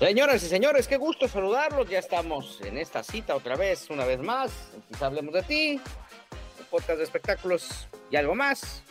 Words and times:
Señoras 0.00 0.42
y 0.42 0.48
señores, 0.48 0.88
qué 0.88 0.96
gusto 0.96 1.28
saludarlos. 1.28 1.86
Ya 1.90 1.98
estamos 1.98 2.58
en 2.62 2.78
esta 2.78 3.02
cita 3.02 3.36
otra 3.36 3.54
vez, 3.54 3.90
una 3.90 4.06
vez 4.06 4.18
más. 4.18 4.50
Quizá 4.88 5.04
hablemos 5.04 5.34
de 5.34 5.42
ti, 5.42 5.80
un 6.58 6.66
podcast 6.70 6.96
de 6.96 7.04
espectáculos 7.04 7.86
y 8.10 8.16
algo 8.16 8.34
más 8.34 8.82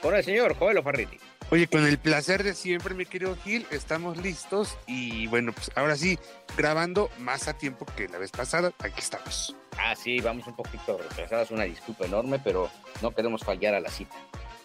con 0.00 0.14
el 0.14 0.24
señor 0.24 0.54
Joel 0.56 0.82
Farriti. 0.82 1.18
Oye, 1.50 1.66
con 1.66 1.86
el 1.86 1.98
placer 1.98 2.44
de 2.44 2.54
siempre, 2.54 2.94
mi 2.94 3.04
querido 3.04 3.36
Gil, 3.44 3.66
estamos 3.70 4.16
listos 4.16 4.78
y 4.86 5.26
bueno, 5.26 5.52
pues 5.52 5.70
ahora 5.74 5.96
sí, 5.96 6.18
grabando 6.56 7.10
más 7.18 7.46
a 7.46 7.52
tiempo 7.52 7.84
que 7.94 8.08
la 8.08 8.16
vez 8.16 8.30
pasada, 8.30 8.72
aquí 8.78 9.00
estamos. 9.00 9.54
Ah, 9.76 9.94
sí, 9.94 10.18
vamos 10.20 10.46
un 10.46 10.56
poquito 10.56 10.96
retrasadas, 10.96 11.50
una 11.50 11.64
disculpa 11.64 12.06
enorme, 12.06 12.38
pero 12.42 12.70
no 13.02 13.14
queremos 13.14 13.44
fallar 13.44 13.74
a 13.74 13.80
la 13.80 13.90
cita. 13.90 14.16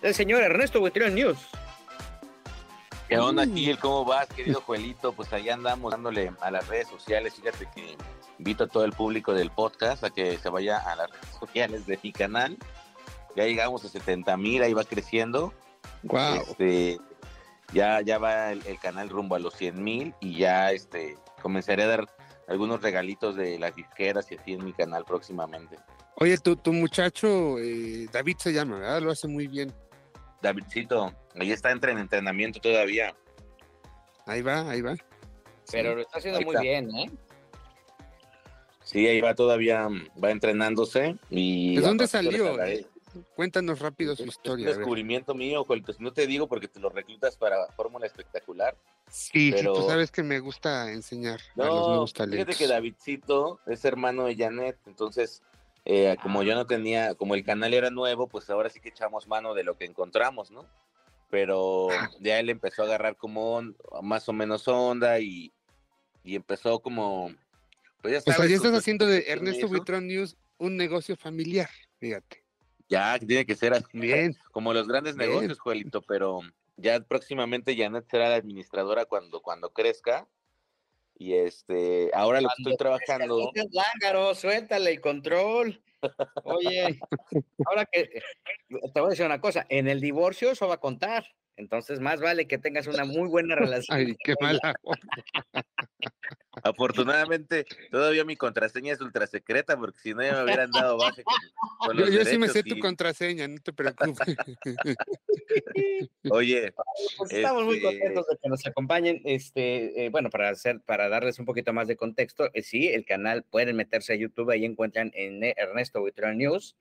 El 0.02 0.16
señor 0.16 0.44
Ernesto 0.44 0.80
Buitrón 0.80 1.14
News. 1.14 1.40
¿Qué 3.08 3.18
onda, 3.18 3.46
Gil? 3.46 3.78
¿Cómo 3.80 4.06
vas, 4.06 4.28
querido 4.28 4.62
Juelito? 4.62 5.14
Pues 5.14 5.32
ahí 5.34 5.50
andamos 5.50 5.92
dándole 5.92 6.32
a 6.42 6.52
las 6.52 6.68
redes 6.68 6.88
sociales. 6.88 7.36
Fíjate 7.36 7.68
que 7.76 7.98
invito 8.40 8.64
a 8.64 8.68
todo 8.68 8.86
el 8.86 8.94
público 8.94 9.34
del 9.34 9.52
podcast 9.52 10.04
a 10.04 10.10
que 10.10 10.38
se 10.38 10.50
vaya 10.50 10.78
a 10.78 10.96
las 10.96 11.10
redes 11.12 11.36
sociales 11.40 11.86
de 11.86 12.00
mi 12.02 12.12
canal. 12.12 12.58
Ya 13.36 13.46
llegamos 13.46 13.84
a 13.86 13.90
70 13.90 14.36
mil, 14.38 14.64
ahí 14.64 14.74
va 14.74 14.84
creciendo. 14.84 15.54
Wow. 16.04 16.36
Este, 16.36 17.00
ya, 17.74 18.02
ya 18.02 18.18
va 18.18 18.52
el, 18.52 18.66
el 18.66 18.80
canal 18.80 19.10
rumbo 19.10 19.36
a 19.36 19.40
los 19.40 19.54
100 19.56 19.84
mil 19.84 20.14
y 20.20 20.38
ya 20.38 20.72
este, 20.72 21.18
comenzaré 21.42 21.84
a 21.84 21.88
dar 21.88 22.08
algunos 22.48 22.82
regalitos 22.82 23.36
de 23.36 23.58
las 23.60 23.76
disqueras 23.76 24.32
y 24.32 24.36
así 24.36 24.54
en 24.54 24.66
mi 24.66 24.74
canal 24.74 25.06
próximamente. 25.06 25.78
Oye, 26.16 26.38
tu, 26.38 26.56
tu 26.56 26.74
muchacho, 26.74 27.58
eh, 27.60 28.08
David 28.12 28.38
se 28.38 28.54
llama, 28.54 28.78
¿verdad? 28.78 29.02
Lo 29.02 29.12
hace 29.12 29.28
muy 29.28 29.48
bien. 29.48 29.74
Davidcito, 30.44 31.12
ahí 31.40 31.52
está 31.52 31.72
entre 31.72 31.94
en 31.94 31.98
entrenamiento 32.00 32.60
todavía. 32.60 33.16
Ahí 34.28 34.42
va, 34.42 34.70
ahí 34.70 34.82
va. 34.82 34.96
Pero 35.72 35.96
lo 35.96 36.02
está 36.02 36.18
haciendo 36.20 36.42
muy 36.42 36.50
está. 36.54 36.62
bien, 36.62 36.94
¿eh? 36.96 37.10
Sí, 38.84 39.08
ahí 39.08 39.22
va 39.22 39.34
todavía, 39.34 39.88
va 40.22 40.30
entrenándose 40.32 41.16
y... 41.30 41.78
¿De 41.78 41.82
dónde 41.82 42.06
salió? 42.08 42.56
Cuéntanos 43.36 43.80
rápido 43.80 44.16
su 44.16 44.24
Es 44.24 44.28
un 44.28 44.30
historia. 44.30 44.66
a 44.66 44.70
ver. 44.70 44.78
descubrimiento 44.80 45.34
mío, 45.36 45.64
Juelito. 45.64 45.94
No 46.00 46.12
te 46.12 46.28
digo 46.28 46.48
porque 46.48 46.68
te 46.68 46.80
lo 46.80 46.90
reclutas 46.90 47.38
para 47.38 47.68
Fórmula 47.76 48.06
Espectacular. 48.06 48.76
Sí, 49.10 49.52
pero- 49.56 49.76
sí, 49.76 49.82
tú 49.82 49.88
sabes 49.88 50.12
que 50.12 50.24
me 50.24 50.40
gusta 50.40 50.92
enseñar 50.92 51.40
a 51.56 51.66
los 51.66 51.88
nuevos 51.88 52.12
fíjate 52.12 52.32
talentos. 52.32 52.58
que 52.58 52.68
Davidcito 52.68 53.60
es 53.68 53.86
hermano 53.86 54.26
de 54.26 54.36
Janet, 54.36 54.78
entonces, 54.88 55.42
eh, 55.86 56.16
como 56.22 56.44
yo 56.44 56.56
no 56.56 56.66
tenía, 56.66 57.16
como 57.16 57.36
el 57.36 57.44
canal 57.44 57.74
era 57.74 57.90
nuevo, 57.90 58.28
pues 58.28 58.50
ahora 58.50 58.70
sí 58.70 58.80
que 58.80 58.90
echamos 58.90 59.28
mano 59.28 59.54
de 59.54 59.64
lo 59.64 59.76
que 59.78 59.86
encontramos, 59.86 60.50
¿no? 60.52 60.66
Pero 61.30 61.90
Ah. 61.92 62.10
ya 62.20 62.40
él 62.40 62.50
empezó 62.50 62.84
a 62.84 62.86
agarrar 62.86 63.18
como 63.18 63.56
on- 63.56 63.76
más 64.02 64.30
o 64.30 64.34
menos 64.34 64.68
onda 64.68 65.20
y, 65.20 65.52
y 66.24 66.36
empezó 66.36 66.80
como... 66.80 67.32
Pues 68.02 68.14
ya 68.14 68.20
O 68.20 68.22
sea, 68.22 68.34
sabes, 68.36 68.50
ya 68.52 68.58
estás 68.58 68.74
haciendo 68.76 69.06
de 69.08 69.26
Ernesto. 69.28 69.68
Buitrón 69.68 70.08
News 70.08 70.38
un 70.58 70.78
negocio 70.78 71.16
familiar, 71.18 71.70
fíjate. 72.00 72.44
Ya, 72.90 73.18
tiene 73.18 73.46
que 73.46 73.56
ser 73.56 73.74
así. 73.74 73.86
Bien. 73.94 74.38
como 74.52 74.74
los 74.74 74.88
grandes 74.88 75.16
Bien. 75.16 75.30
negocios, 75.30 75.58
Juelito, 75.60 76.02
pero 76.02 76.42
ya 76.78 77.00
próximamente 77.00 77.76
Janet 77.76 78.06
será 78.10 78.30
la 78.30 78.36
administradora 78.36 79.06
cuando, 79.06 79.42
cuando 79.42 79.72
crezca. 79.72 80.28
Y 81.24 81.36
este, 81.36 82.12
ahora 82.14 82.42
lo 82.42 82.50
que 82.50 82.56
estoy 82.64 82.76
trabajando, 82.76 83.50
lángaro, 83.72 84.36
suéltale 84.36 84.92
el 84.92 85.00
control. 85.00 85.82
Oye, 86.44 87.00
ahora 87.66 87.86
que 87.90 88.22
te 88.94 89.00
voy 89.00 89.08
a 89.08 89.10
decir 89.12 89.26
una 89.26 89.40
cosa, 89.40 89.66
en 89.70 89.88
el 89.88 90.02
divorcio 90.02 90.52
eso 90.52 90.68
va 90.68 90.74
a 90.74 90.80
contar. 90.82 91.26
Entonces, 91.56 92.00
más 92.00 92.20
vale 92.20 92.48
que 92.48 92.58
tengas 92.58 92.88
una 92.88 93.06
muy 93.06 93.28
buena 93.28 93.56
relación. 93.56 93.98
Ay, 93.98 94.16
qué 94.24 94.34
mala. 94.42 94.74
afortunadamente, 96.64 97.66
todavía 97.92 98.24
mi 98.26 98.36
contraseña 98.36 98.94
es 98.94 99.02
ultra 99.02 99.28
secreta, 99.28 99.78
porque 99.78 100.00
si 100.00 100.14
no 100.14 100.24
ya 100.24 100.34
me 100.34 100.44
hubieran 100.44 100.72
dado 100.72 100.98
con, 100.98 101.12
con 101.80 101.98
Yo, 101.98 102.06
los 102.06 102.14
yo 102.14 102.26
sí 102.26 102.38
me 102.38 102.48
sé 102.50 102.64
tu 102.64 102.80
contraseña, 102.80 103.48
no 103.48 103.58
te 103.62 103.74
preocupes. 103.74 104.28
Oye, 106.32 106.74
Pues 107.18 107.32
estamos 107.34 107.64
muy 107.66 107.78
Este- 107.78 107.88
contentos 107.88 108.28
de 108.28 108.38
que 108.42 108.50
nos 108.50 108.66
acompañen. 108.66 109.22
Este, 109.26 110.06
eh, 110.06 110.10
bueno, 110.10 110.30
para 110.30 110.50
hacer, 110.50 110.82
para 110.82 111.10
darles 111.10 111.40
un 111.40 111.46
poquito 111.46 111.74
más 111.74 111.88
de 111.88 111.96
contexto, 111.98 112.50
eh, 112.54 112.62
sí, 112.64 112.88
el 112.88 113.06
canal 113.06 113.44
pueden 113.44 113.76
meterse 113.76 114.14
a 114.14 114.16
YouTube, 114.16 114.50
ahí 114.52 114.66
encuentran 114.66 115.12
en 115.14 115.44
Ernesto 115.44 116.00
Buitrón 116.02 116.38
News 116.38 116.76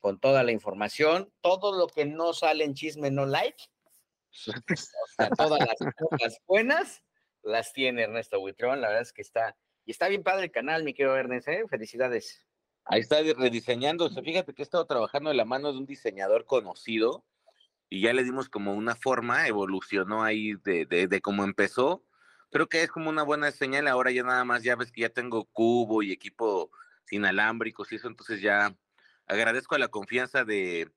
con 0.00 0.18
toda 0.18 0.42
la 0.42 0.50
información, 0.52 1.30
todo 1.42 1.78
lo 1.78 1.86
que 1.86 2.04
no 2.04 2.32
sale 2.32 2.64
en 2.64 2.74
chisme 2.74 3.10
no 3.12 3.24
like, 3.24 3.64
sea, 4.32 5.30
todas 5.36 5.60
las 5.60 5.94
cosas 5.96 6.38
buenas 6.46 7.02
las 7.42 7.72
tiene 7.72 8.02
Ernesto 8.02 8.40
Buitrón, 8.40 8.80
la 8.80 8.88
verdad 8.88 9.02
es 9.02 9.12
que 9.12 9.22
está, 9.22 9.56
y 9.84 9.90
está 9.90 10.08
bien 10.08 10.22
padre 10.22 10.44
el 10.44 10.50
canal, 10.52 10.84
mi 10.84 10.94
querido 10.94 11.16
Ernesto, 11.16 11.50
¿eh? 11.50 11.64
felicidades. 11.68 12.46
ahí 12.84 13.00
está 13.00 13.20
rediseñándose. 13.20 14.22
Fíjate 14.22 14.54
que 14.54 14.62
he 14.62 14.64
estado 14.64 14.86
trabajando 14.86 15.30
de 15.30 15.36
la 15.36 15.44
mano 15.44 15.72
de 15.72 15.78
un 15.78 15.86
diseñador 15.86 16.46
conocido 16.46 17.24
y 17.88 18.00
ya 18.00 18.12
le 18.12 18.24
dimos 18.24 18.48
como 18.48 18.74
una 18.74 18.94
forma, 18.94 19.46
evolucionó 19.48 20.22
ahí 20.22 20.54
de, 20.64 20.86
de, 20.86 21.08
de 21.08 21.20
cómo 21.20 21.44
empezó. 21.44 22.04
Creo 22.50 22.68
que 22.68 22.82
es 22.82 22.90
como 22.90 23.10
una 23.10 23.22
buena 23.22 23.50
señal. 23.50 23.88
Ahora 23.88 24.10
ya 24.10 24.22
nada 24.22 24.44
más, 24.44 24.62
ya 24.62 24.76
ves 24.76 24.92
que 24.92 25.02
ya 25.02 25.08
tengo 25.08 25.46
cubo 25.46 26.02
y 26.02 26.12
equipo 26.12 26.70
inalámbricos 27.10 27.92
y 27.92 27.96
eso, 27.96 28.08
entonces 28.08 28.40
ya 28.40 28.74
agradezco 29.26 29.74
a 29.74 29.78
la 29.78 29.88
confianza 29.88 30.44
de, 30.44 30.90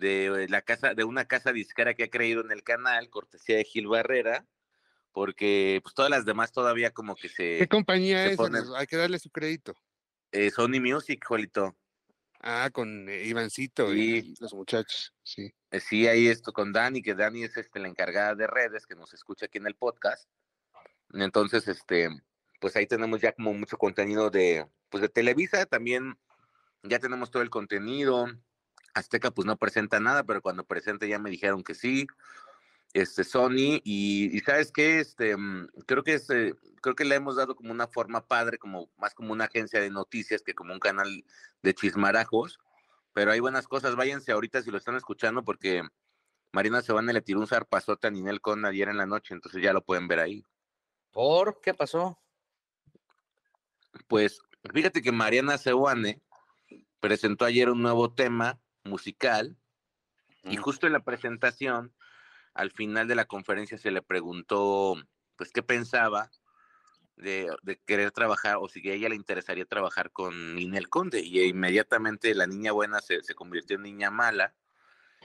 de 0.00 0.46
la 0.48 0.62
casa, 0.62 0.94
de 0.94 1.04
una 1.04 1.26
casa 1.26 1.52
disquera 1.52 1.94
que 1.94 2.04
ha 2.04 2.10
creído 2.10 2.40
en 2.42 2.50
el 2.50 2.62
canal, 2.64 3.08
cortesía 3.10 3.56
de 3.56 3.64
Gil 3.64 3.86
Barrera, 3.86 4.46
porque 5.12 5.80
pues 5.82 5.94
todas 5.94 6.10
las 6.10 6.24
demás 6.24 6.52
todavía 6.52 6.90
como 6.90 7.14
que 7.14 7.28
se 7.28 7.58
¿Qué 7.58 7.68
compañía 7.68 8.24
se 8.26 8.32
es? 8.34 8.40
Hay 8.76 8.86
que 8.86 8.96
darle 8.96 9.18
su 9.18 9.30
crédito. 9.30 9.74
eh, 10.32 10.50
Sony 10.50 10.80
Music, 10.80 11.24
Juelito. 11.26 11.76
Ah, 12.42 12.70
con 12.72 13.08
eh, 13.08 13.24
Ivancito 13.26 13.90
Sí. 13.92 14.34
y 14.34 14.34
los 14.40 14.54
muchachos, 14.54 15.12
sí. 15.22 15.52
Eh, 15.70 15.80
Sí, 15.80 16.06
ahí 16.08 16.26
esto 16.28 16.52
con 16.52 16.72
Dani, 16.72 17.02
que 17.02 17.14
Dani 17.14 17.44
es 17.44 17.56
este, 17.56 17.78
la 17.80 17.88
encargada 17.88 18.34
de 18.34 18.46
redes, 18.46 18.86
que 18.86 18.94
nos 18.94 19.12
escucha 19.12 19.46
aquí 19.46 19.58
en 19.58 19.66
el 19.66 19.74
podcast. 19.74 20.26
Entonces, 21.12 21.66
este, 21.68 22.08
pues 22.60 22.76
ahí 22.76 22.86
tenemos 22.86 23.20
ya 23.20 23.32
como 23.32 23.52
mucho 23.52 23.76
contenido 23.76 24.30
de, 24.30 24.66
pues 24.88 25.02
de 25.02 25.08
Televisa, 25.08 25.66
también 25.66 26.18
ya 26.82 26.98
tenemos 26.98 27.30
todo 27.30 27.42
el 27.42 27.50
contenido. 27.50 28.26
Azteca 28.94 29.30
pues 29.30 29.46
no 29.46 29.56
presenta 29.56 30.00
nada, 30.00 30.24
pero 30.24 30.42
cuando 30.42 30.64
presenta 30.64 31.06
ya 31.06 31.18
me 31.18 31.30
dijeron 31.30 31.62
que 31.62 31.74
sí. 31.74 32.06
Este 32.92 33.22
Sony 33.22 33.80
y, 33.84 34.36
y 34.36 34.40
sabes 34.40 34.72
qué, 34.72 34.98
este, 34.98 35.36
mm, 35.36 35.68
creo 35.86 36.02
que 36.02 36.14
es, 36.14 36.28
eh, 36.30 36.54
creo 36.82 36.96
que 36.96 37.04
le 37.04 37.14
hemos 37.14 37.36
dado 37.36 37.54
como 37.54 37.70
una 37.70 37.86
forma 37.86 38.26
padre, 38.26 38.58
como 38.58 38.90
más 38.98 39.14
como 39.14 39.32
una 39.32 39.44
agencia 39.44 39.80
de 39.80 39.90
noticias 39.90 40.42
que 40.42 40.54
como 40.54 40.72
un 40.72 40.80
canal 40.80 41.24
de 41.62 41.74
chismarajos 41.74 42.58
pero 43.12 43.32
hay 43.32 43.40
buenas 43.40 43.66
cosas. 43.66 43.96
Váyanse 43.96 44.32
ahorita 44.32 44.62
si 44.62 44.70
lo 44.70 44.78
están 44.78 44.96
escuchando 44.96 45.44
porque 45.44 45.82
Marina 46.52 46.82
Sebane 46.82 47.12
le 47.12 47.22
tiró 47.22 47.40
un 47.40 47.46
zarpazote 47.46 48.06
a 48.06 48.10
Ninel 48.10 48.40
Con 48.40 48.64
ayer 48.64 48.88
en 48.88 48.96
la 48.96 49.06
noche, 49.06 49.34
entonces 49.34 49.62
ya 49.62 49.72
lo 49.72 49.84
pueden 49.84 50.08
ver 50.08 50.20
ahí. 50.20 50.44
¿Por 51.10 51.60
qué 51.60 51.74
pasó? 51.74 52.18
Pues 54.06 54.40
fíjate 54.72 55.02
que 55.02 55.12
Mariana 55.12 55.58
Sebane 55.58 56.22
presentó 57.00 57.44
ayer 57.44 57.70
un 57.70 57.82
nuevo 57.82 58.12
tema 58.12 58.60
musical 58.84 59.56
y 60.44 60.56
justo 60.56 60.86
en 60.86 60.94
la 60.94 61.00
presentación, 61.00 61.94
al 62.54 62.70
final 62.70 63.06
de 63.08 63.14
la 63.14 63.26
conferencia 63.26 63.78
se 63.78 63.90
le 63.90 64.02
preguntó 64.02 64.96
pues 65.36 65.52
qué 65.52 65.62
pensaba 65.62 66.30
de, 67.16 67.50
de 67.62 67.78
querer 67.86 68.10
trabajar 68.10 68.56
o 68.60 68.68
si 68.68 68.88
a 68.88 68.94
ella 68.94 69.08
le 69.08 69.16
interesaría 69.16 69.64
trabajar 69.66 70.10
con 70.10 70.54
Ninel 70.54 70.88
Conde 70.88 71.20
y 71.20 71.42
inmediatamente 71.42 72.34
la 72.34 72.46
niña 72.46 72.72
buena 72.72 73.00
se, 73.00 73.22
se 73.22 73.34
convirtió 73.34 73.76
en 73.76 73.82
niña 73.82 74.10
mala 74.10 74.54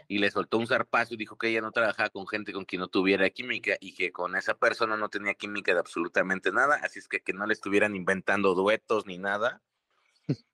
y 0.07 0.19
le 0.19 0.30
soltó 0.30 0.57
un 0.57 0.68
zarpazo 0.68 1.13
y 1.13 1.18
dijo 1.18 1.38
que 1.38 1.48
ella 1.48 1.62
no 1.62 1.72
trabajaba 1.72 2.10
con 2.10 2.28
gente 2.28 2.54
con 2.54 2.66
quien 2.66 2.81
no 2.81 2.88
tuviera 2.88 3.30
química 3.30 3.78
y 3.80 3.96
que 3.96 4.12
con 4.12 4.36
esa 4.36 4.56
persona 4.57 4.98
no 4.98 5.10
tenía 5.10 5.34
química 5.34 5.74
de 5.74 5.80
absolutamente 5.80 6.52
nada, 6.52 6.75
así 6.84 7.00
es 7.00 7.07
que 7.07 7.22
que 7.22 7.34
no 7.34 7.46
le 7.46 7.54
estuvieran 7.54 7.96
inventando 7.96 8.54
duetos 8.54 9.06
ni 9.06 9.18
nada. 9.18 9.62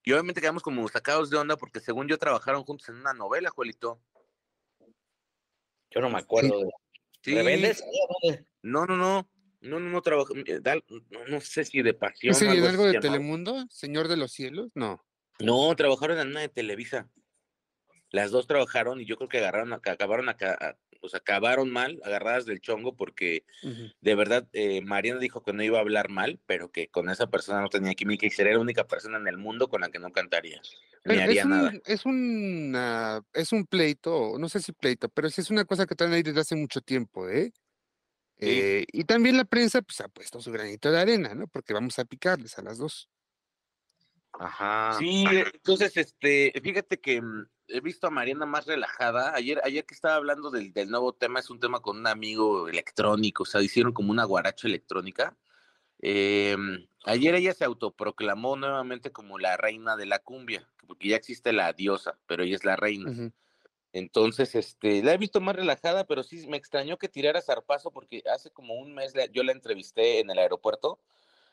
Y 0.04 0.12
obviamente 0.12 0.42
quedamos 0.42 0.64
como 0.64 0.88
sacados 0.90 1.30
de 1.30 1.38
onda 1.38 1.56
porque 1.58 1.80
según 1.80 2.08
yo 2.08 2.18
trabajaron 2.18 2.64
juntos 2.64 2.90
en 2.90 2.96
una 2.96 3.14
novela, 3.14 3.50
Juelito. 3.50 4.02
Yo 5.92 6.02
no 6.02 6.10
me 6.10 6.18
acuerdo 6.20 6.60
de. 6.62 6.70
Sí. 7.22 7.36
¿Rebeldes? 7.36 7.84
No, 8.62 8.86
no, 8.86 8.98
no. 8.98 9.30
No, 9.62 9.80
no, 9.80 9.90
no 9.92 10.02
trabajo. 10.02 10.34
eh, 10.36 10.60
No, 11.12 11.26
no 11.28 11.40
sé 11.42 11.64
si 11.66 11.82
de 11.84 11.94
pasión. 11.94 12.32
¿No 12.32 12.38
sería 12.40 12.54
en 12.56 12.60
así 12.62 12.70
algo 12.70 12.84
se 12.84 12.88
de 12.88 12.94
llamaba. 12.96 13.14
Telemundo? 13.14 13.66
¿Señor 13.70 14.08
de 14.08 14.18
los 14.18 14.32
cielos? 14.32 14.72
No. 14.74 15.06
No, 15.40 15.76
trabajaron 15.76 16.18
en 16.20 16.30
una 16.30 16.40
de 16.42 16.50
Televisa. 16.50 17.10
Las 18.10 18.32
dos 18.32 18.48
trabajaron 18.48 19.00
y 19.00 19.06
yo 19.06 19.18
creo 19.18 19.30
que 19.30 19.38
agarraron, 19.38 19.72
aca- 19.74 19.92
acabaron, 19.92 20.30
acá, 20.30 20.58
a- 20.60 20.78
pues 21.02 21.16
acabaron 21.16 21.70
mal, 21.72 22.00
agarradas 22.06 22.46
del 22.46 22.62
chongo, 22.62 22.96
porque 22.96 23.44
de 24.00 24.16
verdad 24.16 24.48
eh, 24.54 24.82
Mariana 24.82 25.20
dijo 25.20 25.44
que 25.44 25.52
no 25.54 25.64
iba 25.64 25.78
a 25.80 25.82
hablar 25.82 26.10
mal, 26.10 26.40
pero 26.46 26.72
que 26.72 26.88
con 26.88 27.10
esa 27.10 27.28
persona 27.30 27.60
no 27.62 27.70
tenía 27.70 27.94
química 27.96 28.26
y 28.26 28.30
sería 28.30 28.54
la 28.54 28.60
única 28.60 28.88
persona 28.88 29.18
en 29.18 29.28
el 29.28 29.38
mundo 29.38 29.68
con 29.68 29.82
la 29.82 29.90
que 29.90 30.00
no 30.00 30.12
cantaría, 30.12 30.62
ni 31.06 31.18
haría 31.18 31.42
es, 31.42 31.48
nada. 31.48 31.74
es, 31.86 32.06
una- 32.06 33.22
es 33.34 33.52
un 33.52 33.66
pleito, 33.66 34.38
no 34.40 34.48
sé 34.48 34.62
si 34.62 34.72
pleito, 34.72 35.10
pero 35.10 35.30
sí 35.30 35.42
es 35.42 35.50
una 35.52 35.66
cosa 35.66 35.86
que 35.86 35.96
traen 35.96 36.14
ahí 36.14 36.24
desde 36.24 36.40
hace 36.42 36.56
mucho 36.56 36.80
tiempo, 36.82 37.28
¿eh? 37.28 37.52
Sí. 38.40 38.48
Eh, 38.48 38.86
y 38.92 39.04
también 39.04 39.38
la 39.38 39.46
prensa 39.46 39.82
pues 39.82 40.02
ha 40.02 40.08
puesto 40.08 40.42
su 40.42 40.52
granito 40.52 40.92
de 40.92 41.00
arena, 41.00 41.36
¿no? 41.36 41.48
Porque 41.48 41.74
vamos 41.74 42.00
a 42.00 42.06
picarles 42.06 42.58
a 42.58 42.64
las 42.64 42.78
dos. 42.80 43.10
Ajá. 44.34 44.96
Sí, 44.98 45.26
entonces, 45.28 45.96
este, 45.98 46.54
fíjate 46.64 47.00
que 47.00 47.22
mm, 47.22 47.46
he 47.72 47.80
visto 47.82 48.08
a 48.08 48.10
Mariana 48.12 48.46
más 48.46 48.66
relajada. 48.66 49.34
Ayer, 49.36 49.62
ayer 49.64 49.86
que 49.86 49.94
estaba 49.94 50.16
hablando 50.16 50.52
del, 50.52 50.74
del 50.74 50.90
nuevo 50.90 51.14
tema, 51.14 51.40
es 51.40 51.50
un 51.50 51.60
tema 51.60 51.80
con 51.82 51.98
un 51.98 52.08
amigo 52.08 52.68
electrónico, 52.68 53.44
o 53.44 53.46
sea, 53.46 53.62
hicieron 53.62 53.94
como 53.94 54.12
una 54.12 54.26
guaracha 54.26 54.68
electrónica. 54.68 55.36
Eh, 56.02 56.56
ayer 57.06 57.36
ella 57.36 57.54
se 57.54 57.64
autoproclamó 57.66 58.56
nuevamente 58.56 59.12
como 59.12 59.38
la 59.40 59.58
reina 59.58 59.96
de 59.96 60.06
la 60.08 60.20
cumbia, 60.20 60.68
porque 60.88 61.10
ya 61.10 61.16
existe 61.16 61.54
la 61.54 61.72
diosa, 61.74 62.18
pero 62.28 62.44
ella 62.44 62.56
es 62.56 62.66
la 62.66 62.76
reina. 62.76 63.12
Entonces, 63.94 64.56
este, 64.56 65.04
la 65.04 65.14
he 65.14 65.18
visto 65.18 65.42
más 65.42 65.56
relajada, 65.56 66.06
pero 66.08 66.24
sí 66.24 66.48
me 66.48 66.56
extrañó 66.58 66.98
que 66.98 67.10
tirara 67.10 67.42
zarpazo 67.42 67.92
porque 67.92 68.24
hace 68.34 68.50
como 68.50 68.76
un 68.76 68.94
mes 68.94 69.14
la- 69.16 69.26
yo 69.26 69.44
la 69.44 69.52
entrevisté 69.52 70.20
en 70.20 70.30
el 70.30 70.40
aeropuerto 70.40 71.00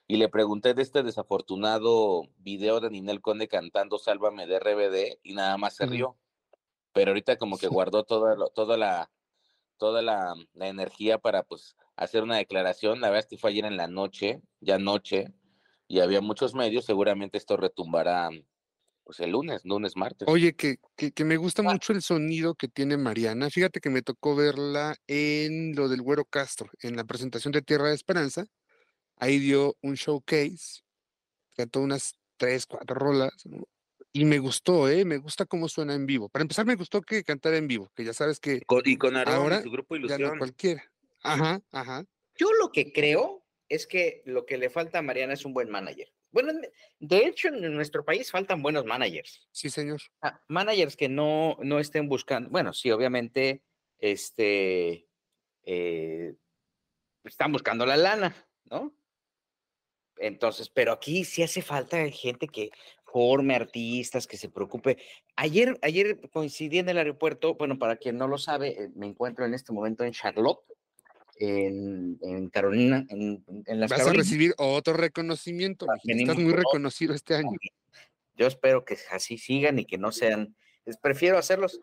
y 0.09 0.17
le 0.17 0.29
pregunté 0.31 0.75
de 0.75 0.83
este 0.83 1.03
desafortunado 1.05 2.23
video 2.39 2.81
de 2.81 2.91
Ninel 2.91 3.21
Conde 3.21 3.47
cantando 3.47 3.99
Sálvame 3.99 4.47
de 4.47 4.59
RBD 4.59 5.21
y 5.23 5.35
nada 5.35 5.57
más 5.59 5.77
se 5.77 5.87
rió. 5.87 6.17
Pero 6.93 7.11
ahorita 7.11 7.37
como 7.37 7.59
que 7.59 7.69
guardó 7.69 8.05
toda, 8.05 8.37
toda 8.55 8.77
la 8.79 9.11
toda 9.77 10.03
la, 10.03 10.35
la 10.55 10.69
energía 10.69 11.19
para 11.19 11.45
pues 11.45 11.77
hacer 11.97 12.25
una 12.25 12.39
declaración. 12.39 13.01
La 13.01 13.09
verdad 13.11 13.27
es 13.27 13.31
que 13.31 13.39
fue 13.39 13.51
ayer 13.51 13.65
en 13.65 13.77
la 13.77 13.87
noche, 13.87 14.43
ya 14.61 14.79
noche, 14.79 15.33
y 15.87 16.01
había 16.01 16.21
muchos 16.21 16.55
medios, 16.55 16.85
seguramente 16.85 17.39
esto 17.39 17.57
retumbará 17.57 18.31
pues 19.05 19.21
el 19.21 19.31
lunes, 19.31 19.63
lunes, 19.65 19.97
martes. 19.97 20.29
Oye, 20.29 20.55
que, 20.55 20.77
que, 20.97 21.13
que 21.13 21.25
me 21.25 21.37
gusta 21.39 21.63
Ah. 21.65 21.73
mucho 21.73 21.93
el 21.93 22.03
sonido 22.03 22.55
que 22.55 22.69
tiene 22.69 22.97
Mariana. 22.99 23.51
Fíjate 23.51 23.81
que 23.81 23.89
me 23.89 24.03
tocó 24.03 24.37
verla 24.37 24.97
en 25.07 25.75
lo 25.77 25.89
del 25.89 26.03
Güero 26.03 26.25
Castro, 26.27 26.69
en 26.83 26.97
la 26.97 27.05
presentación 27.05 27.53
de 27.53 27.63
Tierra 27.63 27.89
de 27.89 27.95
Esperanza. 27.95 28.45
Ahí 29.21 29.39
dio 29.39 29.77
un 29.83 29.95
showcase, 29.95 30.83
cantó 31.57 31.81
unas 31.81 32.15
tres, 32.37 32.67
cuatro 32.67 32.95
rolas, 32.95 33.33
¿no? 33.47 33.65
Y 34.13 34.25
me 34.25 34.39
gustó, 34.39 34.89
¿eh? 34.89 35.05
Me 35.05 35.19
gusta 35.19 35.45
cómo 35.45 35.69
suena 35.69 35.95
en 35.95 36.07
vivo. 36.07 36.29
Para 36.29 36.43
empezar, 36.43 36.65
me 36.65 36.77
gustó 36.77 37.03
que 37.03 37.23
cantara 37.25 37.57
en 37.57 37.69
vivo, 37.69 37.91
que 37.95 38.05
ya 38.05 38.13
sabes 38.15 38.41
que 38.41 38.63
Con- 38.63 38.83
y 38.85 38.97
con 38.97 39.17
Aarón 39.17 39.35
ahora 39.35 39.61
y 39.61 39.63
su 39.65 39.71
grupo 39.71 39.97
ya 39.97 40.01
no 40.01 40.09
Ilusión. 40.17 40.39
cualquiera. 40.39 40.93
Ajá, 41.23 41.61
ajá. 41.73 42.05
Yo 42.37 42.49
lo 42.61 42.71
que 42.73 42.93
creo 42.93 43.45
es 43.69 43.87
que 43.87 44.23
lo 44.25 44.47
que 44.47 44.57
le 44.57 44.71
falta 44.71 45.01
a 45.01 45.03
Mariana 45.03 45.35
es 45.35 45.45
un 45.45 45.53
buen 45.53 45.69
manager. 45.71 46.11
Bueno, 46.31 46.51
en- 46.51 46.69
de 47.01 47.27
hecho, 47.27 47.49
en 47.49 47.75
nuestro 47.75 48.05
país 48.05 48.31
faltan 48.31 48.63
buenos 48.63 48.85
managers. 48.87 49.47
Sí, 49.53 49.69
señor. 49.69 50.01
Ah, 50.23 50.41
managers 50.49 50.97
que 50.97 51.09
no, 51.09 51.57
no 51.63 51.79
estén 51.79 52.09
buscando, 52.09 52.49
bueno, 52.51 52.73
sí, 52.73 52.91
obviamente, 52.91 53.63
este, 53.99 55.07
eh, 55.65 56.35
están 57.25 57.53
buscando 57.53 57.85
la 57.85 57.97
lana, 57.97 58.35
¿no? 58.65 58.95
Entonces, 60.21 60.69
pero 60.69 60.93
aquí 60.93 61.25
sí 61.25 61.43
hace 61.43 61.63
falta 61.63 61.99
gente 62.11 62.49
que 62.49 62.71
forme 63.05 63.55
artistas, 63.55 64.27
que 64.27 64.37
se 64.37 64.49
preocupe. 64.49 64.99
Ayer, 65.37 65.79
ayer 65.83 66.21
coincidí 66.31 66.79
en 66.79 66.89
el 66.89 66.99
aeropuerto, 66.99 67.55
bueno, 67.55 67.79
para 67.79 67.97
quien 67.97 68.19
no 68.19 68.29
lo 68.29 68.39
sabe, 68.39 68.83
eh, 68.83 68.91
me 68.95 69.07
encuentro 69.07 69.47
en 69.47 69.55
este 69.55 69.73
momento 69.73 70.05
en 70.05 70.13
Charlotte, 70.13 70.61
en, 71.39 72.19
en 72.21 72.51
Carolina, 72.51 73.07
en, 73.09 73.45
en 73.67 73.81
las 73.81 73.91
Vas 73.91 74.07
a 74.07 74.13
recibir 74.13 74.55
otro 74.59 74.95
reconocimiento. 74.95 75.87
Estás 76.05 76.37
muy 76.37 76.53
reconocido 76.53 77.15
este 77.15 77.37
año. 77.37 77.57
Yo 78.37 78.47
espero 78.47 78.85
que 78.85 78.99
así 79.11 79.39
sigan 79.39 79.79
y 79.79 79.85
que 79.85 79.99
no 79.99 80.13
sean, 80.13 80.55
prefiero 81.01 81.39
hacerlos, 81.39 81.81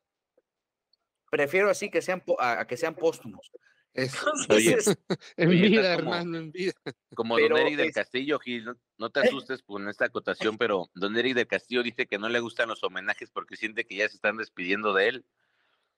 prefiero 1.32 1.70
así 1.70 1.90
que 1.90 2.02
sean, 2.02 2.24
a, 2.40 2.62
a 2.62 2.68
que 2.68 2.78
sean 2.78 2.96
póstumos. 2.96 3.52
Oye, 4.50 4.78
En 5.38 5.50
vida, 5.50 5.96
como- 5.96 6.14
hermano, 6.16 6.38
en 6.38 6.52
vida. 6.52 6.74
Como 7.16 7.36
Pero 7.36 7.56
Don 7.58 7.66
Eric 7.66 7.78
del 7.78 7.88
es- 7.90 7.96
Castillo, 7.96 8.40
Gil, 8.40 8.66
no, 8.66 8.76
no 8.98 9.10
te 9.10 9.22
asustes 9.22 9.62
con 9.64 9.88
esta 9.90 10.06
acotación, 10.06 10.58
pero 10.58 10.90
Don 10.94 11.16
Eric 11.18 11.34
del 11.36 11.48
Castillo 11.48 11.82
dice 11.84 12.06
que 12.06 12.18
no 12.20 12.28
le 12.30 12.40
gustan 12.40 12.70
los 12.70 12.84
homenajes 12.84 13.32
porque 13.32 13.56
siente 13.56 13.86
que 13.86 13.96
ya 13.96 14.08
se 14.10 14.16
están 14.16 14.38
despidiendo 14.38 14.94
de 14.94 15.08
él. 15.10 15.26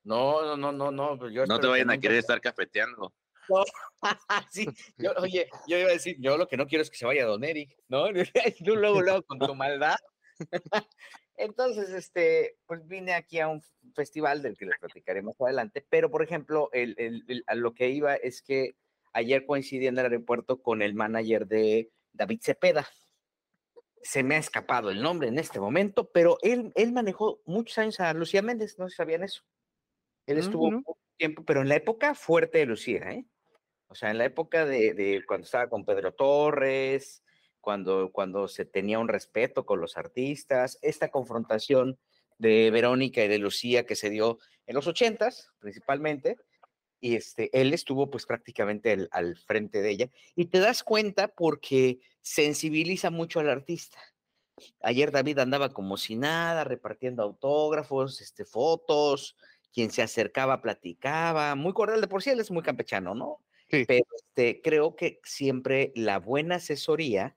no, 0.04 0.44
no, 0.44 0.58
no, 0.58 0.72
no, 0.72 0.92
no, 0.92 1.18
pues 1.20 1.34
yo 1.34 1.46
No 1.46 1.60
te 1.60 1.68
vayan 1.68 1.90
a 1.92 1.98
querer 2.00 2.18
estar 2.18 2.40
cafeteando. 2.40 3.14
sí, 4.52 4.68
yo, 4.98 5.12
oye, 5.20 5.50
yo 5.68 5.78
iba 5.78 5.90
a 5.90 5.94
decir, 5.94 6.18
yo 6.20 6.38
lo 6.38 6.48
que 6.48 6.58
no 6.58 6.68
quiero 6.68 6.82
es 6.82 6.90
que 6.90 6.98
se 6.98 7.06
vaya 7.06 7.26
Don 7.26 7.44
Eric, 7.44 7.76
¿no? 7.88 8.08
Tú 8.66 8.76
luego, 8.76 9.02
luego 9.02 9.24
con 9.24 9.40
tu 9.40 9.56
maldad. 9.56 9.96
Entonces, 11.38 11.90
este, 11.92 12.58
pues 12.66 12.86
vine 12.88 13.14
aquí 13.14 13.40
a 13.40 13.48
un 13.48 13.62
festival 13.94 14.42
del 14.42 14.58
que 14.58 14.66
les 14.66 14.78
platicaré 14.80 15.22
más 15.22 15.36
adelante, 15.40 15.86
pero 15.88 16.10
por 16.10 16.24
ejemplo, 16.24 16.70
el, 16.74 16.96
el- 16.98 17.24
el- 17.28 17.44
a 17.48 17.54
lo 17.56 17.74
que 17.74 17.90
iba 17.90 18.16
es 18.16 18.42
que 18.42 18.76
ayer 19.14 19.46
coincidí 19.46 19.86
en 19.88 19.98
el 20.00 20.06
aeropuerto 20.06 20.62
con 20.62 20.82
el 20.82 20.96
manager 20.96 21.48
de 21.48 21.92
David 22.12 22.40
Cepeda. 22.42 22.88
Se 24.02 24.24
me 24.24 24.36
ha 24.36 24.40
escapado 24.40 24.90
el 24.90 25.02
nombre 25.02 25.28
en 25.28 25.38
este 25.38 25.60
momento, 25.60 26.10
pero 26.12 26.38
él, 26.42 26.72
él 26.76 26.92
manejó 26.92 27.42
muchos 27.46 27.78
años 27.78 28.00
a 28.00 28.14
Lucía 28.14 28.42
Méndez, 28.42 28.78
no 28.80 28.90
sabían 28.90 29.24
eso. 29.24 29.44
Él 30.26 30.38
Ah, 30.38 30.42
estuvo 30.42 30.72
no. 30.72 30.78
mucho 30.78 31.00
tiempo, 31.18 31.44
pero 31.46 31.62
en 31.62 31.70
la 31.70 31.76
época 31.76 32.16
fuerte 32.16 32.60
de 32.60 32.66
Lucía, 32.66 33.12
¿eh? 33.12 33.26
O 33.90 33.96
sea, 33.96 34.12
en 34.12 34.18
la 34.18 34.26
época 34.26 34.66
de, 34.66 34.94
de 34.94 35.24
cuando 35.26 35.46
estaba 35.46 35.70
con 35.70 35.86
Pedro 35.86 36.14
Torres, 36.14 37.24
cuando, 37.68 38.12
cuando 38.14 38.48
se 38.48 38.64
tenía 38.64 38.98
un 38.98 39.10
respeto 39.10 39.66
con 39.66 39.82
los 39.82 39.98
artistas, 39.98 40.80
esta 40.82 41.10
confrontación 41.10 42.00
de 42.38 42.72
Verónica 42.72 43.22
y 43.26 43.28
de 43.28 43.40
Lucía 43.40 43.86
que 43.86 43.98
se 43.98 44.10
dio 44.10 44.40
en 44.68 44.76
los 44.76 44.88
ochentas, 44.88 45.52
principalmente, 45.60 46.38
y 47.02 47.18
este, 47.18 47.50
él 47.52 47.74
estuvo 47.74 48.10
pues 48.10 48.26
prácticamente 48.26 48.94
al, 48.94 49.10
al 49.12 49.36
frente 49.36 49.82
de 49.82 49.90
ella, 49.90 50.10
y 50.34 50.46
te 50.46 50.60
das 50.60 50.82
cuenta 50.82 51.28
porque 51.28 52.00
sensibiliza 52.22 53.10
mucho 53.10 53.42
al 53.42 53.50
artista. 53.50 54.00
Ayer 54.80 55.12
David 55.12 55.40
andaba 55.40 55.74
como 55.74 55.98
si 55.98 56.16
nada, 56.16 56.64
repartiendo 56.64 57.22
autógrafos, 57.22 58.22
este, 58.22 58.46
fotos, 58.46 59.36
quien 59.74 59.92
se 59.92 60.02
acercaba 60.02 60.62
platicaba, 60.62 61.54
muy 61.56 61.74
cordial 61.74 62.00
de 62.00 62.08
por 62.08 62.24
sí, 62.24 62.30
él 62.30 62.40
es 62.40 62.50
muy 62.50 62.64
campechano, 62.64 63.14
¿no? 63.14 63.42
Sí. 63.70 63.84
Pero 63.86 64.06
este, 64.16 64.62
creo 64.62 64.96
que 64.96 65.20
siempre 65.26 65.92
la 65.96 66.20
buena 66.20 66.56
asesoría 66.56 67.36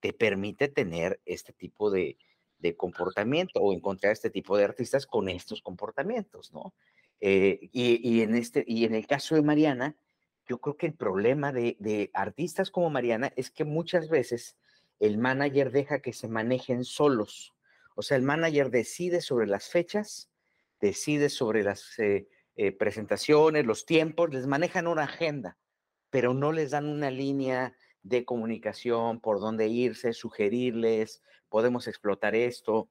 te 0.00 0.12
permite 0.12 0.68
tener 0.68 1.20
este 1.24 1.52
tipo 1.52 1.90
de, 1.90 2.18
de 2.58 2.76
comportamiento 2.76 3.60
o 3.60 3.72
encontrar 3.72 4.12
este 4.12 4.30
tipo 4.30 4.56
de 4.56 4.64
artistas 4.64 5.06
con 5.06 5.28
estos 5.28 5.62
comportamientos, 5.62 6.52
¿no? 6.52 6.74
Eh, 7.20 7.68
y, 7.72 8.00
y 8.08 8.22
en 8.22 8.34
este, 8.34 8.64
y 8.66 8.84
en 8.84 8.94
el 8.94 9.06
caso 9.06 9.34
de 9.34 9.42
Mariana, 9.42 9.96
yo 10.48 10.58
creo 10.58 10.76
que 10.76 10.86
el 10.86 10.94
problema 10.94 11.52
de, 11.52 11.76
de 11.78 12.10
artistas 12.14 12.70
como 12.70 12.90
Mariana 12.90 13.32
es 13.36 13.50
que 13.50 13.64
muchas 13.64 14.08
veces 14.08 14.56
el 14.98 15.18
manager 15.18 15.70
deja 15.70 16.00
que 16.00 16.12
se 16.12 16.28
manejen 16.28 16.84
solos. 16.84 17.54
O 17.94 18.02
sea, 18.02 18.16
el 18.16 18.22
manager 18.22 18.70
decide 18.70 19.20
sobre 19.20 19.46
las 19.46 19.68
fechas, 19.68 20.30
decide 20.80 21.28
sobre 21.28 21.62
las 21.62 21.98
eh, 21.98 22.28
eh, 22.56 22.72
presentaciones, 22.72 23.66
los 23.66 23.86
tiempos, 23.86 24.32
les 24.32 24.46
manejan 24.46 24.86
una 24.86 25.04
agenda, 25.04 25.58
pero 26.10 26.34
no 26.34 26.52
les 26.52 26.70
dan 26.70 26.86
una 26.86 27.10
línea 27.10 27.76
de 28.02 28.24
comunicación 28.24 29.20
por 29.20 29.40
dónde 29.40 29.68
irse, 29.68 30.12
sugerirles, 30.12 31.22
podemos 31.48 31.86
explotar 31.88 32.34
esto. 32.34 32.88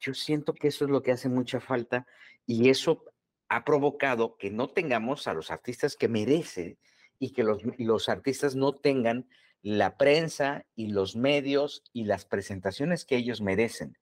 Yo 0.00 0.14
siento 0.14 0.54
que 0.54 0.68
eso 0.68 0.84
es 0.84 0.90
lo 0.90 1.02
que 1.02 1.12
hace 1.12 1.28
mucha 1.28 1.60
falta 1.60 2.06
y 2.46 2.68
eso 2.68 3.04
ha 3.48 3.64
provocado 3.64 4.36
que 4.36 4.50
no 4.50 4.70
tengamos 4.70 5.26
a 5.26 5.34
los 5.34 5.50
artistas 5.50 5.96
que 5.96 6.08
merecen 6.08 6.78
y 7.18 7.32
que 7.32 7.44
los, 7.44 7.62
los 7.78 8.08
artistas 8.08 8.56
no 8.56 8.74
tengan 8.74 9.28
la 9.62 9.96
prensa 9.96 10.66
y 10.74 10.88
los 10.88 11.14
medios 11.16 11.84
y 11.92 12.04
las 12.04 12.24
presentaciones 12.24 13.04
que 13.04 13.16
ellos 13.16 13.40
merecen. 13.40 13.96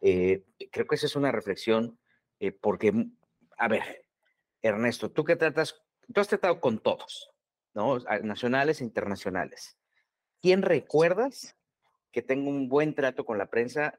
Eh, 0.00 0.44
creo 0.70 0.86
que 0.86 0.96
esa 0.96 1.06
es 1.06 1.16
una 1.16 1.32
reflexión 1.32 1.98
eh, 2.38 2.52
porque, 2.52 2.92
mm, 2.92 3.16
a 3.58 3.68
ver, 3.68 4.06
Ernesto, 4.62 5.10
tú 5.10 5.24
que 5.24 5.36
tratas, 5.36 5.80
tú 6.12 6.20
has 6.20 6.28
tratado 6.28 6.60
con 6.60 6.78
todos, 6.78 7.30
¿no? 7.74 7.98
Nacionales 8.22 8.80
e 8.80 8.84
internacionales. 8.84 9.78
¿Quién 10.42 10.62
recuerdas 10.62 11.56
que 12.12 12.22
tenga 12.22 12.48
un 12.48 12.68
buen 12.68 12.94
trato 12.94 13.24
con 13.24 13.38
la 13.38 13.50
prensa 13.50 13.98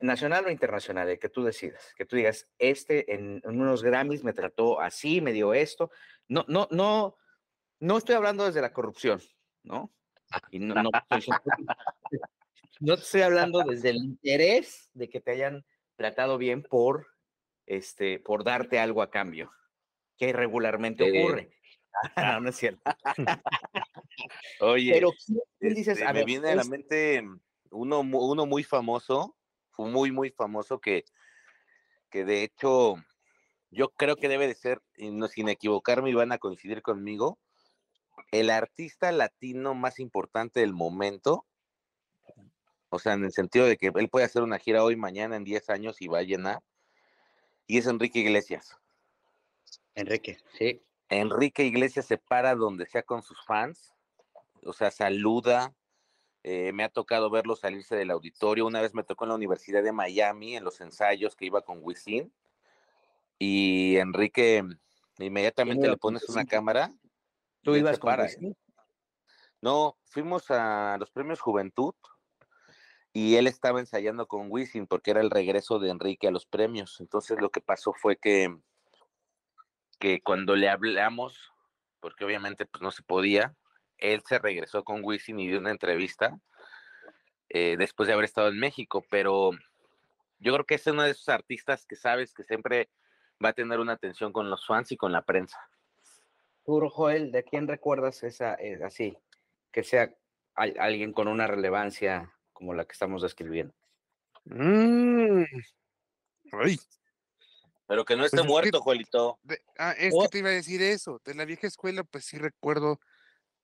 nacional 0.00 0.46
o 0.46 0.50
internacional, 0.50 1.08
el 1.08 1.18
que 1.18 1.28
tú 1.28 1.44
decidas, 1.44 1.94
que 1.96 2.04
tú 2.04 2.16
digas, 2.16 2.48
este 2.58 3.14
en, 3.14 3.40
en, 3.44 3.60
unos 3.60 3.82
Grammys 3.82 4.24
me 4.24 4.32
trató 4.32 4.80
así, 4.80 5.20
me 5.20 5.32
dio 5.32 5.54
esto. 5.54 5.90
No, 6.28 6.44
no, 6.48 6.68
no, 6.70 7.16
no 7.80 7.96
estoy 7.96 8.14
hablando 8.14 8.44
desde 8.44 8.60
la 8.60 8.72
corrupción, 8.72 9.20
¿no? 9.62 9.92
Y 10.50 10.58
no, 10.58 10.74
no, 10.74 10.90
estoy, 11.10 11.34
no 12.80 12.94
estoy 12.94 13.22
hablando 13.22 13.62
desde 13.62 13.90
el 13.90 13.96
interés 13.96 14.90
de 14.94 15.08
que 15.08 15.20
te 15.20 15.32
hayan 15.32 15.64
tratado 15.96 16.38
bien 16.38 16.62
por, 16.62 17.06
este, 17.66 18.18
por 18.18 18.44
darte 18.44 18.78
algo 18.78 19.02
a 19.02 19.10
cambio, 19.10 19.52
que 20.16 20.32
regularmente 20.32 21.04
ocurre. 21.08 21.50
no, 22.16 22.40
no 22.40 22.48
es 22.48 22.56
cierto. 22.56 22.82
Oye, 24.60 24.92
pero 24.92 25.10
dices? 25.60 25.98
Este, 25.98 26.04
a 26.04 26.12
me 26.12 26.24
viene 26.24 26.50
a 26.50 26.54
la 26.54 26.64
mente 26.64 27.22
uno, 27.70 28.00
uno 28.00 28.46
muy 28.46 28.64
famoso, 28.64 29.36
muy, 29.78 30.12
muy 30.12 30.30
famoso, 30.30 30.80
que, 30.80 31.04
que 32.10 32.24
de 32.24 32.42
hecho 32.42 32.96
yo 33.70 33.90
creo 33.90 34.16
que 34.16 34.28
debe 34.28 34.46
de 34.46 34.54
ser, 34.54 34.80
y 34.96 35.10
no, 35.10 35.26
sin 35.28 35.48
equivocarme, 35.48 36.10
y 36.10 36.14
van 36.14 36.32
a 36.32 36.38
coincidir 36.38 36.80
conmigo, 36.80 37.38
el 38.30 38.50
artista 38.50 39.10
latino 39.10 39.74
más 39.74 39.98
importante 39.98 40.60
del 40.60 40.72
momento. 40.72 41.44
O 42.88 43.00
sea, 43.00 43.14
en 43.14 43.24
el 43.24 43.32
sentido 43.32 43.66
de 43.66 43.76
que 43.76 43.90
él 43.92 44.08
puede 44.08 44.24
hacer 44.24 44.42
una 44.42 44.58
gira 44.58 44.84
hoy, 44.84 44.94
mañana, 44.94 45.36
en 45.36 45.42
10 45.42 45.70
años 45.70 46.00
y 46.00 46.06
va 46.06 46.18
a 46.18 46.22
llenar. 46.22 46.60
Y 47.66 47.78
es 47.78 47.86
Enrique 47.86 48.20
Iglesias. 48.20 48.76
Enrique, 49.96 50.38
sí. 50.56 50.80
Enrique 51.08 51.64
Iglesias 51.64 52.06
se 52.06 52.18
para 52.18 52.54
donde 52.54 52.86
sea 52.86 53.02
con 53.02 53.22
sus 53.22 53.44
fans. 53.44 53.92
O 54.64 54.72
sea, 54.72 54.90
saluda, 54.90 55.74
eh, 56.42 56.72
me 56.72 56.84
ha 56.84 56.90
tocado 56.90 57.30
verlo 57.30 57.56
salirse 57.56 57.96
del 57.96 58.10
auditorio. 58.10 58.66
Una 58.66 58.82
vez 58.82 58.94
me 58.94 59.02
tocó 59.02 59.24
en 59.24 59.30
la 59.30 59.34
Universidad 59.34 59.82
de 59.82 59.92
Miami, 59.92 60.56
en 60.56 60.64
los 60.64 60.80
ensayos 60.80 61.36
que 61.36 61.46
iba 61.46 61.62
con 61.62 61.78
Wisin. 61.82 62.32
Y 63.38 63.96
Enrique 63.96 64.62
inmediatamente 65.18 65.88
le 65.88 65.96
pones 65.96 66.28
una 66.28 66.44
cámara. 66.44 66.92
¿Tú 67.62 67.74
ibas 67.76 67.98
con 67.98 68.20
Wisin? 68.20 68.56
No, 69.62 69.96
fuimos 70.04 70.50
a 70.50 70.98
los 70.98 71.10
premios 71.10 71.40
Juventud 71.40 71.94
y 73.14 73.36
él 73.36 73.46
estaba 73.46 73.80
ensayando 73.80 74.26
con 74.26 74.48
Wisin 74.50 74.86
porque 74.86 75.12
era 75.12 75.22
el 75.22 75.30
regreso 75.30 75.78
de 75.78 75.88
Enrique 75.88 76.28
a 76.28 76.30
los 76.30 76.44
premios. 76.44 77.00
Entonces 77.00 77.40
lo 77.40 77.48
que 77.50 77.62
pasó 77.62 77.94
fue 77.94 78.18
que, 78.18 78.54
que 79.98 80.20
cuando 80.20 80.56
le 80.56 80.68
hablamos, 80.68 81.52
porque 82.00 82.26
obviamente 82.26 82.66
pues 82.66 82.82
no 82.82 82.90
se 82.90 83.02
podía, 83.02 83.56
él 83.98 84.22
se 84.26 84.38
regresó 84.38 84.84
con 84.84 85.04
Wisin 85.04 85.38
y 85.40 85.48
dio 85.48 85.58
una 85.58 85.70
entrevista 85.70 86.38
eh, 87.48 87.76
después 87.78 88.06
de 88.06 88.12
haber 88.12 88.24
estado 88.24 88.48
en 88.48 88.58
México, 88.58 89.04
pero 89.10 89.52
yo 90.38 90.52
creo 90.52 90.66
que 90.66 90.74
es 90.74 90.86
uno 90.86 91.02
de 91.02 91.10
esos 91.10 91.28
artistas 91.28 91.86
que 91.86 91.96
sabes 91.96 92.34
que 92.34 92.44
siempre 92.44 92.88
va 93.42 93.50
a 93.50 93.54
tener 93.54 93.80
una 93.80 93.92
atención 93.92 94.32
con 94.32 94.50
los 94.50 94.66
fans 94.66 94.92
y 94.92 94.96
con 94.96 95.12
la 95.12 95.22
prensa. 95.22 95.58
Puro 96.64 96.88
Joel, 96.88 97.30
¿de 97.30 97.44
quién 97.44 97.68
recuerdas 97.68 98.22
esa 98.22 98.54
eh, 98.54 98.80
así? 98.84 99.16
Que 99.70 99.82
sea 99.82 100.14
alguien 100.54 101.12
con 101.12 101.28
una 101.28 101.46
relevancia 101.46 102.32
como 102.52 102.74
la 102.74 102.84
que 102.84 102.92
estamos 102.92 103.22
describiendo. 103.22 103.74
Mm. 104.44 105.44
Pero 107.86 108.04
que 108.04 108.16
no 108.16 108.24
esté 108.24 108.38
pues 108.38 108.48
muerto, 108.48 108.80
Joelito. 108.80 109.38
ah, 109.78 109.94
es 109.98 110.14
que 110.14 110.28
te 110.28 110.38
iba 110.38 110.48
a 110.48 110.52
decir 110.52 110.80
eso. 110.80 111.20
De 111.24 111.34
la 111.34 111.44
vieja 111.44 111.66
escuela, 111.66 112.04
pues 112.04 112.24
sí 112.24 112.38
recuerdo 112.38 113.00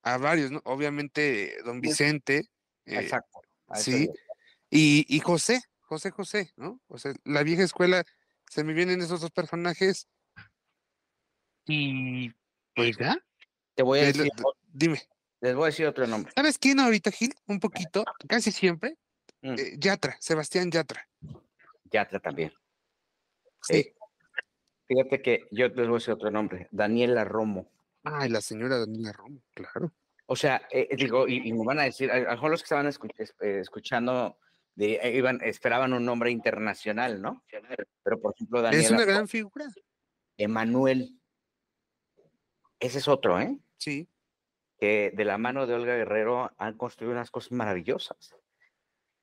a 0.02 0.18
varios, 0.18 0.50
¿no? 0.50 0.60
Obviamente, 0.64 1.56
don 1.64 1.80
Vicente. 1.80 2.48
Eh, 2.86 3.00
Exacto. 3.00 3.40
Sí. 3.74 4.10
Y, 4.70 5.04
y, 5.08 5.20
José, 5.20 5.60
José 5.80 6.10
José, 6.10 6.52
¿no? 6.56 6.80
O 6.88 6.98
sea, 6.98 7.12
la 7.24 7.42
vieja 7.42 7.62
escuela, 7.62 8.04
se 8.48 8.64
me 8.64 8.72
vienen 8.72 9.00
esos 9.00 9.20
dos 9.20 9.30
personajes. 9.30 10.08
Y 11.66 12.32
pues 12.74 12.96
ya. 12.96 13.16
Te 13.74 13.82
voy 13.82 14.00
a 14.00 14.04
decir. 14.04 14.28
dime. 14.72 15.00
Les 15.40 15.54
voy 15.54 15.64
a 15.64 15.66
decir 15.66 15.86
otro 15.86 16.06
nombre. 16.06 16.32
¿Sabes 16.36 16.58
quién 16.58 16.80
ahorita, 16.80 17.10
Gil? 17.10 17.32
Un 17.46 17.60
poquito, 17.60 18.04
casi 18.28 18.52
siempre. 18.52 18.96
Mm. 19.42 19.54
Eh, 19.58 19.76
Yatra, 19.78 20.16
Sebastián 20.20 20.70
Yatra. 20.70 21.08
Yatra 21.90 22.20
también. 22.20 22.52
Sí. 23.62 23.76
Eh, 23.76 23.94
fíjate 24.86 25.22
que 25.22 25.46
yo 25.50 25.68
les 25.68 25.86
voy 25.88 25.96
a 25.96 25.98
decir 25.98 26.14
otro 26.14 26.30
nombre. 26.30 26.68
Daniela 26.70 27.24
Romo. 27.24 27.70
Ay, 28.04 28.28
la 28.28 28.40
señora 28.40 28.78
Daniela 28.78 29.12
Romo, 29.12 29.42
claro. 29.54 29.92
O 30.26 30.36
sea, 30.36 30.62
eh, 30.70 30.88
digo, 30.96 31.26
y, 31.26 31.52
me 31.52 31.64
van 31.64 31.80
a 31.80 31.84
decir, 31.84 32.10
a 32.10 32.20
lo 32.20 32.30
mejor 32.30 32.50
los 32.50 32.62
que 32.62 32.66
estaban 32.66 32.86
escuchando 33.40 34.38
de, 34.74 35.12
iban, 35.14 35.40
esperaban 35.42 35.92
un 35.92 36.04
nombre 36.04 36.30
internacional, 36.30 37.20
¿no? 37.20 37.44
Pero 38.02 38.20
por 38.20 38.34
ejemplo, 38.34 38.62
Daniela. 38.62 38.84
Es 38.84 38.90
una 38.90 39.04
gran 39.04 39.26
figura. 39.26 39.66
Emanuel. 40.36 41.20
Ese 42.78 42.98
es 42.98 43.08
otro, 43.08 43.40
¿eh? 43.40 43.58
Sí 43.76 44.08
que 44.80 45.12
de 45.14 45.24
la 45.26 45.36
mano 45.36 45.66
de 45.66 45.74
Olga 45.74 45.94
Guerrero 45.94 46.50
han 46.56 46.76
construido 46.78 47.12
unas 47.12 47.30
cosas 47.30 47.52
maravillosas. 47.52 48.34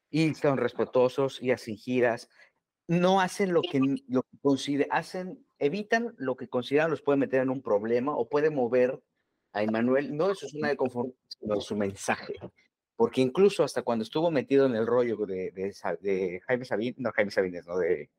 Y 0.10 0.36
son 0.36 0.58
respetuosos 0.58 1.42
y 1.42 1.52
hacen 1.52 1.76
giras. 1.76 2.30
No 2.88 3.20
hacen 3.20 3.54
lo 3.54 3.62
que, 3.62 3.82
lo 4.08 4.22
que 4.24 4.88
hacen, 4.92 5.46
evitan 5.60 6.14
lo 6.18 6.36
que 6.36 6.48
consideran 6.48 6.92
los 6.92 7.02
puede 7.02 7.18
meter 7.18 7.42
en 7.42 7.50
un 7.50 7.62
problema 7.62 8.16
o 8.16 8.28
puede 8.28 8.50
mover 8.50 9.00
a 9.54 9.64
Emanuel. 9.64 10.16
No 10.16 10.32
eso 10.32 10.46
es 10.46 10.54
una 10.54 10.70
de 10.70 10.78
confort, 10.78 11.14
sino 11.28 11.60
su 11.62 11.76
mensaje. 11.76 12.36
Porque 12.96 13.22
incluso 13.22 13.64
hasta 13.64 13.84
cuando 13.84 14.04
estuvo 14.04 14.32
metido 14.32 14.66
en 14.66 14.76
el 14.76 14.88
rollo 14.88 15.18
de, 15.26 15.52
de, 15.52 16.42
Jaime 16.48 16.66
Sabines, 16.66 17.00
no 17.00 17.12
Jaime 17.12 17.32
Sabines, 17.32 17.68
no, 17.68 17.78
de, 17.78 18.10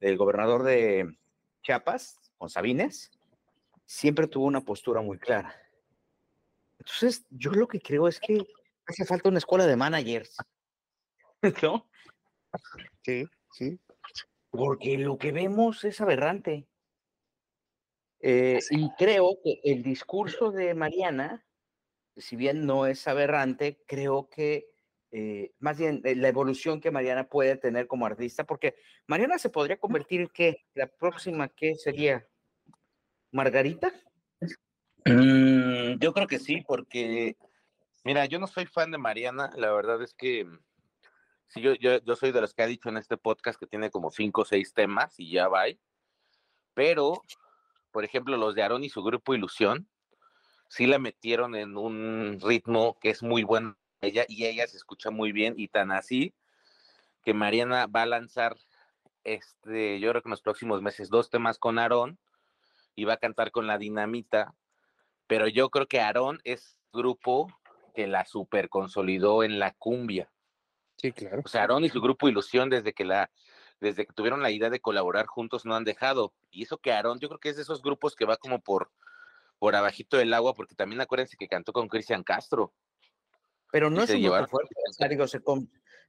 del 0.00 0.16
gobernador 0.16 0.62
de 0.62 1.16
Chiapas, 1.62 2.16
con 2.38 2.48
Sabines, 2.48 3.10
siempre 3.86 4.28
tuvo 4.28 4.46
una 4.46 4.60
postura 4.60 5.00
muy 5.00 5.18
clara 5.18 5.54
entonces, 6.80 7.26
yo 7.28 7.52
lo 7.52 7.68
que 7.68 7.78
creo 7.78 8.08
es 8.08 8.18
que 8.18 8.42
hace 8.86 9.04
falta 9.04 9.28
una 9.28 9.38
escuela 9.38 9.66
de 9.66 9.76
managers. 9.76 10.34
¿No? 11.62 11.86
Sí, 13.02 13.26
sí. 13.52 13.78
Porque 14.50 14.96
lo 14.96 15.18
que 15.18 15.30
vemos 15.30 15.84
es 15.84 16.00
aberrante. 16.00 16.66
Eh, 18.20 18.60
y 18.70 18.90
creo 18.98 19.38
que 19.42 19.60
el 19.64 19.82
discurso 19.82 20.52
de 20.52 20.74
Mariana, 20.74 21.44
si 22.16 22.36
bien 22.36 22.66
no 22.66 22.86
es 22.86 23.08
aberrante, 23.08 23.82
creo 23.86 24.28
que 24.28 24.68
eh, 25.12 25.52
más 25.58 25.78
bien 25.78 26.02
eh, 26.04 26.14
la 26.14 26.28
evolución 26.28 26.80
que 26.80 26.90
Mariana 26.90 27.28
puede 27.28 27.56
tener 27.56 27.86
como 27.86 28.06
artista, 28.06 28.44
porque 28.44 28.76
Mariana 29.06 29.38
se 29.38 29.50
podría 29.50 29.78
convertir 29.78 30.20
en 30.20 30.28
qué, 30.28 30.64
la 30.74 30.86
próxima, 30.86 31.48
¿qué 31.48 31.74
sería? 31.74 32.26
¿Margarita? 33.32 33.92
Mm, 35.04 35.98
yo 35.98 36.12
creo 36.12 36.26
que 36.26 36.38
sí, 36.38 36.62
porque, 36.66 37.36
mira, 38.04 38.26
yo 38.26 38.38
no 38.38 38.46
soy 38.46 38.66
fan 38.66 38.90
de 38.90 38.98
Mariana, 38.98 39.50
la 39.56 39.72
verdad 39.72 40.02
es 40.02 40.14
que 40.14 40.46
sí, 41.48 41.60
yo, 41.60 41.74
yo, 41.74 41.98
yo 42.04 42.14
soy 42.14 42.30
de 42.30 42.40
los 42.40 42.54
que 42.54 42.62
ha 42.62 42.66
dicho 42.66 42.88
en 42.90 42.98
este 42.98 43.16
podcast 43.16 43.58
que 43.58 43.66
tiene 43.66 43.90
como 43.90 44.10
cinco 44.10 44.42
o 44.42 44.44
seis 44.44 44.74
temas 44.74 45.18
y 45.18 45.32
ya 45.32 45.48
va. 45.48 45.64
Pero, 46.74 47.24
por 47.90 48.04
ejemplo, 48.04 48.36
los 48.36 48.54
de 48.54 48.62
Aaron 48.62 48.84
y 48.84 48.90
su 48.90 49.02
grupo 49.02 49.34
Ilusión, 49.34 49.88
sí 50.68 50.86
la 50.86 50.98
metieron 50.98 51.54
en 51.54 51.76
un 51.76 52.38
ritmo 52.40 52.98
que 53.00 53.10
es 53.10 53.22
muy 53.22 53.42
bueno 53.42 53.76
ella 54.00 54.24
y 54.28 54.46
ella 54.46 54.66
se 54.66 54.76
escucha 54.76 55.10
muy 55.10 55.32
bien 55.32 55.54
y 55.56 55.68
tan 55.68 55.92
así 55.92 56.34
que 57.22 57.34
Mariana 57.34 57.86
va 57.86 58.02
a 58.02 58.06
lanzar 58.06 58.56
este, 59.24 60.00
yo 60.00 60.10
creo 60.10 60.22
que 60.22 60.28
en 60.28 60.30
los 60.30 60.40
próximos 60.40 60.80
meses 60.80 61.10
dos 61.10 61.28
temas 61.28 61.58
con 61.58 61.78
Aaron 61.78 62.18
y 62.96 63.04
va 63.04 63.14
a 63.14 63.18
cantar 63.18 63.50
con 63.50 63.66
la 63.66 63.76
dinamita 63.76 64.54
pero 65.30 65.46
yo 65.46 65.70
creo 65.70 65.86
que 65.86 66.00
Aarón 66.00 66.40
es 66.42 66.76
grupo 66.92 67.46
que 67.94 68.08
la 68.08 68.24
super 68.24 68.68
consolidó 68.68 69.44
en 69.44 69.60
la 69.60 69.72
cumbia. 69.74 70.28
Sí, 70.96 71.12
claro. 71.12 71.42
O 71.44 71.48
sea, 71.48 71.60
Aarón 71.60 71.84
y 71.84 71.88
su 71.88 72.00
grupo 72.00 72.28
Ilusión 72.28 72.68
desde 72.68 72.92
que 72.92 73.04
la 73.04 73.30
desde 73.80 74.06
que 74.06 74.12
tuvieron 74.12 74.42
la 74.42 74.50
idea 74.50 74.70
de 74.70 74.80
colaborar 74.80 75.26
juntos 75.26 75.64
no 75.64 75.74
han 75.74 75.84
dejado. 75.84 76.32
Y 76.50 76.62
eso 76.62 76.78
que 76.78 76.92
Aarón, 76.92 77.18
yo 77.20 77.28
creo 77.28 77.40
que 77.40 77.48
es 77.48 77.56
de 77.56 77.62
esos 77.62 77.82
grupos 77.82 78.14
que 78.14 78.24
va 78.24 78.36
como 78.36 78.60
por 78.60 78.90
por 79.60 79.76
abajito 79.76 80.16
del 80.16 80.32
agua, 80.32 80.54
porque 80.54 80.74
también 80.74 81.02
acuérdense 81.02 81.36
que 81.36 81.46
cantó 81.46 81.72
con 81.72 81.86
Cristian 81.86 82.24
Castro. 82.24 82.72
Pero 83.70 83.90
no 83.90 84.02
es 84.02 84.10
un 84.10 84.22
grupo 84.22 84.46
fuerte, 84.46 84.74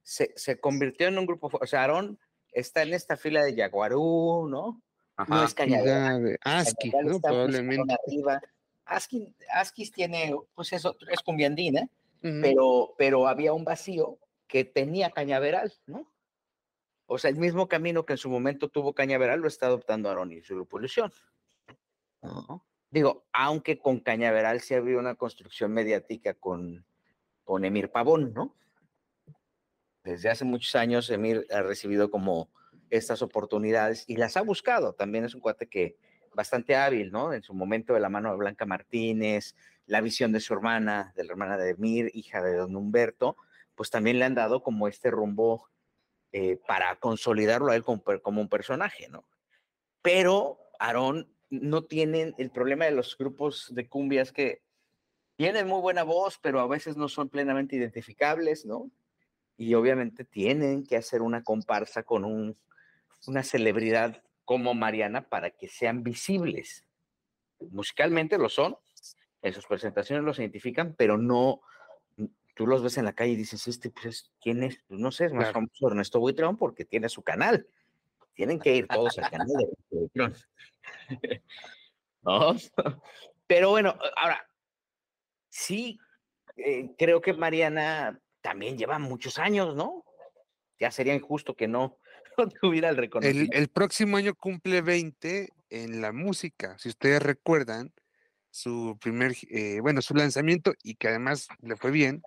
se, 0.02 0.32
se, 0.34 0.58
convirtió 0.58 1.06
en 1.06 1.18
un 1.18 1.26
grupo 1.26 1.50
fuerte. 1.50 1.64
O 1.64 1.68
sea, 1.68 1.82
Aarón 1.82 2.18
está 2.50 2.82
en 2.82 2.94
esta 2.94 3.16
fila 3.16 3.44
de 3.44 3.54
Jaguarú, 3.54 4.48
¿no? 4.48 4.82
No 5.28 5.44
es 5.44 5.54
Cañaveral. 5.54 6.38
Aski, 6.42 6.90
¿no? 7.04 7.20
Probablemente. 7.20 7.94
Arriba. 8.06 8.40
Askis, 8.84 9.92
tiene, 9.92 10.34
pues 10.54 10.72
eso, 10.72 10.96
es 11.08 11.20
cumbiandina, 11.20 11.88
pero, 12.20 12.94
pero 12.96 13.28
había 13.28 13.52
un 13.52 13.64
vacío 13.64 14.18
que 14.46 14.64
tenía 14.64 15.10
Cañaveral, 15.10 15.72
¿no? 15.86 16.11
O 17.12 17.18
sea, 17.18 17.30
el 17.30 17.36
mismo 17.36 17.68
camino 17.68 18.04
que 18.06 18.14
en 18.14 18.18
su 18.18 18.30
momento 18.30 18.68
tuvo 18.68 18.94
Cañaveral 18.94 19.40
lo 19.40 19.48
está 19.48 19.66
adoptando 19.66 20.10
Aaron 20.10 20.32
y 20.32 20.42
su 20.42 20.58
revolución. 20.58 21.12
Digo, 22.90 23.26
aunque 23.32 23.78
con 23.78 24.00
Cañaveral 24.00 24.60
se 24.60 24.76
había 24.76 24.98
una 24.98 25.14
construcción 25.14 25.72
mediática 25.72 26.34
con, 26.34 26.84
con 27.44 27.64
Emir 27.64 27.90
Pavón, 27.90 28.32
¿no? 28.32 28.54
desde 30.04 30.30
hace 30.30 30.44
muchos 30.44 30.74
años 30.74 31.08
Emir 31.10 31.46
ha 31.50 31.62
recibido 31.62 32.10
como 32.10 32.50
estas 32.90 33.22
oportunidades 33.22 34.04
y 34.06 34.16
las 34.16 34.36
ha 34.36 34.42
buscado. 34.42 34.94
También 34.94 35.24
es 35.24 35.34
un 35.34 35.40
cuate 35.40 35.68
que 35.68 35.96
bastante 36.34 36.76
hábil, 36.76 37.12
¿no? 37.12 37.32
En 37.32 37.42
su 37.42 37.54
momento 37.54 37.94
de 37.94 38.00
la 38.00 38.08
mano 38.08 38.30
de 38.30 38.38
Blanca 38.38 38.66
Martínez, 38.66 39.54
la 39.86 40.00
visión 40.00 40.32
de 40.32 40.40
su 40.40 40.54
hermana, 40.54 41.12
de 41.16 41.24
la 41.24 41.32
hermana 41.32 41.56
de 41.56 41.70
Emir, 41.70 42.10
hija 42.14 42.42
de 42.42 42.56
don 42.56 42.74
Humberto, 42.74 43.36
pues 43.74 43.90
también 43.90 44.18
le 44.18 44.24
han 44.24 44.34
dado 44.34 44.62
como 44.62 44.88
este 44.88 45.10
rumbo 45.10 45.68
eh, 46.32 46.58
para 46.66 46.96
consolidarlo 46.96 47.70
a 47.70 47.76
él 47.76 47.84
como, 47.84 48.40
un 48.40 48.48
personaje, 48.48 49.08
¿no? 49.08 49.24
Pero 50.00 50.58
Aarón 50.78 51.30
no 51.50 51.84
tienen 51.84 52.34
el 52.38 52.50
problema 52.50 52.86
de 52.86 52.92
los 52.92 53.16
grupos 53.18 53.74
de 53.74 53.88
cumbias 53.88 54.32
que 54.32 54.62
tienen 55.36 55.66
muy 55.66 55.80
buena 55.80 56.02
voz, 56.04 56.38
pero 56.38 56.60
a 56.60 56.66
veces 56.66 56.96
no 56.96 57.08
son 57.08 57.28
plenamente 57.28 57.76
identificables, 57.76 58.64
¿no? 58.64 58.90
Y 59.58 59.74
obviamente 59.74 60.24
tienen 60.24 60.86
que 60.86 60.96
hacer 60.96 61.20
una 61.20 61.42
comparsa 61.42 62.02
con 62.02 62.24
un, 62.24 62.56
una 63.26 63.42
celebridad 63.42 64.22
como 64.44 64.72
Mariana 64.72 65.28
para 65.28 65.50
que 65.50 65.68
sean 65.68 66.02
visibles. 66.02 66.84
Musicalmente 67.70 68.38
lo 68.38 68.48
son, 68.48 68.76
en 69.42 69.52
sus 69.52 69.66
presentaciones 69.66 70.24
los 70.24 70.38
identifican, 70.38 70.94
pero 70.96 71.18
no, 71.18 71.60
tú 72.54 72.66
los 72.66 72.82
ves 72.82 72.98
en 72.98 73.04
la 73.04 73.12
calle 73.12 73.32
y 73.32 73.36
dices, 73.36 73.66
este, 73.66 73.90
pues, 73.90 74.30
¿quién 74.40 74.62
es? 74.62 74.78
Pues, 74.86 75.00
no 75.00 75.10
sé, 75.10 75.26
es 75.26 75.32
más 75.32 75.44
claro. 75.44 75.54
famoso 75.54 75.88
Ernesto 75.88 76.20
Buitrón 76.20 76.56
porque 76.56 76.84
tiene 76.84 77.08
su 77.08 77.22
canal. 77.22 77.66
Tienen 78.34 78.58
que 78.58 78.76
ir 78.76 78.86
todos 78.88 79.18
al 79.18 79.30
canal 79.30 79.46
de 79.46 79.64
Ernesto 79.64 79.96
Buitrón. 79.96 80.34
¿No? 82.22 82.56
Pero 83.46 83.70
bueno, 83.70 83.98
ahora, 84.16 84.46
sí, 85.48 85.98
eh, 86.56 86.90
creo 86.96 87.20
que 87.20 87.32
Mariana 87.32 88.20
también 88.40 88.78
lleva 88.78 88.98
muchos 88.98 89.38
años, 89.38 89.74
¿no? 89.74 90.04
Ya 90.78 90.90
sería 90.90 91.14
injusto 91.14 91.54
que 91.54 91.68
no, 91.68 91.98
no 92.38 92.48
tuviera 92.48 92.88
el 92.88 92.96
reconocimiento. 92.96 93.56
El, 93.56 93.62
el, 93.62 93.68
próximo 93.68 94.16
año 94.16 94.34
cumple 94.34 94.82
20 94.82 95.48
en 95.70 96.00
la 96.00 96.12
música. 96.12 96.78
Si 96.78 96.88
ustedes 96.88 97.22
recuerdan, 97.22 97.92
su 98.52 98.98
primer, 99.00 99.34
eh, 99.50 99.80
bueno, 99.80 100.02
su 100.02 100.14
lanzamiento 100.14 100.74
y 100.82 100.94
que 100.94 101.08
además 101.08 101.48
le 101.62 101.74
fue 101.76 101.90
bien, 101.90 102.22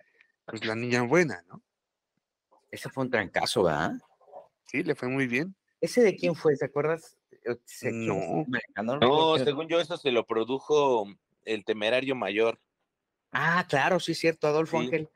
pues 0.46 0.64
la 0.64 0.74
niña 0.74 1.02
buena, 1.02 1.42
¿no? 1.48 1.62
Ese 2.70 2.88
fue 2.88 3.04
un 3.04 3.10
trancazo, 3.10 3.64
¿verdad? 3.64 3.92
Sí, 4.66 4.82
le 4.82 4.94
fue 4.94 5.08
muy 5.08 5.26
bien. 5.26 5.54
¿Ese 5.80 6.02
de 6.02 6.16
quién 6.16 6.34
fue? 6.34 6.56
¿Te 6.56 6.66
acuerdas? 6.66 7.18
No. 7.82 8.44
No, 8.82 8.96
no 8.96 9.38
según 9.38 9.68
yo, 9.68 9.80
eso 9.80 9.96
se 9.96 10.10
lo 10.10 10.26
produjo 10.26 11.06
el 11.44 11.64
temerario 11.64 12.14
mayor. 12.14 12.60
Ah, 13.30 13.66
claro, 13.68 14.00
sí, 14.00 14.14
cierto, 14.14 14.48
Adolfo 14.48 14.78
sí. 14.80 14.86
Ángel. 14.86 15.10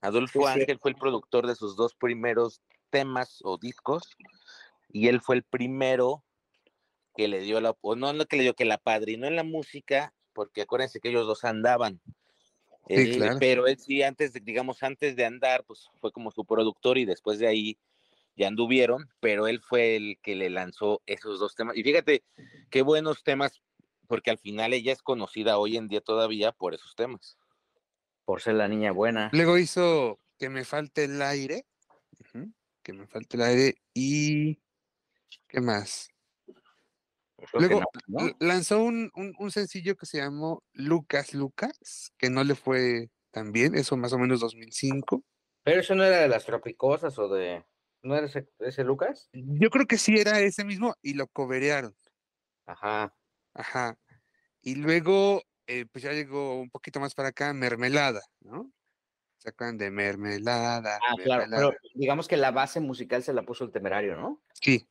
Adolfo 0.00 0.40
sí, 0.40 0.46
Ángel 0.46 0.76
sí. 0.76 0.78
fue 0.80 0.90
el 0.90 0.96
productor 0.96 1.46
de 1.46 1.54
sus 1.54 1.76
dos 1.76 1.94
primeros 1.94 2.60
temas 2.90 3.40
o 3.42 3.58
discos 3.58 4.16
y 4.88 5.08
él 5.08 5.20
fue 5.20 5.36
el 5.36 5.42
primero 5.42 6.24
que 7.14 7.28
le 7.28 7.40
dio 7.40 7.60
la, 7.60 7.76
o 7.80 7.96
no 7.96 8.12
lo 8.12 8.26
que 8.26 8.36
le 8.36 8.42
dio, 8.42 8.54
que 8.54 8.64
la 8.64 8.78
padrinó 8.78 9.26
en 9.26 9.36
la 9.36 9.42
música, 9.42 10.12
porque 10.32 10.62
acuérdense 10.62 11.00
que 11.00 11.08
ellos 11.08 11.26
dos 11.26 11.44
andaban. 11.44 12.00
Sí, 12.88 12.94
eh, 12.94 13.16
claro. 13.16 13.36
Pero 13.40 13.66
él 13.66 13.78
sí, 13.78 14.02
antes 14.02 14.32
de, 14.32 14.40
digamos, 14.40 14.82
antes 14.82 15.16
de 15.16 15.24
andar, 15.24 15.64
pues 15.64 15.88
fue 16.00 16.12
como 16.12 16.30
su 16.30 16.44
productor 16.44 16.98
y 16.98 17.04
después 17.04 17.38
de 17.38 17.48
ahí 17.48 17.78
ya 18.36 18.48
anduvieron, 18.48 19.08
pero 19.20 19.46
él 19.46 19.60
fue 19.60 19.96
el 19.96 20.18
que 20.22 20.36
le 20.36 20.50
lanzó 20.50 21.02
esos 21.06 21.40
dos 21.40 21.54
temas. 21.54 21.76
Y 21.76 21.82
fíjate 21.82 22.22
qué 22.70 22.82
buenos 22.82 23.24
temas, 23.24 23.62
porque 24.06 24.30
al 24.30 24.38
final 24.38 24.72
ella 24.72 24.92
es 24.92 25.02
conocida 25.02 25.58
hoy 25.58 25.76
en 25.76 25.88
día 25.88 26.00
todavía 26.00 26.52
por 26.52 26.74
esos 26.74 26.94
temas. 26.94 27.38
Por 28.24 28.42
ser 28.42 28.54
la 28.54 28.68
niña 28.68 28.92
buena. 28.92 29.30
Luego 29.32 29.58
hizo 29.58 30.20
Que 30.38 30.50
me 30.50 30.64
falte 30.64 31.04
el 31.04 31.22
aire, 31.22 31.64
uh 32.18 32.38
-huh. 32.38 32.52
que 32.82 32.92
me 32.92 33.06
falte 33.06 33.36
el 33.36 33.42
aire 33.42 33.74
y... 33.94 34.58
¿Qué 35.48 35.60
más? 35.60 36.10
Luego 37.54 37.80
no, 38.06 38.26
¿no? 38.26 38.36
lanzó 38.40 38.82
un, 38.82 39.10
un, 39.14 39.34
un, 39.38 39.50
sencillo 39.50 39.94
que 39.96 40.06
se 40.06 40.18
llamó 40.18 40.62
Lucas 40.72 41.34
Lucas, 41.34 42.12
que 42.16 42.30
no 42.30 42.44
le 42.44 42.54
fue 42.54 43.10
tan 43.30 43.52
bien, 43.52 43.74
eso 43.74 43.96
más 43.96 44.12
o 44.12 44.18
menos 44.18 44.40
2005. 44.40 45.22
Pero 45.62 45.80
eso 45.80 45.94
no 45.94 46.04
era 46.04 46.18
de 46.18 46.28
las 46.28 46.44
tropicosas 46.44 47.18
o 47.18 47.28
de... 47.28 47.64
¿No 48.02 48.16
era 48.16 48.26
ese, 48.26 48.48
ese 48.60 48.84
Lucas? 48.84 49.28
Yo 49.32 49.68
creo 49.68 49.86
que 49.86 49.98
sí 49.98 50.16
era 50.16 50.40
ese 50.40 50.64
mismo 50.64 50.94
y 51.02 51.14
lo 51.14 51.26
coberearon. 51.26 51.94
Ajá. 52.66 53.14
Ajá. 53.52 53.98
Y 54.62 54.76
luego, 54.76 55.42
eh, 55.66 55.86
pues 55.86 56.04
ya 56.04 56.12
llegó 56.12 56.60
un 56.60 56.70
poquito 56.70 57.00
más 57.00 57.14
para 57.14 57.28
acá, 57.28 57.52
Mermelada, 57.52 58.22
¿no? 58.40 58.72
¿Se 59.38 59.50
acuerdan 59.50 59.76
de 59.76 59.90
Mermelada? 59.90 60.96
Ah, 60.96 61.14
mermelada. 61.16 61.46
claro, 61.46 61.70
pero 61.70 61.90
digamos 61.94 62.28
que 62.28 62.36
la 62.36 62.52
base 62.52 62.80
musical 62.80 63.22
se 63.22 63.32
la 63.32 63.42
puso 63.42 63.64
el 63.64 63.72
temerario, 63.72 64.16
¿no? 64.16 64.42
Sí. 64.54 64.88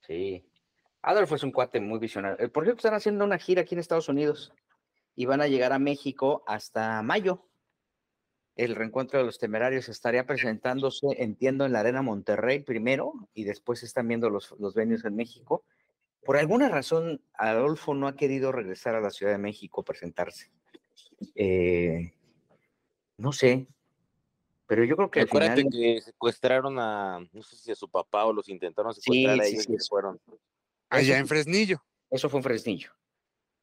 Sí. 0.00 0.49
Adolfo 1.02 1.36
es 1.36 1.42
un 1.42 1.52
cuate 1.52 1.80
muy 1.80 1.98
visionario. 1.98 2.44
Eh, 2.44 2.48
Por 2.48 2.64
cierto, 2.64 2.78
están 2.78 2.94
haciendo 2.94 3.24
una 3.24 3.38
gira 3.38 3.62
aquí 3.62 3.74
en 3.74 3.80
Estados 3.80 4.08
Unidos 4.08 4.52
y 5.14 5.26
van 5.26 5.40
a 5.40 5.46
llegar 5.46 5.72
a 5.72 5.78
México 5.78 6.42
hasta 6.46 7.02
mayo. 7.02 7.46
El 8.56 8.74
reencuentro 8.74 9.18
de 9.18 9.24
los 9.24 9.38
temerarios 9.38 9.88
estaría 9.88 10.26
presentándose, 10.26 11.06
entiendo, 11.16 11.64
en 11.64 11.72
la 11.72 11.80
Arena 11.80 12.02
Monterrey 12.02 12.60
primero 12.60 13.14
y 13.32 13.44
después 13.44 13.82
están 13.82 14.08
viendo 14.08 14.28
los, 14.28 14.54
los 14.58 14.74
venues 14.74 15.04
en 15.04 15.16
México. 15.16 15.64
Por 16.22 16.36
alguna 16.36 16.68
razón, 16.68 17.22
Adolfo 17.32 17.94
no 17.94 18.06
ha 18.06 18.16
querido 18.16 18.52
regresar 18.52 18.94
a 18.94 19.00
la 19.00 19.10
Ciudad 19.10 19.32
de 19.32 19.38
México 19.38 19.80
a 19.80 19.84
presentarse. 19.84 20.50
Eh, 21.34 22.12
no 23.16 23.32
sé, 23.32 23.66
pero 24.70 24.84
yo 24.84 24.94
creo 24.96 25.10
que. 25.10 25.22
Acuérdate 25.22 25.62
final... 25.62 25.72
que 25.72 26.00
secuestraron 26.00 26.78
a, 26.78 27.18
no 27.32 27.42
sé 27.42 27.56
si 27.56 27.72
a 27.72 27.74
su 27.74 27.88
papá 27.88 28.26
o 28.26 28.32
los 28.32 28.48
intentaron 28.48 28.94
secuestrar 28.94 29.34
sí, 29.34 29.40
a 29.40 29.46
ellos 29.46 29.64
sí, 29.64 29.72
y 29.72 29.78
se 29.78 29.88
fueron. 29.88 30.20
Allá 30.90 31.18
en 31.18 31.26
Fresnillo. 31.26 31.82
Eso 32.10 32.28
fue 32.28 32.40
en 32.40 32.44
Fresnillo. 32.44 32.92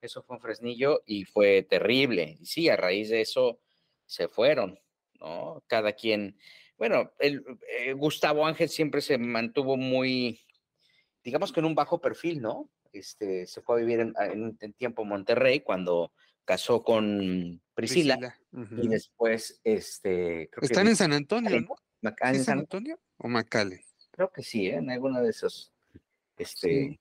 Eso 0.02 0.24
fue 0.24 0.38
en 0.38 0.42
Fresnillo 0.42 1.04
y 1.06 1.26
fue 1.26 1.64
terrible. 1.64 2.38
Y 2.40 2.46
sí, 2.46 2.70
a 2.70 2.76
raíz 2.78 3.10
de 3.10 3.22
eso 3.22 3.60
se 4.06 4.28
fueron, 4.28 4.80
¿no? 5.20 5.64
Cada 5.68 5.94
quien. 5.94 6.38
Bueno, 6.78 7.12
el, 7.20 7.44
eh, 7.80 7.94
Gustavo 7.94 8.46
Ángel 8.46 8.70
siempre 8.70 9.02
se 9.02 9.18
mantuvo 9.18 9.76
muy, 9.78 10.40
digamos 11.24 11.52
que 11.52 11.60
en 11.60 11.66
un 11.66 11.76
bajo 11.76 12.00
perfil, 12.00 12.42
¿no? 12.42 12.70
Este, 12.94 13.46
se 13.48 13.62
fue 13.62 13.76
a 13.76 13.80
vivir 13.80 14.00
en, 14.00 14.14
en, 14.20 14.58
en 14.60 14.74
tiempo 14.74 15.04
Monterrey 15.04 15.60
cuando 15.62 16.14
casó 16.46 16.84
con 16.84 17.62
Priscila, 17.74 18.18
Priscila. 18.18 18.40
Uh 18.54 18.60
-huh. 18.60 18.86
y 18.86 18.88
después, 18.88 19.60
este... 19.64 20.50
Creo 20.52 20.64
Están 20.64 20.86
que... 20.86 20.92
en 20.92 20.96
San 20.96 21.14
Antonio, 21.14 21.62
¿no? 21.62 22.12
¿En 22.22 22.44
San 22.44 22.60
Antonio 22.60 23.00
o 23.18 23.28
Macale? 23.28 23.84
Creo 24.12 24.32
que 24.32 24.44
sí, 24.44 24.68
¿eh? 24.68 24.76
en 24.76 24.90
alguno 24.90 25.22
de 25.22 25.30
esos. 25.30 25.74
Este, 26.38 26.70
sí. 26.70 27.00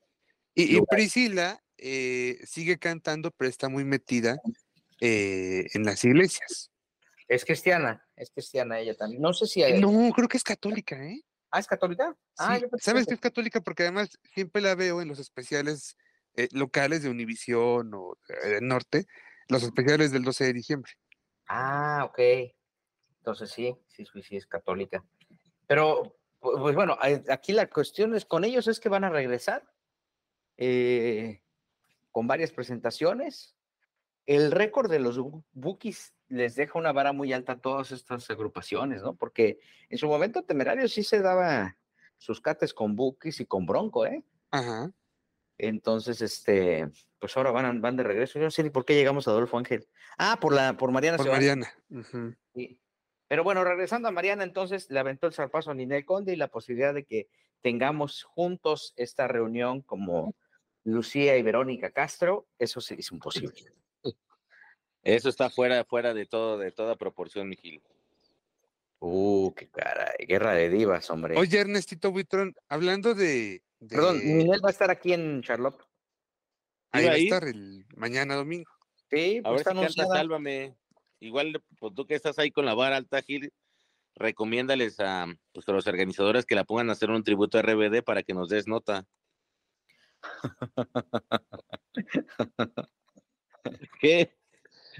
Y, 0.56 0.78
y, 0.78 0.80
Priscila 0.80 1.62
eh, 1.76 2.38
sigue 2.44 2.78
cantando, 2.78 3.30
pero 3.30 3.50
está 3.50 3.68
muy 3.68 3.84
metida 3.84 4.40
eh, 5.00 5.66
en 5.74 5.84
las 5.84 6.02
iglesias. 6.04 6.72
Es 7.28 7.44
cristiana, 7.44 8.08
es 8.16 8.30
cristiana 8.30 8.78
ella 8.78 8.96
también. 8.96 9.20
No 9.20 9.34
sé 9.34 9.46
si. 9.46 9.62
Hay... 9.62 9.78
No, 9.80 10.10
creo 10.14 10.28
que 10.28 10.38
es 10.38 10.44
católica, 10.44 10.96
¿eh? 11.04 11.22
Ah, 11.50 11.60
es 11.60 11.66
católica. 11.66 12.16
Ah, 12.38 12.58
sí. 12.58 12.66
¿Sabes 12.78 13.06
que 13.06 13.14
es 13.14 13.20
católica? 13.20 13.60
Porque 13.60 13.82
además 13.82 14.18
siempre 14.34 14.62
la 14.62 14.74
veo 14.74 15.02
en 15.02 15.08
los 15.08 15.18
especiales 15.18 15.98
eh, 16.36 16.48
locales 16.52 17.02
de 17.02 17.10
Univisión 17.10 17.92
o 17.92 18.16
del 18.42 18.66
norte, 18.66 19.06
los 19.48 19.62
especiales 19.62 20.12
del 20.12 20.24
12 20.24 20.44
de 20.44 20.52
diciembre. 20.54 20.92
Ah, 21.48 22.08
ok. 22.08 22.18
Entonces 23.18 23.50
sí, 23.50 23.76
sí, 23.88 24.06
sí, 24.10 24.22
sí 24.22 24.36
es 24.36 24.46
católica. 24.46 25.04
Pero, 25.66 26.16
pues 26.40 26.74
bueno, 26.74 26.96
aquí 27.28 27.52
la 27.52 27.68
cuestión 27.68 28.14
es 28.14 28.24
con 28.24 28.44
ellos 28.44 28.68
es 28.68 28.80
que 28.80 28.88
van 28.88 29.04
a 29.04 29.10
regresar 29.10 29.68
eh, 30.56 31.42
con 32.10 32.26
varias 32.26 32.52
presentaciones. 32.52 33.56
El 34.26 34.50
récord 34.50 34.90
de 34.90 34.98
los 34.98 35.20
bookies 35.52 36.14
les 36.28 36.56
deja 36.56 36.78
una 36.78 36.92
vara 36.92 37.12
muy 37.12 37.32
alta 37.32 37.52
a 37.52 37.60
todas 37.60 37.92
estas 37.92 38.28
agrupaciones, 38.30 39.02
¿no? 39.02 39.14
Porque 39.14 39.58
en 39.88 39.98
su 39.98 40.08
momento 40.08 40.42
Temerario 40.42 40.88
sí 40.88 41.02
se 41.02 41.20
daba 41.20 41.76
sus 42.18 42.40
cates 42.40 42.74
con 42.74 42.96
bookies 42.96 43.40
y 43.40 43.46
con 43.46 43.66
Bronco, 43.66 44.06
¿eh? 44.06 44.24
Ajá. 44.50 44.90
Entonces, 45.58 46.20
este, 46.20 46.88
pues 47.18 47.36
ahora 47.36 47.50
van, 47.50 47.80
van 47.80 47.96
de 47.96 48.02
regreso. 48.02 48.38
Yo 48.38 48.44
no 48.46 48.50
sé 48.50 48.62
ni 48.62 48.70
por 48.70 48.84
qué 48.84 48.94
llegamos 48.94 49.26
a 49.26 49.30
Adolfo 49.30 49.56
Ángel. 49.56 49.86
Ah, 50.18 50.38
por 50.40 50.52
la, 50.52 50.76
por 50.76 50.90
Mariana. 50.90 51.16
Por 51.16 51.28
Mariana. 51.28 51.72
Uh 51.90 51.98
-huh. 51.98 52.36
sí. 52.54 52.78
Pero 53.28 53.42
bueno, 53.42 53.64
regresando 53.64 54.08
a 54.08 54.12
Mariana, 54.12 54.44
entonces 54.44 54.90
le 54.90 55.00
aventó 55.00 55.26
el 55.26 55.32
zarpazo 55.32 55.70
a 55.70 55.74
Ninel 55.74 56.04
Conde 56.04 56.32
y 56.32 56.36
la 56.36 56.48
posibilidad 56.48 56.94
de 56.94 57.04
que 57.04 57.28
tengamos 57.60 58.22
juntos 58.22 58.92
esta 58.96 59.26
reunión 59.26 59.82
como 59.82 60.36
Lucía 60.86 61.36
y 61.36 61.42
Verónica 61.42 61.90
Castro, 61.90 62.46
eso 62.58 62.80
sí 62.80 62.94
es 62.98 63.10
imposible. 63.10 63.52
Eso 65.02 65.28
está 65.28 65.50
fuera, 65.50 65.84
fuera 65.84 66.12
de 66.14 66.26
todo, 66.26 66.58
de 66.58 66.72
toda 66.72 66.96
proporción, 66.96 67.48
Miguel. 67.48 67.80
Uh, 68.98 69.52
qué 69.54 69.68
caray, 69.68 70.26
guerra 70.26 70.52
de 70.54 70.68
divas, 70.68 71.08
hombre. 71.10 71.36
Oye, 71.36 71.60
Ernestito 71.60 72.10
Buitrón, 72.10 72.56
hablando 72.68 73.14
de, 73.14 73.62
de... 73.78 73.96
Perdón, 73.96 74.18
Ninel 74.24 74.64
va 74.64 74.68
a 74.68 74.72
estar 74.72 74.90
aquí 74.90 75.12
en 75.12 75.42
Charlotte. 75.42 75.80
Ahí 76.90 77.06
va 77.06 77.12
a 77.12 77.16
estar 77.16 77.44
el 77.44 77.86
mañana 77.94 78.34
domingo. 78.34 78.70
Sí, 79.10 79.40
pues 79.42 79.64
a 79.64 79.72
ver 79.72 79.88
si 79.88 79.94
canta 79.94 80.16
Sálvame. 80.16 80.76
Igual, 81.20 81.62
pues 81.78 81.94
tú 81.94 82.04
que 82.04 82.16
estás 82.16 82.40
ahí 82.40 82.50
con 82.50 82.64
la 82.64 82.74
vara 82.74 82.96
alta, 82.96 83.22
Gil, 83.22 83.52
recomiéndales 84.16 84.98
a, 84.98 85.26
pues, 85.52 85.68
a 85.68 85.72
los 85.72 85.86
organizadores 85.86 86.46
que 86.46 86.56
la 86.56 86.64
pongan 86.64 86.90
a 86.90 86.94
hacer 86.94 87.10
un 87.10 87.22
tributo 87.22 87.58
a 87.58 87.62
RBD 87.62 88.02
para 88.02 88.24
que 88.24 88.34
nos 88.34 88.48
des 88.48 88.66
nota. 88.66 89.06
¿Qué? 94.00 94.36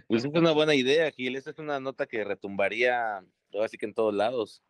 Pues 0.09 0.25
es 0.25 0.31
una 0.33 0.53
buena 0.53 0.75
idea, 0.75 1.11
Gil. 1.11 1.37
Esa 1.37 1.51
es 1.51 1.59
una 1.59 1.81
nota 1.81 2.07
que 2.07 2.25
retumbaría, 2.25 3.25
así 3.63 3.79
que 3.79 3.87
en 3.87 3.95
todos 3.95 4.15
lados. 4.15 4.63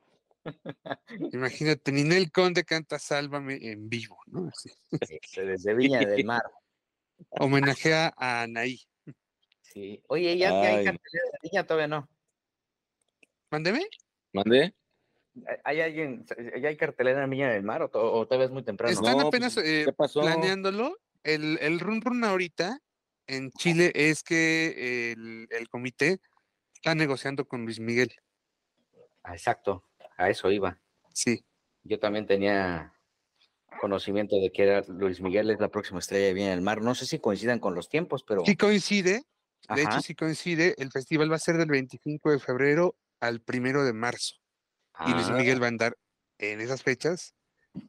Imagínate, 1.32 1.92
Ninel 1.92 2.30
Conde 2.30 2.64
canta 2.64 2.98
Sálvame 2.98 3.58
en 3.60 3.88
vivo, 3.88 4.18
¿no? 4.26 4.48
Así. 4.48 4.70
Desde 5.40 5.74
Viña 5.74 6.00
del 6.00 6.24
Mar. 6.24 6.42
Homenajea 7.30 8.12
a 8.16 8.42
Anaí. 8.42 8.80
Sí. 9.62 10.00
Oye, 10.08 10.36
¿ya, 10.36 10.50
ya 10.50 10.60
hay 10.60 10.76
Ay. 10.76 10.84
cartelera 10.84 11.24
de 11.32 11.38
Viña? 11.42 11.66
Todavía 11.66 11.88
no. 11.88 12.08
Mándeme. 13.50 13.86
¿Mande? 14.32 14.74
¿Hay 15.64 15.80
alguien, 15.80 16.24
ya 16.60 16.68
hay 16.68 16.76
cartelera 16.76 17.22
en 17.22 17.30
Viña 17.30 17.50
del 17.50 17.62
Mar 17.62 17.82
o, 17.82 17.90
o 17.92 18.26
todavía 18.26 18.46
es 18.46 18.52
muy 18.52 18.62
temprano? 18.62 18.92
Están 18.92 19.18
No, 19.18 19.28
apenas 19.28 19.54
pues, 19.54 19.66
eh, 19.66 19.86
planeándolo. 20.14 20.96
El, 21.22 21.58
el 21.60 21.80
run 21.80 22.00
run 22.00 22.24
ahorita 22.24 22.78
en 23.26 23.50
Chile 23.50 23.92
es 23.94 24.22
que 24.22 25.12
el, 25.12 25.46
el 25.50 25.68
comité 25.68 26.20
está 26.74 26.94
negociando 26.94 27.46
con 27.46 27.64
Luis 27.64 27.80
Miguel. 27.80 28.14
Ah, 29.22 29.32
exacto, 29.34 29.84
a 30.16 30.30
eso 30.30 30.50
iba. 30.50 30.78
Sí. 31.12 31.44
Yo 31.82 31.98
también 31.98 32.26
tenía 32.26 32.94
conocimiento 33.80 34.36
de 34.36 34.52
que 34.52 34.62
era 34.62 34.82
Luis 34.88 35.20
Miguel 35.20 35.50
es 35.50 35.60
la 35.60 35.68
próxima 35.68 35.98
estrella 35.98 36.26
de 36.26 36.34
Viña 36.34 36.50
del 36.50 36.62
Mar. 36.62 36.80
No 36.80 36.94
sé 36.94 37.06
si 37.06 37.18
coincidan 37.18 37.58
con 37.58 37.74
los 37.74 37.88
tiempos, 37.88 38.24
pero 38.24 38.42
Sí 38.44 38.56
coincide. 38.56 39.24
De 39.68 39.82
Ajá. 39.82 39.96
hecho, 39.96 40.00
sí 40.00 40.14
coincide. 40.14 40.74
El 40.78 40.92
festival 40.92 41.30
va 41.30 41.36
a 41.36 41.40
ser 41.40 41.56
del 41.56 41.68
25 41.68 42.30
de 42.30 42.38
febrero 42.38 42.96
al 43.20 43.40
primero 43.40 43.84
de 43.84 43.92
marzo. 43.92 44.36
Y 45.06 45.12
Luis 45.12 45.28
Ah, 45.28 45.34
Miguel 45.36 45.60
va 45.60 45.66
a 45.66 45.68
andar 45.68 45.96
en 46.38 46.60
esas 46.60 46.82
fechas, 46.82 47.34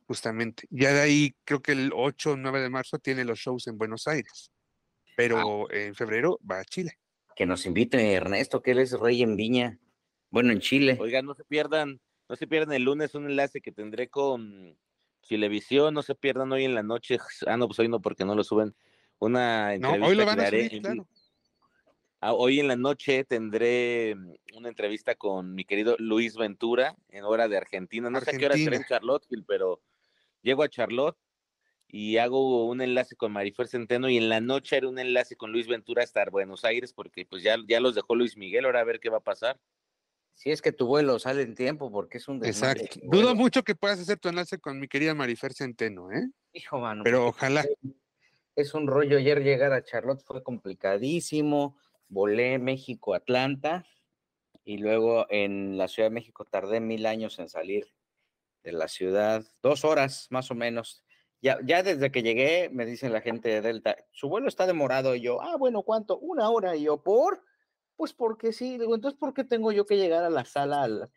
justamente. 0.07 0.67
Ya 0.69 0.91
de 0.93 1.01
ahí, 1.01 1.35
creo 1.45 1.61
que 1.61 1.71
el 1.73 1.91
8 1.93 2.31
o 2.31 2.37
9 2.37 2.61
de 2.61 2.69
marzo 2.69 2.99
tiene 2.99 3.23
los 3.25 3.39
shows 3.39 3.67
en 3.67 3.77
Buenos 3.77 4.07
Aires. 4.07 4.51
Pero 5.15 5.71
en 5.71 5.95
febrero 5.95 6.39
va 6.49 6.59
a 6.59 6.65
Chile. 6.65 6.99
que 7.35 7.45
nos 7.45 7.65
invite 7.65 8.13
Ernesto, 8.13 8.61
que 8.61 8.71
él 8.71 8.79
es 8.79 8.91
rey 8.93 9.21
en 9.23 9.35
Viña. 9.35 9.79
Bueno, 10.29 10.51
en 10.51 10.59
Chile. 10.59 10.97
Oigan, 10.99 11.25
no 11.25 11.33
se 11.35 11.43
pierdan, 11.45 11.99
no 12.27 12.35
se 12.35 12.47
pierdan 12.47 12.73
el 12.73 12.83
lunes 12.83 13.13
un 13.15 13.25
enlace 13.29 13.61
que 13.61 13.71
tendré 13.71 14.09
con 14.09 14.77
Chilevisión, 15.21 15.93
no 15.93 16.01
se 16.03 16.15
pierdan 16.15 16.51
hoy 16.51 16.65
en 16.65 16.73
la 16.75 16.83
noche. 16.83 17.17
Ah, 17.45 17.57
no, 17.57 17.67
pues 17.67 17.79
hoy 17.79 17.87
no, 17.89 18.01
porque 18.01 18.25
no 18.25 18.33
lo 18.35 18.43
suben. 18.43 18.75
Una 19.19 19.77
No, 19.77 19.95
entrevista 19.95 20.07
hoy 20.07 20.15
lo 20.15 20.21
que 20.21 20.25
van 20.25 20.39
a 20.39 20.49
subir, 20.49 20.81
claro. 20.81 21.07
Ah, 22.19 22.34
hoy 22.34 22.60
en 22.60 22.67
la 22.67 22.75
noche 22.75 23.23
tendré 23.25 24.15
mm, 24.15 24.34
una 24.56 24.69
entrevista 24.69 25.13
con 25.15 25.53
mi 25.53 25.65
querido 25.65 25.95
Luis 25.99 26.36
Ventura 26.36 26.95
en 27.10 27.23
hora 27.23 27.47
de 27.47 27.58
Argentina. 27.58 28.10
No 28.10 28.19
sé 28.21 28.36
a 28.36 28.38
qué 28.38 28.45
hora 28.47 28.56
será 28.56 28.75
en. 28.75 28.86
Charlottesville, 28.86 29.45
pero 29.47 29.82
llego 30.41 30.63
a 30.63 30.69
Charlotte 30.69 31.17
y 31.88 32.17
hago 32.17 32.65
un 32.65 32.82
enlace 32.82 33.15
con 33.15 33.32
Marifer 33.32 33.67
Centeno 33.67 34.10
y 34.10 34.17
en 34.17 34.30
la 34.30 34.41
noche 34.41 34.77
haré 34.77 34.88
un 34.88 34.97
enlace 34.97 35.36
con 35.36 35.51
Luis 35.51 35.67
Ventura 35.67 36.03
hasta 36.03 36.25
Buenos 36.30 36.65
Aires 36.65 36.91
porque 36.91 37.25
pues 37.25 37.43
ya, 37.43 37.56
ya 37.67 37.80
los 37.80 37.93
dejó 37.93 38.15
Luis 38.15 38.36
Miguel, 38.36 38.65
ahora 38.65 38.82
a 38.82 38.84
ver 38.84 38.99
qué 38.99 39.10
va 39.10 39.17
a 39.17 39.23
pasar. 39.23 39.60
Si 40.34 40.51
es 40.51 40.62
que 40.62 40.71
tu 40.71 40.86
vuelo 40.88 41.17
sale 41.19 41.43
en 41.43 41.56
tiempo, 41.56 41.91
porque 41.91 42.17
es 42.17 42.27
un 42.27 42.43
Exacto. 42.45 42.99
tu 42.99 43.10
Dudo 43.10 43.36
mucho 43.36 43.63
que 43.63 43.73
puedas 43.75 43.99
hacer 43.99 44.19
tu 44.19 44.30
enlace 44.30 44.60
con 44.60 44.80
mi 44.80 44.88
querida 44.88 45.15
Marifer 45.15 45.53
Centeno, 45.53 46.12
¿eh? 46.12 46.30
Hijo, 46.53 46.80
mano, 46.80 47.03
Pero 47.03 47.25
porque 47.25 47.38
ojalá. 47.38 47.65
Es 48.56 48.73
un 48.73 48.88
rollo. 48.88 49.17
Ayer 49.17 49.43
llegar 49.43 49.73
a 49.73 49.84
Charlotte 49.84 50.21
fue 50.23 50.43
complicadísimo. 50.43 51.77
Volé 52.09 52.59
México, 52.59 53.13
Atlanta. 53.13 53.85
Y 54.63 54.77
luego 54.77 55.25
en 55.29 55.77
la 55.77 55.87
Ciudad 55.87 56.09
de 56.09 56.15
México 56.15 56.45
tardé 56.45 56.79
mil 56.81 57.05
años 57.05 57.39
en 57.39 57.47
salir 57.49 57.87
de 58.63 58.73
la 58.73 58.87
ciudad. 58.87 59.45
Dos 59.61 59.85
horas 59.85 60.27
más 60.29 60.51
o 60.51 60.55
menos. 60.55 61.03
Ya, 61.41 61.59
ya 61.63 61.83
desde 61.83 62.11
que 62.11 62.23
llegué, 62.23 62.69
me 62.69 62.85
dicen 62.85 63.13
la 63.13 63.21
gente 63.21 63.47
de 63.49 63.61
Delta, 63.61 63.95
su 64.11 64.27
vuelo 64.27 64.47
está 64.47 64.65
demorado. 64.67 65.15
Y 65.15 65.21
yo, 65.21 65.41
ah, 65.41 65.55
bueno, 65.57 65.83
¿cuánto? 65.83 66.17
Una 66.19 66.49
hora. 66.49 66.75
Y 66.75 66.83
yo, 66.83 67.01
¿por? 67.01 67.43
Pues 67.95 68.13
porque 68.13 68.51
sí. 68.51 68.77
Digo, 68.77 68.93
entonces, 68.95 69.17
¿por 69.17 69.33
qué 69.33 69.43
tengo 69.43 69.71
yo 69.71 69.85
que 69.85 69.97
llegar 69.97 70.23
a 70.23 70.29
la 70.29 70.43
sala? 70.45 70.83
al- 70.83 71.09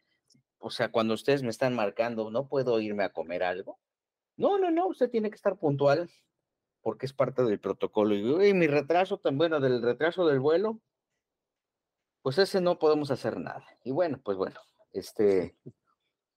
O 0.58 0.70
sea, 0.70 0.90
cuando 0.92 1.14
ustedes 1.14 1.42
me 1.42 1.50
están 1.50 1.74
marcando, 1.74 2.30
¿no 2.30 2.48
puedo 2.48 2.80
irme 2.80 3.02
a 3.02 3.12
comer 3.12 3.42
algo? 3.42 3.80
No, 4.36 4.58
no, 4.58 4.70
no, 4.70 4.86
usted 4.86 5.10
tiene 5.10 5.28
que 5.30 5.36
estar 5.36 5.56
puntual 5.58 6.08
porque 6.82 7.06
es 7.06 7.12
parte 7.12 7.42
del 7.42 7.60
protocolo. 7.60 8.14
Y, 8.14 8.22
digo, 8.22 8.44
"Y 8.44 8.54
mi 8.54 8.66
retraso, 8.66 9.18
tan 9.18 9.36
bueno, 9.38 9.60
del 9.60 9.82
retraso 9.82 10.26
del 10.26 10.40
vuelo, 10.40 10.80
pues 12.22 12.38
ese 12.38 12.60
no 12.60 12.78
podemos 12.78 13.10
hacer 13.10 13.38
nada. 13.38 13.64
Y 13.84 13.92
bueno, 13.92 14.20
pues 14.22 14.36
bueno, 14.36 14.60
este, 14.92 15.56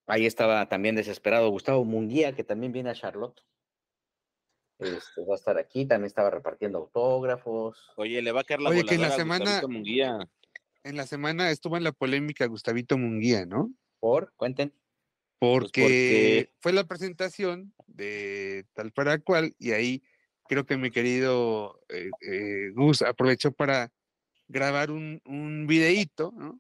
ahí 0.08 0.26
estaba 0.26 0.68
también 0.70 0.96
desesperado 0.96 1.50
Gustavo 1.50 1.84
Munguía, 1.86 2.34
que 2.36 2.44
también 2.44 2.72
viene 2.72 2.90
a 2.90 2.96
Charlotte. 2.96 3.42
Este, 4.80 5.22
va 5.24 5.34
a 5.34 5.38
estar 5.38 5.58
aquí, 5.58 5.86
también 5.86 6.08
estaba 6.08 6.30
repartiendo 6.30 6.80
autógrafos. 6.80 7.92
Oye, 7.96 8.22
le 8.22 8.32
va 8.32 8.42
a 8.42 8.44
caer 8.44 8.62
la 8.62 8.70
Oye, 8.70 8.84
que 8.84 8.96
en 8.96 9.02
la 9.02 9.12
semana- 9.12 9.62
Munguía. 9.68 10.18
En 10.84 10.98
la 10.98 11.06
semana 11.08 11.50
estuvo 11.52 11.78
en 11.78 11.84
la 11.86 11.94
polémica 11.94 12.46
Gustavito 12.48 12.98
Munguía, 12.98 13.46
¿no? 13.46 13.72
Por, 14.00 14.34
cuenten. 14.36 14.74
Porque 15.40 15.82
porque- 15.82 16.54
fue 16.60 16.74
la 16.74 16.84
presentación 16.86 17.74
de 17.88 18.66
tal 18.74 18.92
para 18.92 19.20
cual 19.20 19.56
y 19.60 19.72
ahí 19.72 20.04
creo 20.48 20.66
que 20.66 20.78
mi 20.78 20.92
querido 20.92 21.82
eh, 21.90 22.10
eh, 22.22 22.72
Gus 22.74 23.02
aprovechó 23.02 23.52
para 23.52 23.92
grabar 24.48 24.92
un, 24.92 25.22
un 25.26 25.68
videíto, 25.68 26.34
¿no? 26.36 26.60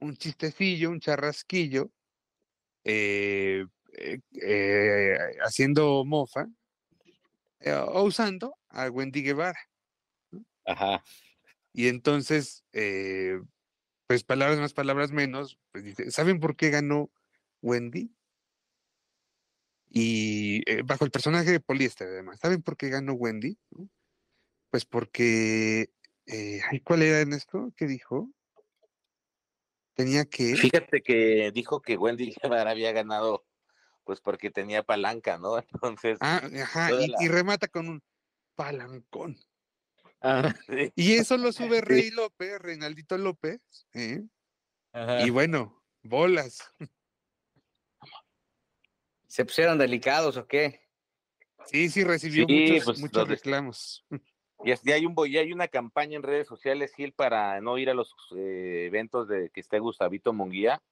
un 0.00 0.16
chistecillo, 0.16 0.90
un 0.90 1.00
charrasquillo, 1.00 1.90
eh, 2.84 3.66
haciendo 5.44 6.04
mofa 6.04 6.46
o 7.92 8.04
usando 8.04 8.56
a 8.70 8.88
Wendy 8.88 9.22
Guevara. 9.22 9.60
Ajá. 10.64 11.04
Y 11.72 11.88
entonces, 11.88 12.64
eh, 12.72 13.40
pues 14.06 14.24
palabras 14.24 14.58
más, 14.58 14.72
palabras 14.72 15.12
menos, 15.12 15.58
pues 15.72 15.84
dice, 15.84 16.10
¿saben 16.10 16.40
por 16.40 16.56
qué 16.56 16.70
ganó 16.70 17.10
Wendy? 17.62 18.10
Y 19.92 20.62
eh, 20.70 20.82
bajo 20.84 21.04
el 21.04 21.10
personaje 21.10 21.50
de 21.50 21.60
poliéster, 21.60 22.06
además, 22.06 22.38
¿saben 22.40 22.62
por 22.62 22.76
qué 22.76 22.88
ganó 22.88 23.14
Wendy? 23.14 23.58
¿No? 23.70 23.88
Pues 24.70 24.84
porque, 24.84 25.92
eh, 26.26 26.60
ay, 26.70 26.80
¿cuál 26.80 27.02
era 27.02 27.18
Ernesto? 27.20 27.72
¿Qué 27.76 27.86
dijo? 27.86 28.30
Tenía 29.94 30.24
que, 30.24 30.56
Fíjate 30.56 31.02
que 31.02 31.50
dijo 31.52 31.82
que 31.82 31.96
Wendy 31.96 32.32
Guevara 32.42 32.70
había 32.70 32.92
ganado, 32.92 33.44
pues 34.04 34.20
porque 34.20 34.50
tenía 34.50 34.84
palanca, 34.84 35.38
¿no? 35.38 35.58
Entonces, 35.82 36.18
ah, 36.20 36.40
ajá, 36.62 36.92
y, 36.92 37.08
la- 37.08 37.18
y 37.20 37.28
remata 37.28 37.66
con 37.66 37.88
un 37.88 38.02
palancón. 38.54 39.36
Ah, 40.22 40.54
sí, 40.68 40.92
Y 40.94 41.14
eso 41.14 41.36
lo 41.36 41.50
sube 41.52 41.80
Rey 41.80 42.10
López, 42.12 42.60
Reinaldito 42.60 43.18
López, 43.18 43.60
¿eh? 43.92 44.22
y 45.18 45.30
bueno, 45.30 45.82
bolas. 46.02 46.60
¿Se 49.30 49.44
pusieron 49.44 49.78
delicados 49.78 50.36
o 50.36 50.44
qué? 50.48 50.80
Sí, 51.66 51.88
sí, 51.88 52.02
recibió 52.02 52.48
Sí, 52.48 52.52
muchos, 52.52 52.84
pues, 52.84 53.00
muchos 53.00 53.28
reclamos. 53.28 54.04
ya 54.64 54.94
hay 54.94 55.06
un 55.06 55.14
bo- 55.14 55.24
ya 55.26 55.38
hay 55.38 55.52
una 55.52 55.68
campaña 55.68 56.16
en 56.16 56.24
redes 56.24 56.48
sociales, 56.48 56.92
Gil, 56.96 57.12
para 57.12 57.60
no 57.60 57.78
ir 57.78 57.90
a 57.90 57.94
los 57.94 58.12
eh, 58.36 58.86
eventos 58.86 59.28
de 59.28 59.50
que 59.50 59.60
esté 59.60 59.78
Gustavito 59.78 60.32
Munguía, 60.32 60.82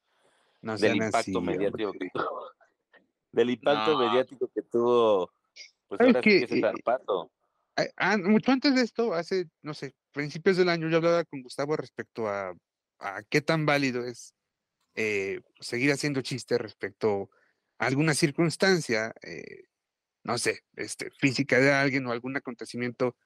No 0.62 0.78
del 0.78 0.94
impacto 0.94 1.18
así, 1.18 1.40
mediático 1.40 1.92
que 1.92 2.10
tuvo, 2.12 2.50
del 3.32 3.50
impacto 3.50 3.92
No. 3.94 3.98
mediático 3.98 4.50
que 4.54 4.62
tuvo, 4.62 5.32
pues 5.88 5.98
¿Sabes 5.98 6.14
ahora 6.14 6.22
sí 6.22 6.30
qué? 6.30 6.38
que 6.38 6.44
ese 6.44 6.58
Eh, 6.58 6.60
zarpazo. 6.60 7.32
Ah, 7.96 8.18
mucho 8.18 8.52
antes 8.52 8.72
de 8.76 8.82
esto, 8.82 9.14
hace, 9.14 9.46
no 9.62 9.74
sé, 9.74 9.94
principios 10.12 10.56
del 10.56 10.68
año, 10.68 10.88
yo 10.88 10.98
hablaba 10.98 11.24
con 11.24 11.42
Gustavo 11.42 11.76
respecto 11.76 12.28
a, 12.28 12.54
a 13.00 13.22
qué 13.28 13.40
tan 13.40 13.66
válido 13.66 14.04
es 14.04 14.32
eh, 14.94 15.40
seguir 15.58 15.90
haciendo 15.90 16.20
chistes 16.22 16.60
respecto 16.60 17.30
a 17.32 17.37
alguna 17.78 18.14
circunstancia, 18.14 19.14
eh, 19.22 19.64
no 20.24 20.38
sé, 20.38 20.60
este, 20.76 21.10
física 21.12 21.58
de 21.60 21.72
alguien 21.72 22.06
o 22.06 22.12
algún 22.12 22.36
acontecimiento, 22.36 23.16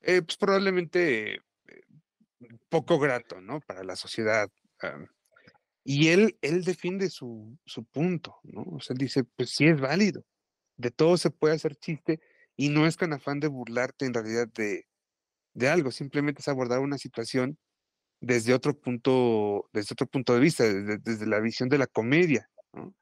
eh, 0.00 0.22
pues 0.22 0.36
probablemente 0.38 1.34
eh, 1.34 1.40
poco 2.68 2.98
grato, 2.98 3.40
¿no? 3.40 3.60
Para 3.60 3.84
la 3.84 3.96
sociedad. 3.96 4.50
ah, 4.82 5.06
y 5.84 6.08
él, 6.08 6.38
él 6.40 6.64
defiende 6.64 7.10
su, 7.10 7.58
su 7.66 7.84
punto, 7.84 8.36
¿no? 8.44 8.62
O 8.62 8.80
sea, 8.80 8.94
él 8.94 8.98
dice, 8.98 9.24
pues 9.24 9.50
sí 9.50 9.66
es 9.66 9.80
válido, 9.80 10.24
de 10.78 10.90
todo 10.90 11.18
se 11.18 11.30
puede 11.30 11.54
hacer 11.54 11.76
chiste 11.76 12.20
y 12.56 12.70
no 12.70 12.86
es 12.86 12.96
con 12.96 13.12
afán 13.12 13.40
de 13.40 13.48
burlarte 13.48 14.06
en 14.06 14.14
realidad 14.14 14.48
de, 14.48 14.86
de 15.54 15.68
algo, 15.68 15.90
simplemente 15.92 16.40
es 16.42 16.48
abordar 16.48 16.80
una 16.80 16.98
situación 16.98 17.58
desde 18.20 18.54
otro 18.54 18.78
punto, 18.78 19.68
desde 19.72 19.94
otro 19.94 20.06
punto 20.06 20.34
de 20.34 20.40
vista, 20.40 20.64
desde, 20.64 20.98
desde 20.98 21.26
la 21.26 21.40
visión 21.40 21.68
de 21.68 21.78
la 21.78 21.86
comedia, 21.86 22.50
¿no? 22.72 22.94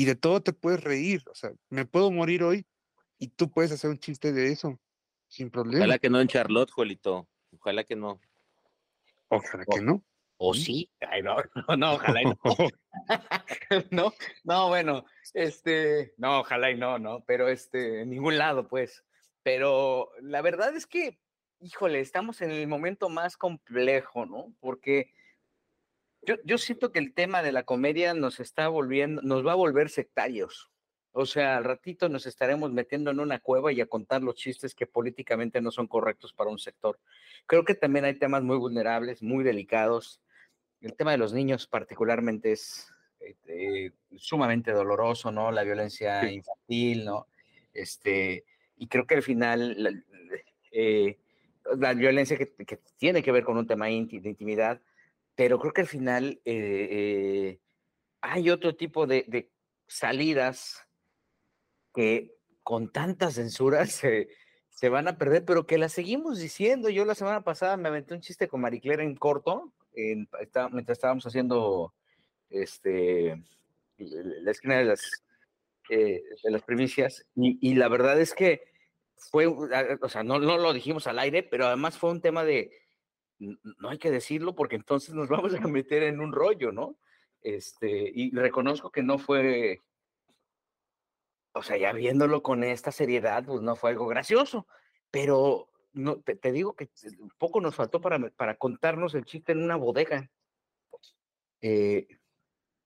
Y 0.00 0.06
de 0.06 0.14
todo 0.14 0.40
te 0.40 0.54
puedes 0.54 0.82
reír, 0.82 1.22
o 1.30 1.34
sea, 1.34 1.52
me 1.68 1.84
puedo 1.84 2.10
morir 2.10 2.42
hoy 2.42 2.66
y 3.18 3.28
tú 3.28 3.50
puedes 3.50 3.70
hacer 3.70 3.90
un 3.90 3.98
chiste 3.98 4.32
de 4.32 4.50
eso, 4.50 4.80
sin 5.28 5.50
problema. 5.50 5.80
Ojalá 5.80 5.98
que 5.98 6.08
no 6.08 6.22
en 6.22 6.26
Charlotte, 6.26 6.70
Juelito. 6.70 7.28
Ojalá 7.58 7.84
que 7.84 7.96
no. 7.96 8.18
Ojalá 9.28 9.66
que 9.66 9.82
no. 9.82 10.02
¿O 10.38 10.54
sí? 10.54 10.90
Ay, 11.06 11.20
no, 11.20 11.36
no, 11.68 11.76
no, 11.76 11.92
ojalá 11.96 12.22
y 12.22 12.24
no. 12.24 12.38
no, 13.90 14.14
no, 14.42 14.68
bueno, 14.68 15.04
este, 15.34 16.14
no, 16.16 16.40
ojalá 16.40 16.70
y 16.70 16.78
no, 16.78 16.98
no, 16.98 17.22
pero 17.26 17.48
este, 17.48 18.00
en 18.00 18.08
ningún 18.08 18.38
lado, 18.38 18.68
pues. 18.68 19.04
Pero 19.42 20.12
la 20.22 20.40
verdad 20.40 20.74
es 20.74 20.86
que, 20.86 21.20
híjole, 21.60 22.00
estamos 22.00 22.40
en 22.40 22.52
el 22.52 22.66
momento 22.68 23.10
más 23.10 23.36
complejo, 23.36 24.24
¿no? 24.24 24.54
Porque 24.60 25.12
yo, 26.22 26.36
yo 26.44 26.58
siento 26.58 26.92
que 26.92 26.98
el 26.98 27.14
tema 27.14 27.42
de 27.42 27.52
la 27.52 27.64
comedia 27.64 28.14
nos 28.14 28.40
está 28.40 28.68
volviendo, 28.68 29.22
nos 29.22 29.46
va 29.46 29.52
a 29.52 29.56
volver 29.56 29.88
sectarios. 29.88 30.70
O 31.12 31.26
sea, 31.26 31.56
al 31.56 31.64
ratito 31.64 32.08
nos 32.08 32.26
estaremos 32.26 32.72
metiendo 32.72 33.10
en 33.10 33.18
una 33.18 33.40
cueva 33.40 33.72
y 33.72 33.80
a 33.80 33.86
contar 33.86 34.22
los 34.22 34.36
chistes 34.36 34.74
que 34.74 34.86
políticamente 34.86 35.60
no 35.60 35.72
son 35.72 35.88
correctos 35.88 36.32
para 36.32 36.50
un 36.50 36.58
sector. 36.58 37.00
Creo 37.46 37.64
que 37.64 37.74
también 37.74 38.04
hay 38.04 38.14
temas 38.14 38.44
muy 38.44 38.56
vulnerables, 38.56 39.22
muy 39.22 39.42
delicados. 39.42 40.20
El 40.80 40.94
tema 40.94 41.10
de 41.10 41.18
los 41.18 41.32
niños 41.32 41.66
particularmente 41.66 42.52
es 42.52 42.92
este, 43.18 43.92
sumamente 44.16 44.70
doloroso, 44.70 45.32
¿no? 45.32 45.50
La 45.50 45.64
violencia 45.64 46.30
infantil, 46.30 47.04
¿no? 47.04 47.26
Este, 47.72 48.44
y 48.76 48.86
creo 48.86 49.06
que 49.06 49.16
al 49.16 49.22
final 49.22 49.82
la, 49.82 49.90
eh, 50.70 51.18
la 51.76 51.92
violencia 51.94 52.38
que, 52.38 52.52
que, 52.64 52.78
tiene 52.98 53.22
que 53.22 53.32
ver 53.32 53.44
con 53.44 53.56
un 53.56 53.66
tema 53.66 53.86
de 53.86 53.92
intimidad, 53.92 54.80
pero 55.34 55.58
creo 55.58 55.72
que 55.72 55.80
al 55.82 55.86
final 55.86 56.40
eh, 56.44 56.88
eh, 56.90 57.60
hay 58.20 58.50
otro 58.50 58.76
tipo 58.76 59.06
de, 59.06 59.50
salidas 59.86 60.86
que 61.94 62.36
con 62.62 62.92
tantas 62.92 63.34
censuras 63.34 63.90
se, 63.92 64.28
se, 64.68 64.88
van 64.88 65.08
a 65.08 65.18
perder, 65.18 65.44
pero 65.44 65.66
que 65.66 65.78
las 65.78 65.92
seguimos 65.92 66.38
diciendo. 66.38 66.88
Yo 66.88 67.04
la 67.04 67.14
semana 67.14 67.42
pasada 67.42 67.76
me 67.76 67.88
aventé 67.88 68.14
un 68.14 68.20
chiste 68.20 68.48
con 68.48 68.60
Mariclera 68.60 69.02
en 69.02 69.16
corto, 69.16 69.72
mientras 69.94 70.98
estábamos 70.98 71.26
haciendo 71.26 71.94
este, 72.48 73.42
la 73.98 74.50
esquina 74.50 74.78
de 74.78 74.84
las, 74.84 75.24
eh, 75.88 76.22
primicias, 76.64 77.26
y, 77.34 77.58
y, 77.60 77.74
la 77.74 77.88
verdad 77.88 78.20
es 78.20 78.34
que 78.34 78.62
fue, 79.16 79.46
o 79.46 80.08
sea, 80.08 80.22
no, 80.22 80.38
no 80.38 80.56
lo 80.56 80.72
dijimos 80.72 81.06
al 81.06 81.18
aire, 81.18 81.42
pero 81.42 81.66
además 81.66 81.98
fue 81.98 82.10
un 82.10 82.20
tema 82.20 82.44
de, 82.44 82.70
no 83.40 83.88
hay 83.88 83.98
que 83.98 84.10
decirlo 84.10 84.54
porque 84.54 84.76
entonces 84.76 85.14
nos 85.14 85.28
vamos 85.28 85.54
a 85.54 85.60
meter 85.66 86.04
en 86.04 86.20
un 86.20 86.32
rollo, 86.32 86.72
¿no? 86.72 86.96
Este, 87.42 88.10
y 88.14 88.30
reconozco 88.30 88.90
que 88.90 89.02
no 89.02 89.18
fue 89.18 89.80
o 91.52 91.62
sea, 91.62 91.76
ya 91.76 91.92
viéndolo 91.92 92.42
con 92.42 92.62
esta 92.64 92.92
seriedad, 92.92 93.44
pues 93.44 93.60
no 93.60 93.76
fue 93.76 93.90
algo 93.90 94.06
gracioso, 94.06 94.66
pero 95.10 95.68
no, 95.92 96.20
te, 96.20 96.52
digo 96.52 96.74
que 96.74 96.88
poco 97.38 97.60
nos 97.60 97.74
faltó 97.74 98.00
para, 98.00 98.18
para, 98.30 98.56
contarnos 98.56 99.14
el 99.14 99.24
chiste 99.24 99.52
en 99.52 99.64
una 99.64 99.76
bodega. 99.76 100.30
Eh, 101.60 102.06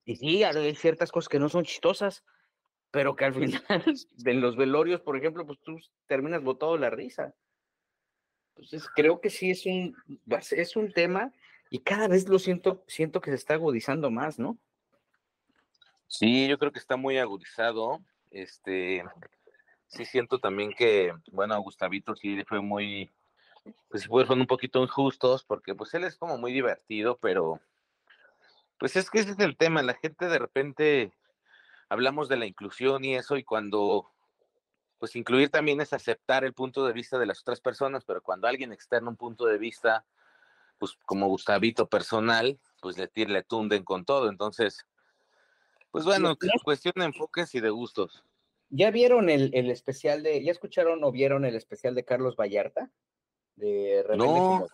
y 0.04 0.16
sí, 0.16 0.42
hay 0.44 0.74
ciertas 0.74 1.12
cosas 1.12 1.28
que 1.28 1.38
no 1.38 1.48
son 1.48 1.64
chistosas, 1.64 2.24
pero 2.90 3.14
que 3.16 3.26
al 3.26 3.34
final, 3.34 3.84
en 4.24 4.40
los 4.40 4.56
velorios, 4.56 5.00
por 5.02 5.16
ejemplo, 5.16 5.46
pues 5.46 5.58
tú 5.60 5.78
terminas 6.06 6.42
botado 6.42 6.78
la 6.78 6.90
risa. 6.90 7.34
Entonces, 8.56 8.88
creo 8.94 9.20
que 9.20 9.30
sí 9.30 9.50
es 9.50 9.66
un, 9.66 9.96
es 10.50 10.76
un 10.76 10.92
tema 10.92 11.32
y 11.70 11.80
cada 11.80 12.08
vez 12.08 12.28
lo 12.28 12.38
siento, 12.38 12.84
siento 12.86 13.20
que 13.20 13.30
se 13.30 13.36
está 13.36 13.54
agudizando 13.54 14.10
más, 14.10 14.38
¿no? 14.38 14.56
Sí, 16.06 16.46
yo 16.46 16.58
creo 16.58 16.70
que 16.70 16.78
está 16.78 16.96
muy 16.96 17.18
agudizado 17.18 18.00
este, 18.34 19.04
sí 19.86 20.04
siento 20.04 20.40
también 20.40 20.72
que, 20.74 21.14
bueno, 21.30 21.58
Gustavito 21.60 22.16
sí 22.16 22.42
fue 22.44 22.60
muy, 22.60 23.10
pues 23.88 24.06
fueron 24.06 24.40
un 24.40 24.46
poquito 24.46 24.82
injustos, 24.82 25.44
porque 25.44 25.74
pues 25.74 25.94
él 25.94 26.04
es 26.04 26.16
como 26.16 26.36
muy 26.36 26.52
divertido, 26.52 27.16
pero 27.18 27.60
pues 28.78 28.96
es 28.96 29.08
que 29.08 29.20
ese 29.20 29.30
es 29.30 29.38
el 29.38 29.56
tema, 29.56 29.82
la 29.82 29.94
gente 29.94 30.26
de 30.26 30.38
repente 30.38 31.12
hablamos 31.88 32.28
de 32.28 32.36
la 32.36 32.46
inclusión 32.46 33.04
y 33.04 33.14
eso, 33.14 33.36
y 33.36 33.44
cuando, 33.44 34.10
pues 35.04 35.16
incluir 35.16 35.50
también 35.50 35.82
es 35.82 35.92
aceptar 35.92 36.46
el 36.46 36.54
punto 36.54 36.86
de 36.86 36.94
vista 36.94 37.18
de 37.18 37.26
las 37.26 37.42
otras 37.42 37.60
personas, 37.60 38.06
pero 38.06 38.22
cuando 38.22 38.48
alguien 38.48 38.72
externa 38.72 39.10
un 39.10 39.18
punto 39.18 39.44
de 39.44 39.58
vista, 39.58 40.06
pues 40.78 40.96
como 41.04 41.28
Gustavito 41.28 41.90
personal, 41.90 42.58
pues 42.80 42.96
le, 42.96 43.10
le 43.14 43.42
tunden 43.42 43.84
con 43.84 44.06
todo, 44.06 44.30
entonces 44.30 44.86
pues 45.90 46.06
bueno, 46.06 46.38
¿Ya? 46.40 46.52
cuestión 46.64 46.94
de 46.96 47.04
enfoques 47.04 47.54
y 47.54 47.60
de 47.60 47.68
gustos. 47.68 48.24
¿Ya 48.70 48.90
vieron 48.90 49.28
el, 49.28 49.50
el, 49.52 49.70
especial 49.70 50.22
de, 50.22 50.42
ya 50.42 50.52
escucharon 50.52 51.04
o 51.04 51.12
vieron 51.12 51.44
el 51.44 51.54
especial 51.54 51.94
de 51.94 52.06
Carlos 52.06 52.34
Vallarta? 52.34 52.90
De 53.56 54.02
Rebelde 54.08 54.24
no. 54.24 54.66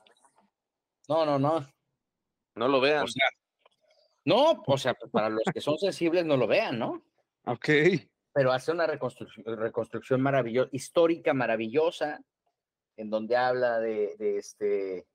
no, 1.08 1.26
no, 1.26 1.38
no. 1.40 1.66
No 2.54 2.68
lo 2.68 2.80
vean. 2.80 3.02
O 3.02 3.08
sea, 3.08 3.26
no, 4.24 4.62
o 4.64 4.78
sea, 4.78 4.94
para 5.10 5.28
los 5.28 5.42
que 5.52 5.60
son 5.60 5.76
sensibles 5.76 6.24
no 6.24 6.36
lo 6.36 6.46
vean, 6.46 6.78
¿no? 6.78 7.02
Ok. 7.46 7.68
Pero 8.32 8.52
hace 8.52 8.72
una 8.72 8.86
reconstrucción, 8.86 9.44
reconstrucción 9.58 10.20
maravillosa, 10.20 10.68
histórica 10.72 11.34
maravillosa, 11.34 12.20
en 12.96 13.10
donde 13.10 13.36
habla 13.36 13.80
de, 13.80 14.14
este, 14.38 15.06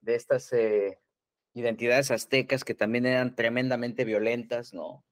de 0.00 0.14
estas 0.14 0.52
eh, 0.52 0.98
identidades 1.54 2.10
aztecas 2.10 2.64
que 2.64 2.74
también 2.74 3.06
eran 3.06 3.34
tremendamente 3.34 4.04
violentas, 4.04 4.72
¿no? 4.72 5.04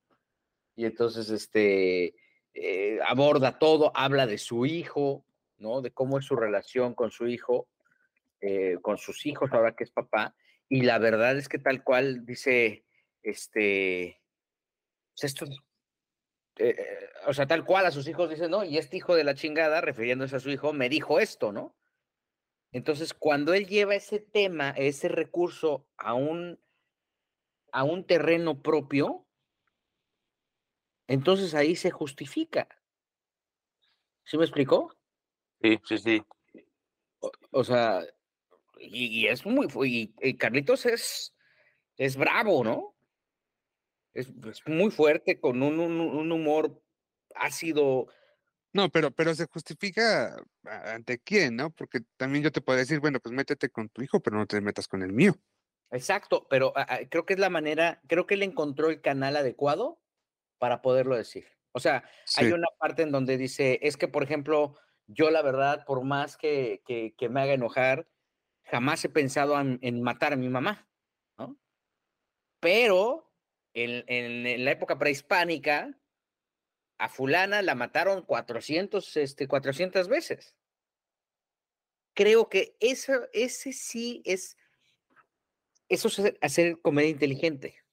y 0.77 0.85
entonces 0.85 1.31
este, 1.31 2.15
eh, 2.55 2.99
aborda 3.07 3.59
todo, 3.59 3.93
habla 3.95 4.27
de 4.27 4.39
su 4.39 4.67
hijo, 4.67 5.25
¿no? 5.59 5.83
De 5.83 5.93
cómo 5.93 6.19
es 6.19 6.25
su 6.25 6.37
relación 6.37 6.95
con 6.95 7.11
su 7.11 7.29
hijo, 7.29 7.69
eh, 8.41 8.79
con 8.83 8.99
sus 8.99 9.27
hijos 9.27 9.53
ahora 9.53 9.75
que 9.75 9.85
es 9.85 9.91
papá, 9.91 10.35
y 10.69 10.83
la 10.83 10.99
verdad 10.99 11.37
es 11.37 11.49
que 11.49 11.59
tal 11.59 11.85
cual 11.85 12.25
dice, 12.25 12.85
este, 13.23 14.21
pues 15.15 15.25
esto, 15.25 15.47
eh, 16.57 17.11
o 17.27 17.35
sea, 17.35 17.47
tal 17.47 17.65
cual 17.65 17.87
a 17.87 17.91
sus 17.91 18.07
hijos 18.09 18.31
dice, 18.31 18.49
no, 18.49 18.65
y 18.65 18.79
este 18.79 18.97
hijo 18.97 19.15
de 19.15 19.25
la 19.25 19.35
chingada, 19.35 19.81
refiriéndose 19.81 20.37
a 20.37 20.41
su 20.41 20.51
hijo, 20.51 20.73
me 20.73 20.89
dijo 20.89 21.19
esto, 21.21 21.53
¿no? 21.53 21.77
Entonces, 22.73 23.15
cuando 23.15 23.55
él 23.55 23.67
lleva 23.67 23.95
ese 23.95 24.19
tema, 24.19 24.71
ese 24.71 25.09
recurso 25.09 25.87
a 25.97 26.15
un, 26.15 26.61
a 27.73 27.85
un 27.85 28.05
terreno 28.05 28.63
propio, 28.63 29.27
entonces 31.07 31.55
ahí 31.55 31.77
se 31.77 31.91
justifica. 31.91 32.69
¿Sí 34.25 34.39
me 34.39 34.45
explicó? 34.45 34.97
Sí, 35.61 35.79
sí, 35.85 35.99
sí. 35.99 36.23
O, 37.21 37.31
o 37.51 37.65
sea, 37.65 38.03
y, 38.79 39.07
y, 39.07 39.27
es 39.29 39.45
muy, 39.47 39.69
y, 39.87 40.15
y, 40.21 40.37
Carlitos 40.37 40.87
es, 40.87 41.35
es 41.97 42.17
bravo, 42.17 42.65
¿no? 42.65 42.94
Es, 44.15 44.29
es 44.51 44.63
muy 44.67 44.91
fuerte, 44.91 45.41
con 45.41 45.63
un, 45.63 45.79
un, 45.79 46.01
un, 46.01 46.33
humor 46.33 46.83
ácido. 47.35 48.07
No, 48.73 48.89
pero, 48.91 49.11
pero 49.11 49.35
se 49.35 49.47
justifica 49.47 50.37
ante 50.65 51.19
quién, 51.19 51.57
¿no? 51.57 51.71
Porque 51.71 52.01
también 52.17 52.45
yo 52.45 52.53
te 52.53 52.61
puedo 52.61 52.79
decir, 52.79 53.01
bueno, 53.01 53.21
pues 53.21 53.35
métete 53.35 53.69
con 53.69 53.89
tu 53.89 54.03
hijo, 54.03 54.21
pero 54.21 54.37
no 54.37 54.47
te 54.47 54.61
metas 54.61 54.89
con 54.89 55.03
el 55.03 55.13
mío. 55.13 55.35
Exacto, 55.91 56.47
pero 56.49 56.73
a, 56.77 56.83
a, 56.83 57.09
creo 57.09 57.27
que 57.27 57.35
es 57.35 57.41
la 57.41 57.51
manera, 57.51 58.01
creo 58.09 58.27
que 58.27 58.35
él 58.35 58.43
encontró 58.43 58.89
el 58.89 59.01
canal 59.01 59.37
adecuado 59.37 60.01
para 60.59 60.81
poderlo 60.81 61.17
decir. 61.17 61.47
O 61.73 61.81
sea, 61.81 62.05
sí. 62.25 62.45
hay 62.45 62.53
una 62.53 62.69
parte 62.79 63.03
en 63.03 63.11
donde 63.11 63.37
dice, 63.37 63.81
es 63.83 63.97
que, 63.97 64.07
por 64.07 64.23
ejemplo, 64.23 64.77
yo 65.07 65.31
la 65.31 65.43
verdad, 65.43 65.85
por 65.85 66.05
más 66.05 66.37
que, 66.37 66.83
que, 66.87 67.15
que 67.19 67.29
me 67.29 67.43
haga 67.43 67.53
enojar, 67.53 68.09
jamás 68.65 69.05
he 69.05 69.09
pensado 69.09 69.61
en, 69.61 69.79
en, 69.83 70.03
matar 70.03 70.33
a 70.33 70.37
mi 70.37 70.49
mamá, 70.49 70.89
¿no? 71.37 71.59
Pero 72.61 73.34
en, 73.75 74.65
la 74.65 74.71
época 74.71 74.99
prehispánica, 74.99 75.99
a 76.99 77.09
fulana 77.09 77.61
la 77.63 77.75
mataron 77.75 78.23
400, 78.23 79.17
este, 79.17 79.49
400 79.49 80.09
veces. 80.09 80.57
Creo 82.15 82.49
que 82.49 82.77
eso, 82.81 83.13
ese 83.33 83.73
sí 83.73 84.23
es, 84.25 84.57
eso 85.89 86.09
es 86.09 86.35
hacer 86.41 86.81
comedia 86.81 87.11
inteligente 87.11 87.85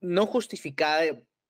no 0.00 0.26
justificada 0.26 1.02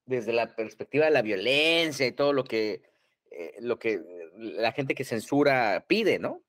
desde 0.04 0.32
la 0.32 0.54
perspectiva 0.54 1.06
de 1.06 1.10
la 1.10 1.22
violencia 1.22 2.06
y 2.06 2.12
todo 2.12 2.32
lo 2.32 2.44
que, 2.44 2.82
eh, 3.30 3.54
lo 3.60 3.78
que 3.78 4.00
la 4.36 4.72
gente 4.72 4.94
que 4.94 5.04
censura 5.04 5.84
pide, 5.88 6.18
¿no? 6.18 6.42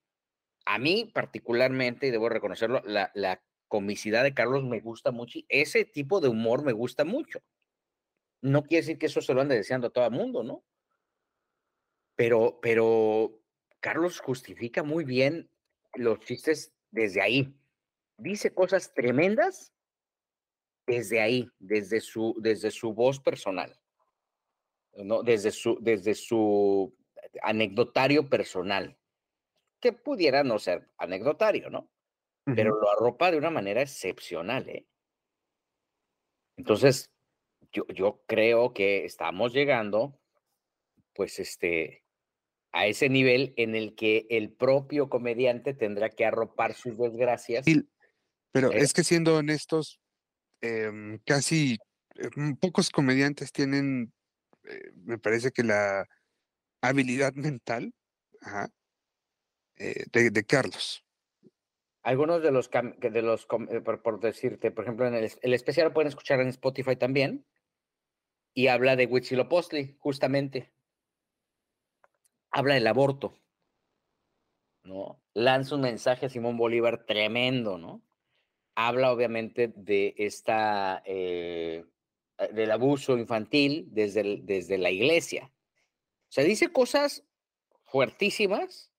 A 0.65 0.80
mí 0.80 1.10
particularmente, 1.13 2.08
y 2.08 2.12
debo 2.12 2.30
reconocerlo, 2.30 2.82
la 2.86 3.41
comicidad 3.67 4.23
de 4.23 4.34
Carlos 4.34 4.63
me 4.63 4.80
gusta 4.80 5.12
mucho 5.12 5.39
y 5.39 5.45
ese 5.49 5.86
tipo 5.86 6.19
de 6.21 6.30
humor 6.30 6.63
me 6.63 6.73
gusta 6.73 7.03
mucho. 7.06 7.39
No 8.41 8.63
quiere 8.63 8.82
decir 8.82 8.97
que 8.97 9.08
eso 9.08 9.21
se 9.21 9.34
lo 9.34 9.41
ande 9.41 9.56
deseando 9.56 9.88
a 9.88 9.89
todo 9.89 10.06
el 10.06 10.12
mundo, 10.12 10.43
¿no? 10.43 10.63
Pero, 12.15 12.60
pero 12.62 13.41
Carlos 13.80 14.19
justifica 14.19 14.84
muy 14.84 15.03
bien 15.03 15.49
los 15.93 16.19
chistes 16.19 16.73
desde 16.91 17.21
ahí. 17.21 17.56
Dice 18.17 18.53
cosas 18.53 18.93
tremendas 18.93 19.73
desde 20.88 21.21
ahí, 21.21 21.51
desde 21.60 21.99
su, 21.99 22.36
desde 22.39 22.71
su 22.71 22.93
voz 22.93 23.19
personal, 23.19 23.77
¿no? 24.93 25.21
desde, 25.21 25.51
su, 25.51 25.77
desde 25.82 26.15
su 26.15 26.95
anecdotario 27.41 28.30
personal, 28.30 28.97
que 29.80 29.91
pudiera 29.91 30.43
no 30.43 30.58
ser 30.58 30.89
anecdotario, 30.97 31.69
¿no? 31.69 31.89
Pero 32.55 32.79
lo 32.79 32.91
arropa 32.91 33.31
de 33.31 33.38
una 33.38 33.49
manera 33.49 33.81
excepcional, 33.81 34.67
¿eh? 34.69 34.88
Entonces, 36.57 37.12
yo, 37.71 37.86
yo 37.88 38.23
creo 38.25 38.73
que 38.73 39.05
estamos 39.05 39.53
llegando, 39.53 40.19
pues, 41.13 41.39
este, 41.39 42.03
a 42.71 42.88
ese 42.88 43.10
nivel 43.10 43.53
en 43.57 43.75
el 43.75 43.95
que 43.95 44.27
el 44.29 44.51
propio 44.51 45.10
comediante 45.10 45.73
tendrá 45.73 46.10
que 46.10 46.25
arropar 46.25 46.73
sus 46.73 46.97
desgracias. 46.97 47.65
pero 48.51 48.71
es 48.71 48.93
que 48.93 49.03
siendo 49.03 49.36
honestos, 49.36 49.99
em, 50.62 51.19
casi 51.25 51.77
em, 52.15 52.55
pocos 52.55 52.89
comediantes 52.89 53.51
tienen, 53.51 54.13
eh, 54.63 54.91
me 55.05 55.17
parece 55.17 55.51
que 55.51 55.63
la 55.63 56.07
habilidad 56.81 57.33
mental 57.33 57.93
eh, 59.77 60.05
de, 60.12 60.43
Carlos. 60.43 61.03
Algunos 62.07 62.41
de 62.41 62.51
los, 62.51 62.69
de 62.71 63.21
los 63.21 63.45
eh, 63.69 63.81
por, 63.81 64.21
decirte, 64.21 64.71
por 64.71 64.85
ejemplo, 64.85 65.07
en 65.07 65.13
el, 65.13 65.29
el, 65.41 65.53
especial 65.53 65.91
pueden 65.91 66.07
escuchar 66.07 66.39
en 66.39 66.47
Spotify 66.47 66.95
también, 66.95 67.45
y 68.53 68.67
habla 68.67 68.95
de 68.95 69.07
Huitzilopochtli, 69.07 69.97
justamente. 69.99 70.71
Habla 72.49 72.75
del 72.75 72.87
aborto, 72.87 73.37
¿no? 74.83 75.21
Lanza 75.33 75.75
un 75.75 75.81
mensaje 75.81 76.27
a 76.27 76.29
Simón 76.29 76.55
Bolívar 76.55 77.05
tremendo, 77.05 77.77
¿no? 77.77 78.01
Habla 78.73 79.11
obviamente 79.11 79.73
de 79.75 80.15
esta, 80.17 81.03
eh, 81.05 81.83
del 82.53 82.71
abuso 82.71 83.17
infantil 83.17 83.89
desde, 83.91 84.39
desde 84.43 84.77
la 84.77 84.91
iglesia. 84.91 85.51
O 86.29 86.31
sea, 86.31 86.45
dice 86.45 86.71
cosas 86.71 87.25
fuertísimas, 87.83 88.93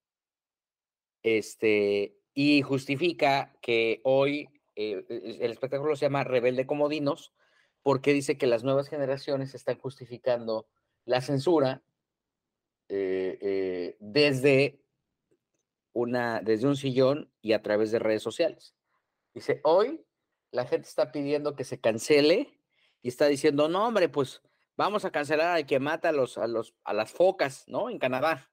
este, 1.22 2.17
y 2.40 2.62
justifica 2.62 3.52
que 3.60 4.00
hoy 4.04 4.48
eh, 4.76 5.04
e, 5.08 5.38
el 5.40 5.50
espectáculo 5.50 5.96
se 5.96 6.06
llama 6.06 6.22
Rebelde 6.22 6.68
Comodinos, 6.68 7.32
porque 7.82 8.12
dice 8.12 8.38
que 8.38 8.46
las 8.46 8.62
nuevas 8.62 8.86
generaciones 8.86 9.56
están 9.56 9.76
justificando 9.76 10.68
la 11.04 11.20
censura 11.20 11.82
eh, 12.88 13.38
eh, 13.40 13.96
desde, 13.98 14.80
una, 15.92 16.40
desde 16.40 16.68
un 16.68 16.76
sillón 16.76 17.28
y 17.42 17.54
a 17.54 17.62
través 17.62 17.90
de 17.90 17.98
redes 17.98 18.22
sociales. 18.22 18.76
Dice, 19.34 19.60
hoy 19.64 20.06
la 20.52 20.64
gente 20.64 20.86
está 20.86 21.10
pidiendo 21.10 21.56
que 21.56 21.64
se 21.64 21.80
cancele 21.80 22.56
y 23.02 23.08
está 23.08 23.26
diciendo, 23.26 23.68
no, 23.68 23.84
hombre, 23.84 24.08
pues 24.08 24.42
vamos 24.76 25.04
a 25.04 25.10
cancelar 25.10 25.56
al 25.56 25.66
que 25.66 25.80
mata 25.80 26.10
a, 26.10 26.12
los, 26.12 26.38
a, 26.38 26.46
los, 26.46 26.72
a 26.84 26.94
las 26.94 27.10
focas, 27.10 27.64
¿no? 27.66 27.90
En 27.90 27.98
Canadá. 27.98 28.48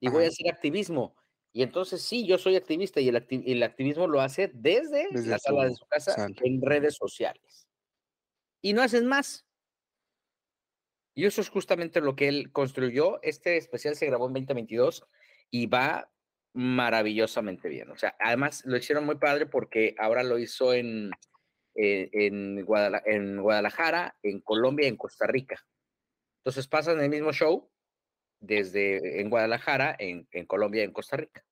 Y 0.00 0.10
voy 0.10 0.26
a 0.26 0.28
hacer 0.28 0.52
activismo. 0.52 1.16
Y 1.52 1.62
entonces 1.62 2.02
sí, 2.02 2.26
yo 2.26 2.38
soy 2.38 2.56
activista 2.56 3.00
y 3.00 3.08
el, 3.08 3.26
el 3.30 3.62
activismo 3.62 4.06
lo 4.06 4.20
hace 4.20 4.50
desde, 4.54 5.08
la 5.26 5.38
sala 5.38 5.64
de 5.64 5.74
su 5.74 5.86
casa 5.86 6.26
en 6.42 6.62
redes 6.62 6.96
sociales. 6.96 7.68
Y 8.62 8.72
no 8.72 8.82
hacen 8.82 9.06
más. 9.06 9.46
Y 11.14 11.26
eso 11.26 11.42
es 11.42 11.50
justamente 11.50 12.00
lo 12.00 12.16
que 12.16 12.28
él 12.28 12.52
construyó. 12.52 13.22
Este 13.22 13.58
especial 13.58 13.96
se 13.96 14.06
grabó 14.06 14.28
en 14.28 14.32
2022 14.32 15.06
y 15.50 15.66
va 15.66 16.10
maravillosamente 16.54 17.68
bien. 17.68 17.90
O 17.90 17.96
sea, 17.96 18.16
además 18.18 18.62
lo 18.64 18.76
hicieron 18.76 19.04
muy 19.04 19.16
padre 19.16 19.46
porque 19.46 19.94
ahora 19.98 20.22
lo 20.22 20.38
hizo 20.38 20.72
en, 20.72 21.10
eh, 21.74 22.08
en, 22.12 22.64
Guadalajara, 22.64 24.16
en 24.22 24.40
Colombia 24.40 24.86
y 24.86 24.88
en 24.88 24.96
Costa 24.96 25.26
Rica. 25.26 25.56
Entonces 26.40 26.66
pasan 26.66 27.00
el 27.00 27.10
mismo 27.10 27.32
show 27.32 27.70
desde 28.42 29.20
en 29.20 29.30
Guadalajara, 29.30 29.96
en, 29.98 30.26
Colombia 30.46 30.82
y 30.82 30.84
en 30.84 30.92
Costa 30.92 31.16
Rica. 31.16 31.44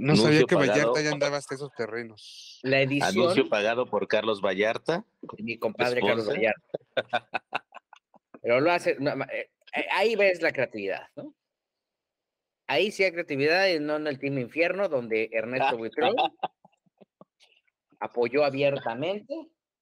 no 0.00 0.16
sabía 0.16 0.42
que 0.44 0.56
Vallarta 0.56 1.00
ya 1.00 1.10
andaba 1.10 1.36
hasta 1.36 1.54
esos 1.54 1.70
terrenos. 1.76 2.58
La 2.62 2.80
edición. 2.80 3.10
Anuncio 3.10 3.48
pagado 3.48 3.88
por 3.88 4.08
Carlos 4.08 4.40
Vallarta. 4.40 5.04
Mi 5.38 5.58
compadre 5.58 6.00
Carlos 6.00 6.26
Vallarta. 6.28 7.28
Pero 8.42 8.60
lo 8.60 8.72
hace. 8.72 8.92
Eh, 8.92 9.50
eh, 9.74 9.86
ahí 9.92 10.16
ves 10.16 10.40
la 10.40 10.52
creatividad, 10.52 11.08
¿no? 11.14 11.34
Ahí 12.68 12.90
sí 12.90 13.04
hay 13.04 13.12
creatividad 13.12 13.68
y 13.68 13.78
no 13.78 13.96
en 13.96 14.06
el 14.08 14.18
Team 14.18 14.38
Infierno, 14.38 14.88
donde 14.88 15.28
Ernesto 15.30 15.76
Buitrón 15.78 16.14
apoyó 18.00 18.44
abiertamente, 18.44 19.34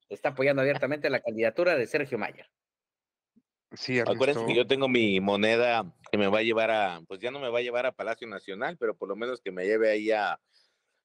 está 0.09 0.31
apoyando 0.31 0.61
abiertamente 0.61 1.09
la 1.09 1.21
candidatura 1.21 1.77
de 1.77 1.87
Sergio 1.87 2.19
Mayer. 2.19 2.51
Sí, 3.77 3.99
Acuérdense 4.01 4.47
que 4.47 4.55
yo 4.55 4.67
tengo 4.67 4.89
mi 4.89 5.21
moneda 5.21 5.85
que 6.11 6.19
me 6.19 6.29
va 6.29 6.39
a 6.39 6.43
llevar 6.43 6.71
a, 6.71 7.01
pues 7.09 7.21
ya 7.21 7.31
no 7.31 7.41
me 7.41 7.49
va 7.49 7.59
a 7.59 7.63
llevar 7.63 7.87
a 7.87 7.93
Palacio 7.93 8.27
Nacional, 8.29 8.77
pero 8.79 8.97
por 8.97 9.09
lo 9.09 9.17
menos 9.17 9.41
que 9.41 9.51
me 9.51 9.65
lleve 9.65 9.91
ahí 9.91 10.11
a, 10.13 10.41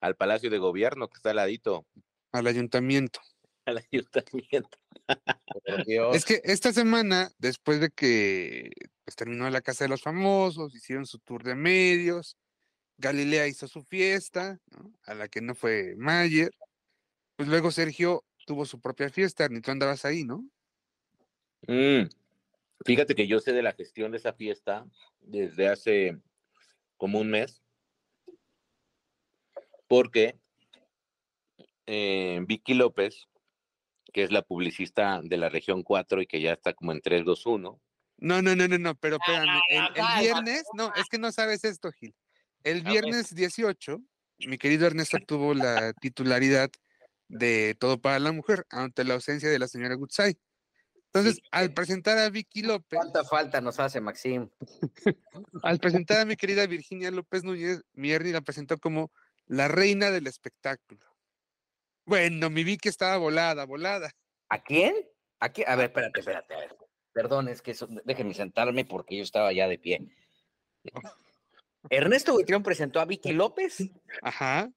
al 0.02 0.16
Palacio 0.16 0.50
de 0.50 0.58
Gobierno, 0.58 1.08
que 1.08 1.18
está 1.18 1.32
al 1.32 1.38
ladito. 1.38 1.86
Al 2.32 2.48
ayuntamiento. 2.48 3.20
Al 3.66 3.84
ayuntamiento. 3.92 4.78
es 6.14 6.26
que 6.26 6.42
esta 6.44 6.74
semana, 6.74 7.32
después 7.38 7.80
de 7.80 7.90
que 7.90 8.72
pues, 9.04 9.16
terminó 9.16 9.50
la 9.50 9.62
Casa 9.62 9.84
de 9.84 9.90
los 9.90 10.02
Famosos, 10.02 10.74
hicieron 10.74 11.06
su 11.06 11.20
tour 11.20 11.44
de 11.44 11.56
medios, 11.56 12.36
Galilea 12.98 13.48
hizo 13.48 13.68
su 13.68 13.84
fiesta, 13.84 14.60
a 15.06 15.14
la 15.14 15.28
que 15.28 15.42
no 15.42 15.56
fue 15.56 15.96
Mayer, 15.98 16.52
pues 17.36 17.48
luego 17.48 17.72
Sergio 17.72 18.26
tuvo 18.46 18.66
su 18.66 18.82
propia 18.82 19.10
fiesta, 19.10 19.48
ni 19.48 19.62
tú 19.62 19.72
andabas 19.72 20.04
ahí, 20.04 20.24
¿no? 20.24 20.44
Mm, 21.68 22.10
fíjate 22.86 23.16
que 23.16 23.28
yo 23.28 23.40
sé 23.40 23.54
de 23.54 23.64
la 23.64 23.74
gestión 23.74 24.12
de 24.12 24.18
esa 24.18 24.34
fiesta 24.34 24.86
desde 25.20 25.68
hace 25.68 26.18
como 26.98 27.20
un 27.20 27.30
mes, 27.30 27.62
porque 29.88 30.40
eh, 31.86 32.40
Vicky 32.46 32.74
López, 32.74 33.28
que 34.14 34.24
es 34.24 34.32
la 34.32 34.42
publicista 34.42 35.22
de 35.24 35.38
la 35.38 35.50
región 35.50 35.84
4 35.84 36.22
y 36.22 36.28
que 36.28 36.42
ya 36.42 36.54
está 36.54 36.74
como 36.74 36.92
en 36.92 37.02
321. 37.02 37.80
No, 38.22 38.42
no, 38.42 38.56
no, 38.56 38.68
no, 38.68 38.78
no, 38.78 38.96
pero 38.96 39.16
espérame, 39.16 39.62
el, 39.70 39.84
el 39.96 40.22
viernes, 40.22 40.64
no, 40.74 40.94
es 40.96 41.06
que 41.10 41.18
no 41.18 41.32
sabes 41.32 41.64
esto, 41.64 41.92
Gil. 41.92 42.14
El 42.64 42.84
viernes 42.84 43.34
18, 43.34 44.02
mi 44.40 44.58
querido 44.58 44.86
Ernesto 44.86 45.18
tuvo 45.26 45.54
la 45.54 45.94
titularidad 45.94 46.70
de 47.30 47.76
Todo 47.80 48.02
para 48.02 48.20
la 48.20 48.32
Mujer 48.32 48.66
ante 48.70 49.04
la 49.06 49.14
ausencia 49.14 49.50
de 49.50 49.60
la 49.60 49.68
señora 49.68 49.96
Gutsai. 49.96 50.38
Entonces, 51.12 51.42
al 51.52 51.74
presentar 51.74 52.20
a 52.20 52.30
Vicky 52.30 52.62
López. 52.62 53.00
¿Cuánta 53.00 53.24
falta 53.24 53.62
nos 53.62 53.80
hace, 53.80 54.00
Maxim? 54.00 54.48
al 55.64 55.80
presentar 55.80 56.20
a 56.20 56.26
mi 56.26 56.36
querida 56.36 56.68
Virginia 56.68 57.10
López 57.10 57.44
Núñez, 57.44 57.82
Mierni 57.94 58.32
la 58.32 58.42
presentó 58.42 58.78
como 58.78 59.12
la 59.48 59.68
reina 59.68 60.12
del 60.12 60.28
espectáculo. 60.28 61.02
Bueno, 62.06 62.52
mi 62.52 62.64
Vicky 62.64 62.90
estaba 62.90 63.18
volada, 63.18 63.66
volada. 63.66 64.12
¿A 64.50 64.62
quién? 64.62 64.94
¿A 65.40 65.50
quién? 65.50 65.68
A 65.68 65.76
ver, 65.76 65.88
espérate, 65.88 66.20
espérate, 66.20 66.54
a 66.54 66.58
ver. 66.58 66.78
Perdón, 67.12 67.48
es 67.48 67.64
que 67.64 67.72
eso, 67.72 67.88
déjenme 68.06 68.36
sentarme 68.36 68.86
porque 68.86 69.18
yo 69.18 69.24
estaba 69.24 69.52
ya 69.52 69.68
de 69.68 69.80
pie. 69.80 70.08
Ernesto 71.90 72.34
Buitrón 72.34 72.62
presentó 72.62 73.00
a 73.00 73.06
Vicky 73.06 73.32
López. 73.32 73.90
Ajá, 74.22 74.70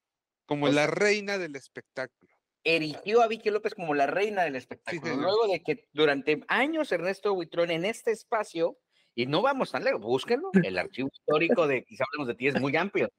como 0.47 0.69
la 0.69 0.87
reina 0.87 1.37
del 1.37 1.57
espectáculo 1.57 2.32
erigió 2.65 3.23
a 3.23 3.29
Vicky 3.29 3.51
López 3.51 3.75
como 3.75 3.95
la 3.95 4.07
reina 4.07 4.45
del 4.45 4.57
espectáculo. 4.57 5.17
Luego 5.17 5.47
de 5.49 5.63
que 5.63 5.89
durante 5.93 6.43
años 6.49 6.93
Ernesto 6.93 7.35
Buitrón 7.35 7.71
en 7.71 7.85
este 7.85 8.11
espacio, 8.13 8.79
y 9.15 9.27
no 9.27 9.43
vamos 9.43 9.73
tan 9.73 9.85
lejos, 9.85 10.01
búsquenlo, 10.01 10.51
el 10.63 10.79
archivo 10.79 11.11
histórico 11.13 11.67
de 11.67 11.85
Quizá 11.85 12.05
hablemos 12.09 12.29
de 12.29 12.35
ti 12.35 12.49
es 12.49 12.61
muy 12.61 12.77
amplio. 12.77 13.11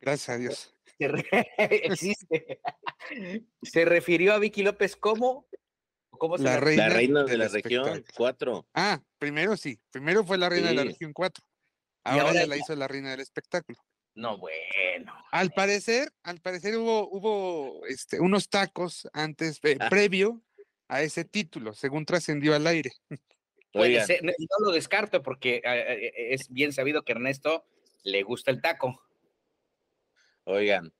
Gracias 0.00 0.28
a 0.28 0.38
Dios. 0.38 0.74
existe. 1.58 2.60
Se 3.62 3.84
refirió 3.84 4.34
a 4.34 4.38
Vicky 4.38 4.62
López 4.62 4.96
como 4.96 5.46
la, 6.38 6.60
reina, 6.60 6.88
la 6.88 6.94
reina 6.94 7.24
de 7.24 7.36
la 7.36 7.48
región 7.48 8.04
4. 8.14 8.66
Ah, 8.74 9.02
primero 9.18 9.56
sí, 9.56 9.78
primero 9.90 10.24
fue 10.24 10.38
la 10.38 10.48
reina 10.48 10.68
de 10.68 10.74
la 10.74 10.84
región 10.84 11.12
4. 11.12 11.44
Ahora, 12.04 12.22
ahora 12.22 12.40
ya 12.40 12.46
la 12.46 12.56
hizo 12.56 12.76
la 12.76 12.86
reina 12.86 13.10
del 13.10 13.20
espectáculo. 13.20 13.78
No, 14.14 14.38
bueno. 14.38 15.12
Al 15.32 15.50
parecer, 15.50 16.12
al 16.22 16.40
parecer 16.40 16.76
hubo, 16.76 17.08
hubo 17.08 17.84
este, 17.86 18.20
unos 18.20 18.48
tacos 18.48 19.08
antes, 19.12 19.60
ah. 19.80 19.88
previo 19.88 20.40
a 20.88 21.02
ese 21.02 21.24
título, 21.24 21.74
según 21.74 22.06
trascendió 22.06 22.54
al 22.54 22.66
aire. 22.66 22.92
Puede 23.72 24.04
ser, 24.04 24.22
no, 24.22 24.32
lo 24.60 24.70
descarto 24.70 25.22
porque 25.22 25.56
eh, 25.56 25.62
eh, 25.64 26.12
es 26.30 26.48
bien 26.48 26.72
sabido 26.72 27.02
que 27.02 27.12
Ernesto 27.12 27.64
le 28.04 28.22
gusta 28.22 28.52
el 28.52 28.62
taco. 28.62 29.02
Oigan, 30.44 30.92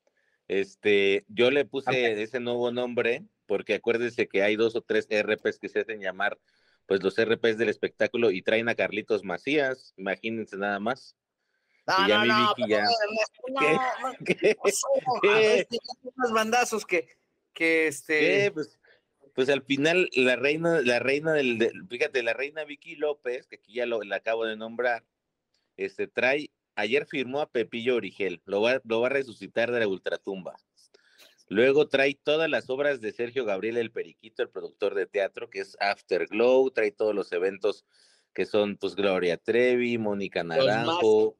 este, 0.49 1.25
yo 1.29 1.53
le 1.53 1.65
puse 1.65 2.21
ese 2.21 2.41
nuevo 2.41 2.73
nombre 2.73 3.25
porque 3.47 3.75
acuérdense 3.75 4.27
que 4.27 4.43
hay 4.43 4.57
dos 4.57 4.75
o 4.75 4.83
tres 4.83 5.07
RPs 5.09 5.61
que 5.61 5.69
se 5.69 5.81
hacen 5.81 6.01
llamar, 6.01 6.39
pues 6.87 7.03
los 7.03 7.17
RPs 7.17 7.59
del 7.59 7.69
espectáculo 7.69 8.33
y 8.33 8.43
traen 8.43 8.69
a 8.69 8.75
Carlitos 8.75 9.23
Macías, 9.23 9.95
imagínense 9.97 10.57
nada 10.57 10.81
más. 10.81 11.17
No, 11.87 12.09
no, 12.09 12.25
no. 12.25 12.55
Unos 16.17 16.33
bandazos 16.33 16.87
que, 16.87 17.09
que 17.53 17.89
este. 17.89 18.51
Pues, 18.53 18.79
pues, 19.35 19.49
al 19.49 19.63
final 19.63 20.09
la 20.15 20.37
reina, 20.37 20.81
la 20.81 20.99
reina 20.99 21.33
del, 21.33 21.71
fíjate, 21.91 22.23
la 22.23 22.33
reina 22.33 22.65
Vicky 22.65 22.97
López, 22.97 23.47
que 23.47 23.57
aquí 23.57 23.75
ya 23.75 23.87
lo 23.87 24.03
la 24.03 24.17
acabo 24.17 24.45
de 24.47 24.57
nombrar, 24.57 25.05
este 25.77 26.07
trae, 26.07 26.51
ayer 26.77 27.07
firmó 27.07 27.41
a 27.41 27.51
Pepillo 27.51 27.97
Origel, 27.97 28.41
lo 28.47 28.63
va, 28.63 28.81
lo 28.85 29.01
va 29.01 29.09
a 29.09 29.11
resucitar 29.11 29.73
de 29.73 29.81
la 29.81 29.89
ultratumba. 29.89 30.55
Luego 31.49 31.89
trae 31.89 32.15
todas 32.15 32.49
las 32.49 32.71
obras 32.71 33.01
de 33.01 33.13
Sergio 33.13 33.45
Gabriel 33.45 33.77
el 33.77 33.91
Periquito, 33.91 34.43
el 34.43 34.49
productor 34.49 34.95
de 34.95 35.07
teatro, 35.07 35.51
que 35.51 35.61
es 35.61 35.77
Afterglow, 35.79 36.71
trae 36.71 36.91
todos 36.91 37.15
los 37.15 37.31
eventos 37.33 37.85
que 38.33 38.47
son 38.47 38.77
pues 38.77 38.95
Gloria 38.95 39.37
Trevi, 39.37 39.99
Mónica 39.99 40.43
Naranjo, 40.43 41.37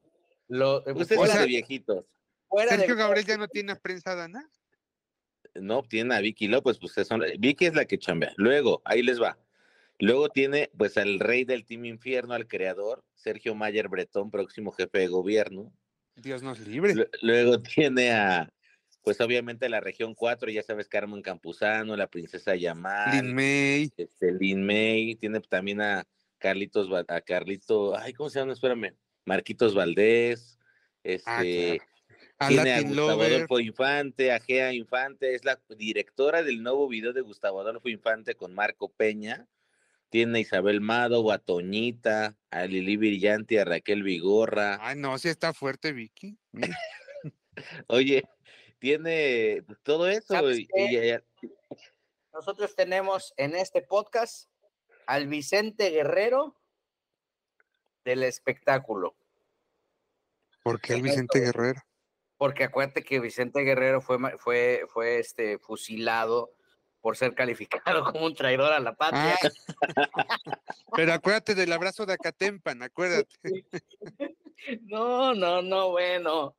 Lo, 0.47 0.83
fuera 0.83 1.01
esos 1.03 1.39
de 1.39 1.45
viejitos. 1.45 2.05
fuera 2.47 2.71
de- 2.71 2.77
Sergio 2.79 2.95
Gabriel 2.95 3.25
ya 3.25 3.37
no 3.37 3.47
tiene 3.47 3.71
a 3.71 3.75
prensa 3.79 4.15
dana. 4.15 4.47
No, 5.55 5.83
tiene 5.83 6.15
a 6.15 6.19
Vicky 6.19 6.47
López, 6.47 6.77
pues 6.79 6.93
son, 7.07 7.23
Vicky 7.39 7.65
es 7.65 7.75
la 7.75 7.85
que 7.85 7.97
chambea. 7.97 8.33
Luego, 8.35 8.81
ahí 8.83 9.01
les 9.01 9.21
va. 9.21 9.37
Luego 9.99 10.27
tiene 10.29 10.69
pues 10.77 10.97
al 10.97 11.19
rey 11.19 11.45
del 11.45 11.65
Team 11.65 11.85
Infierno, 11.85 12.33
al 12.33 12.47
creador, 12.47 13.03
Sergio 13.13 13.55
Mayer 13.55 13.87
Bretón, 13.87 14.29
próximo 14.31 14.71
jefe 14.71 14.99
de 14.99 15.07
gobierno. 15.07 15.71
Dios 16.15 16.43
nos 16.43 16.59
libre. 16.59 16.93
Lu- 16.95 17.07
Luego 17.21 17.61
tiene 17.61 18.11
a, 18.11 18.51
pues 19.03 19.21
obviamente 19.21 19.69
la 19.69 19.79
región 19.79 20.13
4, 20.13 20.51
ya 20.51 20.61
sabes, 20.63 20.89
Carmen 20.89 21.21
Campuzano, 21.21 21.95
la 21.95 22.07
princesa 22.07 22.55
Yamal, 22.55 23.11
Lin 23.15 23.33
May. 23.33 23.91
este, 23.95 24.33
Lin 24.33 24.65
May, 24.65 25.15
tiene 25.15 25.39
también 25.39 25.79
a 25.81 26.05
Carlitos, 26.37 26.91
Va- 26.91 27.05
a 27.07 27.21
Carlito, 27.21 27.97
ay, 27.97 28.11
¿cómo 28.13 28.29
se 28.29 28.39
llama? 28.39 28.51
Espérame, 28.51 28.93
Marquitos 29.25 29.73
Valdés, 29.73 30.55
Ah, 31.25 31.43
este, 31.43 31.77
claro. 31.77 31.91
A 32.37 32.47
tiene 32.49 32.73
a 32.73 32.81
Gustavo 32.81 33.11
Lover. 33.11 33.33
Adolfo 33.33 33.59
Infante, 33.59 34.31
a 34.31 34.39
Gea 34.39 34.73
Infante, 34.73 35.35
es 35.35 35.45
la 35.45 35.61
directora 35.77 36.43
del 36.43 36.63
nuevo 36.63 36.87
video 36.87 37.13
de 37.13 37.21
Gustavo 37.21 37.61
Adolfo 37.61 37.87
Infante 37.87 38.35
con 38.35 38.53
Marco 38.53 38.91
Peña, 38.91 39.47
tiene 40.09 40.39
a 40.39 40.41
Isabel 40.41 40.81
Mado, 40.81 41.31
a 41.31 41.37
Toñita, 41.37 42.37
a 42.49 42.65
Lili 42.65 42.97
Brillante, 42.97 43.59
a 43.59 43.65
Raquel 43.65 44.03
Vigorra, 44.03 44.79
Ay, 44.81 44.97
no, 44.97 45.17
sí 45.17 45.29
está 45.29 45.53
fuerte, 45.53 45.93
Vicky. 45.93 46.37
Oye, 47.87 48.23
tiene 48.79 49.63
todo 49.83 50.09
eso, 50.09 50.33
Nosotros 52.33 52.75
tenemos 52.75 53.33
en 53.37 53.55
este 53.55 53.81
podcast 53.81 54.49
al 55.07 55.27
Vicente 55.27 55.89
Guerrero 55.91 56.59
del 58.05 58.23
espectáculo. 58.23 59.15
¿Por 60.63 60.79
qué 60.79 60.93
el 60.93 61.01
Vicente 61.01 61.39
Guerrero? 61.39 61.81
Porque 62.37 62.63
acuérdate 62.63 63.03
que 63.03 63.19
Vicente 63.19 63.61
Guerrero 63.61 64.01
fue, 64.01 64.17
fue, 64.37 64.85
fue 64.87 65.19
este, 65.19 65.57
fusilado 65.59 66.53
por 67.01 67.17
ser 67.17 67.33
calificado 67.33 68.03
como 68.13 68.25
un 68.25 68.35
traidor 68.35 68.71
a 68.71 68.79
la 68.79 68.95
patria. 68.95 69.37
Ah, 69.41 70.59
pero 70.95 71.13
acuérdate 71.13 71.55
del 71.55 71.73
abrazo 71.73 72.05
de 72.05 72.13
Acatempan, 72.13 72.81
acuérdate. 72.83 73.35
No, 74.83 75.35
no, 75.35 75.61
no, 75.61 75.91
bueno. 75.91 76.55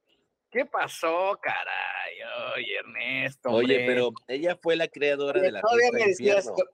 ¿Qué 0.51 0.67
pasó, 0.67 1.41
caray? 1.43 2.15
Oye, 2.55 2.77
Ernesto. 2.77 3.49
oye, 3.51 3.85
pero 3.87 4.13
ella 4.29 4.55
fue 4.55 4.77
la 4.77 4.87
creadora 4.87 5.41
de 5.41 5.51
la 5.51 5.63
todavía 5.63 5.89
fiesta 5.91 5.99
me 5.99 6.07
decías, 6.11 6.45
yo, 6.47 6.65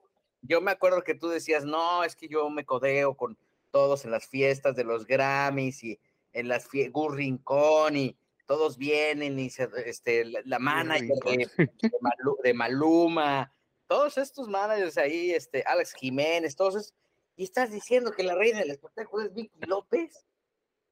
yo 0.41 0.61
me 0.61 0.71
acuerdo 0.71 1.01
que 1.01 1.15
tú 1.15 1.29
decías, 1.29 1.63
no, 1.63 2.03
es 2.03 2.15
que 2.15 2.27
yo 2.27 2.49
me 2.49 2.65
codeo 2.65 3.15
con 3.15 3.37
todos 3.73 4.05
en 4.05 4.11
las 4.11 4.27
fiestas 4.27 4.75
de 4.75 4.83
los 4.83 5.05
Grammys 5.07 5.83
y 5.83 5.99
en 6.31 6.47
las 6.47 6.69
fie- 6.69 6.91
Gus 6.91 7.15
Rincón 7.15 7.97
y 7.97 8.15
todos 8.45 8.77
vienen 8.77 9.39
y 9.39 9.49
se, 9.49 9.67
este, 9.87 10.25
la, 10.25 10.41
la 10.45 10.59
manager 10.59 11.09
de, 11.25 11.37
de 11.57 11.91
Malu- 11.99 12.39
de 12.43 12.53
Maluma, 12.53 13.51
todos 13.87 14.17
estos 14.19 14.47
managers 14.47 14.97
ahí, 14.99 15.31
este, 15.31 15.63
Alex 15.65 15.93
Jiménez, 15.95 16.55
todos 16.55 16.75
esos, 16.75 16.93
y 17.35 17.45
estás 17.45 17.71
diciendo 17.71 18.11
que 18.11 18.21
la 18.21 18.35
reina 18.35 18.59
del 18.59 18.69
espectáculo 18.69 19.25
es 19.25 19.33
Vicky 19.33 19.59
López. 19.67 20.23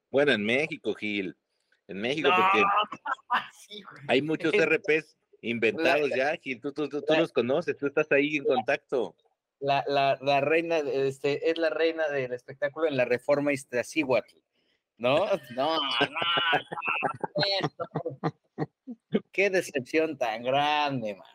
Bueno, 0.09 0.31
en 0.31 0.43
México, 0.43 0.95
Gil, 0.95 1.37
en 1.87 2.01
México, 2.01 2.29
No, 2.29 2.35
porque 2.35 2.63
sí, 3.67 3.83
hay 4.07 4.23
muchos 4.23 4.53
RPs 4.53 5.15
inventados 5.41 6.09
ya, 6.15 6.35
Gil, 6.37 6.59
tú, 6.59 6.71
tú, 6.73 6.89
tú, 6.89 7.01
tú 7.03 7.13
la- 7.13 7.19
los 7.19 7.31
conoces, 7.31 7.77
tú 7.77 7.85
estás 7.85 8.11
ahí 8.11 8.37
en 8.37 8.43
contacto. 8.45 9.15
La, 9.61 9.83
la, 9.87 10.17
la 10.21 10.41
reina, 10.41 10.79
este, 10.79 11.49
es 11.49 11.57
la 11.57 11.69
reina 11.69 12.07
del 12.09 12.33
espectáculo 12.33 12.87
en 12.87 12.97
la 12.97 13.05
reforma 13.05 13.53
Iztaccíhuatl, 13.53 14.35
¿no? 14.97 15.25
No, 15.55 15.77
no, 15.77 15.79
no. 18.21 19.21
Qué 19.31 19.49
decepción 19.49 20.17
tan 20.17 20.43
grande, 20.43 21.15
man. 21.15 21.27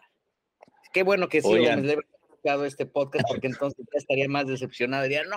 Qué 0.92 1.02
bueno 1.02 1.28
que 1.28 1.40
sí 1.40 1.48
Oigan. 1.48 1.80
haber 1.80 1.98
escuchado 2.20 2.64
este 2.64 2.86
podcast 2.86 3.26
porque 3.28 3.46
entonces 3.46 3.84
ya 3.92 3.98
estaría 3.98 4.28
más 4.28 4.46
decepcionado. 4.46 5.04
Diría, 5.04 5.24
no, 5.24 5.36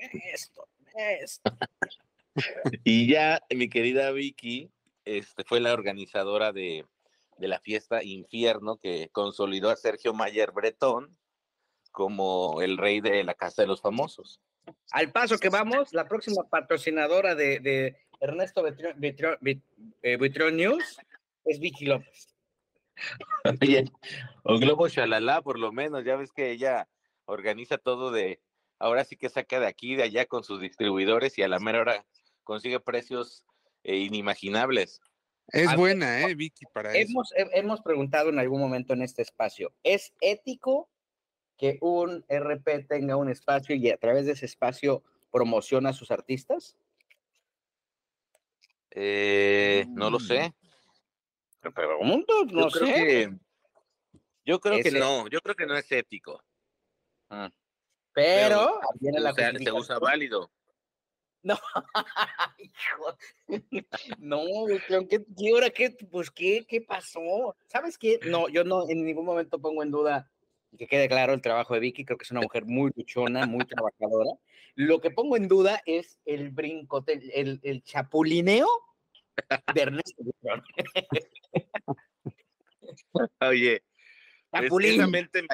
Ernesto, 0.00 0.68
Ernesto. 0.78 1.56
Y 2.84 3.08
ya 3.08 3.40
mi 3.48 3.70
querida 3.70 4.10
Vicky 4.10 4.70
este, 5.06 5.42
fue 5.44 5.58
la 5.58 5.72
organizadora 5.72 6.52
de, 6.52 6.84
de 7.38 7.48
la 7.48 7.60
fiesta 7.60 8.02
Infierno 8.02 8.76
que 8.76 9.08
consolidó 9.10 9.70
a 9.70 9.76
Sergio 9.76 10.12
Mayer 10.12 10.52
Bretón 10.52 11.16
como 11.96 12.60
el 12.60 12.76
rey 12.76 13.00
de 13.00 13.24
la 13.24 13.32
Casa 13.32 13.62
de 13.62 13.68
los 13.68 13.80
Famosos. 13.80 14.38
Al 14.90 15.12
paso 15.12 15.38
que 15.38 15.48
vamos, 15.48 15.94
la 15.94 16.06
próxima 16.06 16.42
patrocinadora 16.46 17.34
de, 17.34 17.58
de 17.58 17.96
Ernesto 18.20 18.62
Buitrón 18.98 19.38
eh, 20.02 20.52
News 20.52 20.98
es 21.46 21.58
Vicky 21.58 21.86
López. 21.86 22.36
Oye, 23.62 23.90
o 24.42 24.58
Globo 24.58 24.88
Shalala, 24.88 25.40
por 25.40 25.58
lo 25.58 25.72
menos, 25.72 26.04
ya 26.04 26.16
ves 26.16 26.32
que 26.32 26.50
ella 26.50 26.86
organiza 27.24 27.78
todo 27.78 28.10
de, 28.10 28.42
ahora 28.78 29.02
sí 29.06 29.16
que 29.16 29.30
saca 29.30 29.58
de 29.58 29.66
aquí, 29.66 29.94
de 29.94 30.02
allá 30.02 30.26
con 30.26 30.44
sus 30.44 30.60
distribuidores 30.60 31.38
y 31.38 31.44
a 31.44 31.48
la 31.48 31.60
mera 31.60 31.80
hora 31.80 32.04
consigue 32.44 32.78
precios 32.78 33.42
eh, 33.84 33.96
inimaginables. 33.96 35.00
Es 35.48 35.68
A 35.68 35.70
ver, 35.70 35.78
buena, 35.78 36.28
¿eh, 36.28 36.34
Vicky, 36.34 36.66
para 36.74 36.92
eso. 36.94 37.08
Hemos, 37.10 37.32
he- 37.34 37.58
hemos 37.58 37.80
preguntado 37.80 38.28
en 38.28 38.38
algún 38.38 38.60
momento 38.60 38.92
en 38.92 39.00
este 39.00 39.22
espacio, 39.22 39.72
¿es 39.82 40.12
ético 40.20 40.90
que 41.56 41.78
un 41.80 42.24
RP 42.28 42.86
tenga 42.88 43.16
un 43.16 43.28
espacio 43.28 43.74
y 43.74 43.90
a 43.90 43.96
través 43.96 44.26
de 44.26 44.32
ese 44.32 44.46
espacio 44.46 45.02
promociona 45.30 45.90
a 45.90 45.94
sus 45.94 46.10
artistas? 46.10 46.76
Eh, 48.90 49.84
no 49.90 50.10
lo 50.10 50.18
sé. 50.18 50.54
Te 51.60 51.70
pregunto, 51.70 52.46
Yo 52.46 52.56
no 52.56 52.68
creo 52.68 52.86
sé. 52.86 52.94
que, 52.94 53.38
yo 54.44 54.60
creo 54.60 54.82
que 54.82 54.90
no, 54.92 55.28
yo 55.28 55.40
creo 55.40 55.54
que 55.54 55.66
no 55.66 55.76
es 55.76 55.90
ético. 55.90 56.42
Pero, 57.28 57.50
pero 58.12 58.60
ahí 58.82 58.98
viene 59.00 59.18
Se 59.18 59.22
usa, 59.22 59.34
se 59.34 59.42
justificación. 59.42 59.76
usa 59.82 59.98
válido. 59.98 60.50
Hijo, 62.58 63.16
No, 64.18 64.42
pero 64.88 65.06
¿qué, 65.08 65.24
qué 65.36 65.52
hora 65.52 65.70
qué? 65.70 65.90
Pues 66.10 66.30
qué, 66.30 66.64
qué 66.66 66.80
pasó. 66.80 67.56
¿Sabes 67.66 67.98
qué? 67.98 68.18
No, 68.24 68.48
yo 68.48 68.64
no 68.64 68.88
en 68.88 69.04
ningún 69.04 69.24
momento 69.26 69.58
pongo 69.60 69.82
en 69.82 69.90
duda 69.90 70.30
y 70.72 70.76
que 70.76 70.86
quede 70.86 71.08
claro 71.08 71.32
el 71.32 71.40
trabajo 71.40 71.74
de 71.74 71.80
Vicky. 71.80 72.04
Creo 72.04 72.18
que 72.18 72.24
es 72.24 72.30
una 72.30 72.40
mujer 72.40 72.64
muy 72.64 72.90
luchona, 72.96 73.46
muy 73.46 73.64
trabajadora. 73.64 74.30
Lo 74.74 75.00
que 75.00 75.10
pongo 75.10 75.36
en 75.36 75.48
duda 75.48 75.80
es 75.86 76.18
el 76.24 76.50
brincote, 76.50 77.20
el, 77.34 77.82
chapulineo 77.82 78.68
de 79.74 79.80
Ernesto. 79.80 80.22
Oye, 83.40 83.82
Chapulín. 84.52 84.94
esa 84.94 85.06
mente, 85.06 85.46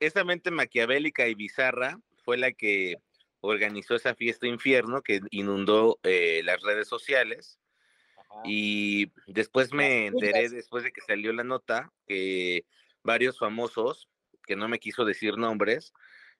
esa 0.00 0.24
mente 0.24 0.50
maquiavélica 0.50 1.28
y 1.28 1.34
bizarra 1.34 2.00
fue 2.24 2.36
la 2.36 2.52
que 2.52 2.96
organizó 3.40 3.94
esa 3.94 4.14
fiesta 4.14 4.46
infierno 4.46 5.02
que 5.02 5.20
inundó 5.30 5.98
eh, 6.02 6.42
las 6.44 6.62
redes 6.62 6.88
sociales. 6.88 7.58
Ajá. 8.16 8.42
Y 8.44 9.12
después 9.26 9.72
me 9.72 10.06
enteré, 10.06 10.48
después 10.48 10.84
de 10.84 10.92
que 10.92 11.00
salió 11.00 11.32
la 11.32 11.44
nota, 11.44 11.92
que 12.06 12.64
varios 13.02 13.38
famosos, 13.38 14.08
que 14.48 14.56
no 14.56 14.66
me 14.66 14.78
quiso 14.80 15.04
decir 15.04 15.36
nombres, 15.36 15.92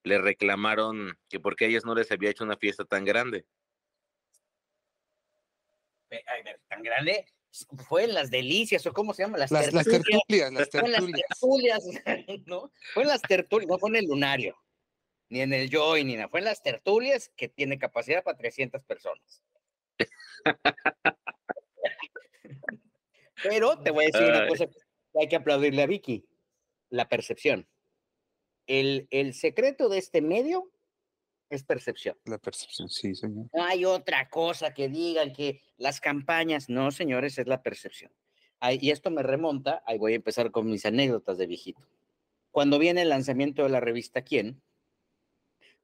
le 0.03 0.17
reclamaron 0.19 1.19
que 1.29 1.39
porque 1.39 1.67
a 1.67 1.69
ellos 1.69 1.85
no 1.85 1.95
les 1.95 2.11
había 2.11 2.31
hecho 2.31 2.43
una 2.43 2.57
fiesta 2.57 2.87
tan 2.87 3.05
grande. 3.05 3.45
Tan 6.69 6.83
grande. 6.83 7.27
Fue 7.87 8.05
en 8.05 8.15
las 8.15 8.31
delicias, 8.31 8.87
o 8.87 8.93
cómo 8.95 9.13
se 9.13 9.25
llama, 9.25 9.37
las, 9.37 9.51
Las, 9.51 9.73
las 9.75 9.85
tertulias. 9.85 10.23
tertulias, 10.27 10.53
las 10.53 10.71
Fue 10.71 10.81
en 10.81 10.93
las 10.93 11.01
tertulias. 11.01 11.85
tertulias, 11.85 11.85
¿no? 12.47 12.73
Fue 12.95 13.03
en 13.03 13.09
las 13.09 13.21
tertulias, 13.23 13.69
no 13.69 13.79
fue 13.79 13.91
en 13.91 13.97
el 13.97 14.05
lunario, 14.07 14.57
ni 15.29 15.43
en 15.43 15.53
el 15.53 15.69
joy, 15.71 16.05
ni 16.05 16.17
nada. 16.17 16.29
Fue 16.31 16.41
en 16.41 16.47
las 16.47 16.63
tertulias 16.63 17.31
que 17.37 17.49
tiene 17.49 17.79
capacidad 17.79 18.23
para 18.23 18.39
300 18.39 18.83
personas. 18.85 19.43
Pero 23.43 23.79
te 23.83 23.91
voy 23.91 24.05
a 24.05 24.07
decir 24.09 24.29
una 24.29 24.49
cosa 24.49 24.67
que 24.67 25.21
hay 25.21 25.29
que 25.29 25.37
aplaudirle 25.37 25.83
a 25.83 25.87
Vicky, 25.87 26.25
la 26.91 27.07
percepción. 27.09 27.69
El, 28.69 29.09
el 29.11 29.35
secreto 29.35 29.89
de 29.89 29.99
este 29.99 30.21
medio 30.21 30.71
es 31.51 31.64
percepción. 31.64 32.16
La 32.27 32.39
percepción, 32.39 32.89
sí, 32.89 33.14
señor. 33.14 33.47
No 33.53 33.64
hay 33.64 33.85
otra 33.85 34.29
cosa 34.29 34.75
que 34.75 34.89
digan 34.89 35.33
que 35.33 35.62
las 35.79 36.01
campañas, 36.01 36.69
no, 36.69 36.91
señores, 36.91 37.39
es 37.39 37.47
la 37.47 37.62
percepción. 37.62 38.12
Ay, 38.61 38.79
y 38.83 38.91
esto 38.91 39.11
me 39.11 39.23
remonta, 39.23 39.83
ahí 39.87 39.99
voy 39.99 40.12
a 40.12 40.16
empezar 40.16 40.51
con 40.51 40.69
mis 40.71 40.85
anécdotas 40.85 41.39
de 41.39 41.47
viejito. 41.47 41.81
Cuando 42.51 42.79
viene 42.79 43.03
el 43.03 43.09
lanzamiento 43.09 43.62
de 43.62 43.71
la 43.71 43.81
revista 43.81 44.23
¿Quién? 44.23 44.61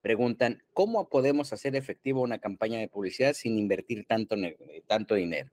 Preguntan, 0.03 0.63
¿cómo 0.75 1.09
podemos 1.09 1.53
hacer 1.55 1.77
efectivo 1.77 2.21
una 2.21 2.39
campaña 2.39 2.79
de 2.79 2.89
publicidad 2.89 3.33
sin 3.33 3.59
invertir 3.59 4.05
tanto, 4.07 4.37
ne- 4.37 4.57
tanto 4.87 5.15
dinero? 5.15 5.51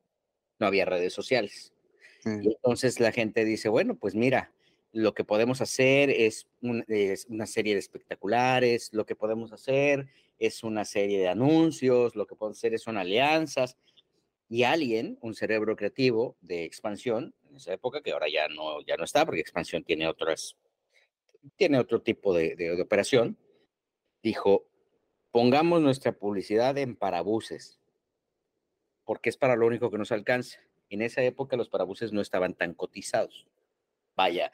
No 0.60 0.68
había 0.68 0.84
redes 0.84 1.14
sociales. 1.14 1.74
Sí. 2.22 2.30
Y 2.42 2.48
entonces 2.50 3.00
la 3.00 3.14
gente 3.14 3.46
dice, 3.46 3.70
bueno, 3.70 3.96
pues 3.96 4.14
mira, 4.14 4.52
lo 4.94 5.14
que 5.14 5.24
podemos 5.24 5.62
hacer 5.62 6.10
es, 6.10 6.48
una 6.62 7.46
serie 7.46 7.74
de 7.74 7.80
espectaculares, 7.80 8.90
lo 8.94 9.06
que 9.06 9.16
podemos 9.16 9.52
hacer 9.54 10.08
es 10.38 10.64
una 10.64 10.86
serie 10.86 11.20
de 11.20 11.30
anuncios, 11.30 12.16
lo 12.16 12.26
que 12.26 12.36
podemos 12.36 12.58
hacer 12.58 12.78
son 12.80 12.98
alianzas. 12.98 13.78
Y 14.50 14.64
alguien, 14.64 15.18
un 15.22 15.34
cerebro 15.34 15.78
creativo 15.78 16.36
de 16.42 16.66
expansión, 16.66 17.34
en 17.50 17.56
esa 17.56 17.74
época, 17.74 18.02
que 18.02 18.12
ahora 18.12 18.28
ya 18.30 18.50
no, 18.50 18.82
ya 18.82 18.98
no 18.98 19.06
está, 19.06 19.26
porque 19.26 19.40
expansión 19.40 19.84
tiene 19.84 20.08
otras, 20.08 20.58
tiene 21.56 21.80
otro 21.80 22.02
tipo 22.02 22.34
de, 22.34 22.56
de, 22.56 22.76
de 22.76 22.82
operación, 22.82 23.38
dijo, 24.22 24.66
pongamos 25.32 25.82
nuestra 25.82 26.12
publicidad 26.12 26.78
en 26.78 26.98
parabuses, 26.98 27.80
porque 29.06 29.30
es 29.30 29.38
para 29.38 29.56
lo 29.56 29.68
único 29.68 29.90
que 29.90 29.98
nos 29.98 30.12
alcanza. 30.12 30.60
En 30.90 31.02
esa 31.02 31.22
época 31.22 31.56
los 31.56 31.70
parabuses 31.70 32.12
no 32.12 32.20
estaban 32.20 32.54
tan 32.54 32.74
cotizados. 32.74 33.48
Vaya, 34.16 34.52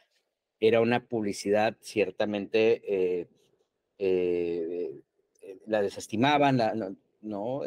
era 0.59 0.81
una 0.81 1.05
publicidad 1.05 1.77
ciertamente, 1.81 2.81
eh, 2.85 3.27
eh, 3.99 5.01
eh, 5.41 5.57
la 5.67 5.81
desestimaban, 5.81 6.57
la, 6.57 6.73
no, 6.73 6.95
no 7.21 7.61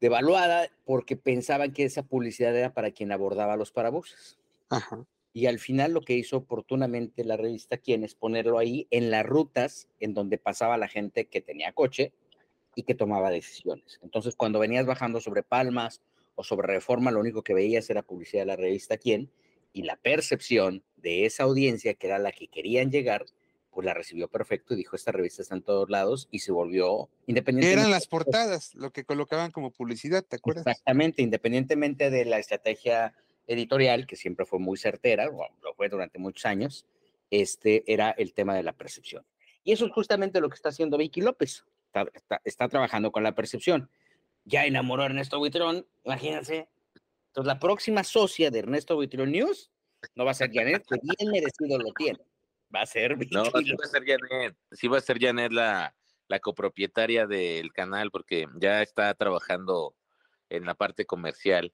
devaluada, 0.00 0.70
porque 0.84 1.16
pensaban 1.16 1.72
que 1.72 1.84
esa 1.84 2.02
publicidad 2.02 2.56
era 2.56 2.72
para 2.72 2.90
quien 2.90 3.12
abordaba 3.12 3.56
los 3.56 3.70
parabuses. 3.70 4.38
Ajá. 4.70 5.04
Y 5.32 5.46
al 5.46 5.58
final 5.58 5.92
lo 5.92 6.00
que 6.00 6.14
hizo 6.14 6.38
oportunamente 6.38 7.24
la 7.24 7.36
revista 7.36 7.76
Quién 7.76 8.02
es 8.02 8.14
ponerlo 8.14 8.58
ahí 8.58 8.88
en 8.90 9.10
las 9.10 9.24
rutas 9.24 9.88
en 10.00 10.14
donde 10.14 10.38
pasaba 10.38 10.76
la 10.76 10.88
gente 10.88 11.26
que 11.26 11.40
tenía 11.40 11.72
coche 11.72 12.12
y 12.74 12.82
que 12.82 12.94
tomaba 12.94 13.30
decisiones. 13.30 14.00
Entonces, 14.02 14.34
cuando 14.34 14.58
venías 14.58 14.86
bajando 14.86 15.20
sobre 15.20 15.42
Palmas 15.42 16.02
o 16.34 16.42
sobre 16.42 16.66
Reforma, 16.66 17.10
lo 17.10 17.20
único 17.20 17.42
que 17.42 17.54
veías 17.54 17.90
era 17.90 18.02
publicidad 18.02 18.42
de 18.42 18.46
la 18.46 18.56
revista 18.56 18.96
Quién 18.96 19.30
y 19.72 19.82
la 19.82 19.96
percepción 19.96 20.82
de 20.96 21.26
esa 21.26 21.44
audiencia 21.44 21.94
que 21.94 22.06
era 22.06 22.18
la 22.18 22.32
que 22.32 22.48
querían 22.48 22.90
llegar, 22.90 23.26
pues 23.70 23.84
la 23.84 23.94
recibió 23.94 24.28
perfecto 24.28 24.74
y 24.74 24.78
dijo, 24.78 24.96
esta 24.96 25.12
revista 25.12 25.42
está 25.42 25.54
en 25.54 25.62
todos 25.62 25.88
lados 25.88 26.28
y 26.30 26.40
se 26.40 26.52
volvió 26.52 27.08
independiente. 27.26 27.72
Eran 27.72 27.90
las 27.90 28.06
portadas, 28.06 28.74
lo 28.74 28.90
que 28.90 29.04
colocaban 29.04 29.52
como 29.52 29.70
publicidad, 29.70 30.24
¿te 30.24 30.36
acuerdas? 30.36 30.66
Exactamente, 30.66 31.22
independientemente 31.22 32.10
de 32.10 32.24
la 32.24 32.38
estrategia 32.38 33.14
editorial, 33.46 34.06
que 34.06 34.16
siempre 34.16 34.44
fue 34.46 34.58
muy 34.58 34.76
certera, 34.76 35.26
lo 35.26 35.74
fue 35.74 35.88
durante 35.88 36.18
muchos 36.18 36.44
años, 36.46 36.86
este 37.30 37.84
era 37.92 38.10
el 38.10 38.32
tema 38.32 38.54
de 38.54 38.62
la 38.62 38.72
percepción. 38.72 39.24
Y 39.62 39.72
eso 39.72 39.86
es 39.86 39.92
justamente 39.92 40.40
lo 40.40 40.48
que 40.48 40.54
está 40.54 40.70
haciendo 40.70 40.98
Vicky 40.98 41.20
López. 41.20 41.64
Está, 41.86 42.06
está, 42.14 42.40
está 42.44 42.68
trabajando 42.68 43.12
con 43.12 43.22
la 43.22 43.34
percepción. 43.34 43.90
Ya 44.44 44.64
enamoró 44.64 45.02
a 45.02 45.06
Ernesto 45.06 45.38
Buitrón, 45.38 45.86
imagínense. 46.04 46.68
Entonces, 47.30 47.46
la 47.46 47.58
próxima 47.58 48.04
socia 48.04 48.50
de 48.50 48.60
Ernesto 48.60 48.96
Buitrón 48.96 49.32
News 49.32 49.70
no 50.14 50.24
va 50.24 50.32
a 50.32 50.34
ser 50.34 50.50
Janet, 50.52 50.84
que 50.88 50.98
bien 51.02 51.30
merecido 51.30 51.78
lo 51.78 51.92
tiene. 51.92 52.18
Va 52.74 52.82
a 52.82 52.86
ser 52.86 53.16
No, 53.30 53.44
sí 53.44 53.72
va 53.72 53.84
a 53.84 53.88
ser 53.88 54.04
Janet. 54.04 54.56
Sí 54.72 54.88
va 54.88 54.98
a 54.98 55.00
ser 55.00 55.18
Janet 55.20 55.52
la, 55.52 55.94
la 56.28 56.40
copropietaria 56.40 57.26
del 57.26 57.72
canal, 57.72 58.10
porque 58.10 58.46
ya 58.56 58.82
está 58.82 59.14
trabajando 59.14 59.94
en 60.48 60.64
la 60.64 60.74
parte 60.74 61.06
comercial 61.06 61.72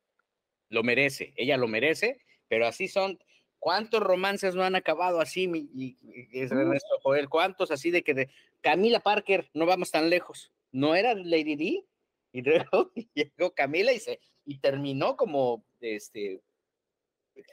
lo 0.69 0.83
merece, 0.83 1.33
ella 1.37 1.57
lo 1.57 1.69
merece, 1.69 2.21
pero 2.49 2.67
así 2.67 2.89
son. 2.89 3.19
¿Cuántos 3.59 4.01
romances 4.01 4.55
no 4.55 4.63
han 4.63 4.77
acabado 4.77 5.21
así, 5.21 5.49
mi, 5.49 5.71
y, 5.75 5.97
y, 6.03 6.41
es 6.41 6.53
Ernesto 6.53 7.01
Joel? 7.03 7.29
¿Cuántos 7.29 7.71
así 7.71 7.91
de 7.91 8.05
que 8.05 8.15
de 8.15 8.31
Camila 8.61 9.01
Parker, 9.01 9.51
no 9.55 9.67
vamos 9.67 9.91
tan 9.91 10.09
lejos? 10.11 10.53
¿No 10.73 10.95
era 10.95 11.15
Lady 11.15 11.57
D? 11.57 11.85
Y 12.33 12.43
luego 12.43 12.93
llegó 13.15 13.55
Camila 13.55 13.93
y 13.93 13.99
se 13.99 14.21
y 14.47 14.59
terminó 14.59 15.17
como 15.17 15.67
este 15.81 16.43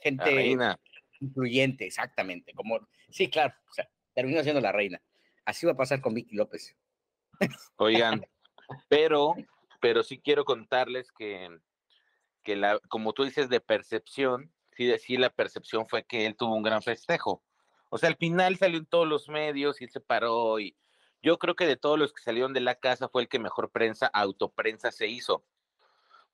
gente 0.01 0.23
reina. 0.23 0.79
influyente, 1.19 1.85
exactamente. 1.85 2.53
Como, 2.53 2.87
sí, 3.09 3.29
claro, 3.29 3.53
o 3.69 3.73
sea, 3.73 3.89
terminó 4.13 4.41
siendo 4.43 4.61
la 4.61 4.71
reina. 4.71 5.01
Así 5.43 5.65
va 5.65 5.73
a 5.73 5.77
pasar 5.77 5.99
con 5.99 6.13
Vicky 6.13 6.35
López. 6.35 6.75
Oigan, 7.75 8.25
pero, 8.87 9.35
pero 9.81 10.03
sí 10.03 10.19
quiero 10.19 10.45
contarles 10.45 11.11
que 11.11 11.49
que 12.43 12.55
la, 12.55 12.79
como 12.89 13.13
tú 13.13 13.23
dices, 13.23 13.49
de 13.49 13.61
percepción, 13.61 14.53
sí, 14.75 14.93
sí, 14.99 15.17
la 15.17 15.29
percepción 15.29 15.87
fue 15.87 16.05
que 16.05 16.25
él 16.25 16.35
tuvo 16.35 16.55
un 16.55 16.63
gran 16.63 16.83
festejo. 16.83 17.43
O 17.89 17.97
sea, 17.97 18.09
al 18.09 18.17
final 18.17 18.57
salió 18.57 18.77
en 18.77 18.85
todos 18.85 19.07
los 19.07 19.29
medios 19.29 19.81
y 19.81 19.85
él 19.85 19.89
se 19.89 20.01
paró 20.01 20.59
y 20.59 20.75
yo 21.21 21.39
creo 21.39 21.55
que 21.55 21.65
de 21.65 21.77
todos 21.77 21.97
los 21.97 22.11
que 22.11 22.21
salieron 22.21 22.53
de 22.53 22.59
la 22.59 22.75
casa 22.75 23.07
fue 23.07 23.21
el 23.21 23.29
que 23.29 23.39
mejor 23.39 23.71
prensa, 23.71 24.07
autoprensa 24.07 24.91
se 24.91 25.07
hizo. 25.07 25.45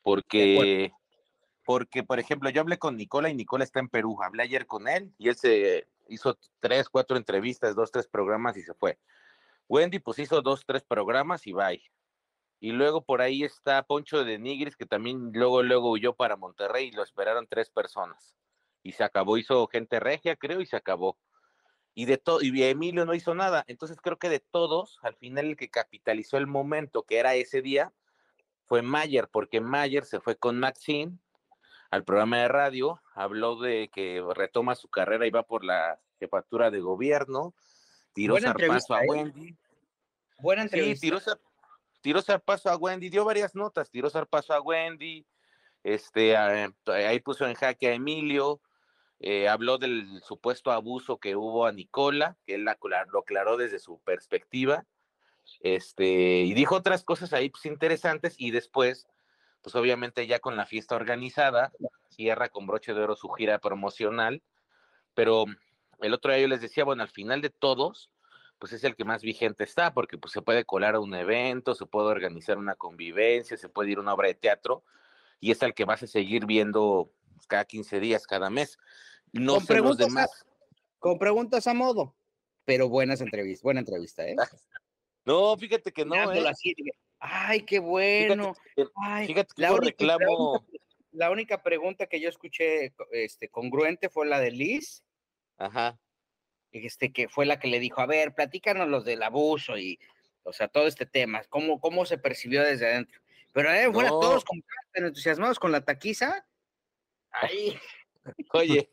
Porque, 0.01 0.91
porque, 1.65 2.03
por 2.03 2.19
ejemplo, 2.19 2.49
yo 2.49 2.61
hablé 2.61 2.77
con 2.77 2.97
Nicola 2.97 3.29
y 3.29 3.35
Nicola 3.35 3.63
está 3.63 3.79
en 3.79 3.89
Perú. 3.89 4.17
Hablé 4.21 4.43
ayer 4.43 4.65
con 4.65 4.87
él 4.87 5.13
y 5.17 5.29
él 5.29 5.35
se 5.35 5.87
hizo 6.07 6.37
tres, 6.59 6.89
cuatro 6.89 7.17
entrevistas, 7.17 7.75
dos, 7.75 7.91
tres 7.91 8.07
programas 8.07 8.57
y 8.57 8.63
se 8.63 8.73
fue. 8.73 8.97
Wendy 9.67 9.99
pues 9.99 10.19
hizo 10.19 10.41
dos, 10.41 10.65
tres 10.65 10.83
programas 10.83 11.45
y 11.45 11.53
bye. 11.53 11.83
Y 12.59 12.71
luego 12.71 13.03
por 13.03 13.21
ahí 13.21 13.43
está 13.43 13.83
Poncho 13.83 14.25
de 14.25 14.37
Nigris, 14.37 14.75
que 14.75 14.85
también 14.85 15.31
luego, 15.33 15.63
luego 15.63 15.91
huyó 15.91 16.13
para 16.13 16.35
Monterrey 16.35 16.87
y 16.87 16.91
lo 16.91 17.03
esperaron 17.03 17.47
tres 17.47 17.69
personas. 17.69 18.35
Y 18.83 18.93
se 18.93 19.03
acabó, 19.03 19.37
hizo 19.37 19.67
gente 19.67 19.99
regia, 19.99 20.35
creo, 20.35 20.59
y 20.59 20.65
se 20.65 20.75
acabó. 20.75 21.17
Y 21.93 22.05
de 22.05 22.17
todo, 22.17 22.41
y 22.41 22.63
Emilio 22.63 23.05
no 23.05 23.13
hizo 23.13 23.35
nada. 23.35 23.63
Entonces 23.67 23.97
creo 24.01 24.17
que 24.17 24.29
de 24.29 24.39
todos, 24.39 24.97
al 25.03 25.15
final 25.15 25.45
el 25.45 25.55
que 25.57 25.69
capitalizó 25.69 26.37
el 26.37 26.47
momento 26.47 27.03
que 27.03 27.17
era 27.17 27.35
ese 27.35 27.61
día 27.61 27.93
fue 28.69 28.83
Mayer, 28.83 29.27
porque 29.27 29.59
Mayer 29.59 30.05
se 30.05 30.19
fue 30.21 30.37
con 30.37 30.59
Maxine 30.59 31.17
al 31.89 32.03
programa 32.05 32.37
de 32.37 32.47
radio, 32.47 33.01
habló 33.15 33.55
de 33.59 33.89
que 33.91 34.23
retoma 34.35 34.75
su 34.75 34.87
carrera 34.89 35.25
y 35.25 35.31
va 35.31 35.41
por 35.41 35.65
la 35.65 35.99
jefatura 36.19 36.69
de 36.69 36.79
gobierno, 36.79 37.55
tiró 38.13 38.39
zarpazo 38.39 38.93
a 38.93 39.03
¿eh? 39.03 39.07
Wendy. 39.09 39.57
Buena 40.37 40.61
Sí, 40.63 40.67
entrevista. 40.67 41.01
tiró, 41.01 41.19
zar- 41.19 41.39
tiró 42.01 42.21
zarpazo 42.21 42.69
a 42.69 42.77
Wendy, 42.77 43.09
dio 43.09 43.25
varias 43.25 43.55
notas, 43.55 43.89
tiró 43.89 44.07
zarpazo 44.11 44.53
a 44.53 44.61
Wendy, 44.61 45.25
este, 45.83 46.37
a- 46.37 46.71
ahí 46.85 47.19
puso 47.21 47.47
en 47.47 47.55
jaque 47.55 47.87
a 47.87 47.93
Emilio, 47.93 48.61
eh, 49.19 49.49
habló 49.49 49.79
del 49.79 50.21
supuesto 50.21 50.71
abuso 50.71 51.17
que 51.17 51.35
hubo 51.35 51.65
a 51.65 51.71
Nicola, 51.71 52.37
que 52.45 52.53
él 52.53 52.65
la 52.65 52.77
lo 53.11 53.19
aclaró 53.19 53.57
desde 53.57 53.79
su 53.79 53.99
perspectiva, 54.01 54.85
este, 55.61 56.41
y 56.41 56.53
dijo 56.53 56.75
otras 56.75 57.03
cosas 57.03 57.33
ahí 57.33 57.49
pues, 57.49 57.65
interesantes, 57.65 58.35
y 58.37 58.51
después, 58.51 59.07
pues 59.61 59.75
obviamente 59.75 60.27
ya 60.27 60.39
con 60.39 60.55
la 60.55 60.65
fiesta 60.65 60.95
organizada, 60.95 61.71
cierra 62.09 62.49
con 62.49 62.67
broche 62.67 62.93
de 62.93 63.01
oro 63.01 63.15
su 63.15 63.29
gira 63.29 63.59
promocional, 63.59 64.41
pero 65.13 65.45
el 65.99 66.13
otro 66.13 66.31
día 66.31 66.41
yo 66.41 66.47
les 66.47 66.61
decía, 66.61 66.83
bueno, 66.83 67.03
al 67.03 67.09
final 67.09 67.41
de 67.41 67.49
todos, 67.49 68.11
pues 68.57 68.73
es 68.73 68.83
el 68.83 68.95
que 68.95 69.05
más 69.05 69.21
vigente 69.21 69.63
está, 69.63 69.93
porque 69.93 70.17
pues 70.17 70.33
se 70.33 70.41
puede 70.41 70.65
colar 70.65 70.95
a 70.95 70.99
un 70.99 71.15
evento, 71.15 71.75
se 71.75 71.85
puede 71.85 72.07
organizar 72.07 72.57
una 72.57 72.75
convivencia, 72.75 73.57
se 73.57 73.69
puede 73.69 73.91
ir 73.91 73.97
a 73.97 74.01
una 74.01 74.13
obra 74.13 74.27
de 74.27 74.35
teatro, 74.35 74.83
y 75.39 75.51
es 75.51 75.61
el 75.61 75.73
que 75.73 75.85
vas 75.85 76.03
a 76.03 76.07
seguir 76.07 76.45
viendo 76.45 77.11
cada 77.47 77.65
15 77.65 77.99
días, 77.99 78.27
cada 78.27 78.49
mes. 78.49 78.77
No 79.31 79.53
Con 79.53 79.59
los 79.59 79.65
preguntas 79.65 80.15
a-. 80.17 80.27
Con 80.99 81.17
preguntas 81.17 81.65
a 81.67 81.73
modo, 81.73 82.13
pero 82.65 82.89
buenas 82.89 83.21
entrevistas, 83.21 83.63
buena 83.63 83.79
entrevista, 83.79 84.27
¿eh? 84.27 84.35
No, 85.25 85.55
fíjate 85.57 85.91
que 85.91 86.05
no, 86.05 86.15
¿eh? 86.33 86.47
así, 86.47 86.73
Ay, 87.19 87.61
qué 87.61 87.79
bueno. 87.79 88.55
que- 88.75 88.85
Ay, 88.95 89.27
Fíjate 89.27 89.53
que 89.55 89.61
la 89.61 89.73
única- 89.73 89.85
reclamo. 89.89 90.65
La 91.11 91.31
única 91.31 91.61
pregunta 91.63 92.05
que 92.07 92.19
yo 92.19 92.29
escuché 92.29 92.93
este, 93.11 93.49
congruente 93.49 94.09
fue 94.09 94.27
la 94.27 94.39
de 94.39 94.51
Liz, 94.51 95.03
Ajá. 95.57 95.99
este, 96.71 97.11
que 97.11 97.27
fue 97.27 97.45
la 97.47 97.59
que 97.59 97.67
le 97.67 97.79
dijo, 97.79 97.99
a 98.01 98.05
ver, 98.05 98.33
platícanos 98.35 98.87
los 98.87 99.05
del 99.05 99.23
abuso 99.23 99.75
y, 99.77 99.99
o 100.43 100.53
sea, 100.53 100.67
todo 100.67 100.85
este 100.87 101.05
tema, 101.07 101.43
cómo, 101.49 101.79
cómo 101.79 102.05
se 102.05 102.19
percibió 102.19 102.63
desde 102.63 102.87
adentro. 102.87 103.19
Pero 103.53 103.73
eh, 103.73 103.91
fuera 103.91 104.09
No. 104.09 104.19
todos 104.19 104.43
entusiasmados 104.93 105.57
con 105.59 105.71
la 105.71 105.83
taquiza. 105.83 106.45
Ay, 107.31 107.77
Oye, 108.53 108.91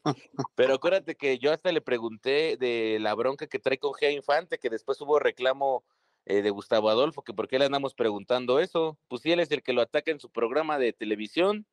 pero 0.55 0.75
acuérdate 0.75 1.15
que 1.17 1.39
yo 1.39 1.53
hasta 1.53 1.71
le 1.71 1.83
pregunté 1.83 2.57
de 2.57 2.97
la 3.01 3.13
bronca 3.15 3.47
que 3.47 3.59
trae 3.59 3.77
con 3.79 3.93
Gea 3.93 4.11
Infante, 4.11 4.59
que 4.59 4.71
después 4.71 4.99
hubo 5.03 5.19
reclamo 5.19 5.85
eh, 6.27 6.43
de 6.43 6.51
Gustavo 6.51 6.91
Adolfo, 6.91 7.23
que 7.23 7.33
por 7.33 7.49
qué 7.49 7.59
le 7.59 7.67
andamos 7.67 7.95
preguntando 7.95 8.61
eso. 8.61 8.99
Pues 9.09 9.23
si 9.23 9.33
él 9.33 9.41
es 9.41 9.51
el 9.53 9.63
que 9.63 9.73
lo 9.73 9.81
ataca 9.81 10.11
en 10.11 10.21
su 10.21 10.31
programa 10.31 10.79
de 10.79 10.93
televisión. 10.93 11.65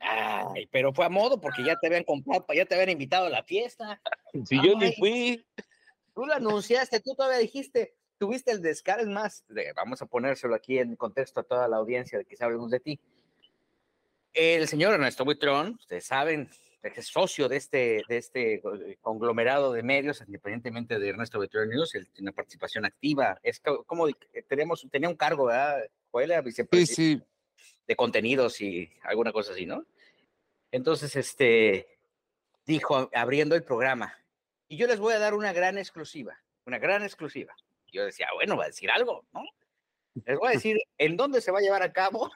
ay, 0.00 0.66
pero 0.70 0.92
fue 0.92 1.04
a 1.04 1.08
modo 1.08 1.40
porque 1.40 1.64
ya 1.64 1.76
te 1.76 1.88
habían 1.88 2.04
comprado, 2.04 2.46
ya 2.54 2.64
te 2.64 2.74
habían 2.74 2.90
invitado 2.90 3.26
a 3.26 3.30
la 3.30 3.42
fiesta. 3.42 4.00
Si 4.44 4.56
yo 4.56 4.78
ni 4.78 4.92
fui. 4.94 5.44
Tú 6.14 6.26
lo 6.26 6.34
anunciaste, 6.34 7.00
tú 7.00 7.14
todavía 7.14 7.38
dijiste, 7.38 7.94
tuviste 8.18 8.52
el 8.52 8.60
descaro, 8.60 9.02
es 9.02 9.08
más, 9.08 9.44
de- 9.48 9.72
vamos 9.72 10.02
a 10.02 10.06
ponérselo 10.06 10.54
aquí 10.54 10.78
en 10.78 10.94
contexto 10.94 11.40
a 11.40 11.42
toda 11.42 11.66
la 11.68 11.78
audiencia 11.78 12.18
de 12.18 12.24
que 12.24 12.36
hablemos 12.38 12.70
de 12.70 12.80
ti. 12.80 13.00
El 14.34 14.68
señor 14.68 14.94
Ernesto 14.94 15.24
Buitrón, 15.24 15.76
ustedes 15.80 16.04
saben, 16.04 16.50
es 16.82 17.06
socio 17.06 17.48
de 17.48 17.56
este, 17.56 18.02
de 18.08 18.16
este 18.16 18.54
eh, 18.54 18.98
conglomerado 19.00 19.72
de 19.72 19.82
medios, 19.82 20.20
independientemente 20.26 20.98
de 20.98 21.08
Ernesto 21.08 21.38
Buitrón 21.38 21.68
News, 21.68 21.94
él 21.94 22.08
tiene 22.08 22.30
una 22.30 22.34
participación 22.36 22.84
activa, 22.84 23.38
es 23.42 23.60
co- 23.60 23.84
como 23.84 24.08
tenemos, 24.48 24.86
tenía 24.90 25.08
un 25.08 25.16
cargo, 25.16 25.46
¿verdad? 25.46 25.84
Era 26.14 26.38
Sí, 26.40 26.44
vicepresidente 26.44 27.24
sí. 27.56 27.72
de 27.86 27.96
contenidos 27.96 28.60
y 28.60 28.92
alguna 29.04 29.32
cosa 29.32 29.52
así, 29.52 29.64
¿no? 29.66 29.86
Entonces, 30.70 31.14
este, 31.16 31.98
dijo 32.66 33.10
abriendo 33.14 33.54
el 33.54 33.62
programa, 33.62 34.18
y 34.68 34.76
yo 34.76 34.86
les 34.86 34.98
voy 34.98 35.14
a 35.14 35.18
dar 35.18 35.34
una 35.34 35.52
gran 35.52 35.78
exclusiva, 35.78 36.36
una 36.66 36.78
gran 36.78 37.02
exclusiva. 37.02 37.54
Yo 37.92 38.04
decía, 38.06 38.26
bueno, 38.34 38.56
va 38.56 38.64
a 38.64 38.68
decir 38.68 38.90
algo, 38.90 39.24
¿no? 39.32 39.42
Les 40.24 40.38
voy 40.38 40.48
a 40.48 40.52
decir 40.52 40.78
en 40.98 41.16
dónde 41.16 41.40
se 41.40 41.52
va 41.52 41.58
a 41.58 41.62
llevar 41.62 41.82
a 41.82 41.92
cabo 41.92 42.30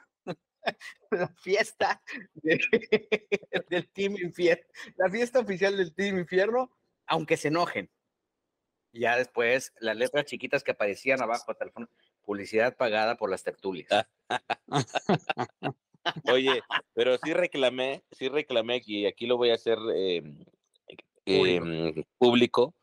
la 1.11 1.27
fiesta 1.29 2.01
del 3.69 3.89
Team 3.93 4.17
Infierno, 4.17 4.65
la 4.97 5.09
fiesta 5.09 5.39
oficial 5.39 5.77
del 5.77 5.93
Team 5.93 6.19
Infierno, 6.19 6.71
aunque 7.05 7.37
se 7.37 7.47
enojen. 7.49 7.89
Ya 8.93 9.17
después, 9.17 9.73
las 9.79 9.95
letras 9.95 10.25
chiquitas 10.25 10.63
que 10.63 10.71
aparecían 10.71 11.21
abajo 11.21 11.55
publicidad 12.23 12.75
pagada 12.75 13.15
por 13.15 13.29
las 13.29 13.43
tertulias. 13.43 13.89
Oye, 16.31 16.61
pero 16.93 17.17
sí 17.17 17.33
reclamé, 17.33 18.03
sí 18.11 18.29
reclamé, 18.29 18.81
y 18.85 19.05
aquí 19.05 19.27
lo 19.27 19.37
voy 19.37 19.51
a 19.51 19.55
hacer 19.55 19.77
eh, 19.93 20.23
eh, 21.25 22.03
público, 22.17 22.75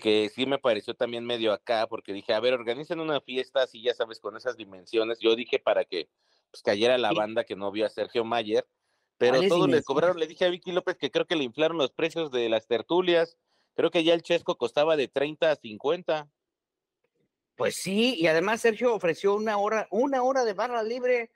que 0.00 0.30
sí 0.34 0.46
me 0.46 0.58
pareció 0.58 0.94
también 0.94 1.24
medio 1.24 1.52
acá, 1.52 1.86
porque 1.86 2.12
dije, 2.12 2.32
a 2.32 2.40
ver, 2.40 2.54
organizan 2.54 3.00
una 3.00 3.20
fiesta 3.20 3.62
así, 3.62 3.82
ya 3.82 3.94
sabes, 3.94 4.18
con 4.18 4.36
esas 4.36 4.56
dimensiones. 4.56 5.18
Yo 5.20 5.36
dije 5.36 5.58
para 5.58 5.84
que 5.84 6.08
pues, 6.54 6.62
cayera 6.62 6.98
la 6.98 7.12
banda 7.12 7.42
que 7.42 7.56
no 7.56 7.72
vio 7.72 7.84
a 7.84 7.88
Sergio 7.88 8.24
Mayer, 8.24 8.64
pero 9.18 9.42
todos 9.48 9.68
le 9.68 9.82
cobraron, 9.82 10.20
le 10.20 10.28
dije 10.28 10.44
a 10.44 10.50
Vicky 10.50 10.70
López 10.70 10.96
que 10.96 11.10
creo 11.10 11.26
que 11.26 11.34
le 11.34 11.42
inflaron 11.42 11.78
los 11.78 11.90
precios 11.90 12.30
de 12.30 12.48
las 12.48 12.68
tertulias, 12.68 13.36
creo 13.74 13.90
que 13.90 14.04
ya 14.04 14.14
el 14.14 14.22
Chesco 14.22 14.56
costaba 14.56 14.96
de 14.96 15.08
30 15.08 15.50
a 15.50 15.56
50. 15.56 16.28
Pues 17.56 17.74
sí, 17.74 18.14
y 18.16 18.28
además 18.28 18.60
Sergio 18.60 18.94
ofreció 18.94 19.34
una 19.34 19.58
hora, 19.58 19.88
una 19.90 20.22
hora 20.22 20.44
de 20.44 20.52
barra 20.54 20.84
libre. 20.84 21.32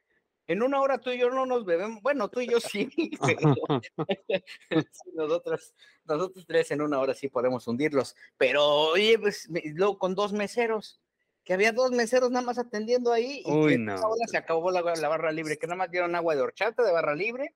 En 0.46 0.62
una 0.62 0.80
hora 0.80 0.98
tú 0.98 1.10
y 1.10 1.18
yo 1.18 1.30
no 1.30 1.44
nos 1.44 1.64
bebemos, 1.64 2.00
bueno, 2.00 2.28
tú 2.28 2.40
y 2.40 2.48
yo 2.48 2.60
sí, 2.60 2.88
nosotros, 5.14 5.74
nosotros 6.04 6.46
tres 6.46 6.70
en 6.70 6.80
una 6.80 7.00
hora 7.00 7.12
sí 7.12 7.28
podemos 7.28 7.66
hundirlos, 7.66 8.14
pero 8.36 8.64
oye, 8.64 9.18
pues 9.18 9.48
luego 9.74 9.98
con 9.98 10.14
dos 10.14 10.32
meseros, 10.32 11.00
que 11.48 11.54
había 11.54 11.72
dos 11.72 11.92
meseros 11.92 12.30
nada 12.30 12.44
más 12.44 12.58
atendiendo 12.58 13.10
ahí, 13.10 13.42
y 13.42 13.50
Uy, 13.50 13.72
en 13.72 13.86
no. 13.86 13.94
esa 13.94 14.06
hora 14.06 14.26
se 14.26 14.36
acabó 14.36 14.70
la, 14.70 14.82
la 14.82 15.08
barra 15.08 15.32
libre, 15.32 15.56
que 15.56 15.66
nada 15.66 15.78
más 15.78 15.90
dieron 15.90 16.14
agua 16.14 16.34
de 16.36 16.42
horchata 16.42 16.82
de 16.82 16.92
barra 16.92 17.14
libre, 17.14 17.54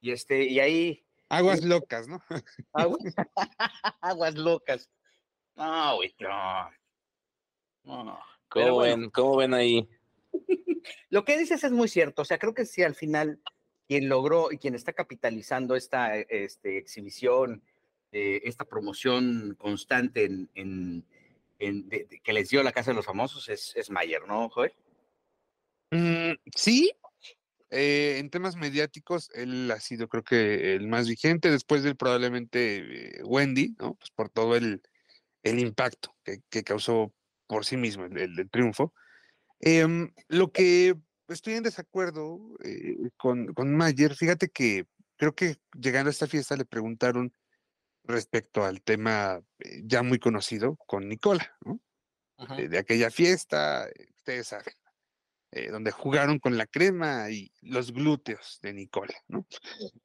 y 0.00 0.10
este, 0.10 0.42
y 0.42 0.58
ahí 0.58 1.06
Aguas 1.28 1.62
locas, 1.62 2.08
¿no? 2.08 2.20
Aguas, 2.72 3.14
aguas 4.00 4.34
locas. 4.34 4.90
No, 5.54 5.94
güey, 5.94 6.12
no. 6.18 6.70
No. 7.84 8.18
Pero 8.52 8.66
¿Cómo, 8.66 8.74
bueno, 8.74 8.96
ven, 9.02 9.10
¿Cómo 9.10 9.36
ven 9.36 9.54
ahí? 9.54 9.88
lo 11.10 11.24
que 11.24 11.38
dices 11.38 11.62
es 11.62 11.70
muy 11.70 11.86
cierto. 11.86 12.22
O 12.22 12.24
sea, 12.24 12.36
creo 12.40 12.52
que 12.52 12.66
sí, 12.66 12.82
al 12.82 12.96
final, 12.96 13.40
quien 13.86 14.08
logró 14.08 14.50
y 14.50 14.58
quien 14.58 14.74
está 14.74 14.92
capitalizando 14.92 15.76
esta 15.76 16.16
este, 16.16 16.78
exhibición, 16.78 17.62
eh, 18.10 18.40
esta 18.42 18.64
promoción 18.64 19.54
constante 19.56 20.24
en, 20.24 20.50
en- 20.56 21.06
que 21.60 22.32
les 22.32 22.48
dio 22.48 22.62
la 22.62 22.72
Casa 22.72 22.90
de 22.90 22.96
los 22.96 23.04
Famosos 23.06 23.48
es, 23.48 23.72
es 23.76 23.90
Mayer, 23.90 24.26
¿no, 24.26 24.48
Joel? 24.48 24.72
Mm, 25.90 26.32
sí, 26.56 26.90
eh, 27.70 28.16
en 28.18 28.30
temas 28.30 28.56
mediáticos, 28.56 29.30
él 29.34 29.70
ha 29.70 29.78
sido 29.80 30.08
creo 30.08 30.24
que 30.24 30.74
el 30.74 30.88
más 30.88 31.08
vigente, 31.08 31.50
después 31.50 31.82
de 31.82 31.90
él 31.90 31.96
probablemente 31.96 33.18
eh, 33.18 33.22
Wendy, 33.24 33.76
¿no? 33.78 33.94
Pues 33.94 34.10
por 34.10 34.30
todo 34.30 34.56
el, 34.56 34.82
el 35.42 35.58
impacto 35.58 36.16
que, 36.24 36.38
que 36.48 36.64
causó 36.64 37.12
por 37.46 37.64
sí 37.66 37.76
mismo 37.76 38.04
el, 38.06 38.16
el- 38.18 38.38
el 38.38 38.50
triunfo. 38.50 38.94
Em, 39.60 40.10
lo 40.28 40.50
que 40.52 40.96
estoy 41.28 41.54
en 41.54 41.62
desacuerdo 41.62 42.38
eh, 42.64 42.96
con, 43.16 43.52
con 43.52 43.76
Mayer, 43.76 44.14
fíjate 44.14 44.48
que 44.48 44.86
creo 45.16 45.34
que 45.34 45.56
llegando 45.78 46.08
a 46.08 46.12
esta 46.12 46.26
fiesta 46.26 46.56
le 46.56 46.64
preguntaron 46.64 47.32
respecto 48.04 48.64
al 48.64 48.82
tema 48.82 49.40
eh, 49.58 49.82
ya 49.84 50.02
muy 50.02 50.18
conocido 50.18 50.76
con 50.86 51.08
Nicola, 51.08 51.56
¿no? 51.64 51.80
de, 52.56 52.68
de 52.68 52.78
aquella 52.78 53.10
fiesta, 53.10 53.88
eh, 53.88 54.08
ustedes 54.16 54.48
saben, 54.48 54.74
eh, 55.52 55.68
donde 55.70 55.90
jugaron 55.90 56.38
con 56.38 56.56
la 56.56 56.66
crema 56.66 57.28
y 57.28 57.52
los 57.60 57.92
glúteos 57.92 58.60
de 58.62 58.72
Nicola, 58.72 59.14
¿no? 59.26 59.48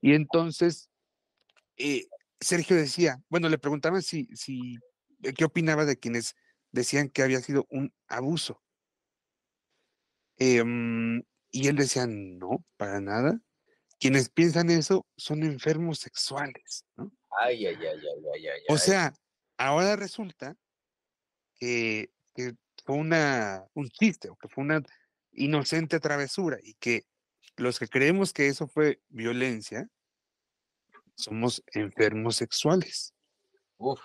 Y 0.01 0.15
entonces, 0.15 0.89
eh, 1.77 2.07
Sergio 2.39 2.75
decía, 2.75 3.21
bueno, 3.29 3.47
le 3.47 3.59
preguntaban 3.59 4.01
si, 4.01 4.25
si, 4.35 4.79
eh, 5.21 5.33
qué 5.33 5.45
opinaba 5.45 5.85
de 5.85 5.97
quienes 5.97 6.35
decían 6.71 7.09
que 7.09 7.21
había 7.21 7.41
sido 7.41 7.67
un 7.69 7.93
abuso. 8.07 8.63
Em, 10.37 11.21
y 11.51 11.67
él 11.67 11.75
decía, 11.75 12.07
no, 12.07 12.65
para 12.75 12.99
nada. 12.99 13.39
Quienes 13.99 14.29
piensan 14.29 14.71
eso 14.71 15.05
son 15.15 15.43
enfermos 15.43 15.99
sexuales, 15.99 16.85
¿no? 16.97 17.11
Ay, 17.39 17.65
ay, 17.67 17.75
ay, 17.75 17.99
ay, 18.33 18.47
ay. 18.47 18.61
O 18.69 18.77
sea, 18.77 19.13
ahora 19.57 19.95
resulta 19.95 20.55
que, 21.59 22.11
que 22.33 22.53
fue 22.85 22.95
una, 22.95 23.65
un 23.73 23.89
chiste 23.89 24.29
o 24.29 24.35
que 24.35 24.47
fue 24.47 24.63
una 24.63 24.81
inocente 25.31 25.99
travesura 25.99 26.57
y 26.63 26.73
que 26.75 27.03
los 27.57 27.79
que 27.79 27.87
creemos 27.87 28.33
que 28.33 28.47
eso 28.47 28.67
fue 28.67 29.01
violencia 29.09 29.89
somos 31.15 31.63
enfermos 31.73 32.35
sexuales. 32.35 33.13
Uf, 33.77 34.01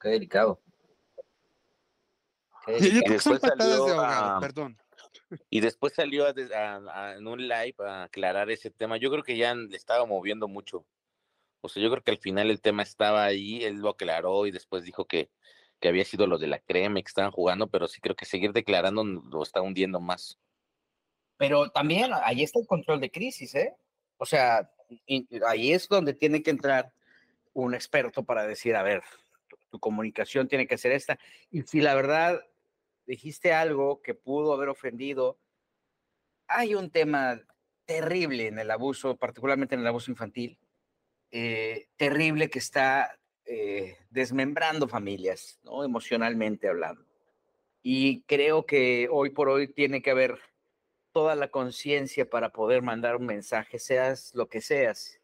qué 0.00 0.10
delicado. 0.10 0.60
Qué 2.66 2.72
Yo, 2.72 2.78
yo 2.78 2.84
delicado. 2.84 3.04
creo 3.04 3.16
que 3.16 3.22
son 3.22 3.32
después 3.32 3.40
patadas 3.40 3.58
de 3.58 3.78
salió 3.78 3.94
ahogado, 4.00 4.36
a- 4.36 4.40
perdón. 4.40 4.78
Y 5.50 5.60
después 5.60 5.92
salió 5.94 6.26
a- 6.26 7.14
en 7.16 7.26
un 7.26 7.48
live 7.48 7.74
a 7.80 8.04
aclarar 8.04 8.50
ese 8.50 8.70
tema. 8.70 8.96
Yo 8.98 9.10
creo 9.10 9.22
que 9.22 9.36
ya 9.36 9.54
le 9.54 9.76
estaba 9.76 10.04
moviendo 10.06 10.46
mucho. 10.48 10.86
O 11.60 11.68
sea, 11.68 11.82
yo 11.82 11.90
creo 11.90 12.02
que 12.02 12.10
al 12.12 12.18
final 12.18 12.50
el 12.50 12.60
tema 12.60 12.82
estaba 12.82 13.24
ahí, 13.24 13.64
él 13.64 13.76
lo 13.76 13.90
aclaró 13.90 14.46
y 14.46 14.50
después 14.50 14.84
dijo 14.84 15.06
que, 15.06 15.30
que 15.80 15.88
había 15.88 16.04
sido 16.04 16.26
lo 16.26 16.38
de 16.38 16.46
la 16.46 16.58
crema 16.58 17.00
que 17.00 17.08
estaban 17.08 17.30
jugando, 17.30 17.68
pero 17.68 17.88
sí 17.88 18.00
creo 18.00 18.16
que 18.16 18.24
seguir 18.24 18.52
declarando 18.52 19.04
lo 19.04 19.42
está 19.42 19.60
hundiendo 19.62 20.00
más. 20.00 20.38
Pero 21.36 21.70
también 21.70 22.12
ahí 22.22 22.42
está 22.42 22.60
el 22.60 22.66
control 22.66 23.00
de 23.00 23.10
crisis, 23.10 23.54
¿eh? 23.54 23.74
O 24.16 24.24
sea, 24.24 24.70
ahí 25.46 25.72
es 25.72 25.88
donde 25.88 26.14
tiene 26.14 26.42
que 26.42 26.50
entrar 26.50 26.92
un 27.52 27.74
experto 27.74 28.24
para 28.24 28.46
decir, 28.46 28.76
a 28.76 28.82
ver, 28.82 29.02
tu, 29.48 29.56
tu 29.70 29.80
comunicación 29.80 30.48
tiene 30.48 30.66
que 30.66 30.78
ser 30.78 30.92
esta. 30.92 31.18
Y 31.50 31.62
si 31.62 31.80
la 31.80 31.94
verdad 31.94 32.40
dijiste 33.06 33.52
algo 33.52 34.00
que 34.02 34.14
pudo 34.14 34.52
haber 34.52 34.68
ofendido, 34.68 35.38
hay 36.48 36.74
un 36.74 36.90
tema 36.90 37.40
terrible 37.84 38.48
en 38.48 38.58
el 38.58 38.70
abuso, 38.70 39.16
particularmente 39.16 39.74
en 39.74 39.82
el 39.82 39.86
abuso 39.86 40.10
infantil, 40.10 40.58
eh, 41.30 41.88
terrible 41.96 42.50
que 42.50 42.58
está 42.58 43.18
eh, 43.44 43.96
desmembrando 44.10 44.88
familias, 44.88 45.58
¿no? 45.64 45.84
Emocionalmente 45.84 46.68
hablando. 46.68 47.04
Y 47.82 48.22
creo 48.22 48.66
que 48.66 49.08
hoy 49.10 49.30
por 49.30 49.48
hoy 49.48 49.68
tiene 49.68 50.02
que 50.02 50.10
haber 50.10 50.38
toda 51.12 51.34
la 51.34 51.48
conciencia 51.48 52.28
para 52.28 52.50
poder 52.50 52.82
mandar 52.82 53.16
un 53.16 53.26
mensaje, 53.26 53.78
seas 53.78 54.34
lo 54.34 54.48
que 54.48 54.60
seas. 54.60 55.20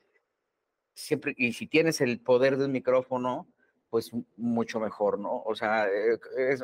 Siempre, 0.95 1.35
y 1.37 1.53
si 1.53 1.67
tienes 1.67 2.01
el 2.01 2.21
poder 2.21 2.57
de 2.57 2.67
un 2.67 2.73
micrófono, 2.73 3.49
pues 3.91 4.11
mucho 4.37 4.81
mejor, 4.81 5.19
¿no? 5.19 5.43
O 5.45 5.55
sea, 5.55 5.89
eh, 5.89 6.19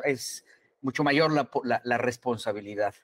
es, 0.05 0.45
mucho 0.81 1.03
mayor 1.03 1.31
la 1.31 1.97
responsabilidad. 1.97 2.95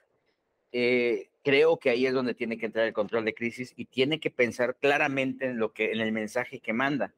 Eh, 0.72 1.30
creo 1.46 1.76
que 1.78 1.90
ahí 1.90 2.06
es 2.06 2.12
donde 2.12 2.34
tiene 2.34 2.58
que 2.58 2.66
entrar 2.66 2.88
el 2.88 2.92
control 2.92 3.24
de 3.24 3.32
crisis 3.32 3.72
y 3.76 3.84
tiene 3.84 4.18
que 4.18 4.32
pensar 4.32 4.74
claramente 4.80 5.46
en 5.46 5.58
lo 5.58 5.72
que, 5.72 5.92
en 5.92 6.00
el 6.00 6.10
mensaje 6.10 6.58
que 6.58 6.72
manda. 6.72 7.14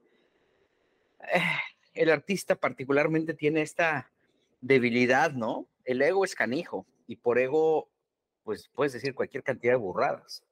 El 1.94 2.10
artista 2.10 2.54
particularmente 2.54 3.32
tiene 3.32 3.62
esta 3.62 4.12
debilidad, 4.60 5.32
¿no? 5.32 5.66
El 5.86 6.02
ego 6.02 6.26
es 6.26 6.34
canijo 6.34 6.84
y 7.06 7.16
por 7.16 7.38
ego 7.38 7.88
pues 8.44 8.68
puedes 8.74 8.92
decir 8.92 9.14
cualquier 9.14 9.42
cantidad 9.42 9.72
de 9.72 9.78
burradas. 9.78 10.44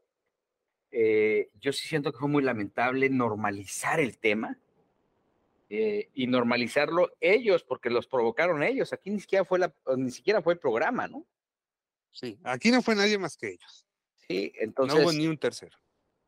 Eh, 0.91 1.51
yo 1.61 1.71
sí 1.71 1.87
siento 1.87 2.13
que 2.13 2.19
fue 2.19 2.31
muy 2.31 2.43
lamentable 2.43 3.11
normalizar 3.11 4.01
el 4.01 4.17
tema 4.17 4.59
eh, 5.69 6.09
y 6.15 6.29
normalizarlo 6.29 7.13
ellos, 7.21 7.63
porque 7.63 7.91
los 7.91 8.07
provocaron 8.07 8.63
ellos. 8.63 8.95
Aquí 8.95 9.11
ni 9.11 9.21
siquiera 9.21 9.45
fue 9.45 9.59
la, 9.59 9.75
ni 9.99 10.11
siquiera 10.11 10.41
fue 10.41 10.55
el 10.55 10.61
programa, 10.61 11.09
¿no? 11.09 11.27
Sí, 12.19 12.39
aquí 12.45 12.71
no 12.71 12.81
fue 12.81 12.95
nadie 12.95 13.19
más 13.19 13.37
que 13.37 13.49
ellos. 13.51 13.87
Sí, 14.27 14.53
No 14.57 14.63
entonces 14.65 14.99
hubo 15.03 15.13
ni 15.13 15.27
un 15.27 15.37
tercero. 15.39 15.77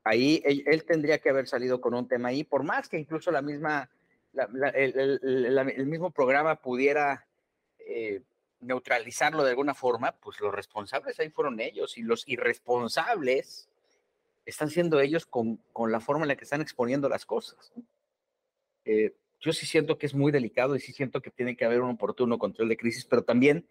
ahí 0.04 0.42
él, 0.44 0.62
él 0.66 0.84
tendría 0.84 1.18
que 1.18 1.30
haber 1.30 1.48
salido 1.48 1.80
con 1.80 1.94
un 1.94 2.06
tema 2.06 2.28
ahí, 2.28 2.44
por 2.44 2.62
más 2.62 2.88
que 2.88 2.98
incluso 2.98 3.30
la 3.30 3.40
misma, 3.42 3.90
la- 4.32 4.48
la- 4.52 4.68
el, 4.68 4.98
el- 4.98 5.20
el- 5.22 5.54
la- 5.54 5.62
el 5.62 5.86
mismo 5.86 6.10
programa 6.10 6.56
pudiera 6.60 7.26
eh, 7.78 8.20
neutralizarlo 8.60 9.42
de 9.44 9.50
alguna 9.50 9.72
forma, 9.74 10.12
pues 10.20 10.40
los 10.40 10.52
responsables 10.54 11.18
ahí 11.20 11.30
fueron 11.30 11.58
ellos 11.58 11.96
y 11.96 12.02
los 12.02 12.28
irresponsables 12.28 13.68
están 14.44 14.68
siendo 14.68 15.00
ellos 15.00 15.24
con, 15.26 15.56
con 15.72 15.90
la 15.90 16.00
forma 16.00 16.24
en 16.24 16.28
la 16.28 16.36
que 16.36 16.44
están 16.44 16.60
exponiendo 16.60 17.08
las 17.08 17.24
cosas. 17.24 17.72
¿no? 17.74 17.82
Eh, 18.84 19.14
yo 19.40 19.52
sí 19.52 19.64
siento 19.66 19.96
que 19.98 20.06
es 20.06 20.14
muy 20.14 20.32
delicado 20.32 20.76
y 20.76 20.80
sí 20.80 20.92
siento 20.92 21.22
que 21.22 21.30
tiene 21.30 21.56
que 21.56 21.64
haber 21.64 21.80
un 21.80 21.90
oportuno 21.90 22.38
control 22.38 22.68
de 22.68 22.76
crisis, 22.76 23.04
pero 23.06 23.22
también 23.22 23.66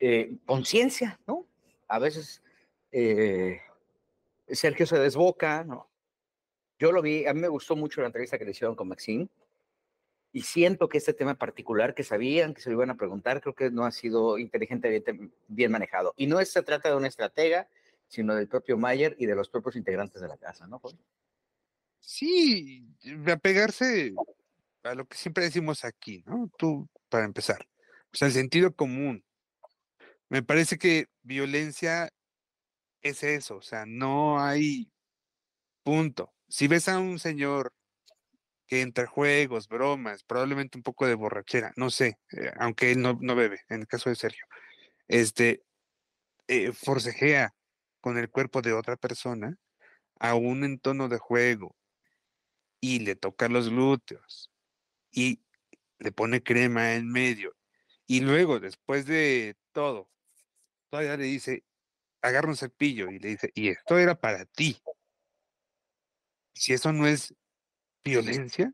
eh, 0.00 0.36
conciencia, 0.44 1.18
¿no? 1.26 1.46
A 1.88 1.98
veces 1.98 2.42
eh, 2.92 3.60
Sergio 4.48 4.86
se 4.86 4.98
desboca, 4.98 5.64
¿no? 5.64 5.88
Yo 6.78 6.92
lo 6.92 7.00
vi, 7.00 7.26
a 7.26 7.32
mí 7.32 7.40
me 7.40 7.48
gustó 7.48 7.74
mucho 7.74 8.00
la 8.00 8.08
entrevista 8.08 8.38
que 8.38 8.44
le 8.44 8.50
hicieron 8.50 8.76
con 8.76 8.88
Maxine 8.88 9.28
y 10.32 10.42
siento 10.42 10.90
que 10.90 10.98
este 10.98 11.14
tema 11.14 11.34
particular 11.34 11.94
que 11.94 12.04
sabían 12.04 12.52
que 12.52 12.60
se 12.60 12.68
lo 12.68 12.76
iban 12.76 12.90
a 12.90 12.96
preguntar, 12.96 13.40
creo 13.40 13.54
que 13.54 13.70
no 13.70 13.86
ha 13.86 13.90
sido 13.90 14.36
inteligentemente 14.36 15.30
bien 15.48 15.72
manejado. 15.72 16.12
Y 16.16 16.26
no 16.26 16.44
se 16.44 16.62
trata 16.62 16.90
de 16.90 16.96
una 16.96 17.08
estratega, 17.08 17.68
sino 18.06 18.34
del 18.34 18.46
propio 18.46 18.76
Mayer 18.76 19.16
y 19.18 19.24
de 19.24 19.34
los 19.34 19.48
propios 19.48 19.76
integrantes 19.76 20.20
de 20.20 20.28
la 20.28 20.36
casa, 20.36 20.66
¿no? 20.66 20.82
Sí, 22.00 22.86
apegarse 23.26 24.12
a 24.82 24.94
lo 24.94 25.06
que 25.06 25.16
siempre 25.16 25.44
decimos 25.44 25.84
aquí, 25.86 26.22
¿no? 26.26 26.50
Tú, 26.58 26.86
para 27.08 27.24
empezar, 27.24 27.66
o 28.12 28.16
sea, 28.16 28.28
el 28.28 28.34
sentido 28.34 28.74
común. 28.74 29.24
Me 30.28 30.42
parece 30.42 30.78
que 30.78 31.06
violencia 31.22 32.10
es 33.02 33.22
eso, 33.22 33.56
o 33.56 33.62
sea, 33.62 33.84
no 33.86 34.40
hay 34.40 34.90
punto. 35.84 36.34
Si 36.48 36.68
ves 36.68 36.88
a 36.88 36.98
un 36.98 37.18
señor 37.18 37.72
que 38.66 38.82
entre 38.82 39.06
juegos, 39.06 39.68
bromas, 39.68 40.24
probablemente 40.24 40.78
un 40.78 40.82
poco 40.82 41.06
de 41.06 41.14
borrachera, 41.14 41.72
no 41.76 41.90
sé, 41.90 42.18
eh, 42.32 42.50
aunque 42.58 42.92
él 42.92 43.00
no, 43.02 43.18
no, 43.20 43.36
bebe, 43.36 43.60
en 43.68 43.82
el 43.82 43.86
caso 43.86 44.10
de 44.10 44.16
Sergio, 44.16 44.44
este, 45.08 45.62
eh, 46.48 46.72
forcejea 46.72 47.54
con 48.00 48.18
el 48.18 48.30
cuerpo 48.30 48.62
de 48.62 48.72
otra 48.72 48.96
persona, 48.96 49.56
aún 50.20 50.64
en 50.64 50.80
tono 50.80 51.08
de 51.08 51.18
juego, 51.18 51.76
y 52.80 53.00
le 53.00 53.16
toca 53.16 53.48
los 53.48 53.70
glúteos, 53.70 54.50
y 55.12 55.42
le 55.98 56.12
pone 56.12 56.42
crema 56.42 56.94
en 56.94 57.10
medio, 57.10 57.54
y 58.06 58.20
luego, 58.20 58.60
después 58.60 59.06
de 59.06 59.56
todo, 59.72 60.10
todavía 60.96 61.16
le 61.18 61.24
dice, 61.24 61.62
agarra 62.22 62.48
un 62.48 62.56
cepillo 62.56 63.10
y 63.10 63.18
le 63.18 63.28
dice, 63.28 63.50
y 63.54 63.68
esto 63.68 63.98
era 63.98 64.18
para 64.18 64.46
ti. 64.46 64.80
Si 66.54 66.72
eso 66.72 66.90
no 66.90 67.06
es 67.06 67.34
violencia, 68.02 68.72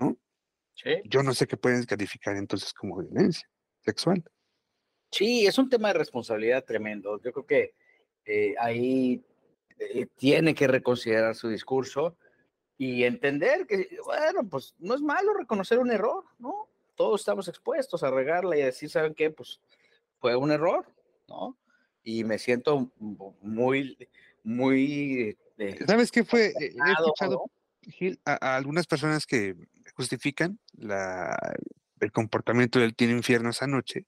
¿no? 0.00 0.16
Sí. 0.74 1.02
Yo 1.04 1.22
no 1.22 1.34
sé 1.34 1.46
qué 1.46 1.58
pueden 1.58 1.84
calificar 1.84 2.34
entonces 2.36 2.72
como 2.72 2.96
violencia 3.02 3.46
sexual. 3.80 4.24
Sí, 5.10 5.46
es 5.46 5.58
un 5.58 5.68
tema 5.68 5.88
de 5.88 5.98
responsabilidad 5.98 6.64
tremendo. 6.64 7.20
Yo 7.20 7.30
creo 7.30 7.46
que 7.46 7.74
eh, 8.24 8.54
ahí 8.58 9.22
eh, 9.78 10.06
tiene 10.16 10.54
que 10.54 10.66
reconsiderar 10.66 11.34
su 11.34 11.48
discurso 11.48 12.16
y 12.78 13.04
entender 13.04 13.66
que, 13.66 13.98
bueno, 14.02 14.48
pues 14.48 14.74
no 14.78 14.94
es 14.94 15.02
malo 15.02 15.34
reconocer 15.34 15.78
un 15.78 15.90
error, 15.90 16.24
¿no? 16.38 16.70
Todos 16.94 17.20
estamos 17.20 17.48
expuestos 17.48 18.02
a 18.02 18.10
regarla 18.10 18.56
y 18.56 18.62
a 18.62 18.66
decir, 18.66 18.88
¿saben 18.88 19.14
qué? 19.14 19.30
Pues 19.30 19.60
fue 20.20 20.36
un 20.36 20.50
error, 20.50 20.86
¿no? 21.28 21.58
Y 22.02 22.24
me 22.24 22.38
siento 22.38 22.92
muy, 23.40 23.96
muy 24.42 25.36
eh, 25.58 25.76
¿Sabes 25.86 26.10
qué 26.10 26.24
fue? 26.24 26.52
He 26.58 26.68
escuchado 26.68 27.50
Gil, 27.82 28.20
a, 28.24 28.38
a, 28.40 28.56
algunas 28.56 28.86
personas 28.86 29.26
que 29.26 29.56
justifican 29.94 30.60
la, 30.72 31.36
el 32.00 32.12
comportamiento 32.12 32.78
del 32.78 32.94
Tiene 32.94 33.14
Infierno 33.14 33.50
esa 33.50 33.66
noche 33.66 34.06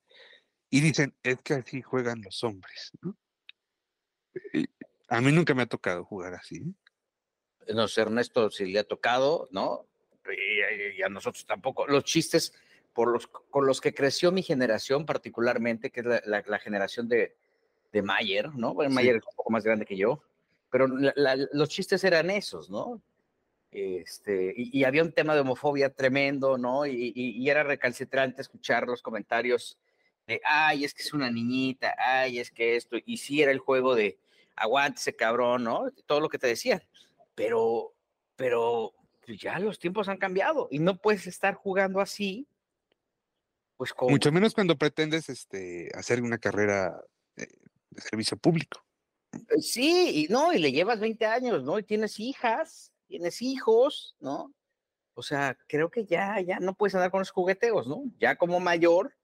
y 0.70 0.80
dicen, 0.80 1.14
es 1.22 1.38
que 1.42 1.54
así 1.54 1.82
juegan 1.82 2.22
los 2.22 2.44
hombres. 2.44 2.92
¿no? 3.02 3.16
Y 4.52 4.66
a 5.08 5.20
mí 5.20 5.32
nunca 5.32 5.54
me 5.54 5.62
ha 5.62 5.66
tocado 5.66 6.04
jugar 6.04 6.34
así. 6.34 6.62
No 7.74 7.88
sé, 7.88 8.02
Ernesto, 8.02 8.50
si 8.50 8.66
le 8.66 8.78
ha 8.78 8.84
tocado, 8.84 9.48
¿no? 9.50 9.88
Y, 10.26 10.98
y 10.98 11.02
a 11.02 11.08
nosotros 11.08 11.44
tampoco. 11.46 11.86
Los 11.86 12.04
chistes 12.04 12.54
por 12.92 13.12
los, 13.12 13.26
con 13.26 13.66
los 13.66 13.80
que 13.80 13.94
creció 13.94 14.32
mi 14.32 14.42
generación 14.42 15.06
particularmente, 15.06 15.90
que 15.90 16.00
es 16.00 16.06
la, 16.06 16.22
la, 16.24 16.44
la 16.46 16.58
generación 16.58 17.08
de, 17.08 17.36
de 17.92 18.02
Mayer, 18.02 18.54
¿no? 18.54 18.74
Bueno, 18.74 18.94
Mayer 18.94 19.14
sí. 19.14 19.18
es 19.18 19.26
un 19.26 19.36
poco 19.36 19.50
más 19.50 19.64
grande 19.64 19.86
que 19.86 19.96
yo 19.96 20.22
pero 20.70 20.86
la, 20.86 21.36
los 21.52 21.68
chistes 21.68 22.04
eran 22.04 22.30
esos, 22.30 22.70
¿no? 22.70 23.02
Este, 23.72 24.52
y, 24.56 24.78
y, 24.78 24.84
había 24.84 25.02
un 25.02 25.12
tema 25.12 25.34
de 25.34 25.40
homofobia 25.40 25.90
tremendo, 25.90 26.58
¿no? 26.58 26.86
Y, 26.86 27.12
y, 27.14 27.42
y, 27.42 27.50
era 27.50 27.62
recalcitrante 27.62 28.42
escuchar 28.42 28.86
los 28.86 29.02
comentarios 29.02 29.78
de, 30.26 30.40
ay, 30.44 30.84
es 30.84 30.94
que 30.94 31.02
es 31.02 31.12
una 31.12 31.30
niñita, 31.30 31.94
ay, 31.98 32.40
es 32.40 32.50
que 32.50 32.76
esto, 32.76 32.96
y 33.04 33.16
sí 33.18 33.42
era 33.42 33.52
el 33.52 33.58
juego 33.58 33.94
de, 33.94 34.18
aguántese, 34.56 35.14
cabrón, 35.14 35.64
¿no? 35.64 35.90
Todo 36.06 36.20
lo 36.20 36.28
que 36.28 36.38
te 36.38 36.48
decían, 36.48 36.82
pero, 37.34 37.92
pero 38.34 38.92
pues 39.24 39.38
ya 39.38 39.58
los 39.60 39.78
tiempos 39.78 40.08
han 40.08 40.18
cambiado 40.18 40.68
y 40.70 40.80
no 40.80 40.96
puedes 40.96 41.26
estar 41.26 41.54
jugando 41.54 42.00
así. 42.00 42.46
Pues. 43.80 43.94
Mucho 44.10 44.30
menos 44.30 44.52
cuando 44.52 44.76
pretendes 44.76 45.30
este, 45.30 45.90
hacer 45.94 46.20
una 46.20 46.36
carrera 46.36 47.02
de, 47.34 47.48
de 47.88 48.00
servicio 48.02 48.36
público. 48.36 48.84
Sí, 49.58 50.26
y 50.28 50.30
no, 50.30 50.52
y 50.52 50.58
le 50.58 50.70
llevas 50.70 51.00
20 51.00 51.24
años, 51.24 51.64
¿no? 51.64 51.78
Y 51.78 51.82
tienes 51.82 52.20
hijas, 52.20 52.92
tienes 53.06 53.40
hijos, 53.40 54.16
¿no? 54.20 54.52
O 55.14 55.22
sea, 55.22 55.56
creo 55.66 55.90
que 55.90 56.04
ya, 56.04 56.38
ya 56.42 56.60
no 56.60 56.74
puedes 56.74 56.94
andar 56.94 57.10
con 57.10 57.20
los 57.20 57.30
jugueteos, 57.30 57.88
¿no? 57.88 58.02
Ya 58.18 58.36
como 58.36 58.60
mayor, 58.60 59.14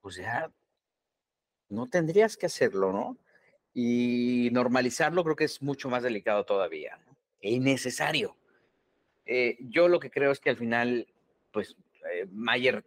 pues 0.00 0.16
ya 0.16 0.50
no 1.68 1.86
tendrías 1.86 2.36
que 2.36 2.46
hacerlo, 2.46 2.92
¿no? 2.92 3.16
Y 3.72 4.48
normalizarlo 4.50 5.22
creo 5.22 5.36
que 5.36 5.44
es 5.44 5.62
mucho 5.62 5.88
más 5.88 6.02
delicado 6.02 6.44
todavía, 6.44 6.98
¿no? 7.06 7.16
E 7.40 7.52
innecesario. 7.52 8.36
Eh, 9.26 9.58
yo 9.60 9.86
lo 9.86 10.00
que 10.00 10.10
creo 10.10 10.32
es 10.32 10.40
que 10.40 10.50
al 10.50 10.56
final, 10.56 11.06
pues, 11.52 11.76
eh, 12.12 12.26
Mayer 12.32 12.84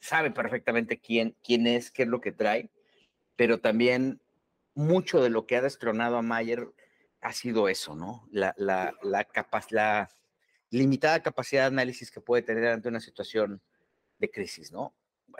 sabe 0.00 0.30
perfectamente 0.30 0.98
quién, 0.98 1.36
quién 1.44 1.66
es, 1.66 1.90
qué 1.90 2.02
es 2.02 2.08
lo 2.08 2.20
que 2.20 2.32
trae, 2.32 2.70
pero 3.36 3.60
también 3.60 4.20
mucho 4.74 5.22
de 5.22 5.30
lo 5.30 5.46
que 5.46 5.56
ha 5.56 5.62
destronado 5.62 6.16
a 6.16 6.22
Mayer 6.22 6.68
ha 7.20 7.32
sido 7.32 7.68
eso, 7.68 7.94
¿no? 7.94 8.26
La, 8.30 8.54
la, 8.56 8.94
la, 9.02 9.24
capa 9.24 9.62
la 9.70 10.10
limitada 10.70 11.22
capacidad 11.22 11.62
de 11.62 11.68
análisis 11.68 12.10
que 12.10 12.20
puede 12.20 12.42
tener 12.42 12.66
ante 12.66 12.88
una 12.88 13.00
situación 13.00 13.60
de 14.18 14.30
crisis, 14.30 14.72
¿no? 14.72 14.94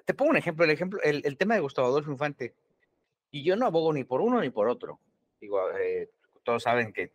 Te 0.04 0.14
pongo 0.14 0.30
un 0.30 0.36
ejemplo, 0.36 0.64
el 0.64 0.70
ejemplo, 0.70 1.00
el, 1.02 1.22
el 1.24 1.36
tema 1.36 1.54
de 1.54 1.60
Gustavo 1.60 1.88
Adolfo 1.88 2.12
Infante. 2.12 2.54
Y 3.30 3.44
yo 3.44 3.56
no 3.56 3.66
abogo 3.66 3.92
ni 3.92 4.04
por 4.04 4.20
uno 4.20 4.40
ni 4.40 4.50
por 4.50 4.68
otro. 4.68 5.00
Digo, 5.40 5.60
eh, 5.78 6.10
todos 6.42 6.64
saben 6.64 6.92
que 6.92 7.12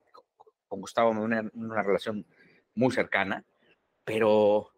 con 0.68 0.82
Gustavo 0.82 1.14
me 1.14 1.22
una, 1.22 1.50
una 1.54 1.84
relación 1.84 2.26
muy 2.74 2.92
cercana, 2.92 3.46
pero 4.04 4.72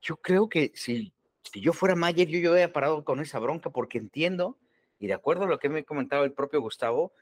yo 0.00 0.16
creo 0.16 0.48
que 0.48 0.72
si, 0.74 1.12
si 1.52 1.60
yo 1.60 1.72
fuera 1.72 1.94
Mayer, 1.94 2.28
yo, 2.28 2.38
yo 2.38 2.52
hubiera 2.52 2.72
parado 2.72 3.04
con 3.04 3.20
esa 3.20 3.38
bronca 3.38 3.70
porque 3.70 3.98
entiendo 3.98 4.58
y 4.98 5.06
de 5.06 5.14
acuerdo 5.14 5.44
a 5.44 5.48
lo 5.48 5.58
que 5.58 5.68
me 5.68 5.84
comentaba 5.84 6.24
el 6.24 6.32
propio 6.32 6.60
Gustavo, 6.60 7.12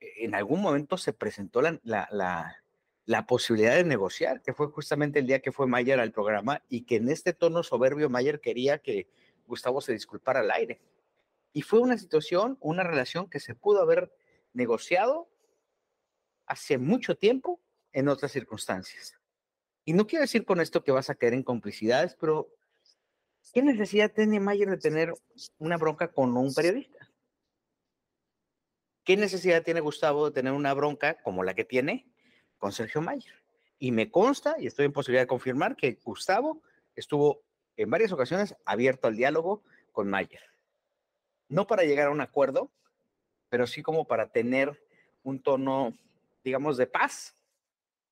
e, 0.00 0.24
en 0.24 0.34
algún 0.34 0.60
momento 0.60 0.96
se 0.96 1.12
presentó 1.12 1.62
la, 1.62 1.80
la, 1.82 2.08
la, 2.10 2.62
la, 3.06 3.26
posibilidad 3.26 3.74
de 3.74 3.84
negociar, 3.84 4.42
que 4.42 4.52
fue 4.52 4.68
justamente 4.68 5.18
el 5.18 5.26
día 5.26 5.40
que 5.40 5.52
fue 5.52 5.66
Mayer 5.66 6.00
al 6.00 6.12
programa 6.12 6.62
y 6.68 6.82
que 6.82 6.96
en 6.96 7.08
este 7.08 7.32
tono 7.32 7.62
soberbio 7.62 8.10
Mayer 8.10 8.40
quería 8.40 8.78
que 8.78 9.08
Gustavo 9.46 9.80
se 9.80 9.92
disculpara 9.92 10.40
al 10.40 10.50
aire. 10.50 10.80
Y 11.52 11.62
fue 11.62 11.80
una 11.80 11.98
situación, 11.98 12.56
una 12.60 12.82
relación 12.82 13.28
que 13.28 13.40
se 13.40 13.54
pudo 13.54 13.82
haber 13.82 14.12
negociado 14.52 15.28
hace 16.46 16.78
mucho 16.78 17.16
tiempo 17.16 17.60
en 17.92 18.08
otras 18.08 18.32
circunstancias. 18.32 19.18
Y 19.84 19.92
no 19.92 20.06
quiero 20.06 20.22
decir 20.22 20.44
con 20.44 20.60
esto 20.60 20.84
que 20.84 20.92
vas 20.92 21.10
a 21.10 21.14
caer 21.14 21.34
en 21.34 21.42
complicidades, 21.42 22.14
pero 22.14 22.48
¿qué 23.52 23.62
necesidad 23.62 24.12
tiene 24.12 24.40
Mayer 24.40 24.70
de 24.70 24.78
tener 24.78 25.14
una 25.58 25.76
bronca 25.76 26.08
con 26.08 26.36
un 26.36 26.54
periodista? 26.54 27.10
¿Qué 29.04 29.16
necesidad 29.16 29.62
tiene 29.62 29.80
Gustavo 29.80 30.26
de 30.26 30.34
tener 30.34 30.52
una 30.52 30.74
bronca 30.74 31.20
como 31.22 31.42
la 31.42 31.54
que 31.54 31.64
tiene 31.64 32.06
con 32.58 32.72
Sergio 32.72 33.00
Mayer? 33.00 33.34
Y 33.78 33.90
me 33.90 34.10
consta, 34.10 34.54
y 34.58 34.66
estoy 34.66 34.86
en 34.86 34.92
posibilidad 34.92 35.22
de 35.22 35.28
confirmar, 35.28 35.74
que 35.74 35.98
Gustavo 36.04 36.62
estuvo 36.94 37.42
en 37.76 37.90
varias 37.90 38.12
ocasiones 38.12 38.54
abierto 38.64 39.08
al 39.08 39.16
diálogo 39.16 39.64
con 39.90 40.08
Mayer. 40.08 40.42
No 41.48 41.66
para 41.66 41.82
llegar 41.82 42.08
a 42.08 42.12
un 42.12 42.20
acuerdo, 42.20 42.70
pero 43.48 43.66
sí 43.66 43.82
como 43.82 44.06
para 44.06 44.30
tener 44.30 44.82
un 45.22 45.42
tono, 45.42 45.94
digamos, 46.44 46.76
de 46.76 46.86
paz 46.86 47.36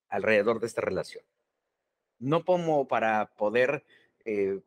alrededor 0.09 0.61
de 0.61 0.66
esta 0.66 0.81
relación. 0.81 1.24
No 2.18 2.45
como 2.45 2.89
para 2.89 3.26
poder 3.37 3.85
eh, 4.24 4.61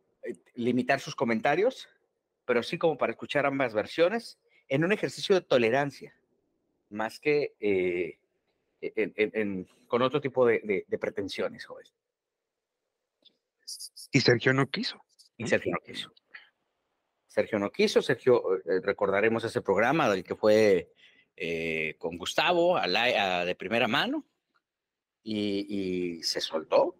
limitar 0.55 0.99
sus 0.99 1.15
comentarios, 1.15 1.89
pero 2.45 2.63
sí 2.63 2.77
como 2.77 2.97
para 2.97 3.11
escuchar 3.11 3.45
ambas 3.45 3.73
versiones 3.73 4.39
en 4.67 4.83
un 4.83 4.91
ejercicio 4.91 5.35
de 5.35 5.41
tolerancia, 5.41 6.15
más 6.89 7.19
que 7.19 7.55
eh, 7.59 8.19
en, 8.81 9.13
en, 9.15 9.31
en, 9.33 9.67
con 9.87 10.01
otro 10.01 10.21
tipo 10.21 10.45
de, 10.45 10.59
de, 10.63 10.85
de, 10.87 10.97
pretensiones, 10.97 11.65
joven. 11.65 11.85
Y 14.11 14.21
Sergio 14.21 14.53
no 14.53 14.69
quiso. 14.69 15.01
Y 15.37 15.47
Sergio 15.47 15.71
no 15.71 15.79
quiso. 15.79 16.13
Sergio 17.27 17.57
no 17.57 17.71
quiso, 17.71 18.01
Sergio, 18.01 18.57
eh, 18.57 18.79
recordaremos 18.83 19.43
ese 19.43 19.61
programa 19.61 20.09
del 20.09 20.23
que 20.23 20.35
fue 20.35 20.91
eh, 21.35 21.95
con 21.97 22.17
Gustavo 22.17 22.77
a 22.77 22.85
la, 22.85 23.39
a, 23.39 23.45
de 23.45 23.55
primera 23.55 23.87
mano 23.87 24.23
y, 25.23 26.17
y, 26.17 26.23
se 26.23 26.41
soltó 26.41 26.95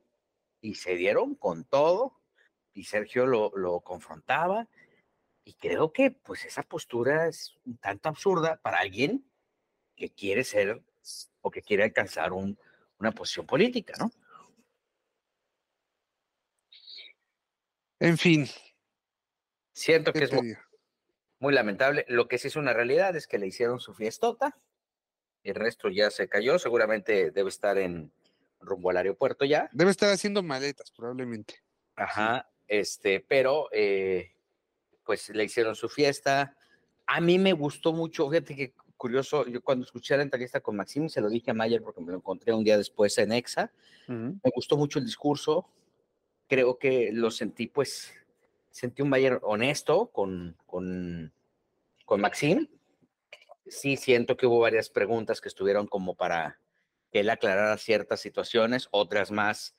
y 0.60 0.74
se 0.74 0.96
dieron 0.96 1.36
con 1.36 1.66
todo 1.66 2.23
y 2.74 2.86
Sergio 2.86 3.26
lo, 3.26 3.52
lo 3.56 3.82
confrontaba 3.82 4.68
y 5.46 5.54
creo 5.54 5.92
que 5.92 6.12
pues 6.12 6.46
esa 6.46 6.64
postura 6.64 7.28
es 7.28 7.56
un 7.66 7.78
tanto 7.78 8.10
absurda 8.10 8.60
para 8.62 8.80
alguien 8.80 9.30
que 9.96 10.10
quiere 10.10 10.44
ser 10.44 10.82
o 11.42 11.52
que 11.52 11.62
quiere 11.62 11.84
alcanzar 11.84 12.32
un, 12.32 12.58
una 13.00 13.12
posición 13.12 13.46
política, 13.46 13.94
¿no? 14.00 14.12
En 18.00 18.18
fin. 18.18 18.48
Siento 19.74 20.14
que 20.14 20.24
es 20.26 20.32
muy, 21.40 21.54
lamentable. 21.54 22.06
Lo 22.08 22.28
que 22.28 22.38
sí 22.38 22.48
es 22.48 22.56
una 22.56 22.74
realidad 22.74 23.16
es 23.16 23.28
que 23.28 23.40
le 23.40 23.48
hicieron 23.48 23.80
su 23.80 23.94
fiestota. 23.94 24.58
El 25.44 25.56
resto 25.56 25.90
ya 25.90 26.10
se 26.12 26.30
cayó. 26.30 26.60
Seguramente 26.60 27.32
debe 27.32 27.50
estar 27.50 27.78
en 27.78 28.14
rumbo 28.60 28.90
al 28.90 28.98
aeropuerto 28.98 29.46
ya. 29.46 29.70
Debe 29.74 29.92
estar 29.92 30.10
haciendo 30.10 30.44
maletas, 30.44 30.92
probablemente. 30.92 31.62
Ajá. 31.96 32.50
Este, 32.68 33.20
pero 33.20 33.70
eh, 33.72 34.32
pues 35.06 35.30
le 35.30 35.44
hicieron 35.44 35.76
su 35.76 35.90
fiesta. 35.90 36.56
A 37.06 37.20
mí 37.22 37.38
me 37.38 37.54
gustó 37.54 37.94
mucho, 37.94 38.30
fíjate 38.30 38.56
que 38.56 38.74
curioso, 39.04 39.46
yo 39.48 39.62
cuando 39.62 39.84
escuché 39.86 40.16
la 40.16 40.24
entrevista 40.24 40.62
con 40.62 40.78
Maxim, 40.78 41.10
se 41.10 41.20
lo 41.20 41.30
dije 41.30 41.52
a 41.52 41.54
Mayer 41.54 41.82
porque 41.82 42.00
me 42.00 42.12
lo 42.12 42.20
encontré 42.20 42.54
un 42.54 42.64
día 42.64 42.78
después 42.78 43.18
en 43.18 43.34
EXA, 43.34 43.70
me 44.08 44.52
gustó 44.56 44.78
mucho 44.78 44.98
el 44.98 45.06
discurso, 45.06 45.68
creo 46.48 46.78
que 46.78 47.12
lo 47.12 47.30
sentí, 47.30 47.68
pues, 47.68 48.14
sentí 48.72 49.02
un 49.02 49.10
Mayer 49.10 49.40
honesto 49.42 50.08
con, 50.08 50.56
con, 50.66 51.34
con 52.06 52.22
Maxim. 52.22 52.70
Sí, 53.68 53.98
siento 53.98 54.38
que 54.38 54.46
hubo 54.46 54.60
varias 54.60 54.90
preguntas 54.90 55.42
que 55.42 55.50
estuvieron 55.50 55.88
como 55.88 56.16
para 56.16 56.60
que 57.12 57.20
él 57.20 57.30
aclarara 57.30 57.78
ciertas 57.78 58.22
situaciones, 58.22 58.88
otras 58.92 59.32
más 59.32 59.76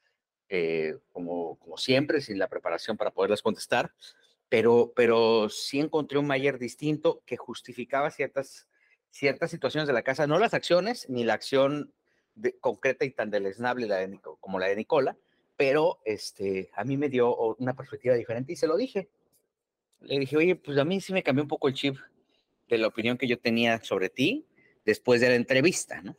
eh, 0.49 0.99
como, 1.13 1.59
como 1.59 1.77
siempre, 1.77 2.21
sin 2.21 2.39
la 2.39 2.49
preparación 2.49 2.97
para 2.97 3.11
poderlas 3.11 3.43
contestar, 3.43 3.93
pero, 4.49 4.93
pero 4.95 5.49
sí 5.49 5.81
encontré 5.81 6.19
un 6.19 6.27
Mayer 6.27 6.59
distinto 6.59 7.23
que 7.27 7.37
justificaba 7.37 8.11
ciertas, 8.11 8.69
ciertas 9.11 9.51
situaciones 9.51 9.87
de 9.87 9.95
la 9.95 10.03
casa, 10.03 10.27
no 10.27 10.39
las 10.39 10.55
acciones 10.55 11.09
ni 11.09 11.25
la 11.25 11.35
acción 11.35 11.93
concreta 12.61 13.05
y 13.05 13.11
tan 13.11 13.31
deleznable 13.31 13.89
como 14.41 14.59
la 14.59 14.67
de 14.67 14.77
Nicola, 14.77 15.17
pero 15.57 16.01
este, 16.05 16.71
a 16.75 16.85
mí 16.85 16.97
me 16.97 17.09
dio 17.09 17.55
una 17.55 17.75
perspectiva 17.75 18.15
diferente 18.15 18.53
y 18.53 18.57
se 18.57 18.67
lo 18.67 18.77
dije. 18.77 19.09
Le 20.01 20.19
dije, 20.19 20.37
oye, 20.37 20.57
pues 20.57 20.77
a 20.79 20.85
mí 20.85 21.01
sí 21.01 21.13
me 21.13 21.23
cambió 21.23 21.45
un 21.45 21.49
poco 21.49 21.69
el 21.69 21.75
chip 21.75 21.97
de 22.69 22.79
la 22.79 22.89
opinión 22.89 23.17
que 23.17 23.29
yo 23.29 23.39
tenía 23.39 23.83
sobre 23.83 24.11
ti 24.11 24.47
después 24.85 25.21
de 25.21 25.29
la 25.29 25.37
entrevista, 25.37 26.03
¿no? 26.03 26.17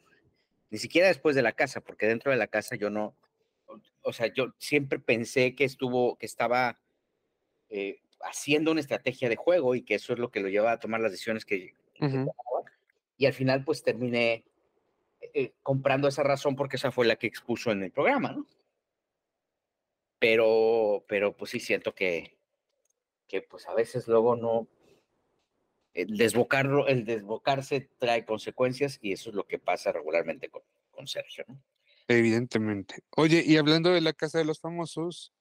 Ni 0.69 0.79
siquiera 0.79 1.07
después 1.07 1.35
de 1.35 1.41
la 1.41 1.51
casa, 1.51 1.81
porque 1.81 2.07
dentro 2.07 2.31
de 2.31 2.37
la 2.37 2.47
casa 2.47 2.75
yo 2.75 2.89
no, 2.89 3.15
o 4.05 4.13
sea, 4.13 4.31
yo 4.31 4.53
siempre 4.57 4.99
pensé 4.99 5.55
que 5.55 5.65
estuvo, 5.65 6.17
que 6.17 6.27
estaba 6.27 6.79
eh, 7.69 8.01
haciendo 8.21 8.71
una 8.71 8.79
estrategia 8.79 9.29
de 9.29 9.35
juego 9.35 9.75
y 9.75 9.81
que 9.81 9.95
eso 9.95 10.13
es 10.13 10.19
lo 10.19 10.31
que 10.31 10.39
lo 10.39 10.47
llevaba 10.47 10.73
a 10.73 10.79
tomar 10.79 11.01
las 11.01 11.11
decisiones 11.11 11.43
que, 11.43 11.73
y 13.17 13.25
al 13.25 13.33
final 13.33 13.63
pues 13.63 13.83
terminé 13.83 14.45
eh, 15.21 15.53
comprando 15.63 16.07
esa 16.07 16.23
razón 16.23 16.55
porque 16.55 16.75
esa 16.75 16.91
fue 16.91 17.05
la 17.05 17.15
que 17.15 17.27
expuso 17.27 17.71
en 17.71 17.83
el 17.83 17.91
programa, 17.91 18.31
¿no? 18.31 18.45
Pero, 20.19 21.03
pero 21.07 21.35
pues 21.35 21.51
sí 21.51 21.59
siento 21.59 21.93
que, 21.93 22.37
que 23.27 23.41
pues 23.41 23.67
a 23.67 23.73
veces 23.73 24.07
luego 24.07 24.35
no, 24.35 24.67
el 25.93 26.15
desbocarlo, 26.17 26.87
el 26.87 27.05
desbocarse 27.05 27.89
trae 27.97 28.23
consecuencias 28.23 28.99
y 29.01 29.13
eso 29.13 29.29
es 29.29 29.35
lo 29.35 29.47
que 29.47 29.59
pasa 29.59 29.91
regularmente 29.91 30.49
con, 30.49 30.61
con 30.91 31.07
Sergio, 31.07 31.45
¿no? 31.47 31.59
Evidentemente. 32.07 33.03
Oye, 33.15 33.43
y 33.45 33.57
hablando 33.57 33.91
de 33.91 34.01
la 34.01 34.13
Casa 34.13 34.37
de 34.37 34.45
los 34.45 34.59
Famosos, 34.59 35.33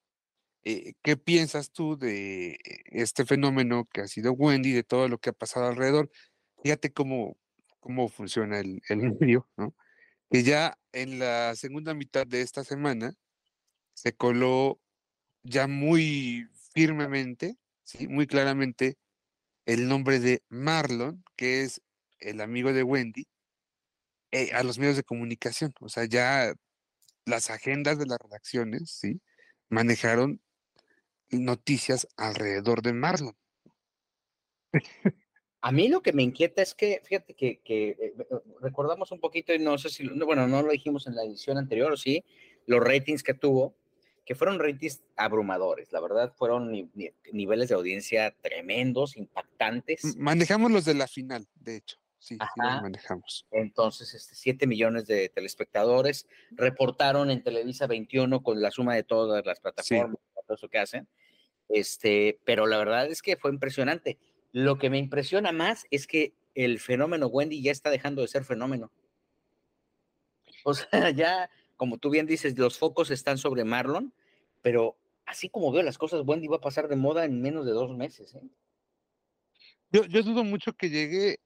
eh, 0.62 0.94
¿qué 1.02 1.16
piensas 1.16 1.70
tú 1.70 1.96
de 1.98 2.58
este 2.86 3.26
fenómeno 3.26 3.86
que 3.92 4.00
ha 4.02 4.08
sido 4.08 4.32
Wendy, 4.32 4.72
de 4.72 4.82
todo 4.82 5.08
lo 5.08 5.18
que 5.18 5.30
ha 5.30 5.34
pasado 5.34 5.66
alrededor? 5.66 6.10
Fíjate 6.62 6.92
cómo, 6.92 7.36
cómo 7.80 8.08
funciona 8.08 8.60
el, 8.60 8.80
el 8.88 8.98
medio, 9.20 9.48
¿no? 9.56 9.74
Que 10.30 10.42
ya 10.42 10.78
en 10.92 11.18
la 11.18 11.54
segunda 11.54 11.94
mitad 11.94 12.26
de 12.26 12.40
esta 12.40 12.64
semana 12.64 13.14
se 13.92 14.14
coló 14.14 14.80
ya 15.42 15.66
muy 15.68 16.48
firmemente, 16.72 17.58
¿sí? 17.84 18.08
muy 18.08 18.26
claramente, 18.26 18.96
el 19.66 19.88
nombre 19.88 20.20
de 20.20 20.42
Marlon, 20.48 21.24
que 21.36 21.62
es 21.62 21.82
el 22.20 22.40
amigo 22.40 22.72
de 22.72 22.82
Wendy, 22.82 23.28
eh, 24.34 24.50
a 24.52 24.64
los 24.64 24.80
medios 24.80 24.96
de 24.96 25.04
comunicación. 25.04 25.72
O 25.80 25.88
sea, 25.88 26.06
ya 26.06 26.52
las 27.24 27.50
agendas 27.50 28.00
de 28.00 28.06
las 28.06 28.18
redacciones, 28.18 28.90
¿sí? 28.90 29.20
Manejaron 29.68 30.40
noticias 31.30 32.08
alrededor 32.16 32.82
de 32.82 32.92
Marlon. 32.94 33.36
A 35.60 35.70
mí 35.70 35.86
lo 35.86 36.02
que 36.02 36.12
me 36.12 36.24
inquieta 36.24 36.62
es 36.62 36.74
que, 36.74 37.00
fíjate 37.04 37.34
que, 37.34 37.60
eh, 37.64 37.96
eh, 38.00 38.14
recordamos 38.60 39.12
un 39.12 39.20
poquito, 39.20 39.54
y 39.54 39.60
no 39.60 39.78
sé 39.78 39.88
si, 39.88 40.06
bueno, 40.08 40.48
no 40.48 40.62
lo 40.62 40.72
dijimos 40.72 41.06
en 41.06 41.14
la 41.14 41.22
edición 41.22 41.56
anterior, 41.56 41.92
o 41.92 41.96
sí, 41.96 42.24
los 42.66 42.80
ratings 42.80 43.22
que 43.22 43.34
tuvo, 43.34 43.76
que 44.26 44.34
fueron 44.34 44.58
ratings 44.58 45.04
abrumadores, 45.16 45.92
la 45.92 46.00
verdad, 46.00 46.34
fueron 46.36 46.72
niveles 47.32 47.68
de 47.68 47.74
audiencia 47.76 48.34
tremendos, 48.42 49.16
impactantes. 49.16 50.16
Manejamos 50.16 50.72
los 50.72 50.84
de 50.84 50.94
la 50.94 51.06
final, 51.06 51.46
de 51.54 51.76
hecho. 51.76 52.03
Sí, 52.24 52.36
sí 52.36 52.40
los 52.56 52.80
manejamos. 52.82 53.46
Entonces, 53.50 54.14
este, 54.14 54.34
7 54.34 54.66
millones 54.66 55.06
de 55.06 55.28
telespectadores 55.28 56.26
reportaron 56.52 57.30
en 57.30 57.42
Televisa 57.42 57.86
21 57.86 58.42
con 58.42 58.62
la 58.62 58.70
suma 58.70 58.94
de 58.94 59.02
todas 59.02 59.44
las 59.44 59.60
plataformas, 59.60 60.16
todo 60.46 60.56
eso 60.56 60.70
que 60.70 60.78
hacen. 60.78 61.06
Este, 61.68 62.40
pero 62.46 62.66
la 62.66 62.78
verdad 62.78 63.08
es 63.08 63.20
que 63.20 63.36
fue 63.36 63.50
impresionante. 63.50 64.18
Lo 64.52 64.78
que 64.78 64.88
me 64.88 64.96
impresiona 64.96 65.52
más 65.52 65.84
es 65.90 66.06
que 66.06 66.32
el 66.54 66.80
fenómeno 66.80 67.26
Wendy 67.26 67.60
ya 67.60 67.72
está 67.72 67.90
dejando 67.90 68.22
de 68.22 68.28
ser 68.28 68.46
fenómeno. 68.46 68.90
O 70.64 70.72
sea, 70.72 70.88
ya, 71.14 71.50
como 71.76 71.98
tú 71.98 72.08
bien 72.08 72.24
dices, 72.24 72.56
los 72.56 72.78
focos 72.78 73.10
están 73.10 73.36
sobre 73.36 73.64
Marlon, 73.64 74.14
pero 74.62 74.96
así 75.26 75.50
como 75.50 75.70
veo 75.72 75.82
las 75.82 75.98
cosas, 75.98 76.22
Wendy 76.24 76.48
va 76.48 76.56
a 76.56 76.62
pasar 76.62 76.88
de 76.88 76.96
moda 76.96 77.26
en 77.26 77.42
menos 77.42 77.66
de 77.66 77.72
dos 77.72 77.94
meses. 77.94 78.34
¿eh? 78.34 78.48
Yo, 79.92 80.06
yo 80.06 80.22
dudo 80.22 80.42
mucho 80.42 80.72
que 80.72 80.88
llegue 80.88 81.43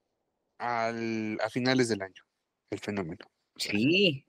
al, 0.58 1.38
a 1.40 1.48
finales 1.48 1.88
del 1.88 2.02
año, 2.02 2.22
el 2.70 2.78
fenómeno. 2.78 3.24
Sí, 3.56 4.24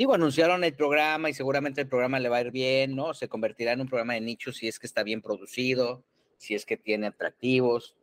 Digo, 0.00 0.14
anunciaron 0.14 0.64
el 0.64 0.72
programa 0.72 1.28
y 1.28 1.34
seguramente 1.34 1.82
el 1.82 1.86
programa 1.86 2.18
le 2.18 2.30
va 2.30 2.38
a 2.38 2.40
ir 2.40 2.50
bien, 2.50 2.96
¿no? 2.96 3.12
Se 3.12 3.28
convertirá 3.28 3.72
en 3.72 3.82
un 3.82 3.86
programa 3.86 4.14
de 4.14 4.22
nicho 4.22 4.50
si 4.50 4.66
es 4.66 4.78
que 4.78 4.86
está 4.86 5.02
bien 5.02 5.20
producido, 5.20 6.02
si 6.38 6.54
es 6.54 6.64
que 6.64 6.78
tiene 6.78 7.08
atractivos. 7.08 7.98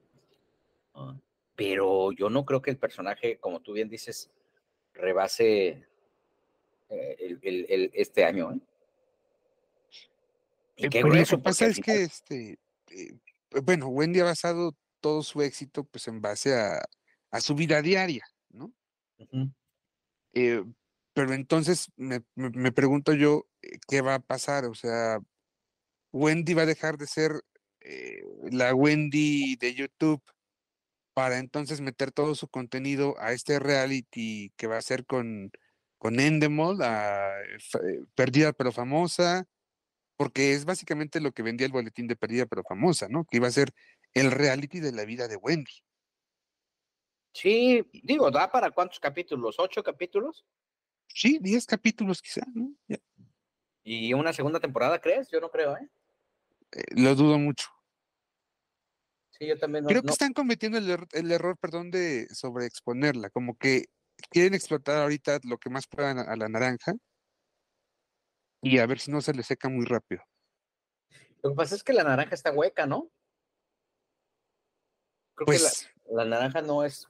Pero 1.56 2.12
yo 2.12 2.30
no 2.30 2.46
creo 2.46 2.62
que 2.62 2.70
el 2.70 2.78
personaje, 2.78 3.40
como 3.40 3.62
tú 3.62 3.74
bien 3.74 3.90
dices, 3.90 4.30
rebase 4.94 5.88
eh, 6.90 7.38
el, 7.42 7.90
este 7.96 8.26
año. 8.26 8.52
¿eh? 8.52 8.60
Y 10.76 10.90
qué 10.90 11.02
Lo 11.02 11.10
que 11.10 11.38
pasa 11.40 11.66
es 11.66 11.80
que, 11.80 12.04
este, 12.04 12.60
eh, 12.92 13.14
bueno, 13.64 13.88
Wendy 13.88 14.20
ha 14.20 14.26
basado 14.26 14.76
todo 15.02 15.24
su 15.24 15.42
éxito 15.42 15.84
pues 15.84 16.08
en 16.08 16.22
base 16.22 16.54
a, 16.54 16.84
a 17.32 17.42
su 17.42 17.56
vida 17.56 17.82
diaria, 17.82 18.26
¿no? 18.50 18.74
Pero 21.18 21.34
entonces 21.34 21.92
me, 21.96 22.22
pregunto 22.72 23.12
yo, 23.12 23.48
eh, 23.64 23.80
¿qué 23.88 24.02
va 24.02 24.14
a 24.14 24.20
pasar? 24.20 24.66
O 24.66 24.76
sea, 24.76 25.18
Wendy 26.12 26.54
va 26.54 26.62
a 26.62 26.68
dejar 26.68 27.00
de 27.00 27.08
ser 27.08 27.42
eh, 27.82 28.22
la 28.52 28.76
Wendy 28.76 29.56
de 29.56 29.74
YouTube 29.74 30.22
para 31.16 31.40
entonces 31.40 31.82
meter 31.82 32.12
todo 32.12 32.36
su 32.36 32.48
contenido 32.48 33.16
a 33.20 33.32
este 33.34 33.58
reality 33.58 34.54
que 34.58 34.68
va 34.68 34.78
a 34.78 34.82
ser 34.84 35.08
con, 35.08 35.52
con 35.98 36.20
Endemol, 36.20 36.84
a, 36.84 37.32
eh, 37.42 38.04
Perdida 38.14 38.54
pero 38.54 38.72
famosa, 38.72 39.48
porque 40.18 40.54
es 40.54 40.66
básicamente 40.66 41.20
lo 41.20 41.32
que 41.32 41.42
vendía 41.42 41.66
el 41.66 41.74
boletín 41.74 42.08
de 42.08 42.16
Perdida 42.16 42.46
pero 42.46 42.62
famosa, 42.62 43.08
¿no? 43.10 43.26
Que 43.26 43.38
iba 43.38 43.48
a 43.48 43.52
ser 43.52 43.74
el 44.14 44.30
reality 44.30 44.82
de 44.82 44.92
la 44.92 45.04
vida 45.04 45.28
de 45.28 45.38
Wendy. 45.38 45.82
Sí, 47.38 47.88
digo, 48.04 48.32
¿da 48.32 48.52
para 48.52 48.72
cuántos 48.72 49.00
capítulos? 49.00 49.60
¿Ocho 49.60 49.84
capítulos? 49.84 50.44
Sí, 51.08 51.38
10 51.40 51.68
capítulos 51.68 52.20
quizá, 52.20 52.42
¿no? 52.52 52.74
¿Y 53.84 54.12
una 54.16 54.34
segunda 54.34 54.60
temporada 54.60 55.00
crees? 55.00 55.30
Yo 55.30 55.40
no 55.40 55.52
creo, 55.52 55.78
¿eh? 55.78 55.88
eh 56.72 56.84
lo 56.96 57.14
dudo 57.14 57.38
mucho. 57.38 57.68
Sí, 59.30 59.46
yo 59.46 59.56
también. 59.60 59.86
creo 59.86 60.02
que 60.02 60.10
están 60.10 60.34
cometiendo 60.34 60.80
el, 60.80 60.98
el, 61.12 61.32
error, 61.32 61.56
perdón, 61.60 61.92
de 61.92 62.28
sobreexponerla, 62.34 63.30
como 63.30 63.56
que 63.56 63.86
quieren 64.32 64.56
explotar 64.56 64.98
ahorita 65.04 65.40
lo 65.44 65.60
que 65.60 65.70
más 65.70 65.86
puedan 65.86 66.18
a, 66.18 66.36
la 66.36 66.50
naranja 66.50 66.96
y 68.64 68.80
a 68.80 68.88
ver 68.88 68.98
si 68.98 69.12
no 69.12 69.22
se 69.22 69.36
le 69.36 69.44
seca 69.44 69.70
muy 69.70 69.86
rápido. 69.86 70.24
Lo 71.44 71.52
que 71.52 71.56
pasa 71.56 71.76
es 71.76 71.84
que 71.84 71.94
la 71.94 72.04
naranja 72.04 72.34
está 72.34 72.52
hueca, 72.52 72.88
¿no? 72.88 73.12
Creo 75.36 75.46
que 75.46 75.60
la, 75.60 75.70
pues 75.70 75.90
la 76.10 76.26
naranja 76.26 76.64
no 76.64 76.84
es 76.84 77.08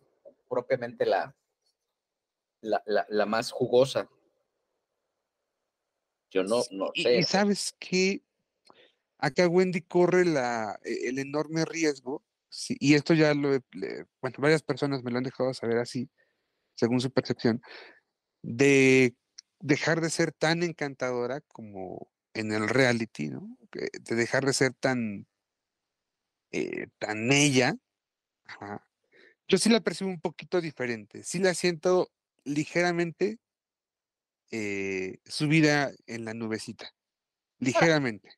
propiamente 0.47 1.05
la, 1.05 1.35
la, 2.61 3.25
más 3.25 3.51
jugosa. 3.51 4.09
Yo 6.31 6.43
no, 6.43 6.63
no 6.71 6.91
sé. 6.95 7.19
Y, 7.19 7.23
sabes 7.23 7.75
que 7.79 8.23
acá 9.17 9.47
Wendy 9.47 9.81
corre 9.81 10.25
la, 10.25 10.79
e, 10.83 11.09
el 11.09 11.19
enorme 11.19 11.65
riesgo, 11.65 12.23
y 12.67 12.95
esto 12.95 13.13
ya 13.13 13.33
lo, 13.33 13.49
bueno, 14.21 14.37
varias 14.39 14.63
personas 14.63 15.03
me 15.03 15.11
lo 15.11 15.17
han 15.17 15.23
dejado 15.23 15.53
saber 15.53 15.77
así, 15.77 16.09
según 16.75 17.01
su 17.01 17.11
percepción, 17.11 17.61
de 18.41 19.15
dejar 19.59 20.01
de 20.01 20.09
ser 20.09 20.31
tan 20.31 20.63
encantadora 20.63 21.41
como 21.41 22.09
en 22.33 22.51
el 22.51 22.69
reality, 22.69 23.29
¿no? 23.29 23.57
De 23.71 24.15
dejar 24.15 24.45
de 24.45 24.53
ser 24.53 24.73
tan, 24.73 25.27
eh, 26.51 26.87
tan 26.99 27.31
ella. 27.31 27.75
Yo 29.47 29.57
sí 29.57 29.69
la 29.69 29.79
percibo 29.79 30.09
un 30.09 30.19
poquito 30.19 30.59
diferente. 30.59 31.23
Sí 31.23 31.39
la 31.39 31.53
siento 31.53 32.11
ligeramente 32.43 33.39
eh, 34.51 35.19
subida 35.25 35.91
en 36.05 36.25
la 36.25 36.33
nubecita. 36.33 36.93
Ligeramente. 37.59 38.37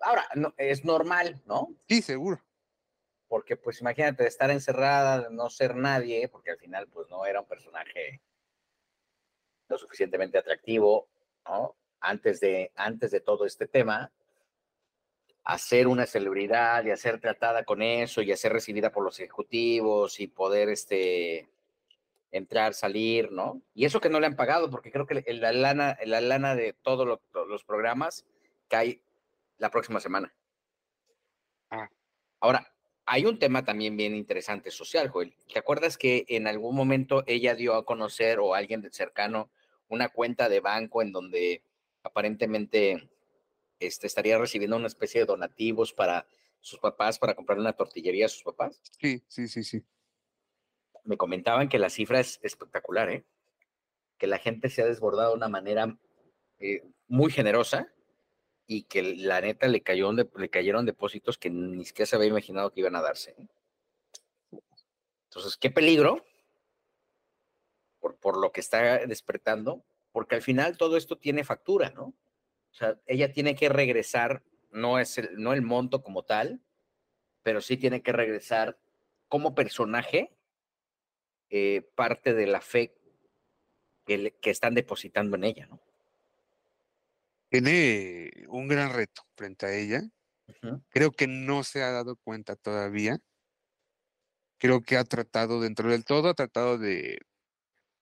Ahora, 0.00 0.26
no, 0.34 0.54
es 0.56 0.84
normal, 0.84 1.42
¿no? 1.46 1.74
Sí, 1.88 2.02
seguro. 2.02 2.40
Porque, 3.26 3.56
pues, 3.56 3.80
imagínate, 3.80 4.26
estar 4.26 4.50
encerrada, 4.50 5.28
no 5.30 5.50
ser 5.50 5.74
nadie, 5.74 6.28
porque 6.28 6.50
al 6.50 6.58
final, 6.58 6.88
pues, 6.88 7.08
no 7.08 7.26
era 7.26 7.40
un 7.40 7.48
personaje 7.48 8.20
lo 9.68 9.78
suficientemente 9.78 10.38
atractivo, 10.38 11.08
¿no? 11.46 11.76
Antes 12.00 12.38
de, 12.40 12.70
antes 12.76 13.10
de 13.10 13.20
todo 13.20 13.46
este 13.46 13.66
tema, 13.66 14.12
hacer 15.44 15.86
una 15.86 16.06
celebridad 16.06 16.84
y 16.84 16.90
hacer 16.90 17.20
tratada 17.20 17.64
con 17.64 17.82
eso 17.82 18.22
y 18.22 18.32
hacer 18.32 18.52
recibida 18.52 18.90
por 18.90 19.04
los 19.04 19.20
ejecutivos 19.20 20.18
y 20.20 20.26
poder 20.26 20.70
este 20.70 21.48
entrar, 22.32 22.74
salir, 22.74 23.30
¿no? 23.30 23.62
Y 23.74 23.84
eso 23.84 24.00
que 24.00 24.08
no 24.08 24.18
le 24.18 24.26
han 24.26 24.34
pagado, 24.34 24.68
porque 24.68 24.90
creo 24.90 25.06
que 25.06 25.22
la 25.34 25.52
lana, 25.52 25.96
la 26.04 26.20
lana 26.20 26.56
de 26.56 26.72
todos 26.72 27.20
los 27.32 27.64
programas 27.64 28.24
cae 28.68 29.00
la 29.58 29.70
próxima 29.70 30.00
semana. 30.00 30.34
Ah. 31.70 31.88
Ahora, 32.40 32.74
hay 33.06 33.26
un 33.26 33.38
tema 33.38 33.64
también 33.64 33.96
bien 33.96 34.16
interesante 34.16 34.70
social, 34.70 35.08
Joel. 35.10 35.34
¿Te 35.52 35.58
acuerdas 35.58 35.96
que 35.96 36.24
en 36.28 36.46
algún 36.46 36.74
momento 36.74 37.22
ella 37.26 37.54
dio 37.54 37.74
a 37.74 37.84
conocer 37.84 38.40
o 38.40 38.54
alguien 38.54 38.90
cercano 38.92 39.50
una 39.88 40.08
cuenta 40.08 40.48
de 40.48 40.60
banco 40.60 41.02
en 41.02 41.12
donde 41.12 41.62
aparentemente 42.02 43.08
este, 43.78 44.06
estaría 44.06 44.38
recibiendo 44.38 44.76
una 44.76 44.86
especie 44.86 45.20
de 45.20 45.26
donativos 45.26 45.92
para 45.92 46.26
sus 46.60 46.78
papás, 46.78 47.18
para 47.18 47.34
comprar 47.34 47.58
una 47.58 47.74
tortillería 47.74 48.26
a 48.26 48.30
sus 48.30 48.42
papás? 48.42 48.80
Sí, 48.98 49.22
sí, 49.28 49.48
sí, 49.48 49.64
sí. 49.64 49.84
Me 51.04 51.16
comentaban 51.16 51.68
que 51.68 51.78
la 51.78 51.90
cifra 51.90 52.20
es 52.20 52.40
espectacular, 52.42 53.10
¿eh? 53.10 53.24
Que 54.16 54.26
la 54.26 54.38
gente 54.38 54.70
se 54.70 54.82
ha 54.82 54.86
desbordado 54.86 55.30
de 55.30 55.36
una 55.36 55.48
manera 55.48 55.98
eh, 56.58 56.82
muy 57.06 57.30
generosa 57.30 57.92
y 58.66 58.84
que 58.84 59.02
la 59.02 59.40
neta 59.42 59.68
le, 59.68 59.82
cayó, 59.82 60.10
le 60.12 60.48
cayeron 60.48 60.86
depósitos 60.86 61.36
que 61.36 61.50
ni 61.50 61.84
siquiera 61.84 62.06
se 62.06 62.16
había 62.16 62.28
imaginado 62.28 62.72
que 62.72 62.80
iban 62.80 62.96
a 62.96 63.02
darse. 63.02 63.36
Entonces, 65.28 65.58
qué 65.58 65.70
peligro 65.70 66.24
por, 68.00 68.16
por 68.16 68.38
lo 68.38 68.52
que 68.52 68.60
está 68.60 69.06
despertando, 69.06 69.84
porque 70.12 70.36
al 70.36 70.42
final 70.42 70.78
todo 70.78 70.96
esto 70.96 71.18
tiene 71.18 71.44
factura, 71.44 71.90
¿no? 71.90 72.14
O 72.74 72.76
sea, 72.76 73.00
ella 73.06 73.32
tiene 73.32 73.54
que 73.54 73.70
regresar, 73.70 74.42
no 74.70 74.98
es 74.98 75.16
el, 75.18 75.30
no 75.36 75.54
el 75.54 75.62
monto 75.62 76.02
como 76.02 76.24
tal, 76.24 76.60
pero 77.42 77.62
sí 77.62 77.76
tiene 77.76 78.02
que 78.02 78.12
regresar 78.12 78.78
como 79.28 79.54
personaje 79.54 80.36
eh, 81.48 81.88
parte 81.94 82.34
de 82.34 82.46
la 82.46 82.60
fe 82.60 82.94
que, 84.04 84.36
que 84.40 84.50
están 84.50 84.74
depositando 84.74 85.36
en 85.36 85.44
ella, 85.44 85.66
¿no? 85.66 85.80
tiene 87.54 88.32
un 88.48 88.66
gran 88.66 88.92
reto 88.92 89.22
frente 89.36 89.66
a 89.66 89.72
ella. 89.72 90.02
Creo 90.88 91.12
que 91.12 91.28
no 91.28 91.62
se 91.62 91.84
ha 91.84 91.92
dado 91.92 92.16
cuenta 92.16 92.56
todavía. 92.56 93.20
Creo 94.58 94.82
que 94.82 94.96
ha 94.96 95.04
tratado, 95.04 95.60
dentro 95.60 95.88
del 95.88 96.04
todo, 96.04 96.30
ha 96.30 96.34
tratado 96.34 96.78
de 96.78 97.20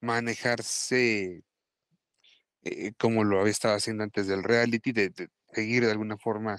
manejarse 0.01 1.45
eh, 2.63 2.93
como 2.99 3.25
lo 3.25 3.41
había 3.41 3.51
estado 3.51 3.75
haciendo 3.75 4.05
antes 4.05 4.27
del 4.27 4.43
reality, 4.43 4.93
de, 4.93 5.11
de, 5.11 5.29
seguir 5.53 5.85
de 5.85 5.91
alguna 5.91 6.17
forma 6.17 6.59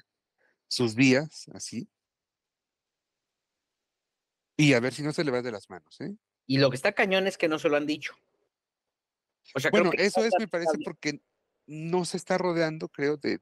sus 0.68 0.96
vías, 0.96 1.46
así. 1.54 1.90
Y 4.58 4.74
a 4.74 4.80
ver 4.80 4.94
si 4.94 5.02
no 5.02 5.14
se 5.14 5.24
le 5.24 5.32
va 5.32 5.42
de 5.42 5.52
las 5.52 5.70
manos, 5.70 6.00
¿eh? 6.02 6.16
Y 6.46 6.58
lo 6.58 6.70
que 6.70 6.76
está 6.76 6.92
cañón 6.92 7.26
es 7.28 7.38
que 7.38 7.48
no 7.48 7.58
se 7.58 7.70
lo 7.70 7.78
han 7.78 7.86
dicho. 7.86 8.16
O 9.56 9.60
sea, 9.60 9.72
bueno, 9.72 9.92
eso 9.98 10.24
es, 10.24 10.34
me 10.40 10.48
parece, 10.48 10.78
porque 10.84 11.22
no 11.66 12.06
se 12.06 12.18
está 12.18 12.38
rodeando, 12.38 12.90
creo, 12.90 13.18
de, 13.18 13.40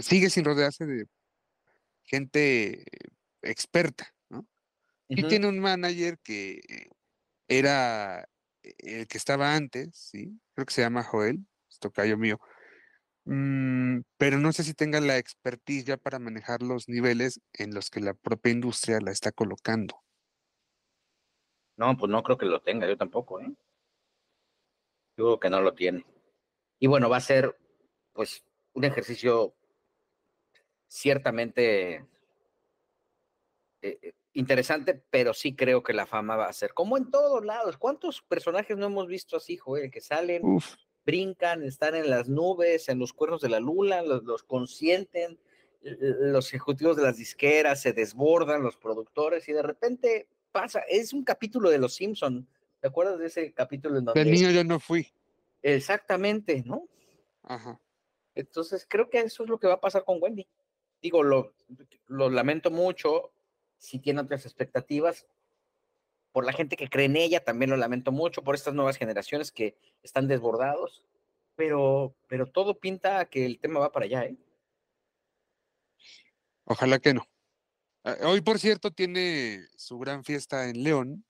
sigue 0.00 0.30
sin 0.30 0.44
rodearse 0.44 0.86
de 0.86 1.06
gente 2.02 2.84
experta, 3.42 4.14
¿no? 4.28 4.46
Y 5.08 5.26
tiene 5.26 5.46
un 5.46 5.58
manager 5.58 6.18
que 6.18 6.90
era 7.48 8.28
el 8.78 9.06
que 9.06 9.18
estaba 9.18 9.54
antes, 9.54 9.90
¿sí? 9.94 10.40
Creo 10.54 10.66
que 10.66 10.74
se 10.74 10.82
llama 10.82 11.02
Joel, 11.02 11.46
esto 11.70 11.90
cayó 11.90 12.16
mío. 12.16 12.40
Mm, 13.24 14.00
pero 14.18 14.38
no 14.38 14.52
sé 14.52 14.64
si 14.64 14.74
tenga 14.74 15.00
la 15.00 15.18
expertise 15.18 15.84
ya 15.84 15.96
para 15.96 16.18
manejar 16.18 16.62
los 16.62 16.88
niveles 16.88 17.40
en 17.54 17.74
los 17.74 17.90
que 17.90 18.00
la 18.00 18.14
propia 18.14 18.52
industria 18.52 19.00
la 19.00 19.12
está 19.12 19.32
colocando. 19.32 19.96
No, 21.76 21.96
pues 21.96 22.10
no 22.10 22.22
creo 22.22 22.38
que 22.38 22.46
lo 22.46 22.62
tenga, 22.62 22.86
yo 22.86 22.96
tampoco, 22.96 23.40
¿eh? 23.40 23.52
Yo 25.16 25.24
creo 25.24 25.40
que 25.40 25.50
no 25.50 25.60
lo 25.60 25.74
tiene. 25.74 26.04
Y 26.78 26.86
bueno, 26.86 27.08
va 27.08 27.16
a 27.16 27.20
ser 27.20 27.56
pues 28.12 28.44
un 28.74 28.84
ejercicio 28.84 29.54
ciertamente 30.86 31.94
eh, 33.82 33.98
eh, 34.00 34.12
interesante, 34.34 35.02
pero 35.10 35.32
sí 35.32 35.56
creo 35.56 35.82
que 35.82 35.92
la 35.92 36.06
fama 36.06 36.36
va 36.36 36.46
a 36.46 36.52
ser 36.52 36.74
como 36.74 36.96
en 36.96 37.10
todos 37.10 37.44
lados. 37.44 37.78
¿Cuántos 37.78 38.22
personajes 38.22 38.76
no 38.76 38.86
hemos 38.86 39.06
visto 39.06 39.36
así, 39.36 39.56
Joel? 39.56 39.90
Que 39.90 40.00
salen, 40.00 40.42
brincan, 41.06 41.62
están 41.62 41.94
en 41.94 42.10
las 42.10 42.28
nubes, 42.28 42.88
en 42.88 42.98
los 42.98 43.12
cuernos 43.12 43.40
de 43.40 43.48
la 43.48 43.60
luna, 43.60 44.02
los, 44.02 44.22
los 44.24 44.42
consienten, 44.42 45.38
los 45.80 46.48
ejecutivos 46.48 46.96
de 46.96 47.02
las 47.02 47.16
disqueras 47.16 47.80
se 47.80 47.92
desbordan, 47.92 48.62
los 48.62 48.76
productores, 48.76 49.48
y 49.48 49.52
de 49.52 49.62
repente 49.62 50.28
pasa, 50.50 50.80
es 50.88 51.12
un 51.12 51.24
capítulo 51.24 51.70
de 51.70 51.78
Los 51.78 51.94
Simpson. 51.94 52.46
¿Te 52.80 52.88
acuerdas 52.88 53.18
de 53.18 53.26
ese 53.26 53.52
capítulo 53.52 53.98
en 53.98 54.04
donde... 54.04 54.24
Del 54.24 54.32
niño 54.32 54.50
yo 54.50 54.62
no 54.62 54.78
fui. 54.78 55.12
Exactamente, 55.62 56.62
¿no? 56.66 56.86
Ajá. 57.42 57.80
Entonces, 58.34 58.86
creo 58.88 59.08
que 59.08 59.20
eso 59.20 59.44
es 59.44 59.48
lo 59.48 59.58
que 59.58 59.66
va 59.66 59.74
a 59.74 59.80
pasar 59.80 60.04
con 60.04 60.18
Wendy. 60.20 60.46
Digo, 61.00 61.22
lo, 61.22 61.54
lo 62.08 62.28
lamento 62.30 62.70
mucho. 62.70 63.32
Si 63.84 63.98
tiene 63.98 64.20
otras 64.20 64.44
expectativas, 64.44 65.26
por 66.32 66.44
la 66.44 66.52
gente 66.52 66.76
que 66.76 66.88
cree 66.88 67.06
en 67.06 67.16
ella, 67.16 67.44
también 67.44 67.70
lo 67.70 67.76
lamento 67.76 68.10
mucho, 68.10 68.42
por 68.42 68.56
estas 68.56 68.74
nuevas 68.74 68.96
generaciones 68.96 69.52
que 69.52 69.76
están 70.02 70.26
desbordados, 70.26 71.04
pero, 71.54 72.16
pero 72.26 72.46
todo 72.46 72.80
pinta 72.80 73.20
a 73.20 73.24
que 73.26 73.46
el 73.46 73.60
tema 73.60 73.78
va 73.78 73.92
para 73.92 74.06
allá, 74.06 74.24
¿eh? 74.24 74.36
Ojalá 76.64 76.98
que 76.98 77.14
no. 77.14 77.24
Ah, 78.02 78.16
hoy, 78.22 78.40
por 78.40 78.58
cierto, 78.58 78.90
tiene 78.90 79.66
su 79.76 79.98
gran 79.98 80.24
fiesta 80.24 80.68
en 80.68 80.82
León. 80.82 81.24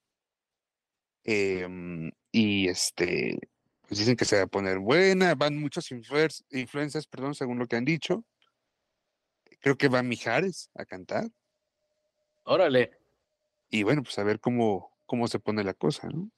Em, 1.25 2.11
y 2.33 2.69
este, 2.69 3.39
pues 3.87 3.99
dicen 3.99 4.17
que 4.17 4.25
se 4.25 4.37
va 4.37 4.43
a 4.45 4.47
poner 4.47 4.79
buena, 4.79 5.35
van 5.35 5.59
muchos 5.59 5.91
influencers, 5.91 7.07
perdón, 7.07 7.35
según 7.35 7.59
lo 7.59 7.67
que 7.67 7.77
han 7.77 7.85
dicho. 7.85 8.25
Creo 9.61 9.77
que 9.77 9.89
va 9.89 10.03
Mijares 10.03 10.71
a 10.75 10.85
cantar. 10.85 11.29
Órale. 12.45 12.99
Y 13.71 13.83
bueno, 13.83 14.03
pues 14.03 14.19
a 14.19 14.25
ver 14.25 14.41
cómo, 14.41 14.97
cómo 15.07 15.29
se 15.29 15.39
pone 15.39 15.65
la 15.65 15.75
cosa, 15.75 16.09
¿no? 16.09 16.31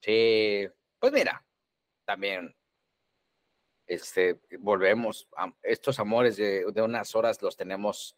Sí, 0.00 0.66
pues 0.98 1.12
mira, 1.12 1.44
también 2.04 2.54
este, 3.86 4.40
volvemos, 4.58 5.28
a 5.36 5.52
estos 5.62 5.98
amores 5.98 6.36
de, 6.36 6.64
de, 6.72 6.82
unas 6.82 7.14
horas 7.14 7.40
los 7.42 7.56
tenemos 7.56 8.16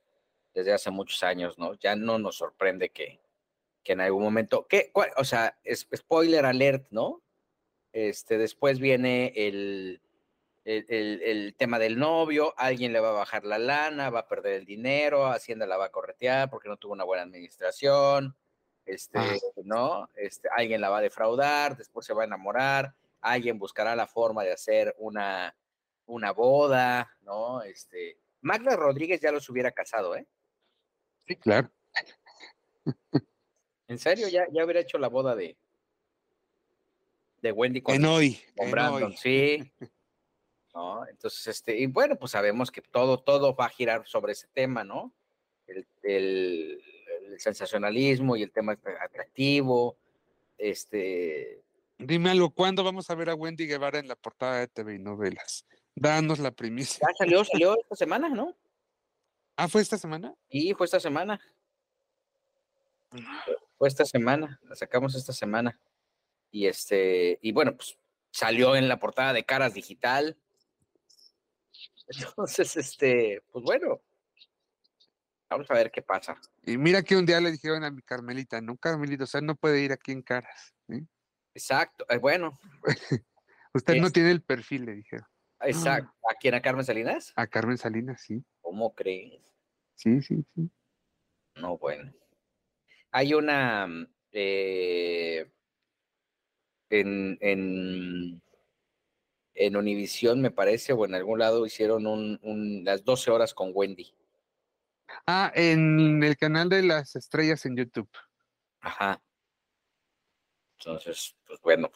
desde 0.54 0.72
hace 0.72 0.90
muchos 0.90 1.22
años, 1.22 1.58
¿no? 1.58 1.74
Ya 1.74 1.96
no 1.96 2.18
nos 2.18 2.36
sorprende 2.36 2.90
que, 2.90 3.20
que 3.82 3.92
en 3.92 4.00
algún 4.00 4.22
momento, 4.22 4.66
¿qué? 4.68 4.90
o 5.16 5.24
sea, 5.24 5.58
es, 5.62 5.88
spoiler 5.94 6.44
alert, 6.44 6.86
¿no? 6.90 7.22
Este, 7.92 8.36
después 8.36 8.80
viene 8.80 9.32
el, 9.36 10.00
el, 10.66 11.54
tema 11.56 11.78
del 11.78 11.98
novio, 11.98 12.52
alguien 12.56 12.92
le 12.92 13.00
va 13.00 13.10
a 13.10 13.12
bajar 13.12 13.44
la 13.44 13.58
lana, 13.58 14.10
va 14.10 14.20
a 14.20 14.28
perder 14.28 14.54
el 14.54 14.66
dinero, 14.66 15.26
Hacienda 15.26 15.66
la 15.66 15.76
va 15.76 15.86
a 15.86 15.92
corretear 15.92 16.50
porque 16.50 16.68
no 16.68 16.76
tuvo 16.76 16.92
una 16.92 17.04
buena 17.04 17.22
administración, 17.22 18.36
este, 18.84 19.18
ah. 19.18 19.36
¿no? 19.62 20.10
Este, 20.16 20.48
alguien 20.56 20.80
la 20.80 20.88
va 20.88 20.98
a 20.98 21.02
defraudar, 21.02 21.76
después 21.76 22.04
se 22.04 22.14
va 22.14 22.22
a 22.22 22.26
enamorar, 22.26 22.94
alguien 23.20 23.58
buscará 23.58 23.94
la 23.94 24.08
forma 24.08 24.42
de 24.42 24.52
hacer 24.52 24.94
una, 24.98 25.56
una 26.06 26.32
boda, 26.32 27.16
¿no? 27.20 27.62
Este, 27.62 28.18
Magda 28.40 28.74
Rodríguez 28.74 29.20
ya 29.20 29.30
los 29.30 29.48
hubiera 29.48 29.70
casado, 29.70 30.16
¿eh? 30.16 30.26
Sí, 31.26 31.36
claro. 31.36 31.70
En 33.88 33.98
serio, 33.98 34.26
ya, 34.28 34.46
ya 34.50 34.64
hubiera 34.64 34.80
hecho 34.80 34.98
la 34.98 35.06
boda 35.06 35.36
de, 35.36 35.56
de 37.40 37.52
Wendy 37.52 37.82
con, 37.82 38.04
hoy, 38.04 38.40
Brandon, 38.68 39.16
sí. 39.16 39.72
¿No? 40.76 41.08
Entonces, 41.08 41.46
este, 41.46 41.76
y 41.76 41.86
bueno, 41.86 42.16
pues 42.16 42.32
sabemos 42.32 42.70
que 42.70 42.82
todo, 42.82 43.18
todo 43.18 43.56
va 43.56 43.64
a 43.64 43.70
girar 43.70 44.06
sobre 44.06 44.32
ese 44.32 44.46
tema, 44.52 44.84
¿no? 44.84 45.12
El, 45.66 45.86
el, 46.02 46.82
sensacionalismo 47.38 48.36
y 48.36 48.42
el 48.42 48.52
tema 48.52 48.78
atractivo, 49.00 49.96
este, 50.58 51.64
Dime 51.98 52.30
algo, 52.30 52.50
¿cuándo 52.50 52.84
vamos 52.84 53.08
a 53.08 53.14
ver 53.14 53.30
a 53.30 53.34
Wendy 53.34 53.66
Guevara 53.66 53.98
en 53.98 54.08
la 54.08 54.16
portada 54.16 54.58
de 54.58 54.68
TV 54.68 54.96
y 54.96 54.98
novelas? 54.98 55.66
Danos 55.94 56.38
la 56.38 56.50
primicia. 56.50 56.98
Ya 57.00 57.14
salió, 57.16 57.42
salió 57.44 57.80
esta 57.80 57.96
semana, 57.96 58.28
¿no? 58.28 58.54
Ah, 59.56 59.66
¿fue 59.66 59.80
esta 59.80 59.96
semana? 59.96 60.34
Y 60.50 60.74
fue 60.74 60.84
esta 60.84 61.00
semana. 61.00 61.40
Fue 63.78 63.88
esta 63.88 64.04
semana, 64.04 64.60
la 64.64 64.76
sacamos 64.76 65.14
esta 65.14 65.32
semana. 65.32 65.78
Y 66.50 66.66
este, 66.66 67.38
y 67.40 67.52
bueno, 67.52 67.74
pues 67.74 67.98
salió 68.30 68.76
en 68.76 68.88
la 68.88 68.98
portada 68.98 69.32
de 69.32 69.44
Caras 69.44 69.72
Digital. 69.72 70.36
Entonces, 72.08 72.76
este, 72.76 73.42
pues 73.50 73.64
bueno, 73.64 74.00
vamos 75.50 75.70
a 75.70 75.74
ver 75.74 75.90
qué 75.90 76.02
pasa. 76.02 76.40
Y 76.64 76.76
mira 76.76 77.02
que 77.02 77.16
un 77.16 77.26
día 77.26 77.40
le 77.40 77.50
dijeron 77.50 77.84
a 77.84 77.90
mi 77.90 78.02
Carmelita, 78.02 78.60
no, 78.60 78.76
Carmelita, 78.76 79.24
o 79.24 79.26
sea, 79.26 79.40
no 79.40 79.56
puede 79.56 79.80
ir 79.80 79.92
aquí 79.92 80.12
en 80.12 80.22
Caras. 80.22 80.74
¿eh? 80.88 81.02
Exacto, 81.54 82.04
eh, 82.08 82.18
bueno, 82.18 82.58
Usted 83.76 83.96
no 83.96 84.10
tiene 84.10 84.30
el 84.30 84.42
perfil, 84.42 84.86
le 84.86 84.94
dijeron. 84.94 85.26
exacto. 85.60 86.10
¿A 86.30 86.34
quién? 86.34 86.54
¿A 86.54 86.62
Carmen 86.62 86.84
Salinas? 86.84 87.32
A 87.36 87.46
Carmen 87.46 87.76
Salinas, 87.76 88.22
sí. 88.22 88.42
¿Cómo 88.62 88.94
crees? 88.94 89.42
Sí, 89.94 90.22
sí, 90.22 90.42
sí. 90.54 90.70
No, 91.56 91.76
bueno. 91.76 92.10
Hay 93.10 93.34
una 93.34 93.86
mm, 93.86 94.06
eh, 94.32 95.50
en, 96.88 97.36
en, 97.40 98.42
en 99.56 99.76
Univisión, 99.76 100.40
me 100.40 100.50
parece, 100.50 100.92
o 100.92 101.04
en 101.04 101.14
algún 101.14 101.38
lado 101.38 101.64
hicieron 101.66 102.06
un, 102.06 102.38
un- 102.42 102.84
las 102.84 103.04
12 103.04 103.30
horas 103.30 103.54
con 103.54 103.70
Wendy. 103.74 104.14
Ah, 105.26 105.50
en 105.54 106.22
el 106.22 106.36
canal 106.36 106.68
de 106.68 106.82
las 106.82 107.16
estrellas 107.16 107.64
en 107.66 107.76
YouTube. 107.76 108.08
Ajá. 108.80 109.20
Entonces, 110.78 111.34
pues 111.46 111.60
bueno, 111.62 111.90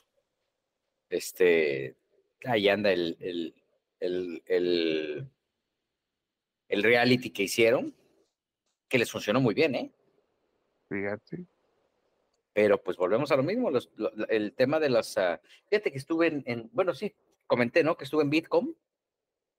este, 1.08 1.96
ahí 2.44 2.68
anda 2.68 2.90
el, 2.92 3.16
el, 3.20 3.54
el, 4.00 4.42
el, 4.46 5.28
el 6.68 6.82
reality 6.82 7.30
que 7.30 7.42
hicieron, 7.44 7.94
que 8.88 8.98
les 8.98 9.11
funcionó 9.11 9.40
muy 9.40 9.54
bien, 9.54 9.74
¿eh? 9.74 9.92
Fíjate. 10.88 11.46
Pero 12.52 12.82
pues 12.82 12.96
volvemos 12.96 13.30
a 13.30 13.36
lo 13.36 13.42
mismo, 13.42 13.70
los- 13.70 13.90
lo- 13.96 14.11
lo- 14.14 14.28
el 14.28 14.52
tema 14.54 14.80
de 14.80 14.90
las... 14.90 15.16
ah, 15.18 15.40
fíjate 15.68 15.92
que 15.92 15.98
estuve 15.98 16.26
en, 16.28 16.42
en- 16.46 16.70
bueno, 16.72 16.94
sí, 16.94 17.14
comenté, 17.51 17.82
¿no? 17.82 17.96
Que 17.96 18.05
estuve 18.05 18.22
en 18.22 18.30
Bitcom, 18.30 18.74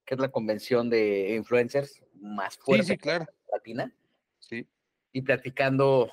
que 0.06 0.14
es 0.16 0.20
la 0.22 0.32
convención 0.32 0.90
de 0.90 1.36
influencers 1.36 2.02
más 2.16 2.54
Sí, 2.54 2.60
fuerte 2.64 2.86
sí, 2.86 2.98
claro. 2.98 3.26
latina, 3.52 3.94
Sí. 4.40 4.66
y 5.12 5.22
platicando 5.24 6.10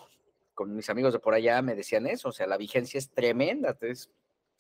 con 0.54 0.74
mis 0.74 0.90
amigos 0.90 1.12
de 1.12 1.20
por 1.20 1.34
allá 1.34 1.62
me 1.62 1.76
decían 1.76 2.08
eso, 2.08 2.30
o 2.30 2.32
sea, 2.32 2.48
la 2.48 2.56
vigencia 2.56 2.98
es 2.98 3.08
tremenda, 3.10 3.78
es 3.82 4.10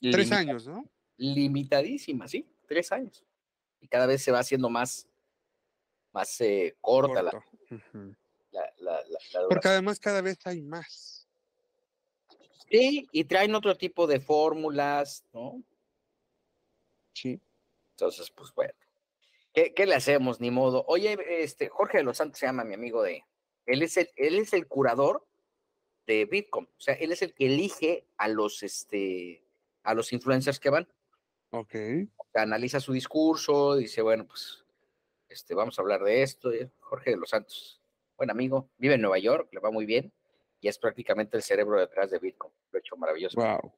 Tres 0.00 0.14
limita- 0.30 0.36
años, 0.38 0.68
¿no? 0.68 0.88
limitadísima, 1.16 2.28
sí, 2.28 2.46
tres 2.68 2.92
años. 2.92 3.24
Y 3.80 3.88
cada 3.88 4.06
vez 4.06 4.22
se 4.22 4.30
va 4.30 4.38
haciendo 4.38 4.70
más, 4.70 5.08
más 6.12 6.40
eh, 6.40 6.76
corta 6.80 7.20
la, 7.20 7.32
la, 8.52 8.72
la- 8.78 9.02
la- 9.02 9.48
Porque 9.48 9.66
además 9.68 9.98
cada 9.98 10.20
vez 10.20 10.38
hay 10.46 10.62
más. 10.62 11.26
Sí, 12.70 13.08
y 13.10 13.24
traen 13.24 13.56
otro 13.56 13.76
tipo 13.76 14.06
de 14.06 14.20
fórmulas, 14.20 15.24
¿no? 15.32 15.60
Sí. 17.22 17.40
Entonces, 17.92 18.30
pues 18.30 18.54
bueno. 18.54 18.72
¿Qué, 19.52 19.74
qué 19.74 19.86
le 19.86 19.94
hacemos? 19.94 20.40
Ni 20.40 20.50
modo. 20.50 20.84
Oye, 20.86 21.18
este, 21.42 21.68
Jorge 21.68 21.98
de 21.98 22.04
los 22.04 22.16
Santos 22.16 22.38
se 22.38 22.46
llama 22.46 22.64
mi 22.64 22.74
amigo 22.74 23.02
de. 23.02 23.24
Él 23.66 23.82
es 23.82 23.96
el, 23.96 24.10
él 24.16 24.38
es 24.38 24.52
el 24.52 24.66
curador 24.66 25.26
de 26.06 26.24
Bitcom. 26.24 26.64
O 26.64 26.80
sea, 26.80 26.94
él 26.94 27.12
es 27.12 27.22
el 27.22 27.34
que 27.34 27.46
elige 27.46 28.06
a 28.16 28.28
los 28.28 28.62
este 28.62 29.44
a 29.82 29.94
los 29.94 30.12
influencers 30.12 30.60
que 30.60 30.70
van. 30.70 30.88
Ok. 31.50 31.74
Analiza 32.34 32.78
su 32.78 32.92
discurso, 32.92 33.76
dice, 33.76 34.02
bueno, 34.02 34.26
pues 34.26 34.64
este, 35.28 35.54
vamos 35.54 35.78
a 35.78 35.82
hablar 35.82 36.02
de 36.02 36.22
esto. 36.22 36.54
y 36.54 36.70
Jorge 36.80 37.10
de 37.10 37.16
los 37.16 37.30
Santos, 37.30 37.80
buen 38.16 38.30
amigo, 38.30 38.68
vive 38.76 38.94
en 38.94 39.00
Nueva 39.00 39.18
York, 39.18 39.48
le 39.52 39.60
va 39.60 39.70
muy 39.70 39.86
bien, 39.86 40.12
y 40.60 40.68
es 40.68 40.78
prácticamente 40.78 41.36
el 41.36 41.42
cerebro 41.42 41.80
detrás 41.80 42.10
de 42.10 42.18
Bitcoin. 42.18 42.52
Lo 42.70 42.76
ha 42.76 42.80
hecho 42.80 42.96
maravilloso. 42.96 43.40
Wow. 43.40 43.72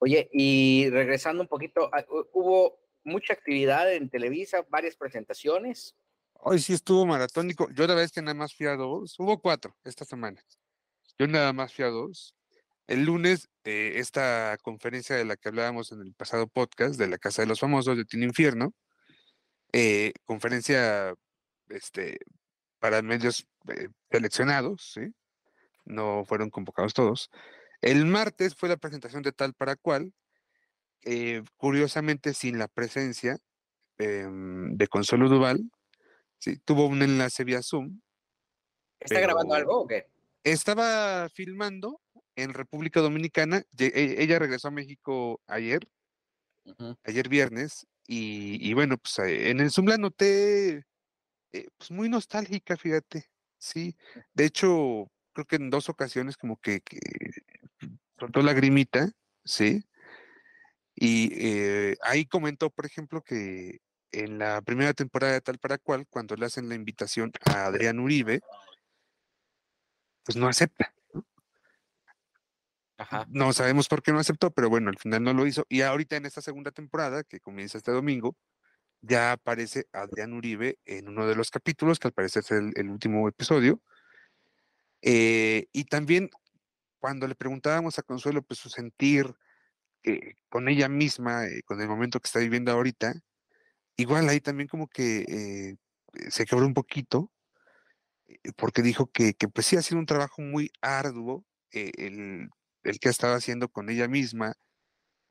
Oye, 0.00 0.28
y 0.32 0.88
regresando 0.90 1.42
un 1.42 1.48
poquito, 1.48 1.88
ah, 1.92 2.04
hu- 2.08 2.28
hubo 2.32 2.80
mucha 3.04 3.32
actividad 3.34 3.92
en 3.92 4.08
Televisa, 4.10 4.66
varias 4.68 4.96
presentaciones. 4.96 5.94
Hoy 6.32 6.58
sí 6.58 6.72
estuvo 6.72 7.04
maratónico. 7.06 7.68
Yo 7.70 7.86
la 7.86 7.94
vez 7.94 8.10
que 8.10 8.22
nada 8.22 8.34
más 8.34 8.54
fui 8.54 8.66
a 8.66 8.76
dos. 8.76 9.18
Hubo 9.18 9.40
cuatro 9.40 9.76
esta 9.84 10.04
semana. 10.04 10.42
Yo 11.18 11.26
nada 11.26 11.52
más 11.52 11.74
fui 11.74 11.84
a 11.84 11.88
dos. 11.88 12.34
El 12.86 13.04
lunes, 13.04 13.48
eh, 13.64 13.92
esta 13.96 14.56
conferencia 14.62 15.16
de 15.16 15.24
la 15.26 15.36
que 15.36 15.48
hablábamos 15.50 15.92
en 15.92 16.00
el 16.00 16.14
pasado 16.14 16.48
podcast, 16.48 16.98
de 16.98 17.06
la 17.06 17.18
Casa 17.18 17.42
de 17.42 17.48
los 17.48 17.60
Famosos 17.60 17.96
de 17.96 18.04
Tino 18.06 18.24
Infierno, 18.24 18.74
eh, 19.72 20.12
conferencia 20.24 21.14
este, 21.68 22.18
para 22.78 23.02
medios 23.02 23.46
eh, 23.68 23.88
seleccionados, 24.10 24.92
¿sí? 24.94 25.02
No 25.84 26.24
fueron 26.24 26.50
convocados 26.50 26.94
todos. 26.94 27.30
El 27.80 28.06
martes 28.06 28.54
fue 28.54 28.68
la 28.68 28.76
presentación 28.76 29.22
de 29.22 29.32
Tal 29.32 29.54
para 29.54 29.76
Cual, 29.76 30.12
eh, 31.02 31.42
curiosamente 31.56 32.34
sin 32.34 32.58
la 32.58 32.68
presencia 32.68 33.38
em, 33.98 34.76
de 34.76 34.88
Consuelo 34.88 35.28
Duval, 35.28 35.70
Sí, 36.40 36.56
tuvo 36.56 36.86
un 36.86 37.02
enlace 37.02 37.44
vía 37.44 37.60
Zoom. 37.62 38.00
¿Está 38.98 39.20
grabando 39.20 39.54
algo 39.54 39.82
o 39.82 39.86
qué? 39.86 40.08
Estaba 40.42 41.28
filmando 41.28 42.00
en 42.34 42.54
República 42.54 43.00
Dominicana. 43.00 43.62
e- 43.78 44.16
Ella 44.18 44.38
regresó 44.38 44.68
a 44.68 44.70
México 44.70 45.42
ayer, 45.46 45.86
ayer 47.04 47.28
viernes, 47.28 47.86
y, 48.06 48.66
y 48.66 48.72
bueno, 48.72 48.96
pues 48.96 49.18
eh, 49.18 49.50
en 49.50 49.60
el 49.60 49.70
Zoom 49.70 49.88
la 49.88 49.98
noté 49.98 50.86
eh, 51.52 51.68
pues 51.76 51.90
muy 51.90 52.08
nostálgica, 52.08 52.78
fíjate. 52.78 53.26
Sí, 53.58 53.94
de 54.32 54.46
hecho, 54.46 55.10
creo 55.34 55.44
que 55.44 55.56
en 55.56 55.68
dos 55.68 55.90
ocasiones 55.90 56.38
como 56.38 56.56
que, 56.56 56.80
que 56.80 56.98
soltó 58.20 58.42
lagrimita, 58.42 59.10
sí. 59.44 59.82
Y 60.94 61.30
eh, 61.34 61.96
ahí 62.02 62.26
comentó, 62.26 62.70
por 62.70 62.84
ejemplo, 62.84 63.22
que 63.22 63.80
en 64.12 64.38
la 64.38 64.60
primera 64.60 64.92
temporada 64.92 65.32
de 65.32 65.40
Tal 65.40 65.58
para 65.58 65.78
Cual, 65.78 66.06
cuando 66.08 66.36
le 66.36 66.46
hacen 66.46 66.68
la 66.68 66.74
invitación 66.74 67.32
a 67.46 67.64
Adrián 67.66 67.98
Uribe, 67.98 68.40
pues 70.24 70.36
no 70.36 70.46
acepta. 70.48 70.92
Ajá. 72.98 73.24
No 73.30 73.54
sabemos 73.54 73.88
por 73.88 74.02
qué 74.02 74.12
no 74.12 74.18
aceptó, 74.18 74.50
pero 74.50 74.68
bueno, 74.68 74.90
al 74.90 74.98
final 74.98 75.22
no 75.22 75.32
lo 75.32 75.46
hizo. 75.46 75.64
Y 75.70 75.80
ahorita 75.80 76.16
en 76.16 76.26
esta 76.26 76.42
segunda 76.42 76.70
temporada, 76.70 77.24
que 77.24 77.40
comienza 77.40 77.78
este 77.78 77.92
domingo, 77.92 78.36
ya 79.00 79.32
aparece 79.32 79.86
Adrián 79.92 80.34
Uribe 80.34 80.78
en 80.84 81.08
uno 81.08 81.26
de 81.26 81.34
los 81.34 81.50
capítulos, 81.50 81.98
que 81.98 82.08
al 82.08 82.12
parecer 82.12 82.42
es 82.44 82.50
el, 82.50 82.72
el 82.76 82.90
último 82.90 83.26
episodio. 83.26 83.80
Eh, 85.02 85.66
y 85.72 85.84
también 85.84 86.28
cuando 87.00 87.26
le 87.26 87.34
preguntábamos 87.34 87.98
a 87.98 88.02
Consuelo, 88.02 88.42
pues 88.42 88.60
su 88.60 88.68
sentir 88.68 89.34
eh, 90.04 90.34
con 90.48 90.68
ella 90.68 90.88
misma, 90.88 91.46
eh, 91.46 91.62
con 91.64 91.80
el 91.80 91.88
momento 91.88 92.20
que 92.20 92.26
está 92.26 92.38
viviendo 92.40 92.72
ahorita, 92.72 93.14
igual 93.96 94.28
ahí 94.28 94.40
también 94.40 94.68
como 94.68 94.88
que 94.88 95.24
eh, 95.28 95.76
se 96.30 96.46
quebró 96.46 96.66
un 96.66 96.74
poquito, 96.74 97.32
porque 98.56 98.82
dijo 98.82 99.10
que, 99.10 99.34
que 99.34 99.48
pues 99.48 99.66
sí 99.66 99.76
ha 99.76 99.82
sido 99.82 99.98
un 99.98 100.06
trabajo 100.06 100.42
muy 100.42 100.70
arduo 100.80 101.44
el, 101.72 102.50
que 103.00 103.08
ha 103.08 103.10
estado 103.10 103.34
haciendo 103.34 103.68
con 103.68 103.90
ella 103.90 104.08
misma, 104.08 104.54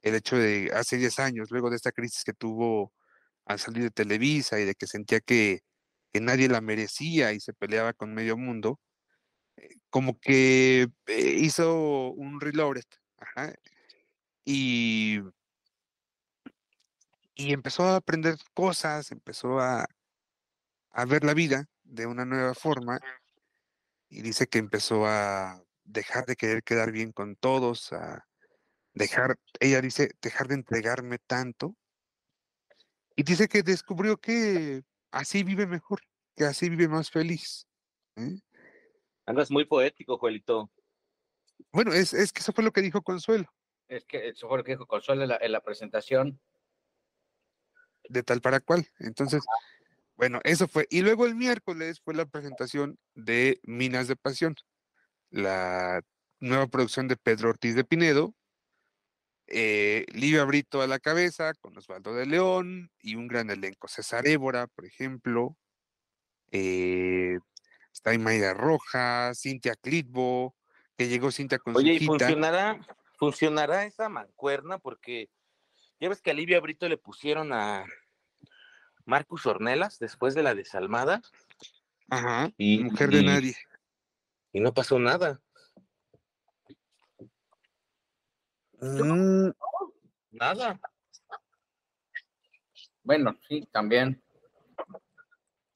el 0.02 0.16
hecho 0.16 0.38
de 0.38 0.72
hace 0.74 0.98
10 0.98 1.20
años, 1.20 1.52
luego 1.52 1.70
de 1.70 1.76
esta 1.76 1.92
crisis 1.92 2.24
que 2.24 2.34
tuvo 2.34 2.94
al 3.46 3.60
salir 3.60 3.84
de 3.84 3.92
Televisa 3.92 4.60
y 4.60 4.66
de 4.66 4.76
que 4.76 4.88
sentía 4.88 5.20
que, 5.20 5.62
nadie 6.14 6.50
la 6.50 6.62
merecía 6.62 7.34
y 7.34 7.40
se 7.40 7.54
peleaba 7.54 7.94
con 7.94 8.14
medio 8.14 8.36
mundo, 8.38 8.80
como 9.90 10.20
que 10.20 10.88
eh, 11.08 11.36
hizo 11.40 12.12
un 12.12 12.40
reloaded, 12.40 12.86
ajá, 13.18 13.54
y, 14.46 15.20
y 17.36 17.54
empezó 17.54 17.84
a 17.84 17.98
aprender 17.98 18.38
cosas, 18.54 19.12
empezó 19.12 19.60
a, 19.60 19.88
a 20.92 21.06
ver 21.06 21.24
la 21.24 21.34
vida 21.34 21.68
de 21.84 22.06
una 22.06 22.26
nueva 22.26 22.54
forma 22.54 23.00
y 24.10 24.22
dice 24.22 24.48
que 24.48 24.60
empezó 24.60 25.06
a 25.06 25.64
dejar 25.84 26.26
de 26.26 26.36
querer 26.36 26.64
quedar 26.64 26.92
bien 26.92 27.12
con 27.12 27.36
todos, 27.36 27.94
a 27.94 28.26
dejar, 28.94 29.38
ella 29.60 29.82
dice, 29.82 30.12
dejar 30.22 30.48
de 30.48 30.56
entregarme 30.56 31.20
tanto. 31.20 31.76
Y 33.16 33.24
dice 33.24 33.48
que 33.48 33.64
descubrió 33.64 34.18
que 34.18 34.84
así 35.12 35.44
vive 35.44 35.68
mejor, 35.68 36.02
que 36.36 36.46
así 36.46 36.70
vive 36.70 36.88
más 36.88 37.12
feliz. 37.12 37.68
¿eh? 38.16 38.40
Andas 39.30 39.52
muy 39.52 39.64
poético, 39.64 40.18
Joelito. 40.18 40.72
Bueno, 41.72 41.94
es, 41.94 42.16
es 42.16 42.34
que 42.34 42.40
eso 42.40 42.52
fue 42.52 42.64
lo 42.64 42.72
que 42.72 42.82
dijo 42.82 43.04
Consuelo, 43.04 43.48
Es 43.88 44.04
que 44.04 44.30
eso 44.30 44.48
fue 44.48 44.58
lo 44.58 44.64
que 44.64 44.72
dijo 44.72 44.88
Consuelo 44.88 45.22
en 45.22 45.30
la, 45.30 45.38
en 45.40 45.52
la 45.52 45.62
presentación. 45.62 46.42
de 48.10 48.24
tal 48.24 48.42
para 48.42 48.60
cual. 48.60 48.88
Entonces, 48.98 49.44
bueno, 50.16 50.40
eso 50.46 50.68
fue. 50.68 50.88
Y 50.90 51.02
luego 51.02 51.28
el 51.28 51.36
miércoles 51.36 52.02
fue 52.04 52.16
la 52.16 52.26
presentación 52.26 52.98
de 53.14 53.60
Minas 53.62 54.08
de 54.08 54.16
Pasión, 54.16 54.56
la 55.30 56.02
nueva 56.40 56.66
producción 56.66 57.08
de 57.08 57.16
Pedro 57.16 57.50
Ortiz 57.50 57.76
de 57.76 57.84
Pinedo, 57.84 58.34
eh, 59.46 60.08
Livia 60.12 60.44
Brito 60.46 60.82
a 60.82 60.88
la 60.88 60.98
cabeza, 60.98 61.54
con 61.54 61.78
Osvaldo 61.78 62.16
de 62.16 62.26
León 62.26 62.90
y 63.00 63.14
un 63.14 63.28
gran 63.28 63.52
elenco. 63.52 63.88
César 63.88 64.28
Évora, 64.28 64.66
por 64.66 64.86
ejemplo. 64.86 65.56
Eh, 66.52 67.38
está 68.00 68.18
Mayra 68.18 68.54
Rojas, 68.54 69.42
Cintia 69.42 69.76
Clitbo, 69.76 70.56
que 70.98 71.10
llegó 71.10 71.32
Cintia 71.32 71.60
con 71.60 71.76
Oye, 71.76 71.88
su 71.88 71.92
¿y 71.94 71.96
hijita. 71.98 72.12
funcionará, 72.14 72.80
funcionará 73.18 73.84
esa 73.86 74.08
mancuerna? 74.08 74.78
Porque 74.80 75.30
ya 76.00 76.08
ves 76.08 76.22
que 76.22 76.32
a 76.32 76.34
Livia 76.34 76.62
Brito 76.62 76.88
le 76.88 76.98
pusieron 76.98 77.52
a 77.52 77.86
Marcus 79.06 79.46
Ornelas 79.46 80.00
después 80.00 80.34
de 80.34 80.44
la 80.44 80.56
desalmada 80.56 81.22
Ajá, 82.10 82.50
y, 82.58 82.80
mujer 82.80 83.12
de 83.12 83.22
y- 83.22 83.26
nadie. 83.26 83.56
y 84.54 84.62
no 84.62 84.74
pasó 84.74 84.98
nada. 84.98 85.42
Mm, 88.80 89.50
Nada. 90.32 90.80
Bueno, 93.04 93.36
sí, 93.50 93.68
también. 93.74 94.24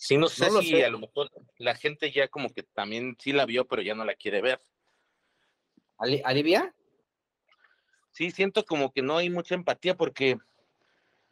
Sí, 0.03 0.17
no 0.17 0.27
sé 0.27 0.49
No 0.49 0.61
si 0.61 0.71
sé. 0.71 0.83
a 0.83 0.89
lo 0.89 0.99
mejor 0.99 1.31
la 1.57 1.75
gente 1.75 2.11
ya 2.11 2.27
como 2.27 2.49
que 2.49 2.61
también 2.63 3.15
sí 3.17 3.31
la 3.31 3.45
vio, 3.45 3.65
pero 3.69 3.81
ya 3.81 3.95
no 3.95 4.03
la 4.03 4.15
quiere 4.15 4.41
ver. 4.41 4.59
Ali- 5.97 6.21
¿Alivia? 6.25 6.75
Sí, 8.11 8.29
siento 8.31 8.65
como 8.65 8.91
que 8.91 9.01
no 9.01 9.15
hay 9.15 9.29
mucha 9.29 9.55
empatía 9.55 9.95
porque, 9.95 10.37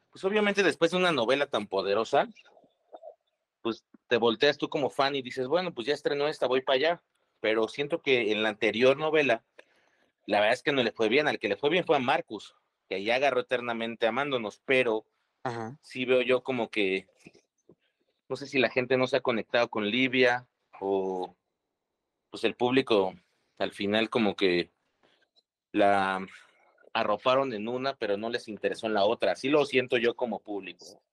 pues 0.10 0.24
obviamente 0.24 0.64
después 0.64 0.92
de 0.92 0.98
una 0.98 1.12
novela 1.12 1.48
tan 1.48 1.68
poderosa, 1.68 2.30
pues 3.62 3.84
te 4.08 4.16
volteas 4.16 4.58
tú 4.58 4.70
como 4.70 4.90
fan 4.90 5.16
y 5.18 5.22
dices, 5.22 5.48
bueno, 5.50 5.74
pues 5.74 5.86
ya 5.86 5.94
estrenó 5.94 6.30
esta, 6.30 6.48
voy 6.48 6.62
para 6.62 6.78
allá. 6.78 7.04
Pero 7.42 7.68
siento 7.68 8.02
que 8.02 8.32
en 8.32 8.42
la 8.42 8.48
anterior 8.48 8.96
novela, 8.96 9.44
la 10.28 10.40
verdad 10.40 10.54
es 10.54 10.64
que 10.64 10.72
no 10.72 10.82
le 10.82 10.94
fue 10.94 11.10
bien. 11.10 11.28
Al 11.28 11.40
que 11.40 11.50
le 11.50 11.58
fue 11.58 11.70
bien 11.70 11.84
fue 11.84 11.98
a 11.98 12.00
Marcus, 12.00 12.56
que 12.88 13.04
ya 13.04 13.16
agarró 13.16 13.42
eternamente 13.42 14.08
amándonos, 14.08 14.62
pero 14.64 15.06
Ajá. 15.44 15.78
sí 15.82 16.06
veo 16.06 16.22
yo 16.22 16.42
como 16.42 16.70
que, 16.70 17.10
no 18.32 18.38
sé 18.38 18.48
si 18.48 18.60
la 18.60 18.70
gente 18.70 18.96
no 18.96 19.08
se 19.08 19.18
ha 19.18 19.22
conectado 19.22 19.68
con 19.68 19.86
Livia 19.86 20.48
o 20.80 21.36
pues 22.30 22.46
el 22.46 22.56
público 22.56 23.14
al 23.58 23.74
final 23.74 24.10
como 24.10 24.38
que 24.38 24.72
la 25.74 26.26
arroparon 26.94 27.52
en 27.52 27.68
una, 27.68 27.94
pero 27.98 28.16
no 28.16 28.30
les 28.30 28.48
interesó 28.48 28.88
en 28.88 28.94
la 28.94 29.04
otra. 29.04 29.34
Así 29.34 29.50
lo 29.50 29.66
siento 29.66 29.98
yo 29.98 30.16
como 30.16 30.40
público. 30.40 31.04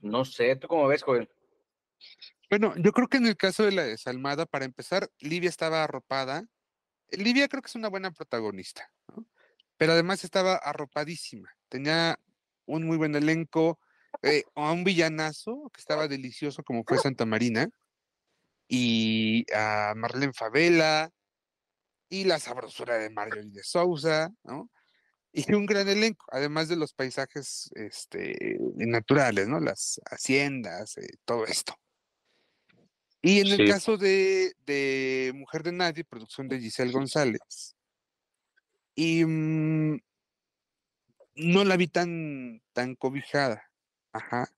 No 0.00 0.24
sé, 0.24 0.56
¿tú 0.56 0.68
cómo 0.68 0.88
ves, 0.88 1.02
Joel? 1.02 1.28
Bueno, 2.48 2.72
yo 2.78 2.92
creo 2.92 3.08
que 3.08 3.18
en 3.18 3.26
el 3.26 3.36
caso 3.36 3.64
de 3.64 3.72
la 3.72 3.82
desalmada, 3.82 4.46
para 4.46 4.64
empezar, 4.64 5.10
Livia 5.20 5.50
estaba 5.50 5.84
arropada. 5.84 6.46
Livia 7.10 7.46
creo 7.48 7.60
que 7.60 7.68
es 7.68 7.74
una 7.74 7.90
buena 7.90 8.10
protagonista, 8.10 8.90
¿no? 9.14 9.26
Pero 9.76 9.92
además 9.92 10.24
estaba 10.24 10.54
arropadísima. 10.54 11.54
Tenía 11.68 12.18
un 12.64 12.86
muy 12.86 12.96
buen 12.96 13.14
elenco, 13.14 13.78
eh, 14.22 14.44
a 14.54 14.72
un 14.72 14.84
villanazo 14.84 15.70
que 15.72 15.80
estaba 15.80 16.08
delicioso 16.08 16.62
como 16.62 16.84
fue 16.84 16.98
Santa 16.98 17.26
Marina, 17.26 17.68
y 18.68 19.44
a 19.54 19.94
Marlene 19.96 20.32
Favela, 20.32 21.10
y 22.08 22.24
la 22.24 22.38
sabrosura 22.38 22.98
de 22.98 23.10
Marjorie 23.10 23.50
de 23.50 23.62
Sousa, 23.62 24.30
¿no? 24.42 24.70
Y 25.32 25.52
un 25.52 25.66
gran 25.66 25.88
elenco, 25.88 26.26
además 26.30 26.68
de 26.68 26.76
los 26.76 26.94
paisajes 26.94 27.70
este, 27.74 28.56
naturales, 28.76 29.48
¿no? 29.48 29.58
Las 29.58 30.00
haciendas, 30.10 30.96
eh, 30.96 31.08
todo 31.24 31.44
esto. 31.44 31.74
Y 33.20 33.40
en 33.40 33.60
el 33.60 33.68
caso 33.68 33.96
de, 33.96 34.52
de 34.66 35.32
Mujer 35.34 35.62
de 35.62 35.72
Nadie, 35.72 36.04
producción 36.04 36.46
de 36.46 36.60
Giselle 36.60 36.92
González, 36.92 37.74
y 38.94 39.24
mm, 39.24 39.98
no 41.36 41.64
la 41.64 41.76
vi 41.76 41.88
tan, 41.88 42.62
tan 42.72 42.94
cobijada. 42.94 43.64
Ajá. 44.14 44.48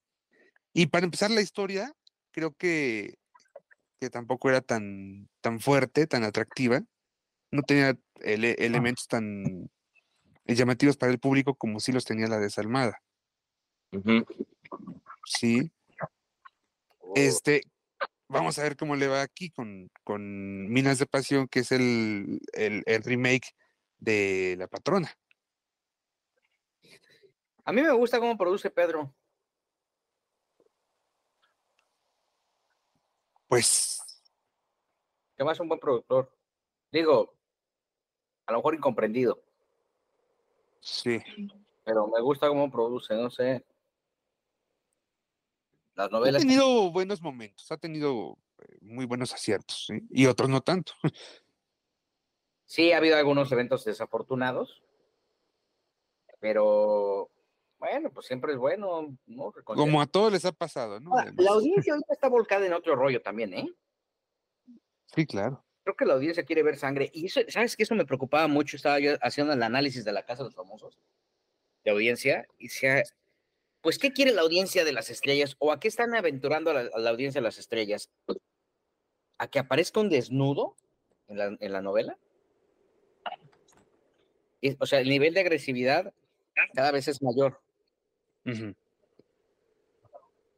Y 0.73 0.87
para 0.87 1.07
empezar 1.07 1.31
la 1.31 1.41
historia, 1.41 1.93
creo 2.31 2.53
que, 2.53 3.19
que 3.99 4.11
tampoco 4.11 4.51
era 4.51 4.61
tan, 4.61 5.28
tan 5.41 5.59
fuerte, 5.61 6.07
tan 6.07 6.23
atractiva. 6.23 6.83
No 7.51 7.62
tenía 7.62 7.99
ele- 8.20 8.57
elementos 8.59 9.09
tan 9.09 9.70
llamativos 10.45 10.99
para 10.99 11.11
el 11.11 11.19
público 11.19 11.55
como 11.55 11.81
sí 11.81 11.91
los 11.91 12.05
tenía 12.05 12.28
la 12.28 12.39
desalmada. 12.39 13.01
Ujú. 13.93 14.27
Sí. 15.24 15.73
Oh, 16.99 17.15
Este, 17.16 17.62
vamos 18.28 18.59
a 18.59 18.62
ver 18.62 18.77
cómo 18.77 18.95
le 18.95 19.09
va 19.09 19.23
aquí 19.23 19.49
con, 19.49 19.91
con 20.05 20.69
Minas 20.69 20.99
de 20.99 21.07
Pasión, 21.07 21.49
que 21.49 21.61
es 21.61 21.73
el, 21.73 22.41
el, 22.53 22.83
el 22.85 23.03
remake 23.03 23.55
de 23.99 24.57
La 24.59 24.66
Patrona. 24.66 25.16
A 27.65 27.73
mí 27.73 27.81
me 27.81 27.93
gusta 27.93 28.20
cómo 28.20 28.37
produce 28.37 28.69
Pedro. 28.70 29.15
Pues, 33.48 34.01
Que 35.36 35.44
más 35.44 35.59
un 35.60 35.68
buen 35.68 35.81
productor. 35.81 36.32
Digo, 36.90 37.35
a 38.47 38.52
lo 38.52 38.59
mejor 38.59 38.74
incomprendido, 38.74 39.43
sí. 40.81 41.20
pero 41.85 42.06
me 42.09 42.20
gusta 42.20 42.48
cómo 42.48 42.70
produce, 42.70 43.14
no 43.14 43.31
sé. 43.31 43.64
Las 45.94 46.06
Ha 46.09 46.10
novelas. 46.10 46.43
tenido 46.43 46.90
buenos 46.90 47.20
momentos, 47.23 47.70
ha 47.73 47.77
tenido 47.77 48.39
eh, 48.59 48.78
muy 48.82 49.05
buenos 49.05 49.32
aciertos, 49.32 49.86
¿sí? 49.86 50.01
y 50.10 50.27
otros 50.27 50.48
no 50.48 50.60
tanto. 50.60 50.93
Sí, 52.68 52.90
ha 52.90 52.97
habido 52.97 53.16
algunos 53.16 53.52
eventos 53.52 53.85
desafortunados, 53.85 54.82
pero 56.40 57.31
bueno, 57.78 58.11
pues 58.11 58.27
siempre 58.27 58.53
es 58.53 58.59
bueno, 58.59 59.16
¿no? 59.27 59.53
Como 59.65 60.01
a 60.01 60.07
todos 60.07 60.32
les 60.32 60.44
ha 60.44 60.53
pasado, 60.53 60.98
¿no? 61.01 61.12
Ahora, 61.12 61.32
la 61.36 61.51
audiencia 61.51 61.93
ahorita 61.93 62.15
está 62.15 62.28
volcada 62.28 62.66
en 62.66 62.73
otro 62.73 62.97
rollo 62.97 63.20
también, 63.20 63.53
¿eh? 63.55 63.73
Sí, 65.15 65.27
claro. 65.27 65.62
Creo 65.85 65.97
que 65.97 66.05
la 66.05 66.15
audiencia 66.15 66.44
quiere 66.44 66.62
ver 66.62 66.77
sangre. 66.77 67.11
Y 67.12 67.27
eso, 67.27 67.40
¿sabes 67.48 67.77
qué? 67.77 67.85
Eso 67.85 67.94
me 67.94 68.07
preocupaba 68.07 68.48
mucho. 68.48 68.77
Estaba 68.77 68.98
yo 68.98 69.12
haciendo 69.20 69.53
el 69.53 69.62
análisis 69.62 70.05
de 70.05 70.12
la 70.12 70.24
Casa 70.24 70.43
de 70.43 70.48
los 70.48 70.55
Famosos, 70.55 70.98
de 71.85 71.90
audiencia, 71.90 72.47
y 72.59 72.65
decía, 72.65 73.05
pues, 73.82 73.98
¿qué 73.98 74.12
quiere 74.12 74.32
la 74.32 74.43
audiencia 74.43 74.85
de 74.85 74.93
las 74.93 75.11
estrellas? 75.11 75.55
¿O 75.59 75.70
a 75.70 75.78
qué 75.78 75.89
están 75.89 76.15
aventurando 76.15 76.70
a 76.70 76.74
la, 76.74 76.90
a 76.93 76.98
la 76.98 77.11
audiencia 77.11 77.40
de 77.40 77.44
las 77.44 77.59
estrellas? 77.59 78.11
¿A 79.39 79.48
que 79.48 79.59
aparezca 79.59 80.01
un 80.01 80.09
desnudo 80.09 80.77
en 81.28 81.39
la, 81.39 81.57
en 81.61 81.73
la 81.73 81.82
novela? 81.82 82.19
Y, 84.61 84.77
o 84.81 84.86
sea, 84.86 85.01
el 85.01 85.09
nivel 85.09 85.35
de 85.35 85.40
agresividad 85.40 86.12
cada 86.74 86.90
vez 86.90 87.07
es 87.07 87.23
mayor. 87.23 87.61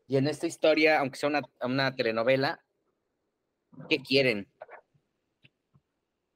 Y 0.06 0.16
en 0.16 0.26
esta 0.26 0.46
historia, 0.46 1.00
aunque 1.00 1.18
sea 1.18 1.28
una, 1.28 1.42
una 1.60 1.94
telenovela, 1.94 2.64
¿qué 3.88 3.98
quieren? 3.98 4.48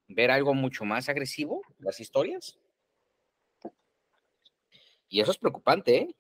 ¿Ver 0.08 0.30
algo 0.30 0.54
mucho 0.54 0.84
más 0.84 1.08
agresivo? 1.08 1.62
¿Las 1.78 2.00
historias? 2.00 2.58
Y 5.08 5.20
eso 5.20 5.30
es 5.30 5.38
preocupante, 5.38 5.96
¿eh? 5.96 6.14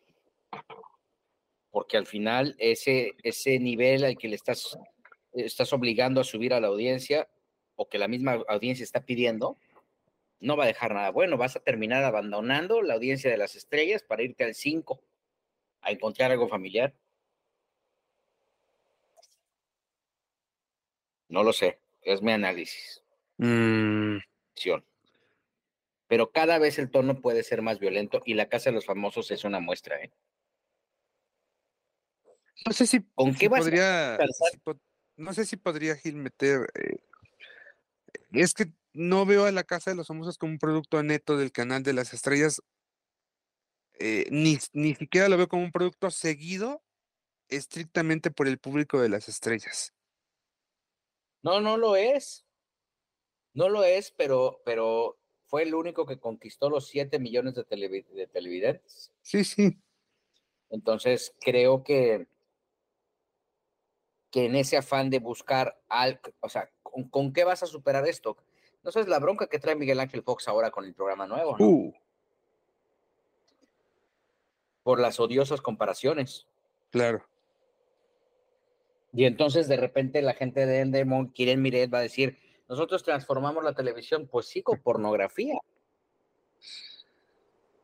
Porque 1.70 1.96
al 1.96 2.06
final 2.06 2.54
ese, 2.58 3.12
ese 3.22 3.58
nivel 3.58 4.04
al 4.04 4.18
que 4.18 4.28
le 4.28 4.34
estás, 4.34 4.78
estás 5.32 5.72
obligando 5.72 6.20
a 6.20 6.24
subir 6.24 6.52
a 6.52 6.60
la 6.60 6.68
audiencia 6.68 7.28
o 7.74 7.88
que 7.88 7.98
la 7.98 8.08
misma 8.08 8.42
audiencia 8.48 8.82
está 8.82 9.04
pidiendo, 9.04 9.56
no 10.40 10.56
va 10.56 10.64
a 10.64 10.66
dejar 10.66 10.92
nada 10.92 11.10
bueno. 11.10 11.38
Vas 11.38 11.56
a 11.56 11.60
terminar 11.60 12.04
abandonando 12.04 12.82
la 12.82 12.94
audiencia 12.94 13.30
de 13.30 13.38
las 13.38 13.56
estrellas 13.56 14.02
para 14.02 14.22
irte 14.22 14.44
al 14.44 14.54
5 14.54 15.02
a 15.82 15.90
encontrar 15.90 16.30
algo 16.30 16.48
familiar. 16.48 16.94
No 21.28 21.42
lo 21.42 21.52
sé, 21.52 21.78
es 22.02 22.22
mi 22.22 22.32
análisis. 22.32 23.02
Mm. 23.38 24.18
Pero 26.06 26.30
cada 26.30 26.58
vez 26.58 26.78
el 26.78 26.90
tono 26.90 27.20
puede 27.20 27.42
ser 27.42 27.62
más 27.62 27.78
violento 27.78 28.22
y 28.26 28.34
la 28.34 28.48
Casa 28.48 28.70
de 28.70 28.74
los 28.74 28.84
Famosos 28.84 29.30
es 29.30 29.44
una 29.44 29.60
muestra. 29.60 30.02
¿eh? 30.02 30.12
no 32.66 32.72
sé 32.72 32.86
si, 32.86 33.00
¿Con 33.14 33.32
si 33.32 33.38
qué 33.40 33.48
vas 33.48 33.60
a 33.60 33.64
podría, 33.64 34.16
calzar? 34.18 34.50
si 34.52 34.58
po- 34.58 34.80
no 35.16 35.32
sé 35.32 35.46
si 35.46 35.56
podría 35.56 35.96
Gil 35.96 36.16
meter, 36.16 36.68
eh, 36.74 36.96
es 38.32 38.54
que 38.54 38.66
no 38.92 39.24
veo 39.26 39.46
a 39.46 39.52
la 39.52 39.64
Casa 39.64 39.90
de 39.90 39.96
los 39.96 40.06
Famosos 40.06 40.38
como 40.38 40.52
un 40.52 40.58
producto 40.58 41.02
neto 41.02 41.36
del 41.38 41.50
canal 41.50 41.82
de 41.82 41.94
las 41.94 42.12
estrellas, 42.12 42.62
eh, 44.04 44.26
ni, 44.30 44.58
ni 44.72 44.94
siquiera 44.94 45.28
lo 45.28 45.36
veo 45.36 45.48
como 45.48 45.62
un 45.62 45.70
producto 45.70 46.10
seguido 46.10 46.82
estrictamente 47.48 48.30
por 48.30 48.48
el 48.48 48.58
público 48.58 49.00
de 49.00 49.08
las 49.08 49.28
estrellas. 49.28 49.94
No, 51.42 51.60
no 51.60 51.76
lo 51.76 51.94
es. 51.96 52.44
No 53.54 53.68
lo 53.68 53.84
es, 53.84 54.10
pero, 54.10 54.60
pero 54.64 55.18
fue 55.46 55.62
el 55.62 55.74
único 55.74 56.06
que 56.06 56.18
conquistó 56.18 56.70
los 56.70 56.88
7 56.88 57.18
millones 57.18 57.54
de, 57.54 57.66
televi- 57.66 58.06
de 58.08 58.26
televidentes. 58.26 59.12
Sí, 59.22 59.44
sí. 59.44 59.78
Entonces, 60.70 61.34
creo 61.40 61.84
que, 61.84 62.26
que 64.30 64.46
en 64.46 64.56
ese 64.56 64.78
afán 64.78 65.10
de 65.10 65.18
buscar, 65.18 65.78
al, 65.88 66.20
o 66.40 66.48
sea, 66.48 66.70
¿con, 66.82 67.08
con 67.08 67.32
qué 67.32 67.44
vas 67.44 67.62
a 67.62 67.66
superar 67.66 68.08
esto? 68.08 68.36
No 68.82 68.90
sabes 68.90 69.08
la 69.08 69.18
bronca 69.18 69.46
que 69.46 69.58
trae 69.58 69.76
Miguel 69.76 70.00
Ángel 70.00 70.22
Fox 70.22 70.48
ahora 70.48 70.70
con 70.70 70.84
el 70.86 70.94
programa 70.94 71.26
nuevo, 71.26 71.56
¿no? 71.58 71.66
Uh, 71.66 71.94
Por 74.82 75.00
las 75.00 75.20
odiosas 75.20 75.60
comparaciones. 75.60 76.46
claro. 76.90 77.24
Y 79.14 79.26
entonces 79.26 79.68
de 79.68 79.76
repente 79.76 80.22
la 80.22 80.32
gente 80.32 80.64
de 80.64 80.80
Endemol, 80.80 81.32
Kiren 81.34 81.60
Miret, 81.60 81.92
va 81.92 81.98
a 81.98 82.02
decir, 82.02 82.38
nosotros 82.66 83.02
transformamos 83.02 83.62
la 83.62 83.74
televisión, 83.74 84.26
pues 84.26 84.46
sí, 84.46 84.62
con 84.62 84.80
pornografía. 84.80 85.58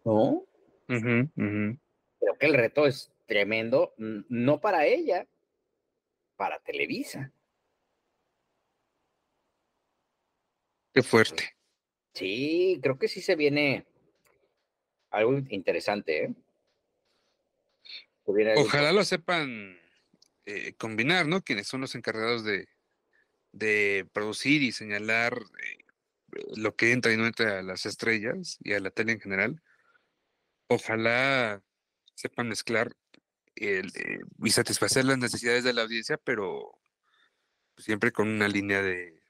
¿No? 0.07 0.47
Ujú. 0.89 1.29
Creo 1.35 2.39
que 2.41 2.47
el 2.47 2.55
reto 2.55 2.87
es 2.87 3.13
tremendo, 3.27 3.93
no 3.99 4.59
para 4.59 4.87
ella, 4.87 5.27
para 6.37 6.59
Televisa. 6.61 7.31
Qué 10.95 11.03
fuerte. 11.03 11.45
Sí, 12.15 12.81
creo 12.83 12.99
que 12.99 13.09
sí 13.09 13.21
se 13.21 13.37
viene 13.37 13.87
algo 15.11 15.39
interesante, 15.51 16.25
¿eh? 16.25 16.35
Ojalá 18.57 18.93
lo 18.93 19.05
sepan 19.05 19.79
eh, 20.45 20.75
combinar, 20.75 21.27
¿no? 21.27 21.43
Quienes 21.43 21.67
son 21.67 21.81
los 21.81 21.95
encargados 21.95 22.45
de, 22.45 22.69
de 23.53 24.07
producir 24.13 24.63
y 24.63 24.73
señalar 24.73 25.35
eh, 25.35 25.85
lo 26.57 26.77
que 26.77 26.93
entra 26.93 27.13
y 27.13 27.17
no 27.17 27.27
entra 27.27 27.61
a 27.61 27.63
las 27.63 27.87
estrellas 27.87 28.59
y 28.61 28.75
a 28.75 28.81
la 28.81 28.91
tele 28.91 29.13
en 29.13 29.21
general. 29.21 29.63
Ojalá 30.69 31.63
sepan 32.15 32.49
mezclar 32.49 32.95
el, 33.55 33.87
eh, 33.95 34.21
y 34.45 34.51
satisfacer 34.51 35.07
las 35.07 35.19
necesidades 35.19 35.65
de 35.65 35.73
la 35.73 35.83
audiencia, 35.83 36.19
pero 36.19 36.79
siempre 37.79 38.13
con 38.13 38.29
una 38.29 38.49
línea 38.49 38.83
de, 38.83 39.23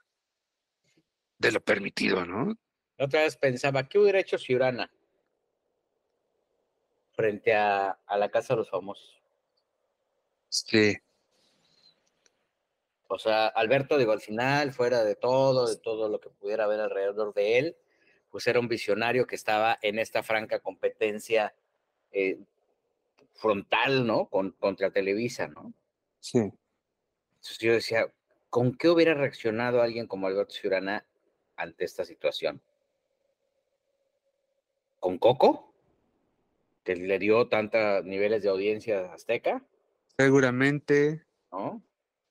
de 1.39 1.53
lo 1.53 1.61
permitido, 1.61 2.27
¿no? 2.27 2.59
Otra 2.99 3.23
vez 3.23 3.37
pensaba, 3.37 3.89
¿qué 3.89 3.99
hubiera 3.99 4.19
hecho 4.19 4.39
Ciurana 4.39 4.91
frente 7.19 7.53
a, 7.53 7.99
a 8.07 8.17
la 8.17 8.29
Casa 8.29 8.55
de 8.55 8.59
los 8.59 8.71
Famosos? 8.71 9.21
Sí, 10.49 10.97
O 13.09 13.19
sea, 13.19 13.49
Alberto, 13.49 13.99
digo, 13.99 14.13
al 14.13 14.21
final, 14.21 14.73
fuera 14.73 15.03
de 15.03 15.17
todo, 15.17 15.67
de 15.67 15.77
todo 15.77 16.09
lo 16.09 16.21
que 16.21 16.31
pudiera 16.31 16.65
haber 16.65 16.79
alrededor 16.79 17.35
de 17.35 17.59
él, 17.59 17.77
pues 18.31 18.47
era 18.47 18.61
un 18.61 18.69
visionario 18.69 19.27
que 19.27 19.35
estaba 19.35 19.77
en 19.83 19.99
esta 19.99 20.23
franca 20.23 20.61
competencia 20.61 21.57
eh, 22.13 22.39
frontal, 23.35 24.07
¿no? 24.07 24.27
Con, 24.27 24.53
contra 24.53 24.93
Televisa, 24.93 25.49
¿no? 25.49 25.73
sí. 26.21 26.39
Entonces 26.39 27.59
yo 27.59 27.73
decía, 27.73 28.13
¿con 28.49 28.77
qué 28.77 28.89
hubiera 28.89 29.15
reaccionado 29.15 29.83
alguien 29.83 30.07
como 30.07 30.27
Alberto 30.29 30.55
Ciurana 30.55 31.05
ante 31.57 31.85
esta 31.85 32.05
situación? 32.05 32.61
¿Con 35.01 35.19
Coco? 35.19 35.68
Que 36.89 36.97
le 36.97 37.19
dio 37.19 37.49
tantos 37.49 38.03
niveles 38.07 38.43
de 38.43 38.49
audiencia 38.49 39.13
Azteca, 39.13 39.63
Seguramente 40.17 41.23
¿no? 41.53 41.83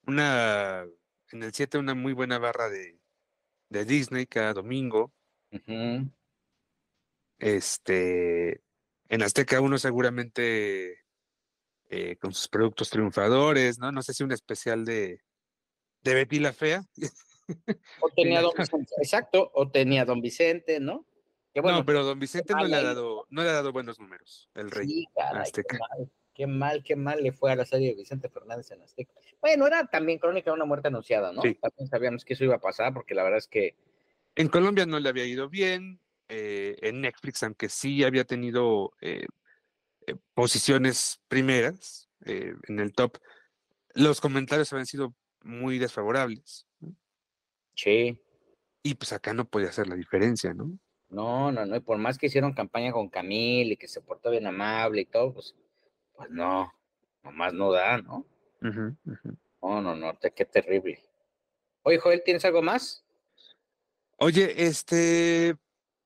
una 0.04 0.84
en 1.30 1.42
el 1.44 1.54
7 1.54 1.78
una 1.78 1.94
muy 1.94 2.12
buena 2.12 2.40
barra 2.40 2.68
de, 2.68 2.98
de 3.68 3.84
Disney 3.84 4.26
cada 4.26 4.54
domingo. 4.54 5.12
Este, 7.38 8.60
en 9.08 9.22
Azteca 9.22 9.60
uno 9.60 9.78
seguramente 9.78 11.04
eh, 11.88 12.16
con 12.16 12.34
sus 12.34 12.48
productos 12.48 12.90
triunfadores, 12.90 13.78
¿no? 13.78 13.92
No 13.92 14.02
sé 14.02 14.12
si 14.12 14.24
un 14.24 14.32
especial 14.32 14.84
de, 14.84 15.20
de 16.02 16.14
Betty 16.14 16.40
la 16.40 16.52
Fea. 16.52 16.84
O 18.00 18.10
tenía 18.10 18.42
Don 18.42 18.54
Vicente, 18.56 18.92
exacto, 18.98 19.52
o 19.54 19.70
tenía 19.70 20.04
Don 20.04 20.20
Vicente, 20.20 20.80
¿no? 20.80 21.06
Que 21.58 21.62
bueno, 21.62 21.78
no, 21.78 21.84
pero 21.84 22.04
Don 22.04 22.20
Vicente 22.20 22.54
no 22.54 22.64
le 22.66 22.76
ha 22.76 22.82
dado, 22.84 23.26
no 23.30 23.42
le 23.42 23.48
ha 23.48 23.52
dado 23.54 23.72
buenos 23.72 23.98
números, 23.98 24.48
el 24.54 24.70
rey. 24.70 24.86
sí, 24.86 25.06
caray, 25.12 25.50
qué 25.52 25.60
Azteca. 25.62 25.78
mal, 25.78 26.10
qué 26.32 26.46
mal, 26.46 26.82
qué 26.84 26.94
mal 26.94 27.20
le 27.20 27.32
fue 27.32 27.50
a 27.50 27.56
la 27.56 27.64
serie 27.64 27.88
de 27.88 27.94
Vicente 27.96 28.28
Fernández 28.28 28.70
en 28.70 28.82
Azteca. 28.82 29.12
Bueno, 29.40 29.66
era 29.66 29.84
también 29.88 30.20
crónica 30.20 30.52
de 30.52 30.54
una 30.54 30.66
muerte 30.66 30.86
anunciada, 30.86 31.32
¿no? 31.32 31.42
Sí. 31.42 31.54
También 31.56 31.88
sabíamos 31.88 32.24
que 32.24 32.34
eso 32.34 32.44
iba 32.44 32.54
a 32.54 32.60
pasar, 32.60 32.94
porque 32.94 33.14
la 33.16 33.24
verdad 33.24 33.38
es 33.38 33.48
que 33.48 33.74
En 34.36 34.46
Colombia 34.48 34.86
no 34.86 35.00
le 35.00 35.08
había 35.08 35.24
ido 35.24 35.48
bien. 35.48 36.00
eh, 36.28 36.76
en 36.82 37.00
Netflix, 37.00 37.42
aunque 37.42 37.68
sí 37.68 38.04
había 38.04 38.24
tenido 38.24 38.92
eh, 39.00 39.26
eh, 40.06 40.14
posiciones 40.34 41.20
primeras 41.26 42.08
en 42.24 42.78
el 42.78 42.92
top, 42.92 43.18
los 43.94 44.20
comentarios 44.20 44.72
habían 44.72 44.86
sido 44.86 45.14
muy 45.42 45.78
desfavorables. 45.78 46.66
sí, 47.74 48.20
Y 48.84 48.94
pues 48.94 49.12
acá 49.12 49.32
no 49.34 49.44
podía 49.48 49.70
hacer 49.70 49.88
la 49.88 49.96
diferencia, 49.96 50.54
¿no? 50.54 50.78
No, 51.10 51.50
no, 51.50 51.64
no, 51.64 51.76
y 51.76 51.80
por 51.80 51.96
más 51.98 52.18
que 52.18 52.26
hicieron 52.26 52.52
campaña 52.52 52.92
con 52.92 53.08
Camil 53.08 53.72
y 53.72 53.76
que 53.76 53.88
se 53.88 54.00
portó 54.02 54.30
bien 54.30 54.46
amable 54.46 55.02
y 55.02 55.06
todo, 55.06 55.32
pues, 55.34 55.54
pues 56.14 56.30
no, 56.30 56.72
nomás 57.22 57.54
no 57.54 57.72
da, 57.72 57.98
¿no? 57.98 58.26
Ujú. 58.62 58.96
No, 59.62 59.80
no, 59.80 59.94
no, 59.94 60.14
te- 60.14 60.30
qué 60.32 60.44
terrible. 60.44 61.02
Oye, 61.82 61.98
Joel, 61.98 62.22
¿tienes 62.24 62.44
algo 62.44 62.60
más? 62.60 63.04
Oye, 64.18 64.66
este, 64.66 65.56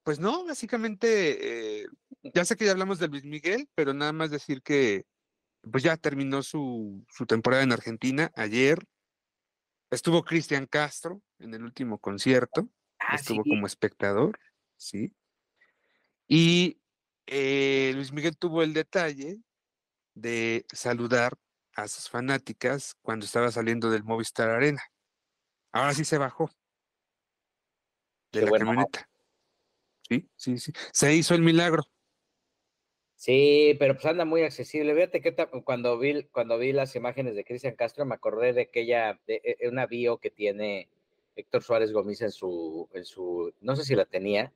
pues 0.04 0.20
no, 0.20 0.44
básicamente, 0.44 1.82
eh, 1.82 1.86
ya 2.22 2.44
sé 2.44 2.56
que 2.56 2.66
ya 2.66 2.72
hablamos 2.72 2.98
de 2.98 3.08
Luis 3.08 3.24
Miguel, 3.24 3.68
pero 3.74 3.92
nada 3.94 4.12
más 4.12 4.30
decir 4.30 4.62
que 4.62 5.04
pues 5.70 5.82
ya 5.84 5.96
terminó 5.96 6.42
su, 6.42 7.04
su 7.08 7.24
temporada 7.24 7.62
en 7.62 7.72
Argentina 7.72 8.32
ayer. 8.34 8.78
Estuvo 9.90 10.24
Cristian 10.24 10.66
Castro 10.66 11.22
en 11.38 11.54
el 11.54 11.62
último 11.62 11.98
concierto. 11.98 12.68
Ah, 12.98 13.14
estuvo 13.16 13.42
sí, 13.44 13.50
como 13.50 13.66
espectador, 13.66 14.38
¿sí? 14.82 15.12
Y 16.26 16.80
eh, 17.26 17.92
Luis 17.94 18.12
Miguel 18.12 18.36
tuvo 18.36 18.62
el 18.62 18.72
detalle 18.72 19.38
de 20.14 20.66
saludar 20.72 21.34
a 21.74 21.88
sus 21.88 22.10
fanáticas 22.10 22.94
cuando 23.00 23.24
estaba 23.24 23.50
saliendo 23.50 23.90
del 23.90 24.04
Movistar 24.04 24.50
Arena. 24.50 24.82
Ahora 25.70 25.94
sí 25.94 26.04
se 26.04 26.18
bajó 26.18 26.50
de 28.32 28.40
Qué 28.40 28.46
la 28.46 28.59
camioneta. 28.59 29.09
Sí, 30.09 30.28
sí, 30.36 30.59
sí. 30.59 30.72
Se 30.92 31.14
hizo 31.14 31.34
el 31.34 31.42
milagro. 31.42 31.84
Sí, 33.14 33.76
pero 33.78 33.94
pues 33.94 34.04
anda 34.06 34.24
muy 34.24 34.42
accesible. 34.42 34.94
Fíjate 34.94 35.20
que 35.20 35.34
cuando 35.64 35.96
vi, 35.98 36.24
cuando 36.24 36.59
vi 36.59 36.72
las 36.72 36.96
imágenes 36.96 37.36
de 37.36 37.44
Cristian 37.44 37.76
Castro, 37.76 38.04
me 38.04 38.16
acordé 38.16 38.52
de 38.52 38.62
aquella, 38.62 39.20
de, 39.26 39.36
e- 39.44 39.56
e- 39.60 39.68
una 39.68 39.86
bio 39.86 40.18
que 40.18 40.30
tiene 40.30 40.88
Héctor 41.36 41.62
Suárez 41.62 41.92
Gómez 41.92 42.20
en 42.20 42.32
su, 42.32 42.88
en 42.92 43.04
su, 43.04 43.54
no 43.60 43.76
sé 43.76 43.84
si 43.84 43.94
la 43.94 44.06
tenía, 44.06 44.52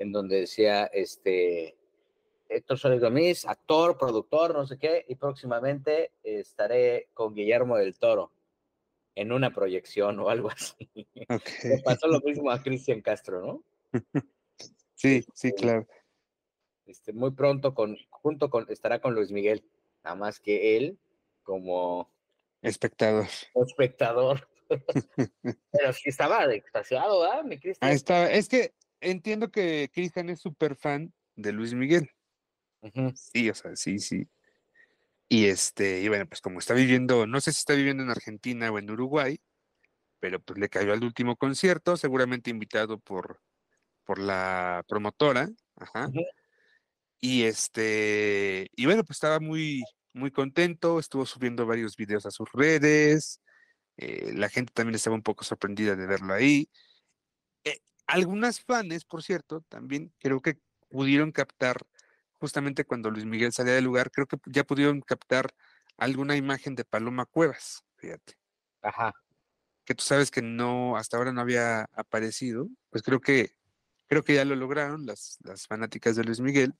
en 0.00 0.12
donde 0.12 0.40
decía, 0.40 0.86
este, 0.86 1.76
Héctor 2.48 2.78
Suárez 2.78 3.00
Gómez, 3.00 3.44
actor, 3.44 3.98
productor, 3.98 4.54
no 4.54 4.66
sé 4.66 4.78
qué, 4.78 5.04
y 5.06 5.14
próximamente 5.14 6.12
estaré 6.22 7.10
con 7.12 7.34
Guillermo 7.34 7.76
del 7.76 7.98
Toro 7.98 8.32
en 9.14 9.30
una 9.30 9.52
proyección 9.52 10.18
o 10.18 10.30
algo 10.30 10.50
así. 10.50 10.90
Le 11.64 11.82
pasó 11.84 12.08
lo 12.08 12.20
mismo 12.20 12.50
a 12.50 12.62
Cristian 12.62 13.02
Castro, 13.02 13.40
¿no? 13.40 13.64
Sí, 14.94 15.24
sí, 15.32 15.52
claro. 15.52 15.86
Este, 16.84 17.14
muy 17.14 17.30
pronto 17.30 17.72
con, 17.72 17.96
junto 18.10 18.50
con, 18.50 18.66
estará 18.68 19.00
con 19.00 19.14
Luis 19.14 19.32
Miguel, 19.32 19.64
nada 20.04 20.14
más 20.14 20.40
que 20.40 20.76
él 20.76 20.98
como 21.42 22.12
Espectador. 22.60 23.26
espectador. 23.54 24.46
Pero 25.72 25.92
sí 25.94 26.10
estaba 26.10 26.44
extasiado, 26.52 27.20
¿verdad, 27.20 27.44
mi 27.44 27.58
Cristian? 27.58 27.90
está. 27.92 28.30
Es 28.30 28.46
que 28.46 28.74
entiendo 29.00 29.50
que 29.50 29.90
Cristian 29.92 30.30
es 30.30 30.40
súper 30.40 30.76
fan 30.76 31.12
de 31.36 31.52
Luis 31.52 31.74
Miguel. 31.74 32.10
Sí, 33.14 33.50
o 33.50 33.54
sea, 33.54 33.76
sí, 33.76 33.98
sí. 33.98 34.28
Y 35.28 35.46
este, 35.46 36.00
y 36.00 36.08
bueno, 36.08 36.26
pues 36.26 36.40
como 36.40 36.58
está 36.58 36.74
viviendo, 36.74 37.26
no 37.26 37.40
sé 37.40 37.52
si 37.52 37.58
está 37.58 37.74
viviendo 37.74 38.02
en 38.02 38.10
Argentina 38.10 38.70
o 38.70 38.78
en 38.78 38.90
Uruguay, 38.90 39.40
pero 40.18 40.40
pues 40.40 40.58
le 40.58 40.68
cayó 40.68 40.92
al 40.92 41.04
último 41.04 41.36
concierto, 41.36 41.96
seguramente 41.96 42.50
invitado 42.50 42.98
por, 42.98 43.40
por 44.04 44.18
la 44.18 44.84
promotora, 44.88 45.48
ajá. 45.76 46.10
Y 47.20 47.44
este, 47.44 48.68
y 48.74 48.86
bueno, 48.86 49.04
pues 49.04 49.18
estaba 49.18 49.40
muy, 49.40 49.84
muy 50.14 50.30
contento, 50.30 50.98
estuvo 50.98 51.26
subiendo 51.26 51.66
varios 51.66 51.96
videos 51.96 52.26
a 52.26 52.30
sus 52.30 52.50
redes, 52.52 53.40
eh, 53.98 54.32
la 54.34 54.48
gente 54.48 54.72
también 54.74 54.94
estaba 54.94 55.16
un 55.16 55.22
poco 55.22 55.44
sorprendida 55.44 55.94
de 55.94 56.06
verlo 56.06 56.32
ahí. 56.34 56.68
Eh, 57.64 57.78
algunas 58.10 58.60
fans, 58.60 59.04
por 59.04 59.22
cierto, 59.22 59.62
también 59.68 60.12
creo 60.18 60.40
que 60.40 60.58
pudieron 60.88 61.32
captar, 61.32 61.86
justamente 62.38 62.84
cuando 62.84 63.10
Luis 63.10 63.24
Miguel 63.24 63.52
salía 63.52 63.74
del 63.74 63.84
lugar, 63.84 64.10
creo 64.10 64.26
que 64.26 64.36
ya 64.46 64.64
pudieron 64.64 65.00
captar 65.00 65.50
alguna 65.96 66.36
imagen 66.36 66.74
de 66.74 66.84
Paloma 66.84 67.26
Cuevas, 67.26 67.84
fíjate, 67.96 68.34
Ajá. 68.82 69.12
que 69.84 69.94
tú 69.94 70.02
sabes 70.04 70.30
que 70.30 70.42
no, 70.42 70.96
hasta 70.96 71.16
ahora 71.16 71.32
no 71.32 71.40
había 71.40 71.82
aparecido, 71.92 72.68
pues 72.90 73.02
creo 73.02 73.20
que, 73.20 73.54
creo 74.08 74.24
que 74.24 74.34
ya 74.34 74.44
lo 74.44 74.56
lograron 74.56 75.06
las, 75.06 75.38
las 75.44 75.66
fanáticas 75.66 76.16
de 76.16 76.24
Luis 76.24 76.40
Miguel. 76.40 76.74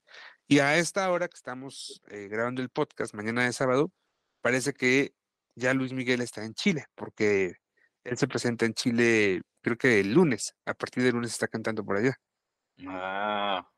Y 0.49 0.59
a 0.59 0.77
esta 0.79 1.11
hora 1.13 1.29
que 1.29 1.37
estamos 1.37 2.01
eh, 2.09 2.29
grabando 2.29 2.63
el 2.63 2.71
podcast, 2.71 3.15
mañana 3.15 3.45
de 3.45 3.53
sábado, 3.53 3.93
parece 4.41 4.73
que 4.73 5.15
ya 5.55 5.75
Luis 5.75 5.93
Miguel 5.93 6.23
está 6.23 6.45
en 6.45 6.55
Chile, 6.55 6.87
porque 6.97 7.55
él 8.05 8.17
se 8.17 8.27
presenta 8.27 8.67
en 8.67 8.75
Chile 8.75 9.43
creo 9.61 9.77
que 9.77 10.01
el 10.01 10.13
lunes, 10.13 10.55
a 10.65 10.75
partir 10.75 11.03
del 11.03 11.15
lunes 11.15 11.33
está 11.33 11.49
cantando 11.49 11.85
por 11.85 11.97
allá. 11.97 12.19
Ah. 12.87 13.71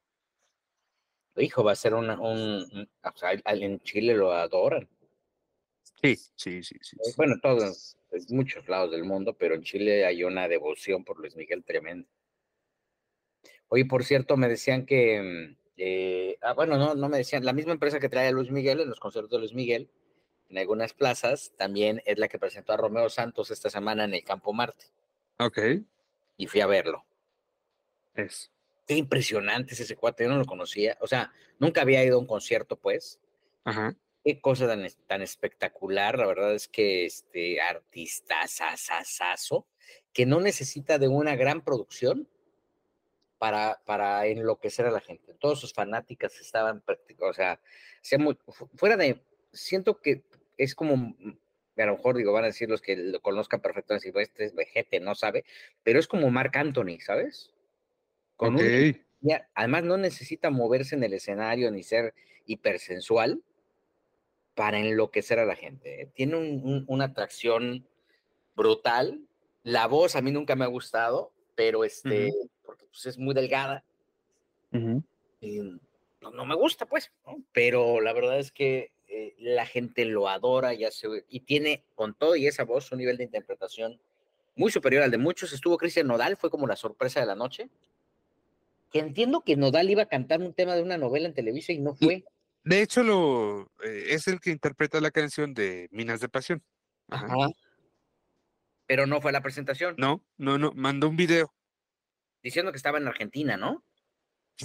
Hijo, 1.36 1.64
va 1.64 1.72
a 1.72 1.76
ser 1.76 1.94
una, 1.94 2.20
un, 2.20 2.88
o 3.02 3.16
sea, 3.16 3.32
en 3.32 3.80
Chile 3.80 4.14
lo 4.14 4.32
adoran. 4.32 4.88
Sí, 6.02 6.16
sí, 6.36 6.62
sí, 6.62 6.76
sí. 6.80 6.96
Bueno, 7.16 7.36
todos, 7.40 7.96
en 8.10 8.36
muchos 8.36 8.68
lados 8.68 8.90
del 8.90 9.04
mundo, 9.04 9.34
pero 9.34 9.54
en 9.54 9.62
Chile 9.62 10.04
hay 10.04 10.24
una 10.24 10.48
devoción 10.48 11.04
por 11.04 11.18
Luis 11.18 11.36
Miguel 11.36 11.64
tremenda. 11.64 12.08
Oye, 13.68 13.86
por 13.86 14.04
cierto, 14.04 14.36
me 14.36 14.48
decían 14.48 14.84
que, 14.84 15.22
mm, 15.22 15.56
eh, 15.78 16.36
ah, 16.42 16.52
bueno, 16.52 16.76
no, 16.76 16.94
no 16.94 17.08
me 17.08 17.18
decían, 17.18 17.44
la 17.44 17.54
misma 17.54 17.72
empresa 17.72 18.00
que 18.00 18.10
trae 18.10 18.28
a 18.28 18.32
Luis 18.32 18.50
Miguel 18.50 18.80
en 18.80 18.88
los 18.90 19.00
conciertos 19.00 19.30
de 19.30 19.38
Luis 19.38 19.54
Miguel, 19.54 19.90
en 20.50 20.58
algunas 20.58 20.92
plazas, 20.92 21.52
también 21.56 22.02
es 22.04 22.18
la 22.18 22.28
que 22.28 22.38
presentó 22.38 22.74
a 22.74 22.76
Romeo 22.76 23.08
Santos 23.08 23.50
esta 23.50 23.70
semana 23.70 24.04
en 24.04 24.12
el 24.12 24.24
Campo 24.24 24.52
Marte. 24.52 24.86
Ok. 25.44 25.58
Y 26.36 26.46
fui 26.46 26.60
a 26.60 26.66
verlo. 26.66 27.04
Es. 28.14 28.50
Qué 28.86 28.94
impresionante 28.94 29.74
es 29.74 29.80
ese 29.80 29.96
cuate, 29.96 30.24
yo 30.24 30.30
no 30.30 30.38
lo 30.38 30.44
conocía. 30.44 30.96
O 31.00 31.06
sea, 31.06 31.32
nunca 31.58 31.82
había 31.82 32.04
ido 32.04 32.16
a 32.16 32.20
un 32.20 32.26
concierto, 32.26 32.76
pues. 32.76 33.20
Ajá. 33.64 33.94
Qué 34.24 34.40
cosa 34.40 34.66
tan, 34.66 34.86
tan 35.06 35.22
espectacular. 35.22 36.18
La 36.18 36.26
verdad 36.26 36.54
es 36.54 36.68
que 36.68 37.06
este 37.06 37.60
artista 37.60 38.46
sasasazo, 38.46 39.66
que 40.12 40.26
no 40.26 40.40
necesita 40.40 40.98
de 40.98 41.08
una 41.08 41.36
gran 41.36 41.62
producción 41.62 42.28
para, 43.42 43.82
para 43.84 44.24
enloquecer 44.26 44.86
a 44.86 44.92
la 44.92 45.00
gente. 45.00 45.34
Todos 45.34 45.58
sus 45.60 45.72
fanáticas 45.72 46.38
estaban, 46.38 46.84
o 47.18 47.32
sea, 47.32 47.60
sea 48.00 48.18
muy, 48.18 48.38
fuera 48.76 48.96
de, 48.96 49.20
siento 49.52 50.00
que 50.00 50.22
es 50.56 50.76
como, 50.76 51.16
a 51.76 51.86
lo 51.86 51.96
mejor 51.96 52.16
digo, 52.16 52.32
van 52.32 52.44
a 52.44 52.48
decir 52.48 52.68
los 52.68 52.82
que 52.82 52.96
lo 52.96 53.20
conozcan 53.20 53.60
perfectamente, 53.60 54.12
pues 54.12 54.28
este 54.28 54.44
es 54.44 54.54
vejete, 54.54 55.00
no 55.00 55.14
sabe, 55.14 55.44
pero 55.82 55.98
es 55.98 56.06
como 56.06 56.30
Marc 56.30 56.56
Anthony, 56.56 56.98
¿sabes? 57.00 57.52
Con 58.36 58.58
además 59.54 59.84
no 59.84 59.96
necesita 59.96 60.50
moverse 60.50 60.96
en 60.96 61.04
el 61.04 61.14
escenario 61.14 61.70
ni 61.70 61.82
ser 61.82 62.14
hipersensual 62.46 63.42
para 64.54 64.78
enloquecer 64.78 65.38
a 65.38 65.46
la 65.46 65.56
gente. 65.56 66.02
¿eh? 66.02 66.10
Tiene 66.14 66.36
una 66.86 67.06
atracción 67.06 67.86
brutal. 68.54 69.20
La 69.62 69.86
voz 69.86 70.16
a 70.16 70.22
mí 70.22 70.30
nunca 70.30 70.56
me 70.56 70.64
ha 70.64 70.68
gustado, 70.68 71.32
pero 71.54 71.84
este, 71.84 72.32
porque 72.64 72.86
pues, 72.86 73.06
es 73.06 73.18
muy 73.18 73.34
delgada. 73.34 73.84
no, 74.72 76.44
me 76.44 76.54
gusta, 76.54 76.86
pues, 76.86 77.12
pero 77.52 78.00
la 78.00 78.12
verdad 78.12 78.38
es 78.38 78.50
que 78.52 78.90
eh, 79.12 79.34
la 79.38 79.66
gente 79.66 80.04
lo 80.04 80.28
adora 80.28 80.72
ya 80.74 80.90
se, 80.90 81.24
y 81.28 81.40
tiene 81.40 81.84
con 81.94 82.14
todo 82.14 82.34
y 82.34 82.46
esa 82.46 82.64
voz 82.64 82.90
un 82.92 82.98
nivel 82.98 83.16
de 83.18 83.24
interpretación 83.24 84.00
muy 84.56 84.72
superior 84.72 85.02
al 85.02 85.10
de 85.10 85.18
muchos. 85.18 85.52
Estuvo 85.52 85.76
Cristian 85.76 86.06
Nodal, 86.06 86.36
fue 86.36 86.50
como 86.50 86.66
la 86.66 86.76
sorpresa 86.76 87.20
de 87.20 87.26
la 87.26 87.34
noche 87.34 87.68
que 88.92 88.98
entiendo 88.98 89.40
que 89.40 89.56
Nodal 89.56 89.90
iba 89.90 90.02
a 90.02 90.08
cantar 90.08 90.40
un 90.40 90.52
tema 90.52 90.74
de 90.74 90.82
una 90.82 90.98
novela 90.98 91.26
en 91.26 91.34
Televisa 91.34 91.72
y 91.72 91.78
no 91.78 91.94
fue. 91.94 92.24
De 92.62 92.82
hecho, 92.82 93.02
lo, 93.02 93.72
eh, 93.82 94.08
es 94.10 94.28
el 94.28 94.38
que 94.38 94.50
interpreta 94.50 95.00
la 95.00 95.10
canción 95.10 95.54
de 95.54 95.88
Minas 95.90 96.20
de 96.20 96.28
Pasión. 96.28 96.62
Ajá. 97.08 97.34
Pero 98.86 99.06
no 99.06 99.20
fue 99.20 99.32
la 99.32 99.40
presentación. 99.40 99.94
No, 99.96 100.22
no, 100.36 100.58
no, 100.58 100.72
mandó 100.74 101.08
un 101.08 101.16
video. 101.16 101.52
Diciendo 102.42 102.70
que 102.70 102.76
estaba 102.76 102.98
en 102.98 103.08
Argentina, 103.08 103.56
¿no? 103.56 103.82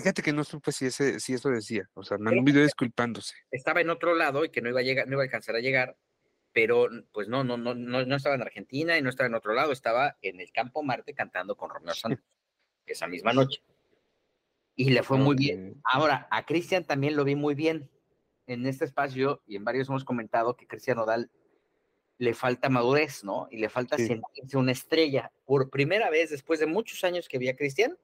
Fíjate 0.01 0.21
que 0.21 0.33
no 0.33 0.43
supe 0.43 0.71
si, 0.71 0.85
ese, 0.85 1.19
si 1.19 1.33
eso 1.33 1.49
decía. 1.49 1.89
O 1.93 2.03
sea, 2.03 2.17
mandó 2.17 2.39
un 2.39 2.45
video 2.45 2.63
disculpándose. 2.63 3.35
Estaba 3.51 3.81
en 3.81 3.89
otro 3.89 4.15
lado 4.15 4.45
y 4.45 4.49
que 4.49 4.61
no 4.61 4.69
iba 4.69 4.79
a 4.79 4.83
llegar, 4.83 5.07
no 5.07 5.13
iba 5.13 5.23
a 5.23 5.25
alcanzar 5.25 5.55
a 5.55 5.59
llegar, 5.59 5.97
pero 6.53 6.87
pues 7.11 7.27
no, 7.27 7.43
no, 7.43 7.57
no, 7.57 7.75
no, 7.75 8.05
no 8.05 8.15
estaba 8.15 8.35
en 8.35 8.41
Argentina 8.41 8.97
y 8.97 9.01
no 9.01 9.09
estaba 9.09 9.27
en 9.27 9.35
otro 9.35 9.53
lado, 9.53 9.71
estaba 9.71 10.17
en 10.21 10.39
el 10.39 10.51
Campo 10.51 10.83
Marte 10.83 11.13
cantando 11.13 11.55
con 11.55 11.69
Romeo 11.69 11.93
Santos 11.93 12.25
esa 12.85 13.07
misma 13.07 13.33
noche 13.33 13.61
y 14.77 14.91
le 14.91 15.03
fue 15.03 15.17
muy 15.17 15.35
bien. 15.35 15.81
Ahora, 15.83 16.27
a 16.29 16.45
Cristian 16.45 16.85
también 16.85 17.15
lo 17.15 17.23
vi 17.23 17.35
muy 17.35 17.55
bien 17.55 17.89
en 18.45 18.65
este 18.65 18.85
espacio 18.85 19.41
y 19.47 19.55
en 19.55 19.65
varios 19.65 19.89
hemos 19.89 20.05
comentado 20.05 20.55
que 20.55 20.67
Cristian 20.67 20.99
Odal 20.99 21.31
le 22.19 22.33
falta 22.35 22.69
madurez, 22.69 23.23
¿no? 23.23 23.47
Y 23.49 23.57
le 23.57 23.69
falta 23.69 23.97
sentirse 23.97 24.55
una 24.55 24.71
estrella. 24.71 25.31
Por 25.45 25.71
primera 25.71 26.11
vez, 26.11 26.29
después 26.29 26.59
de 26.59 26.67
muchos 26.67 27.03
años 27.03 27.27
que 27.27 27.39
vi 27.39 27.49
a 27.49 27.55
Cristian, 27.55 27.97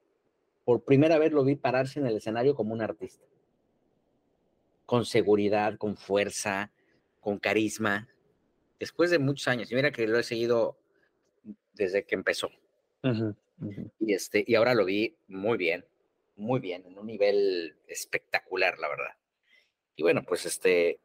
por 0.64 0.84
primera 0.84 1.18
vez 1.18 1.32
lo 1.32 1.44
vi 1.44 1.56
pararse 1.56 2.00
en 2.00 2.08
el 2.08 2.18
escenario 2.18 2.56
como 2.56 2.74
un 2.74 2.82
artista. 2.82 3.26
Con 4.86 5.06
seguridad, 5.06 5.78
con 5.78 5.98
fuerza, 5.98 6.72
con 7.20 7.40
carisma. 7.40 8.08
Después 8.80 9.12
de 9.12 9.20
muchos 9.20 9.48
años. 9.48 9.72
Y 9.72 9.76
mira 9.76 9.92
que 9.92 10.08
lo 10.08 10.20
he 10.20 10.24
seguido 10.24 10.78
desde 11.74 12.06
que 12.06 12.16
empezó. 12.16 12.50
Y, 14.00 14.14
este, 14.14 14.44
y 14.46 14.56
ahora 14.56 14.74
lo 14.74 14.86
vi 14.86 15.16
muy 15.28 15.58
bien 15.58 15.86
muy 16.36 16.60
bien, 16.60 16.86
en 16.86 16.98
un 16.98 17.06
nivel 17.06 17.76
espectacular, 17.88 18.80
la 18.80 18.90
verdad. 18.90 19.16
Y 19.96 20.04
bueno, 20.04 20.24
pues 20.24 20.46
este, 20.46 21.00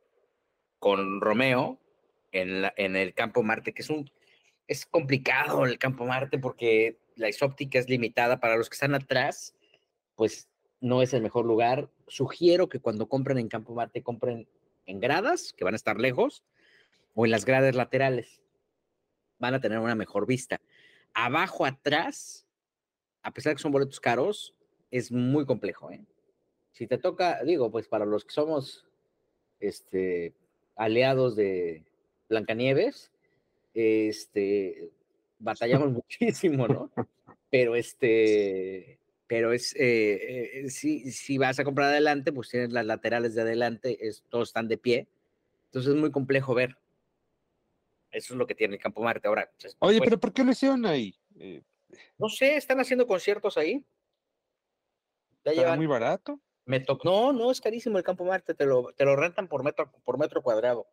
con 0.79 1.21
Romeo 1.21 1.79
en, 2.33 2.63
la, 2.63 2.73
en 2.77 2.97
el 2.97 3.15
campo 3.15 3.43
Marte, 3.43 3.75
que 3.75 3.83
es 3.83 3.91
un, 3.91 4.11
es 4.67 4.87
complicado 4.87 5.65
el 5.65 5.79
campo 5.79 6.07
Marte 6.07 6.39
porque 6.39 6.99
la 7.19 7.29
isóptica 7.29 7.79
es 7.79 7.89
limitada 7.89 8.41
para 8.41 8.57
los 8.57 8.71
que 8.71 8.75
están 8.75 8.95
atrás, 8.95 9.55
pues 10.15 10.49
no 10.81 11.03
es 11.03 11.13
el 11.13 11.23
mejor 11.23 11.45
lugar. 11.45 11.91
Sugiero 12.07 12.69
que 12.69 12.81
cuando 12.81 13.09
compren 13.09 13.39
en 13.39 13.49
campo 13.49 13.75
Marte, 13.75 14.03
compren 14.03 14.49
en 14.87 15.01
gradas, 15.01 15.53
que 15.53 15.65
van 15.65 15.75
a 15.75 15.77
estar 15.77 15.99
lejos, 15.99 16.45
o 17.15 17.25
en 17.25 17.33
las 17.33 17.45
gradas 17.45 17.75
laterales. 17.75 18.41
Van 19.39 19.55
a 19.55 19.61
tener 19.61 19.79
una 19.81 19.97
mejor 19.97 20.27
vista. 20.27 20.61
Abajo, 21.13 21.67
atrás, 21.67 22.47
a 23.23 23.33
pesar 23.33 23.51
de 23.51 23.57
que 23.57 23.63
son 23.63 23.73
boletos 23.73 24.01
caros, 24.01 24.55
es 24.91 25.11
muy 25.11 25.45
complejo, 25.45 25.91
¿eh? 25.91 26.07
Si 26.73 26.87
te 26.87 26.99
toca, 26.99 27.43
digo, 27.43 27.73
pues 27.73 27.89
para 27.89 28.07
los 28.07 28.25
que 28.25 28.33
somos 28.33 28.87
este, 29.59 30.35
aliados 30.77 31.35
de 31.35 31.85
Blancanieves, 32.29 33.11
este, 33.75 34.93
batallamos 35.39 35.91
muchísimo, 36.05 36.69
¿no? 36.69 36.91
Pero 37.51 37.77
este, 37.77 38.99
pero 39.27 39.53
es, 39.53 39.75
eh, 39.77 40.65
eh, 40.65 40.71
si, 40.71 41.13
si 41.13 41.39
vas 41.39 41.59
a 41.59 41.65
comprar 41.65 41.89
adelante, 41.89 42.33
pues 42.33 42.49
tienes 42.49 42.73
las 42.73 42.87
laterales 42.87 43.35
de 43.35 43.43
adelante, 43.43 44.07
es, 44.07 44.25
todos 44.29 44.49
están 44.49 44.69
de 44.69 44.79
pie, 44.79 45.07
entonces 45.67 45.95
es 45.95 46.01
muy 46.01 46.11
complejo 46.11 46.55
ver. 46.55 46.77
Eso 48.11 48.33
es 48.33 48.39
lo 48.39 48.47
que 48.47 48.55
tiene 48.55 48.77
el 48.77 48.81
Campo 48.81 49.03
Marte 49.03 49.29
ahora. 49.29 49.51
Pues, 49.61 49.77
Oye, 49.81 50.01
pero 50.01 50.19
¿por 50.19 50.33
qué 50.33 50.43
lo 50.43 50.53
hicieron 50.53 50.87
ahí? 50.87 51.15
Eh, 51.39 51.63
no 52.17 52.29
sé, 52.31 52.57
están 52.57 52.81
haciendo 52.81 53.07
conciertos 53.07 53.59
ahí. 53.59 53.85
Ya 55.45 55.77
muy 55.77 55.87
barato? 55.87 56.41
Me 56.65 56.85
no, 57.05 57.33
no, 57.33 57.51
es 57.51 57.61
carísimo 57.61 57.97
el 57.97 58.05
Campo 58.05 58.25
Marte, 58.25 58.55
te 58.55 58.67
lo, 58.67 58.93
te 58.93 59.05
lo 59.05 59.17
rentan 59.17 59.49
por 59.49 59.63
metro, 59.63 59.91
por 60.05 60.19
metro 60.19 60.43
cuadrado. 60.43 60.87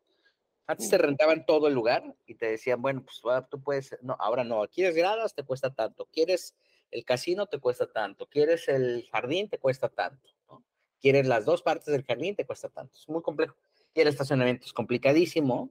Antes 0.67 0.89
te 0.89 0.97
rentaban 0.97 1.45
todo 1.45 1.67
el 1.67 1.75
lugar 1.75 2.15
y 2.25 2.35
te 2.35 2.47
decían, 2.47 2.81
bueno, 2.81 3.03
pues 3.03 3.21
tú 3.49 3.61
puedes, 3.61 3.95
no, 4.01 4.15
ahora 4.19 4.43
no, 4.43 4.67
quieres 4.67 4.95
gradas, 4.95 5.35
te 5.35 5.43
cuesta 5.43 5.73
tanto, 5.73 6.07
quieres 6.11 6.55
el 6.89 7.05
casino, 7.05 7.45
te 7.45 7.59
cuesta 7.59 7.91
tanto, 7.91 8.27
quieres 8.27 8.67
el 8.67 9.07
jardín, 9.11 9.47
te 9.47 9.59
cuesta 9.59 9.89
tanto, 9.89 10.31
¿no? 10.49 10.63
quieres 10.99 11.27
las 11.27 11.45
dos 11.45 11.61
partes 11.61 11.85
del 11.85 12.03
jardín, 12.03 12.35
te 12.35 12.45
cuesta 12.45 12.69
tanto, 12.69 12.97
es 12.97 13.07
muy 13.07 13.21
complejo. 13.21 13.55
Y 13.93 14.01
el 14.01 14.07
estacionamiento 14.07 14.65
es 14.65 14.73
complicadísimo, 14.73 15.69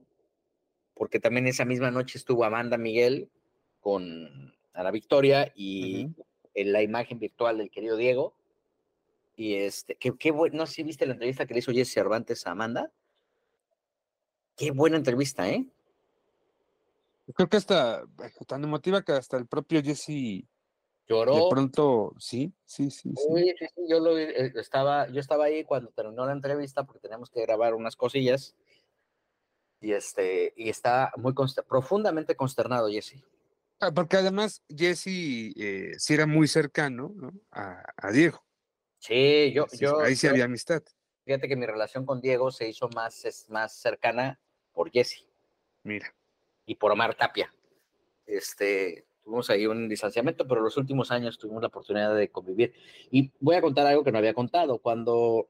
porque 0.93 1.19
también 1.19 1.45
esa 1.47 1.65
misma 1.65 1.91
noche 1.91 2.17
estuvo 2.17 2.45
Amanda 2.45 2.77
Miguel 2.77 3.29
con 3.81 4.55
Ana 4.73 4.91
Victoria 4.91 5.51
y 5.55 6.07
en 6.53 6.71
la 6.71 6.81
imagen 6.81 7.19
virtual 7.19 7.57
del 7.57 7.69
querido 7.69 7.97
Diego, 7.97 8.33
y 9.35 9.55
este, 9.55 9.95
qué 9.95 10.31
bueno, 10.31 10.57
no 10.57 10.65
sé 10.65 10.75
si 10.75 10.83
viste 10.83 11.05
la 11.05 11.13
entrevista 11.13 11.45
que 11.45 11.53
le 11.53 11.59
hizo 11.59 11.73
Jesse 11.73 11.91
Cervantes 11.91 12.47
a 12.47 12.51
Amanda. 12.51 12.91
Qué 14.55 14.71
buena 14.71 14.97
entrevista, 14.97 15.49
¿eh? 15.49 15.65
Creo 17.33 17.49
que 17.49 17.57
hasta 17.57 18.03
tan 18.47 18.63
emotiva 18.63 19.01
que 19.01 19.13
hasta 19.13 19.37
el 19.37 19.47
propio 19.47 19.81
Jesse 19.81 20.45
lloró. 21.07 21.35
De 21.35 21.49
pronto, 21.49 22.13
sí, 22.19 22.53
sí, 22.65 22.91
sí. 22.91 23.13
sí. 23.15 23.33
sí, 23.35 23.55
sí 23.59 23.81
yo 23.89 23.99
lo 23.99 24.17
eh, 24.17 24.53
estaba, 24.55 25.09
yo 25.09 25.19
estaba 25.19 25.45
ahí 25.45 25.63
cuando 25.63 25.89
terminó 25.89 26.25
la 26.25 26.33
entrevista 26.33 26.83
porque 26.83 26.99
tenemos 26.99 27.29
que 27.29 27.41
grabar 27.41 27.73
unas 27.73 27.95
cosillas 27.95 28.55
y 29.81 29.91
este 29.93 30.53
y 30.55 30.69
está 30.69 31.11
muy 31.17 31.33
profundamente 31.67 32.35
consternado 32.35 32.89
Jesse. 32.89 33.23
Ah, 33.79 33.91
porque 33.91 34.17
además 34.17 34.63
Jesse 34.69 35.07
eh, 35.57 35.93
sí 35.97 36.13
era 36.13 36.27
muy 36.27 36.47
cercano 36.47 37.13
a, 37.51 37.83
a 37.97 38.11
Diego. 38.11 38.45
Sí, 38.99 39.51
yo, 39.53 39.65
yo. 39.79 39.99
Ahí 39.99 40.15
sí 40.15 40.27
había 40.27 40.45
amistad. 40.45 40.81
Fíjate 41.25 41.47
que 41.47 41.55
mi 41.55 41.65
relación 41.65 42.05
con 42.05 42.21
Diego 42.21 42.51
se 42.51 42.69
hizo 42.69 42.87
más, 42.89 43.25
es, 43.25 43.49
más 43.49 43.75
cercana 43.75 44.39
por 44.75 44.91
Jesse. 44.91 45.25
Mira. 45.81 46.13
Y 46.67 46.75
por 46.75 46.91
Omar 46.91 47.15
Tapia. 47.15 47.51
Este, 48.27 49.05
tuvimos 49.23 49.49
ahí 49.49 49.65
un 49.65 49.89
distanciamiento, 49.89 50.47
pero 50.47 50.61
los 50.61 50.77
últimos 50.77 51.09
años 51.09 51.39
tuvimos 51.39 51.61
la 51.61 51.69
oportunidad 51.69 52.15
de 52.15 52.29
convivir. 52.29 52.73
Y 53.09 53.31
voy 53.39 53.55
a 53.55 53.61
contar 53.61 53.87
algo 53.87 54.03
que 54.03 54.11
no 54.11 54.19
había 54.19 54.35
contado. 54.35 54.77
Cuando 54.77 55.47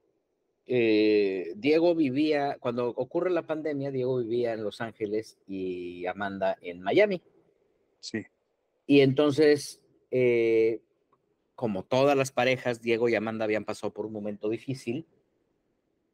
eh, 0.66 1.52
Diego 1.56 1.94
vivía, 1.94 2.56
cuando 2.60 2.88
ocurre 2.88 3.30
la 3.30 3.42
pandemia, 3.42 3.90
Diego 3.90 4.18
vivía 4.18 4.54
en 4.54 4.64
Los 4.64 4.80
Ángeles 4.80 5.36
y 5.46 6.06
Amanda 6.06 6.56
en 6.62 6.80
Miami. 6.80 7.20
Sí. 8.00 8.24
Y 8.86 9.00
entonces 9.00 9.82
eh, 10.10 10.80
como 11.56 11.82
todas 11.82 12.16
las 12.16 12.30
parejas, 12.32 12.82
Diego 12.82 13.08
y 13.08 13.14
Amanda 13.14 13.44
habían 13.44 13.64
pasado 13.64 13.92
por 13.92 14.06
un 14.06 14.12
momento 14.12 14.48
difícil. 14.48 15.06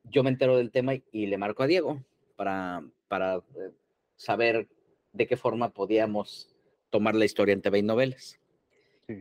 Yo 0.04 0.22
me 0.22 0.30
entero 0.30 0.56
del 0.56 0.70
tema 0.70 0.94
y 0.94 1.26
le 1.26 1.38
marco 1.38 1.62
a 1.62 1.66
Diego 1.66 2.02
para, 2.36 2.82
para 3.12 3.36
eh, 3.36 3.72
saber 4.16 4.68
de 5.12 5.26
qué 5.26 5.36
forma 5.36 5.74
podíamos 5.74 6.48
tomar 6.88 7.14
la 7.14 7.26
historia 7.26 7.52
en 7.52 7.60
TV 7.60 7.80
y 7.80 7.82
novelas. 7.82 8.40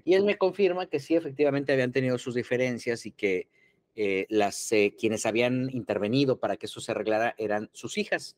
Y 0.06 0.14
él 0.14 0.24
me 0.24 0.38
confirma 0.38 0.86
que 0.86 1.02
sí, 1.02 1.16
efectivamente 1.16 1.74
habían 1.74 1.92
tenido 1.92 2.18
sus 2.18 2.34
diferencias 2.34 3.06
y 3.06 3.12
que 3.12 3.50
eh, 3.98 4.28
las 4.30 4.72
eh, 4.72 4.96
quienes 4.98 5.26
habían 5.26 5.70
intervenido 5.72 6.40
para 6.40 6.56
que 6.56 6.68
eso 6.68 6.80
se 6.80 6.94
arreglara 6.94 7.36
eran 7.38 7.70
sus 7.74 7.98
hijas, 7.98 8.38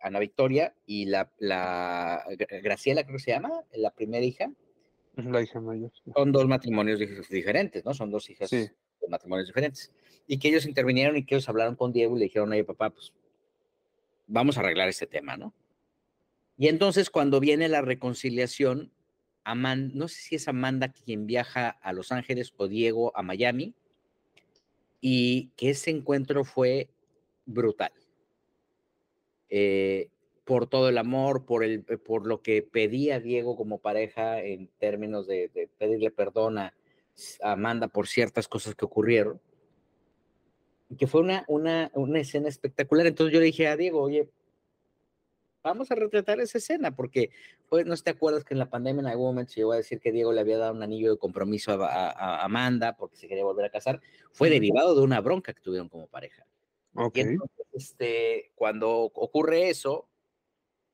Ana 0.00 0.18
Victoria 0.18 0.74
y 0.86 1.04
la, 1.04 1.30
la 1.36 2.24
Graciela, 2.62 3.04
creo 3.04 3.18
que 3.18 3.24
se 3.24 3.32
llama, 3.32 3.50
la 3.74 3.90
primera 3.90 4.24
hija. 4.24 4.50
La 5.14 5.42
hija 5.42 5.60
mayor. 5.60 5.92
Son 6.14 6.32
dos 6.32 6.48
matrimonios 6.48 6.98
diferentes, 7.28 7.84
¿no? 7.84 7.92
Son 7.92 8.10
dos 8.10 8.30
hijas 8.30 8.48
de 8.48 8.72
matrimonios 9.10 9.46
diferentes. 9.46 9.92
Y 10.26 10.38
que 10.38 10.48
ellos 10.48 10.64
intervinieron 10.64 11.18
y 11.18 11.26
que 11.26 11.34
ellos 11.34 11.50
hablaron 11.50 11.76
con 11.76 11.92
Diego 11.92 12.16
y 12.16 12.20
le 12.20 12.24
dijeron, 12.24 12.50
oye, 12.50 12.64
papá, 12.64 12.88
pues 12.88 13.12
vamos 14.30 14.56
a 14.56 14.60
arreglar 14.60 14.88
este 14.88 15.06
tema, 15.06 15.36
¿no? 15.36 15.52
Y 16.56 16.68
entonces 16.68 17.10
cuando 17.10 17.40
viene 17.40 17.68
la 17.68 17.82
reconciliación, 17.82 18.92
Amanda, 19.44 19.92
no 19.94 20.08
sé 20.08 20.20
si 20.20 20.34
es 20.36 20.48
Amanda 20.48 20.92
quien 20.92 21.26
viaja 21.26 21.70
a 21.70 21.92
Los 21.92 22.12
Ángeles 22.12 22.52
o 22.56 22.68
Diego 22.68 23.16
a 23.16 23.22
Miami, 23.22 23.74
y 25.00 25.48
que 25.56 25.70
ese 25.70 25.90
encuentro 25.90 26.44
fue 26.44 26.90
brutal. 27.46 27.92
Eh, 29.48 30.08
por 30.44 30.68
todo 30.68 30.88
el 30.88 30.98
amor, 30.98 31.44
por, 31.44 31.64
el, 31.64 31.84
eh, 31.88 31.96
por 31.96 32.26
lo 32.26 32.42
que 32.42 32.62
pedía 32.62 33.20
Diego 33.20 33.56
como 33.56 33.78
pareja 33.78 34.40
en 34.42 34.68
términos 34.78 35.26
de, 35.26 35.68
pedirle 35.78 36.10
perdón 36.10 36.58
a, 36.58 36.74
Amanda 37.42 37.88
por 37.88 38.08
ciertas 38.08 38.48
cosas 38.48 38.74
que 38.74 38.84
ocurrieron. 38.84 39.40
Que 40.98 41.06
fue 41.06 41.20
una, 41.20 41.44
una, 41.48 41.90
una 41.94 42.20
escena 42.20 42.48
espectacular. 42.48 43.06
Entonces 43.06 43.32
yo 43.32 43.40
le 43.40 43.46
dije 43.46 43.68
a 43.68 43.76
Diego, 43.76 44.02
oye, 44.02 44.28
vamos 45.62 45.90
a 45.90 45.94
retratar 45.94 46.40
esa 46.40 46.58
escena, 46.58 46.94
porque 46.94 47.30
pues, 47.68 47.86
no 47.86 47.96
te 47.96 48.10
acuerdas 48.10 48.44
que 48.44 48.54
en 48.54 48.58
la 48.58 48.70
pandemia 48.70 49.00
en 49.00 49.06
algún 49.06 49.26
momento 49.26 49.52
se 49.52 49.60
llegó 49.60 49.72
a 49.72 49.76
decir 49.76 50.00
que 50.00 50.12
Diego 50.12 50.32
le 50.32 50.40
había 50.40 50.58
dado 50.58 50.72
un 50.72 50.82
anillo 50.82 51.12
de 51.12 51.18
compromiso 51.18 51.72
a, 51.72 52.44
Amanda 52.44 52.96
porque 52.96 53.16
se 53.16 53.28
quería 53.28 53.44
volver 53.44 53.66
a 53.66 53.70
casar, 53.70 54.00
fue 54.32 54.50
derivado 54.50 54.94
de 54.94 55.02
una 55.02 55.20
bronca 55.20 55.52
que 55.52 55.60
tuvieron 55.60 55.88
como 55.88 56.06
pareja. 56.06 56.46
Okay. 56.94 57.22
entonces, 57.22 57.66
este, 57.72 58.50
cuando 58.56 58.90
ocurre 59.02 59.70
eso, 59.70 60.08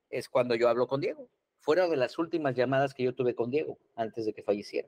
es 0.09 0.29
cuando 0.29 0.55
yo 0.55 0.69
hablo 0.69 0.87
con 0.87 1.01
Diego. 1.01 1.29
Fueron 1.59 1.89
de 1.89 1.97
las 1.97 2.17
últimas 2.17 2.55
llamadas 2.55 2.93
que 2.93 3.03
yo 3.03 3.13
tuve 3.13 3.35
con 3.35 3.49
Diego 3.49 3.77
antes 3.95 4.25
de 4.25 4.33
que 4.33 4.43
falleciera. 4.43 4.87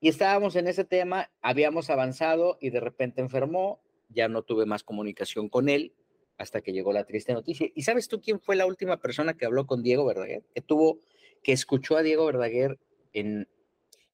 Y 0.00 0.08
estábamos 0.08 0.56
en 0.56 0.68
ese 0.68 0.84
tema, 0.84 1.30
habíamos 1.40 1.90
avanzado 1.90 2.58
y 2.60 2.70
de 2.70 2.80
repente 2.80 3.20
enfermó, 3.20 3.80
ya 4.08 4.28
no 4.28 4.42
tuve 4.42 4.66
más 4.66 4.82
comunicación 4.82 5.48
con 5.48 5.68
él, 5.68 5.92
hasta 6.38 6.60
que 6.60 6.72
llegó 6.72 6.92
la 6.92 7.04
triste 7.04 7.32
noticia. 7.32 7.68
¿Y 7.74 7.82
sabes 7.82 8.08
tú 8.08 8.20
quién 8.20 8.40
fue 8.40 8.56
la 8.56 8.66
última 8.66 8.98
persona 8.98 9.34
que 9.34 9.46
habló 9.46 9.66
con 9.66 9.82
Diego 9.82 10.04
Verdaguer? 10.04 10.44
Que 10.54 10.60
tuvo, 10.60 11.00
que 11.42 11.52
escuchó 11.52 11.96
a 11.96 12.02
Diego 12.02 12.26
Verdaguer 12.26 12.78
en, 13.12 13.48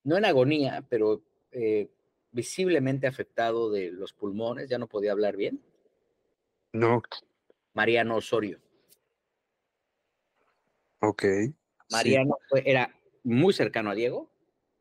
no 0.05 0.17
en 0.17 0.25
agonía, 0.25 0.85
pero 0.89 1.23
eh, 1.51 1.91
visiblemente 2.31 3.07
afectado 3.07 3.71
de 3.71 3.91
los 3.91 4.13
pulmones, 4.13 4.69
ya 4.69 4.79
no 4.79 4.89
podía 4.89 5.13
hablar 5.13 5.37
bien. 5.37 5.61
No. 6.73 7.03
Mariano 7.75 8.17
Osorio. 8.17 8.61
Ok. 11.01 11.25
Mariano 11.91 12.37
era 12.65 12.95
muy 13.25 13.53
cercano 13.53 13.91
a 13.91 13.95
Diego. 13.95 14.31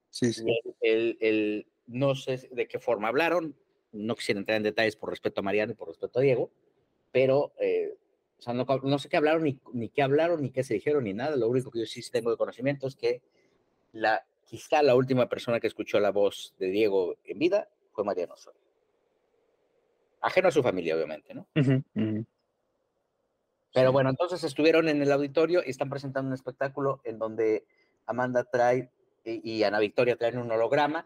Sí, 0.09 0.33
sí. 0.33 0.45
Él, 0.81 1.67
no 1.87 2.15
sé 2.15 2.49
de 2.51 2.67
qué 2.67 2.79
forma 2.79 3.07
hablaron, 3.07 3.55
no 3.91 4.15
quisiera 4.15 4.39
entrar 4.39 4.57
en 4.57 4.63
detalles 4.63 4.95
por 4.95 5.09
respeto 5.09 5.41
a 5.41 5.43
Mariano 5.43 5.73
y 5.73 5.75
por 5.75 5.87
respeto 5.87 6.19
a 6.19 6.21
Diego, 6.21 6.51
pero 7.11 7.53
eh, 7.59 7.97
o 8.41 8.43
sea, 8.43 8.55
no, 8.55 8.97
sé 8.97 9.07
qué 9.07 9.17
hablaron, 9.17 9.43
ni, 9.43 9.59
ni, 9.71 9.89
qué 9.89 10.01
hablaron, 10.01 10.41
ni 10.41 10.49
qué 10.49 10.63
se 10.63 10.73
dijeron, 10.73 11.03
ni 11.03 11.13
nada. 11.13 11.35
Lo 11.35 11.47
único 11.47 11.69
que 11.69 11.79
yo 11.79 11.85
sí 11.85 12.01
tengo 12.09 12.31
de 12.31 12.37
conocimiento 12.37 12.87
es 12.87 12.95
que 12.95 13.21
la, 13.91 14.25
quizá 14.45 14.81
la 14.81 14.95
última 14.95 15.29
persona 15.29 15.59
que 15.59 15.67
escuchó 15.67 15.99
la 15.99 16.09
voz 16.09 16.55
de 16.57 16.71
Diego 16.71 17.17
en 17.23 17.37
vida 17.37 17.69
fue 17.91 18.03
Mariano 18.03 18.33
Osorio. 18.33 18.59
Ajeno 20.21 20.47
a 20.47 20.51
su 20.51 20.63
familia, 20.63 20.95
obviamente, 20.95 21.35
¿no? 21.35 21.47
Pero 23.73 23.91
bueno, 23.91 24.09
entonces 24.09 24.43
estuvieron 24.43 24.89
en 24.89 25.03
el 25.03 25.11
auditorio 25.11 25.61
y 25.63 25.69
están 25.69 25.91
presentando 25.91 26.27
un 26.27 26.33
espectáculo 26.33 26.99
en 27.03 27.19
donde 27.19 27.63
Amanda 28.07 28.43
trae 28.43 28.89
y, 29.23 29.51
y 29.51 29.63
Ana 29.63 29.79
Victoria 29.79 30.15
traen 30.15 30.39
un 30.39 30.51
holograma 30.51 31.05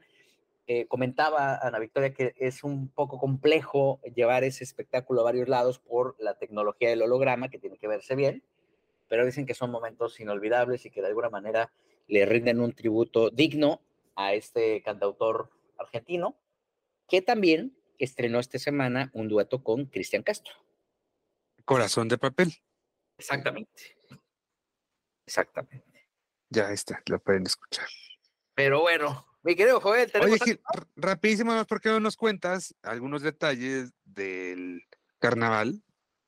eh, 0.68 0.88
comentaba 0.88 1.58
Ana 1.58 1.80
Victoria 1.80 2.14
que 2.14 2.34
es 2.38 2.64
un 2.64 2.90
poco 2.90 3.20
complejo 3.20 4.00
llevar 4.16 4.44
ese 4.44 4.64
espectáculo 4.64 5.22
a 5.22 5.26
varios 5.26 5.48
lados 5.48 5.80
por 5.80 6.16
la 6.20 6.38
tecnología 6.38 6.90
del 6.90 7.04
holograma, 7.04 7.50
que 7.50 7.60
tiene 7.60 7.78
que 7.78 7.88
verse 7.88 8.16
bien, 8.16 8.44
pero 9.08 9.26
dicen 9.26 9.46
que 9.46 9.54
son 9.54 9.70
momentos 9.70 10.20
inolvidables 10.20 10.86
y 10.86 10.90
que 10.90 11.02
de 11.02 11.08
alguna 11.08 11.30
manera 11.30 11.72
le 12.08 12.26
rinden 12.26 12.60
un 12.60 12.74
tributo 12.74 13.30
digno 13.30 13.82
a 14.16 14.34
este 14.34 14.82
cantautor 14.82 15.52
argentino, 15.78 16.36
que 17.08 17.22
también 17.22 17.78
estrenó 18.00 18.40
esta 18.40 18.58
semana 18.58 19.12
un 19.14 19.28
dueto 19.28 19.64
con 19.64 19.86
Cristian 19.86 20.24
Castro. 20.24 20.54
Corazón 21.64 22.08
de 22.08 22.18
papel. 22.18 22.54
Exactamente. 23.18 23.98
Exactamente. 25.26 26.10
Ya 26.50 26.72
está, 26.72 27.02
lo 27.08 27.20
pueden 27.20 27.46
escuchar. 27.46 27.88
Pero 28.54 28.82
bueno, 28.82 29.26
mi 29.46 29.56
querido 29.56 29.80
Joel, 29.80 30.12
tenemos. 30.12 30.42
Oye, 30.42 30.60
rapidísimo, 30.96 31.54
más 31.54 31.68
porque 31.68 31.90
no 31.90 32.00
nos 32.00 32.18
cuentas 32.18 32.74
algunos 32.82 33.22
detalles 33.22 33.94
del 34.04 34.82
carnaval 35.20 35.84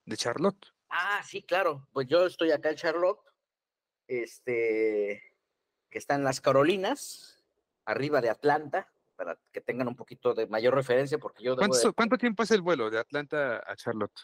de 0.06 0.18
Charlotte. 0.18 0.68
Ah, 0.88 1.24
sí, 1.26 1.42
claro. 1.42 1.88
Pues 1.94 2.08
yo 2.08 2.28
estoy 2.28 2.52
acá 2.52 2.70
en 2.70 2.76
Charlotte, 2.76 3.20
este, 4.08 5.24
que 5.90 5.98
está 5.98 6.14
en 6.14 6.24
las 6.24 6.42
Carolinas, 6.42 7.44
arriba 7.86 8.22
de 8.22 8.30
Atlanta, 8.30 8.94
para 9.16 9.40
que 9.52 9.62
tengan 9.62 9.88
un 9.88 9.96
poquito 9.96 10.36
de 10.36 10.46
mayor 10.46 10.76
referencia, 10.76 11.18
porque 11.18 11.44
yo. 11.44 11.58
¿Cuánto 11.96 12.20
tiempo 12.20 12.44
es 12.44 12.52
el 12.52 12.62
vuelo 12.62 12.92
de 12.92 13.00
Atlanta 13.00 13.64
a 13.66 13.76
Charlotte? 13.76 14.22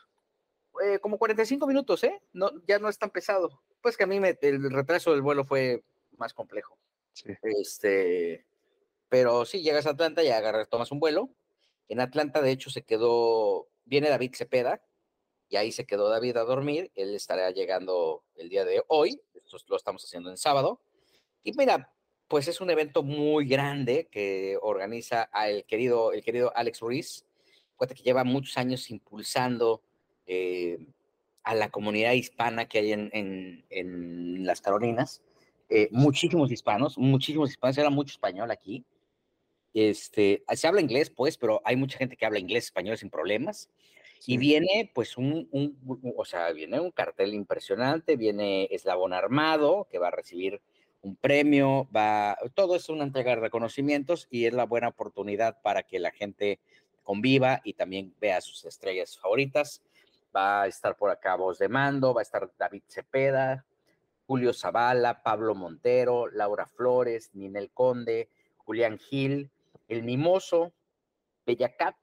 Eh, 0.85 0.99
como 0.99 1.17
45 1.17 1.65
minutos, 1.65 2.03
¿eh? 2.03 2.21
No, 2.31 2.51
ya 2.67 2.77
no 2.77 2.89
es 2.89 2.99
tan 2.99 3.09
pesado. 3.09 3.63
Pues 3.81 3.97
que 3.97 4.03
a 4.03 4.07
mí 4.07 4.19
me, 4.19 4.37
el 4.39 4.71
retraso 4.71 5.13
del 5.13 5.23
vuelo 5.23 5.43
fue 5.43 5.83
más 6.17 6.31
complejo. 6.35 6.77
Sí. 7.13 7.33
Este, 7.41 8.45
pero 9.13 9.45
sí, 9.45 9.61
llegas 9.61 9.85
a 9.85 9.91
Atlanta 9.91 10.23
y 10.23 10.29
agarras, 10.29 10.67
tomas 10.67 10.91
un 10.91 10.99
vuelo. 10.99 11.29
En 11.87 11.99
Atlanta, 11.99 12.41
de 12.41 12.49
hecho, 12.49 12.71
se 12.71 12.81
quedó, 12.81 13.67
viene 13.85 14.09
David 14.09 14.33
Cepeda, 14.33 14.81
y 15.49 15.55
ahí 15.55 15.71
se 15.71 15.85
quedó 15.85 16.09
David 16.09 16.37
a 16.37 16.45
dormir. 16.45 16.91
Él 16.95 17.13
estará 17.13 17.51
llegando 17.51 18.23
el 18.33 18.49
día 18.49 18.65
de 18.65 18.81
hoy, 18.87 19.21
esto 19.35 19.57
lo 19.67 19.77
estamos 19.77 20.03
haciendo 20.03 20.31
en 20.31 20.37
sábado. 20.37 20.81
Y 21.43 21.53
mira, 21.55 21.93
pues 22.27 22.47
es 22.47 22.59
un 22.59 22.71
evento 22.71 23.03
muy 23.03 23.47
grande 23.47 24.07
que 24.11 24.57
organiza 24.59 25.29
el 25.45 25.63
querido, 25.65 26.11
el 26.11 26.23
querido 26.23 26.51
Alex 26.55 26.79
Ruiz, 26.79 27.27
cuenta 27.75 27.93
que 27.93 28.01
lleva 28.01 28.23
muchos 28.23 28.57
años 28.57 28.89
impulsando 28.89 29.83
eh, 30.25 30.87
a 31.43 31.53
la 31.53 31.69
comunidad 31.69 32.13
hispana 32.13 32.67
que 32.67 32.79
hay 32.79 32.93
en, 32.93 33.11
en, 33.13 33.63
en 33.69 34.43
las 34.43 34.59
Carolinas. 34.59 35.21
Eh, 35.69 35.87
muchísimos 35.91 36.51
hispanos, 36.51 36.97
muchísimos 36.97 37.51
hispanos, 37.51 37.77
era 37.77 37.91
mucho 37.91 38.13
español 38.13 38.49
aquí. 38.49 38.83
Este, 39.73 40.43
se 40.53 40.67
habla 40.67 40.81
inglés, 40.81 41.09
pues, 41.09 41.37
pero 41.37 41.61
hay 41.65 41.75
mucha 41.75 41.97
gente 41.97 42.15
que 42.15 42.25
habla 42.25 42.39
inglés, 42.39 42.65
español 42.65 42.97
sin 42.97 43.09
problemas. 43.09 43.69
Y 44.25 44.37
viene, 44.37 44.89
pues, 44.93 45.17
un, 45.17 45.49
un, 45.51 45.77
o 46.15 46.23
sea, 46.23 46.51
viene 46.53 46.79
un 46.79 46.91
cartel 46.91 47.33
impresionante, 47.33 48.15
viene 48.15 48.69
Eslabón 48.71 49.11
Armado, 49.11 49.87
que 49.91 49.99
va 49.99 50.07
a 50.07 50.11
recibir 50.11 50.61
un 51.01 51.17
premio, 51.17 51.89
va, 51.93 52.37
todo 52.55 52.77
es 52.77 52.87
una 52.87 53.03
entrega 53.03 53.35
de 53.35 53.41
reconocimientos 53.41 54.27
y 54.29 54.45
es 54.45 54.53
la 54.53 54.65
buena 54.65 54.87
oportunidad 54.87 55.61
para 55.61 55.83
que 55.83 55.99
la 55.99 56.11
gente 56.11 56.59
conviva 57.03 57.59
y 57.65 57.73
también 57.73 58.15
vea 58.21 58.39
sus 58.39 58.63
estrellas 58.63 59.17
favoritas. 59.17 59.83
Va 60.35 60.63
a 60.63 60.67
estar 60.67 60.95
por 60.95 61.11
acá 61.11 61.35
Voz 61.35 61.59
de 61.59 61.67
Mando, 61.67 62.13
va 62.13 62.21
a 62.21 62.23
estar 62.23 62.49
David 62.57 62.83
Cepeda, 62.87 63.65
Julio 64.25 64.53
Zavala, 64.53 65.21
Pablo 65.21 65.53
Montero, 65.53 66.27
Laura 66.27 66.65
Flores, 66.65 67.31
Ninel 67.33 67.69
Conde, 67.71 68.29
Julián 68.55 68.97
Gil, 68.97 69.51
el 69.87 70.03
mimoso, 70.03 70.73
Bellacat, 71.45 71.95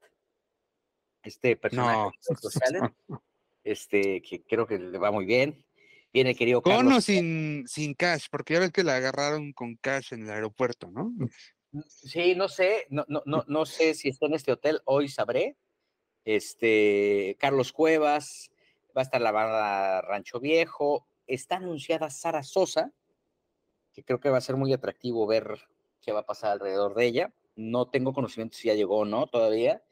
este 1.22 1.56
personaje 1.56 2.10
este, 3.64 4.22
que 4.22 4.42
creo 4.42 4.66
que 4.66 4.78
le 4.78 4.98
va 4.98 5.10
muy 5.10 5.24
bien. 5.24 5.64
Viene 6.12 6.34
querido 6.34 6.60
Con 6.60 6.92
o 6.92 7.00
sin, 7.00 7.68
sin 7.68 7.94
cash, 7.94 8.26
porque 8.30 8.54
ya 8.54 8.60
ves 8.60 8.72
que 8.72 8.82
la 8.82 8.96
agarraron 8.96 9.52
con 9.52 9.76
cash 9.76 10.12
en 10.12 10.24
el 10.24 10.30
aeropuerto, 10.30 10.90
¿no? 10.90 11.12
Sí, 11.86 12.34
no 12.34 12.48
sé, 12.48 12.86
no, 12.90 13.04
no, 13.06 13.22
no, 13.26 13.44
no 13.46 13.64
sé 13.64 13.94
si 13.94 14.08
está 14.08 14.26
en 14.26 14.34
este 14.34 14.50
hotel, 14.50 14.80
hoy 14.86 15.08
sabré. 15.08 15.56
Este, 16.24 17.36
Carlos 17.38 17.72
Cuevas, 17.72 18.50
va 18.96 19.02
a 19.02 19.04
estar 19.04 19.20
la 19.20 19.30
banda 19.30 20.00
Rancho 20.02 20.40
Viejo, 20.40 21.06
está 21.28 21.56
anunciada 21.56 22.10
Sara 22.10 22.42
Sosa, 22.42 22.92
que 23.92 24.02
creo 24.02 24.18
que 24.18 24.30
va 24.30 24.38
a 24.38 24.42
ser 24.42 24.56
muy 24.56 24.72
atractivo 24.72 25.28
ver 25.28 25.68
qué 26.00 26.10
va 26.10 26.20
a 26.20 26.26
pasar 26.26 26.52
alrededor 26.52 26.94
de 26.94 27.06
ella. 27.06 27.34
No 27.60 27.88
tengo 27.88 28.12
conocimiento 28.14 28.56
si 28.56 28.68
ya 28.68 28.74
llegó 28.74 28.98
o 29.00 29.04
no 29.04 29.26
todavía, 29.26 29.82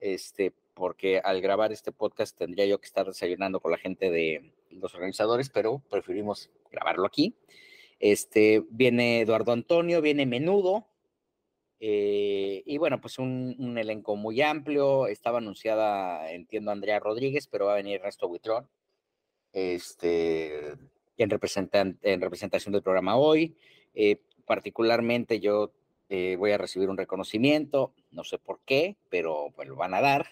este, 0.00 0.52
porque 0.74 1.20
al 1.20 1.40
grabar 1.40 1.72
este 1.72 1.92
podcast 1.92 2.36
tendría 2.36 2.66
yo 2.66 2.80
que 2.80 2.86
estar 2.86 3.06
desayunando 3.06 3.60
con 3.60 3.70
la 3.70 3.78
gente 3.78 4.10
de 4.10 4.52
los 4.70 4.94
organizadores, 4.94 5.48
pero 5.48 5.82
preferimos 5.88 6.50
grabarlo 6.70 7.06
aquí. 7.06 7.36
Este, 8.00 8.64
viene 8.70 9.20
Eduardo 9.20 9.52
Antonio, 9.52 10.00
viene 10.02 10.26
Menudo, 10.26 10.88
eh, 11.84 12.62
y 12.64 12.78
bueno, 12.78 13.00
pues 13.00 13.18
un, 13.18 13.76
elenco 13.76 14.14
muy 14.14 14.40
amplio. 14.40 15.08
Estaba 15.08 15.38
anunciada, 15.38 16.30
entiendo, 16.30 16.70
Andrea 16.70 17.00
Rodríguez, 17.00 17.48
pero 17.48 17.66
va 17.66 17.72
a 17.72 17.76
venir 17.76 17.96
Ernesto 17.96 18.28
Buitrón, 18.28 18.68
este, 19.52 20.74
en, 21.16 21.30
representan, 21.30 21.98
en 22.02 22.20
representación 22.20 22.72
del 22.72 22.82
programa 22.82 23.16
hoy. 23.16 23.56
Eh, 23.94 24.20
particularmente 24.46 25.40
yo 25.40 25.72
eh, 26.14 26.36
voy 26.36 26.50
a 26.50 26.58
recibir 26.58 26.90
un 26.90 26.98
reconocimiento, 26.98 27.94
no 28.10 28.22
sé 28.22 28.36
por 28.36 28.60
qué, 28.66 28.98
pero 29.08 29.46
pues 29.56 29.66
lo 29.66 29.76
van 29.76 29.94
a 29.94 30.02
dar. 30.02 30.26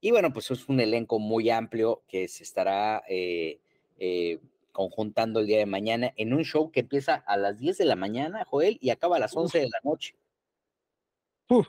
Y 0.00 0.12
bueno, 0.12 0.32
pues 0.32 0.50
es 0.50 0.66
un 0.70 0.80
elenco 0.80 1.18
muy 1.18 1.50
amplio 1.50 2.02
que 2.08 2.26
se 2.26 2.42
estará 2.42 3.02
eh, 3.06 3.60
eh, 3.98 4.40
conjuntando 4.72 5.40
el 5.40 5.46
día 5.46 5.58
de 5.58 5.66
mañana 5.66 6.10
en 6.16 6.32
un 6.32 6.42
show 6.42 6.70
que 6.70 6.80
empieza 6.80 7.16
a 7.16 7.36
las 7.36 7.58
10 7.58 7.76
de 7.76 7.84
la 7.84 7.96
mañana, 7.96 8.46
Joel, 8.46 8.78
y 8.80 8.88
acaba 8.88 9.16
a 9.16 9.18
las 9.18 9.36
11 9.36 9.58
de 9.58 9.68
la 9.68 9.80
noche. 9.84 10.14
Uf, 11.50 11.68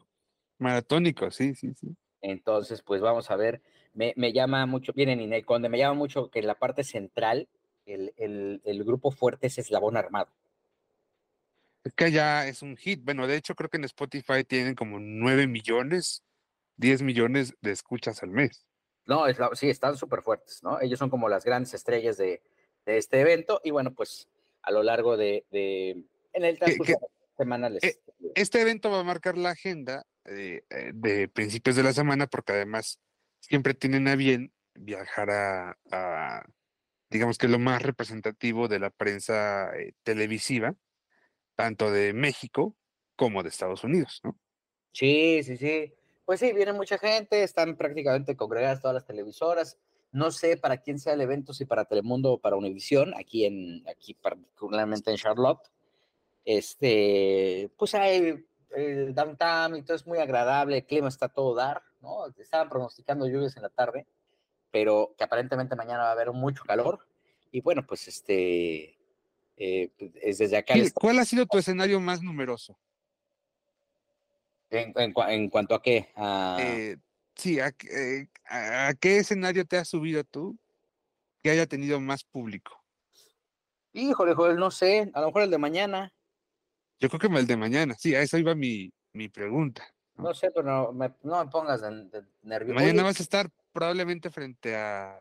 maratónico, 0.57 1.30
sí, 1.30 1.53
sí, 1.53 1.73
sí. 1.73 1.94
Entonces, 2.22 2.82
pues 2.82 3.02
vamos 3.02 3.32
a 3.32 3.36
ver, 3.36 3.61
me, 3.94 4.14
me 4.15 4.32
llama 4.32 4.65
mucho, 4.65 4.94
vienen 4.94 5.19
Inel 5.19 5.45
Conde, 5.45 5.68
me 5.68 5.78
llama 5.78 5.95
mucho 5.95 6.30
que 6.30 6.40
en 6.40 6.48
la 6.48 6.56
parte 6.56 6.86
central 6.86 7.49
el, 7.86 8.14
el, 8.15 8.61
el 8.64 8.84
grupo 8.86 9.11
fuerte 9.11 9.48
es 9.48 9.57
Eslabón 9.57 9.98
Armado. 9.98 10.32
Es 11.84 11.94
que 11.94 12.12
ya 12.12 12.48
es 12.48 12.62
un 12.62 12.78
hit. 12.78 13.03
Bueno, 13.03 13.28
de 13.28 13.36
hecho, 13.36 13.56
creo 13.56 13.70
que 13.70 13.78
en 13.78 13.86
Spotify 13.86 14.44
tienen 14.44 14.76
como 14.76 14.99
9 14.99 15.48
millones, 15.48 16.24
10 16.78 17.02
millones 17.02 17.56
de 17.62 17.72
escuchas 17.72 18.22
al 18.24 18.30
mes. 18.30 18.66
No, 19.06 19.28
es 19.28 19.40
la, 19.40 19.49
sí, 19.53 19.70
están 19.70 19.98
súper 19.98 20.22
fuertes, 20.22 20.62
¿no? 20.64 20.80
Ellos 20.80 20.99
son 20.99 21.10
como 21.10 21.28
las 21.28 21.44
grandes 21.44 21.74
estrellas 21.74 22.18
de, 22.18 22.44
de, 22.86 22.98
este 22.98 23.20
evento 23.20 23.60
y 23.64 23.72
bueno, 23.72 23.94
pues 23.94 24.30
a 24.62 24.72
lo 24.72 24.84
largo 24.84 25.18
de, 25.18 25.45
de 25.52 26.06
en 26.34 26.45
el 26.45 26.60
transcurso 26.60 26.99
semanales. 27.36 27.84
Eh, 27.84 27.99
este 28.36 28.62
evento 28.62 28.91
va 28.91 28.99
a 28.99 29.03
marcar 29.03 29.38
la 29.38 29.49
agenda 29.49 30.06
eh, 30.26 30.62
de 30.94 31.28
principios 31.28 31.76
de 31.76 31.84
la 31.84 31.94
semana 31.94 32.28
porque 32.28 32.53
además 32.53 32.99
siempre 33.40 33.74
tienen 33.74 34.08
a 34.08 34.16
bien 34.16 34.53
viajar 34.76 35.32
a, 35.32 35.78
a 35.91 36.45
digamos 37.10 37.40
que 37.40 37.48
lo 37.48 37.58
más 37.58 37.82
representativo 37.82 38.68
de 38.68 38.80
la 38.80 38.91
prensa 38.91 39.76
eh, 39.76 39.94
televisiva 40.03 40.76
tanto 41.56 41.91
de 41.91 42.14
México 42.14 42.76
como 43.15 43.44
de 43.44 43.49
Estados 43.49 43.84
Unidos, 43.84 44.22
¿no? 44.23 44.38
Sí, 44.91 45.41
sí, 45.44 45.57
sí. 45.57 45.94
Pues 46.26 46.40
sí, 46.40 46.53
viene 46.53 46.73
mucha 46.73 46.98
gente, 46.98 47.44
están 47.44 47.76
prácticamente 47.76 48.36
congregadas 48.36 48.82
todas 48.82 48.95
las 48.95 49.06
televisoras. 49.06 49.78
No 50.11 50.32
sé 50.32 50.57
para 50.57 50.78
quién 50.78 50.99
sea 50.99 51.14
el 51.14 51.22
evento, 51.22 51.53
si 51.53 51.65
para 51.65 51.86
Telemundo 51.86 52.34
o 52.34 52.38
para 52.40 52.57
Univisión, 52.57 53.14
aquí 53.15 53.45
en, 53.45 53.88
aquí 53.88 54.14
particularmente 54.14 55.11
en 55.11 55.18
Charlotte. 55.18 55.72
Este, 56.44 57.72
pues 57.78 57.95
hay 57.95 58.45
el 58.76 59.14
downtown 59.14 59.76
y 59.76 59.84
todo 59.84 59.95
es 59.95 60.07
muy 60.07 60.19
agradable, 60.19 60.78
el 60.78 60.86
clima 60.86 61.07
está 61.07 61.30
todo 61.30 61.56
dar, 61.56 61.84
¿no? 62.02 62.28
Estaban 62.38 62.69
pronosticando 62.69 63.28
lluvias 63.28 63.56
en 63.56 63.64
la 63.64 63.69
tarde, 63.69 64.07
pero 64.72 65.14
que 65.18 65.23
aparentemente 65.23 65.76
mañana 65.76 66.03
va 66.03 66.10
a 66.10 66.14
haber 66.14 66.32
mucho 66.32 66.64
calor. 66.64 66.99
Y 67.52 67.61
bueno, 67.61 67.86
pues 67.86 68.07
este, 68.07 68.98
eh, 69.63 69.91
es 70.23 70.39
desde 70.39 70.57
acá. 70.57 70.73
¿Cuál 70.95 71.19
ha 71.19 71.25
sido 71.25 71.45
tu 71.45 71.59
escenario 71.59 71.99
más 71.99 72.23
numeroso? 72.23 72.79
¿En, 74.71 74.91
en, 74.95 75.13
en 75.29 75.49
cuanto 75.49 75.75
a 75.75 75.81
qué? 75.83 76.09
A... 76.15 76.57
Eh, 76.59 76.97
sí, 77.35 77.59
a, 77.59 77.67
eh, 77.67 78.27
a, 78.49 78.91
qué 78.99 79.17
escenario 79.17 79.63
te 79.65 79.77
has 79.77 79.88
subido 79.88 80.23
tú 80.23 80.57
que 81.43 81.51
haya 81.51 81.67
tenido 81.67 81.99
más 81.99 82.23
público? 82.23 82.83
Híjole, 83.93 84.33
no 84.55 84.71
sé, 84.71 85.11
a 85.13 85.21
lo 85.21 85.27
mejor 85.27 85.43
el 85.43 85.51
de 85.51 85.57
mañana. 85.59 86.11
Yo 86.99 87.09
creo 87.09 87.19
que 87.19 87.39
el 87.39 87.45
de 87.45 87.57
mañana, 87.57 87.93
sí, 87.93 88.15
a 88.15 88.21
eso 88.21 88.39
iba 88.39 88.55
mi, 88.55 88.91
mi 89.13 89.29
pregunta. 89.29 89.83
¿no? 90.15 90.23
no, 90.23 90.33
sé, 90.33 90.49
pero 90.49 90.65
no 90.65 90.91
me, 90.91 91.13
no 91.21 91.45
me 91.45 91.51
pongas 91.51 91.81
de, 91.81 92.05
de 92.05 92.23
nervioso. 92.41 92.79
Mañana 92.79 93.03
vas 93.03 93.19
a 93.19 93.23
estar 93.23 93.47
probablemente 93.71 94.31
frente 94.31 94.75
a 94.75 95.19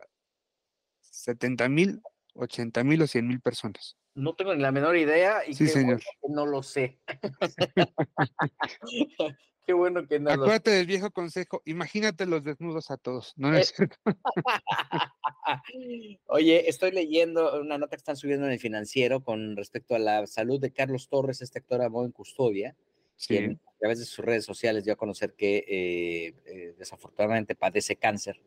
70 1.01 1.69
mil, 1.69 2.01
80 2.33 2.83
mil 2.83 3.03
o 3.03 3.07
100 3.07 3.27
mil 3.27 3.39
personas. 3.39 3.97
No 4.13 4.35
tengo 4.35 4.53
ni 4.53 4.61
la 4.61 4.71
menor 4.71 4.97
idea 4.97 5.41
y 5.47 5.53
sí, 5.53 5.65
qué 5.65 5.69
señor. 5.69 6.01
Bueno 6.21 6.45
no 6.45 6.51
lo 6.51 6.63
sé. 6.63 6.99
qué 9.65 9.73
bueno 9.73 10.05
que 10.07 10.19
no 10.19 10.31
Acuérdate 10.31 10.69
lo 10.71 10.73
sé. 10.73 10.77
del 10.79 10.87
viejo 10.87 11.11
consejo, 11.11 11.61
imagínate 11.65 12.25
los 12.25 12.43
desnudos 12.43 12.91
a 12.91 12.97
todos, 12.97 13.33
¿no 13.37 13.55
es 13.55 13.73
cierto? 13.75 13.95
Oye, 16.27 16.69
estoy 16.69 16.91
leyendo 16.91 17.59
una 17.61 17.77
nota 17.77 17.95
que 17.95 17.99
están 17.99 18.17
subiendo 18.17 18.45
en 18.47 18.51
el 18.51 18.59
financiero 18.59 19.23
con 19.23 19.55
respecto 19.55 19.95
a 19.95 19.99
la 19.99 20.27
salud 20.27 20.59
de 20.59 20.71
Carlos 20.71 21.07
Torres, 21.09 21.41
este 21.41 21.59
actor 21.59 21.81
amado 21.81 22.05
en 22.05 22.11
custodia, 22.11 22.75
Sí. 23.15 23.27
quien 23.37 23.61
a 23.67 23.77
través 23.79 23.99
de 23.99 24.05
sus 24.05 24.25
redes 24.25 24.43
sociales 24.45 24.83
dio 24.83 24.93
a 24.93 24.97
conocer 24.97 25.35
que 25.35 25.57
eh, 25.67 26.33
eh, 26.45 26.73
desafortunadamente 26.79 27.53
padece 27.53 27.95
cáncer 27.95 28.41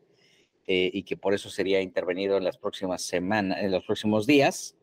eh, 0.67 0.89
y 0.93 1.03
que 1.03 1.15
por 1.15 1.33
eso 1.33 1.49
sería 1.49 1.79
intervenido 1.79 2.35
en 2.37 2.43
las 2.43 2.57
próximas 2.57 3.01
semanas, 3.03 3.59
en 3.61 3.71
los 3.71 3.85
próximos 3.85 4.27
días. 4.27 4.75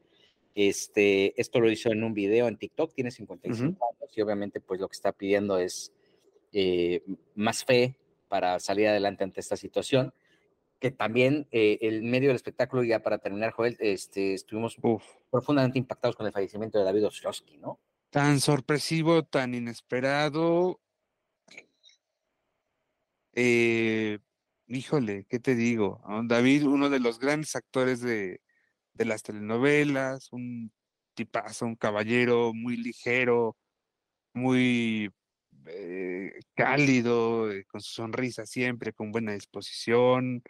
Este, 0.55 1.41
esto 1.41 1.61
lo 1.61 1.71
hizo 1.71 1.91
en 1.91 2.05
un 2.05 2.13
video 2.13 2.47
en 2.47 2.57
TikTok, 2.57 2.93
tiene 2.95 3.11
55 3.11 3.63
uh 3.63 3.73
-huh. 3.73 3.97
años 3.97 4.13
y 4.17 4.21
obviamente 4.21 4.61
pues 4.61 4.81
lo 4.81 4.89
que 4.89 4.95
está 4.95 5.13
pidiendo 5.13 5.59
es 5.59 5.93
eh, 6.53 7.03
más 7.35 7.65
fe 7.65 7.97
para 8.29 8.61
salir 8.61 8.89
adelante 8.89 9.25
ante 9.25 9.41
esta 9.41 9.57
situación. 9.57 10.13
Que 10.79 10.91
también 10.91 11.47
eh, 11.53 11.79
el 11.81 12.03
medio 12.03 12.29
del 12.29 12.37
espectáculo, 12.37 12.83
ya 12.83 13.01
para 13.03 13.19
terminar, 13.19 13.53
Joel, 13.53 13.77
este, 13.79 14.35
estuvimos 14.35 14.77
Uf. 14.83 15.05
profundamente 15.31 15.79
impactados 15.79 16.17
con 16.17 16.27
el 16.27 16.33
fallecimiento 16.33 16.79
de 16.79 16.85
David 16.85 17.07
Ostrowski, 17.07 17.57
¿no? 17.57 17.79
Tan 18.11 18.41
sorpresivo, 18.41 19.23
tan 19.23 19.55
inesperado. 19.55 20.81
Eh, 23.33 24.19
híjole, 24.67 25.25
¿qué 25.29 25.39
te 25.39 25.55
digo? 25.55 26.03
David, 26.25 26.67
uno 26.67 26.91
de 26.91 26.99
los 26.99 27.21
grandes 27.21 27.55
actores 27.55 28.01
de, 28.01 28.41
de 28.95 29.05
las 29.05 29.23
telenovelas, 29.23 30.33
un 30.33 30.73
tipazo, 31.15 31.67
un 31.67 31.77
caballero 31.77 32.53
muy 32.55 32.77
ligero, 32.77 33.57
muy 34.35 35.11
eh, 35.67 36.41
cálido, 36.55 37.51
eh, 37.51 37.65
con 37.67 37.81
su 37.81 37.93
sonrisa 37.93 38.47
siempre, 38.47 38.93
con 38.93 39.13
buena 39.13 39.33
disposición. 39.33 40.43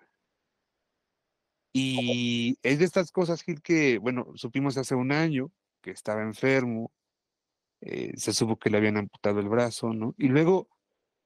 Y 1.74 2.59
es 2.62 2.78
de 2.78 2.85
estas 2.85 3.10
cosas, 3.10 3.43
Gil, 3.43 3.62
que, 3.62 3.98
bueno, 3.98 4.27
supimos 4.35 4.77
hace 4.77 4.94
un 4.94 5.10
año 5.10 5.51
que 5.81 5.90
estaba 5.90 6.23
enfermo, 6.23 6.93
eh, 7.81 8.12
se 8.16 8.32
supo 8.32 8.59
que 8.59 8.70
le 8.70 8.77
habían 8.77 8.98
amputado 8.98 9.40
el 9.40 9.48
brazo, 9.48 9.93
¿no? 9.93 10.14
Y 10.19 10.28
luego, 10.28 10.69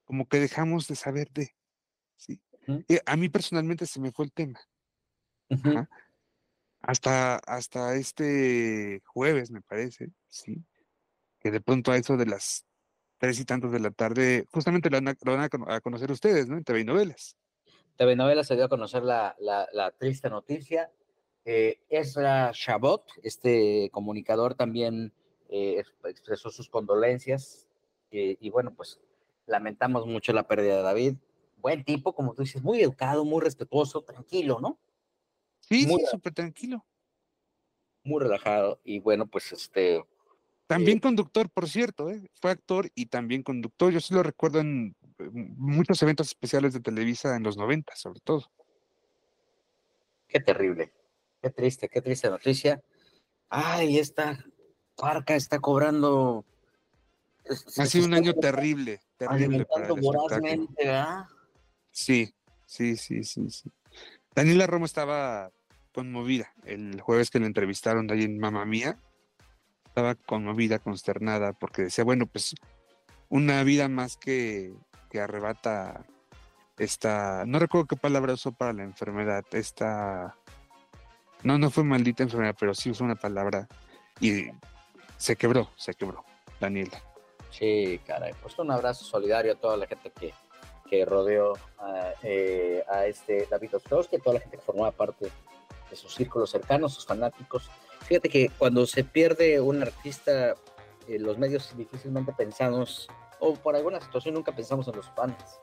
como 0.05 0.27
que 0.27 0.39
dejamos 0.39 0.87
de 0.87 0.95
saber 0.95 1.29
de, 1.31 1.53
¿sí? 2.15 2.41
A 3.05 3.15
mí 3.15 3.29
personalmente 3.29 3.85
se 3.85 3.99
me 3.99 4.11
fue 4.11 4.25
el 4.25 4.31
tema. 4.31 4.59
Uh 5.49 5.55
-huh. 5.55 5.87
Hasta, 6.81 7.37
hasta 7.37 7.95
este 7.95 9.01
jueves, 9.05 9.51
me 9.51 9.61
parece, 9.61 10.11
sí, 10.27 10.63
que 11.39 11.51
de 11.51 11.61
pronto 11.61 11.91
a 11.91 11.97
eso 11.97 12.17
de 12.17 12.27
las 12.27 12.65
tres 13.17 13.39
y 13.39 13.45
tantos 13.45 13.71
de 13.71 13.79
la 13.79 13.91
tarde, 13.91 14.45
justamente 14.51 14.89
lo 14.89 15.01
van 15.01 15.49
a, 15.67 15.81
conocer 15.81 16.11
ustedes, 16.11 16.47
¿no? 16.47 16.57
En 16.57 16.63
TV 16.63 16.83
Novelas. 16.83 17.35
TV 17.97 18.15
Novelas 18.15 18.47
se 18.47 18.55
dio 18.55 18.65
a 18.65 18.69
conocer 18.69 19.03
la, 19.03 19.35
la, 19.39 19.91
triste 19.97 20.29
noticia. 20.29 20.91
Eh, 21.45 21.79
Ezra 21.89 22.51
Chabot, 22.53 23.03
este 23.23 23.89
comunicador, 23.91 24.53
también 24.53 25.13
eh, 25.49 25.83
expresó 26.05 26.51
sus 26.51 26.69
condolencias. 26.69 27.67
Eh, 28.11 28.37
y 28.39 28.49
bueno, 28.49 28.73
pues 28.75 28.99
lamentamos 29.47 30.05
mucho 30.05 30.31
la 30.33 30.47
pérdida 30.47 30.77
de 30.77 30.83
David. 30.83 31.15
Buen 31.57 31.83
tipo, 31.83 32.13
como 32.13 32.33
tú 32.33 32.43
dices, 32.43 32.61
muy 32.61 32.81
educado, 32.81 33.25
muy 33.25 33.41
respetuoso, 33.41 34.03
tranquilo, 34.03 34.59
¿no? 34.61 34.77
Sí, 35.69 35.85
muy, 35.85 36.01
sí, 36.01 36.07
súper 36.11 36.33
tranquilo. 36.33 36.85
Muy 38.03 38.21
relajado. 38.21 38.79
Y 38.83 38.99
bueno, 38.99 39.27
pues 39.27 39.51
este. 39.51 40.03
También 40.67 40.97
eh, 40.97 41.01
conductor, 41.01 41.49
por 41.49 41.67
cierto, 41.67 42.09
¿eh? 42.09 42.29
fue 42.41 42.51
actor 42.51 42.89
y 42.95 43.07
también 43.07 43.43
conductor. 43.43 43.91
Yo 43.91 43.99
sí 43.99 44.13
lo 44.13 44.23
recuerdo 44.23 44.59
en 44.59 44.95
muchos 45.57 46.01
eventos 46.03 46.27
especiales 46.27 46.73
de 46.73 46.79
Televisa 46.79 47.35
en 47.35 47.43
los 47.43 47.57
90, 47.57 47.95
sobre 47.95 48.19
todo. 48.21 48.51
Qué 50.27 50.39
terrible, 50.39 50.91
qué 51.41 51.49
triste, 51.49 51.87
qué 51.87 52.01
triste 52.01 52.29
noticia. 52.29 52.81
Ay, 53.49 53.97
esta 53.97 54.43
parca 54.95 55.35
está 55.35 55.59
cobrando. 55.59 56.45
Ha 57.77 57.85
sido 57.85 58.05
un 58.05 58.13
año 58.13 58.33
terrible, 58.33 58.99
terrible 59.15 59.65
para 59.65 59.87
el 59.87 60.01
vorazmente, 60.01 60.85
¿verdad? 60.85 61.25
Sí, 61.91 62.33
sí, 62.65 62.97
sí, 62.97 63.23
sí, 63.23 63.49
sí. 63.49 63.71
Daniela 64.37 64.67
Romo 64.67 64.85
estaba 64.85 65.49
conmovida 65.91 66.53
el 66.63 67.01
jueves 67.01 67.31
que 67.31 67.39
la 67.39 67.47
entrevistaron 67.47 68.05
de 68.05 68.13
ahí 68.13 68.21
en 68.21 68.37
Mamá 68.37 68.65
Mía. 68.65 68.99
estaba 69.87 70.13
conmovida, 70.13 70.77
consternada, 70.77 71.53
porque 71.53 71.81
decía, 71.81 72.03
bueno, 72.03 72.27
pues 72.27 72.53
una 73.29 73.63
vida 73.63 73.89
más 73.89 74.15
que, 74.15 74.75
que 75.09 75.19
arrebata 75.19 76.05
esta, 76.77 77.45
no 77.47 77.57
recuerdo 77.57 77.87
qué 77.87 77.95
palabra 77.95 78.33
usó 78.33 78.51
para 78.51 78.73
la 78.73 78.83
enfermedad, 78.83 79.43
esta, 79.53 80.35
no, 81.41 81.57
no 81.57 81.71
fue 81.71 81.83
maldita 81.83 82.21
enfermedad, 82.21 82.55
pero 82.59 82.75
sí 82.75 82.91
usó 82.91 83.05
una 83.05 83.15
palabra 83.15 83.67
y 84.19 84.51
se 85.17 85.35
quebró, 85.35 85.71
se 85.77 85.95
quebró, 85.95 86.23
Daniela. 86.59 87.01
Sí, 87.49 87.99
caray, 88.05 88.33
pues 88.39 88.59
un 88.59 88.69
abrazo 88.69 89.03
solidario 89.03 89.53
a 89.53 89.55
toda 89.55 89.77
la 89.77 89.87
gente 89.87 90.11
que, 90.11 90.31
que 90.89 91.05
rodeó 91.05 91.53
a, 91.79 92.13
eh, 92.23 92.83
a 92.89 93.05
este 93.05 93.47
David 93.49 93.75
Ostrowski, 93.75 94.17
toda 94.17 94.35
la 94.35 94.39
gente 94.39 94.57
que 94.57 94.63
formaba 94.63 94.91
parte 94.91 95.29
de 95.89 95.95
sus 95.95 96.13
círculos 96.13 96.49
cercanos, 96.49 96.93
sus 96.93 97.05
fanáticos. 97.05 97.69
Fíjate 98.01 98.29
que 98.29 98.49
cuando 98.57 98.85
se 98.85 99.03
pierde 99.03 99.59
un 99.59 99.81
artista, 99.81 100.55
eh, 101.07 101.19
los 101.19 101.37
medios 101.37 101.75
difícilmente 101.77 102.33
pensamos, 102.33 103.07
o 103.39 103.53
por 103.53 103.75
alguna 103.75 103.99
situación 104.01 104.35
nunca 104.35 104.55
pensamos 104.55 104.87
en 104.87 104.95
los 104.95 105.09
fans. 105.11 105.59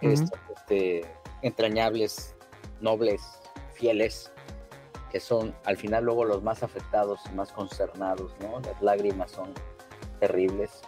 Estos, 0.00 0.38
este, 0.56 1.06
entrañables, 1.42 2.34
nobles, 2.80 3.22
fieles, 3.74 4.32
que 5.12 5.20
son 5.20 5.54
al 5.64 5.76
final 5.76 6.04
luego 6.04 6.24
los 6.24 6.42
más 6.42 6.62
afectados 6.62 7.20
y 7.30 7.34
más 7.34 7.52
concernados, 7.52 8.32
¿no? 8.40 8.58
Las 8.60 8.82
lágrimas 8.82 9.30
son 9.30 9.54
terribles. 10.18 10.82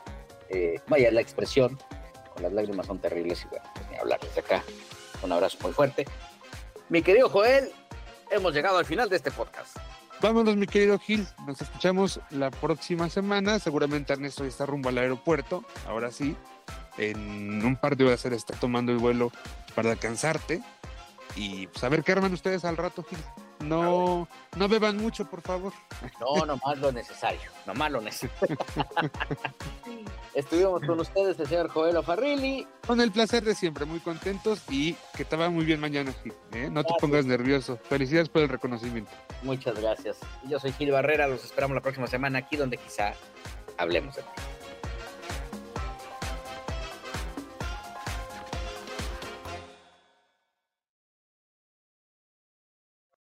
Eh, 0.49 0.81
vaya, 0.89 1.13
la 1.13 1.21
expresión 1.21 1.79
las 2.41 2.53
lágrimas 2.53 2.87
son 2.87 2.99
terribles 2.99 3.43
y 3.45 3.49
bueno, 3.49 3.65
pues 3.75 3.91
ni 3.91 3.97
hablar 3.97 4.21
desde 4.21 4.41
acá. 4.41 4.63
Un 5.23 5.33
abrazo 5.33 5.59
muy 5.63 5.73
fuerte. 5.73 6.07
Mi 6.89 7.03
querido 7.03 7.29
Joel, 7.29 7.71
hemos 8.31 8.53
llegado 8.53 8.79
al 8.79 8.85
final 8.85 9.09
de 9.09 9.17
este 9.17 9.31
podcast. 9.31 9.77
Vámonos, 10.21 10.57
mi 10.57 10.67
querido 10.67 10.99
Gil. 10.99 11.27
Nos 11.47 11.61
escuchamos 11.61 12.21
la 12.31 12.51
próxima 12.51 13.11
semana. 13.11 13.59
Seguramente 13.59 14.13
Ernesto 14.13 14.45
ya 14.45 14.49
está 14.49 14.67
rumbo 14.67 14.89
al 14.89 14.99
aeropuerto. 14.99 15.65
Ahora 15.87 16.11
sí. 16.11 16.37
En 16.97 17.65
un 17.65 17.77
par 17.77 17.97
de 17.97 18.05
horas 18.05 18.25
él 18.25 18.35
está 18.35 18.55
tomando 18.55 18.93
el 18.93 18.99
vuelo 18.99 19.33
para 19.75 19.91
alcanzarte. 19.91 20.63
Y 21.37 21.67
pues 21.67 21.83
a 21.83 21.89
ver 21.89 22.05
qué 22.05 22.13
arman 22.13 22.33
ustedes 22.33 22.65
al 22.65 22.77
rato, 22.77 23.03
Gil. 23.03 23.19
No, 23.61 24.29
no 24.57 24.69
beban 24.69 24.97
mucho, 24.97 25.25
por 25.29 25.41
favor. 25.41 25.73
No, 26.21 26.47
nomás 26.47 26.79
lo 26.79 26.93
necesario. 26.93 27.51
Nomás 27.67 27.91
lo 27.91 28.01
necesario. 28.01 28.57
Estuvimos 30.35 30.83
con 30.85 30.99
ustedes, 30.99 31.39
el 31.39 31.47
señor 31.47 31.69
Joel 31.69 32.03
Farrilli. 32.03 32.67
Con 32.87 33.01
el 33.01 33.13
placer 33.13 33.45
de 33.45 33.55
siempre, 33.55 33.85
muy 33.85 34.01
contentos 34.01 34.63
y 34.69 34.95
que 35.17 35.25
te 35.25 35.37
va 35.37 35.49
muy 35.49 35.65
bien 35.65 35.81
mañana, 35.81 36.13
Gil. 36.23 36.33
¿eh? 36.53 36.69
No 36.71 36.83
te 36.83 36.93
pongas 37.01 37.25
nervioso. 37.25 37.79
Felicidades 37.89 38.29
por 38.29 38.43
el 38.43 38.49
reconocimiento. 38.49 39.13
Muchas 39.43 39.81
gracias. 39.81 40.19
Yo 40.49 40.59
soy 40.59 40.73
Gil 40.73 40.91
Barrera, 40.91 41.29
los 41.29 41.45
esperamos 41.45 41.77
la 41.77 41.83
próxima 41.83 42.09
semana 42.09 42.41
aquí 42.41 42.57
donde 42.57 42.79
quizá 42.79 43.15
hablemos 43.79 44.17
de 44.17 44.23
ti. 44.23 44.29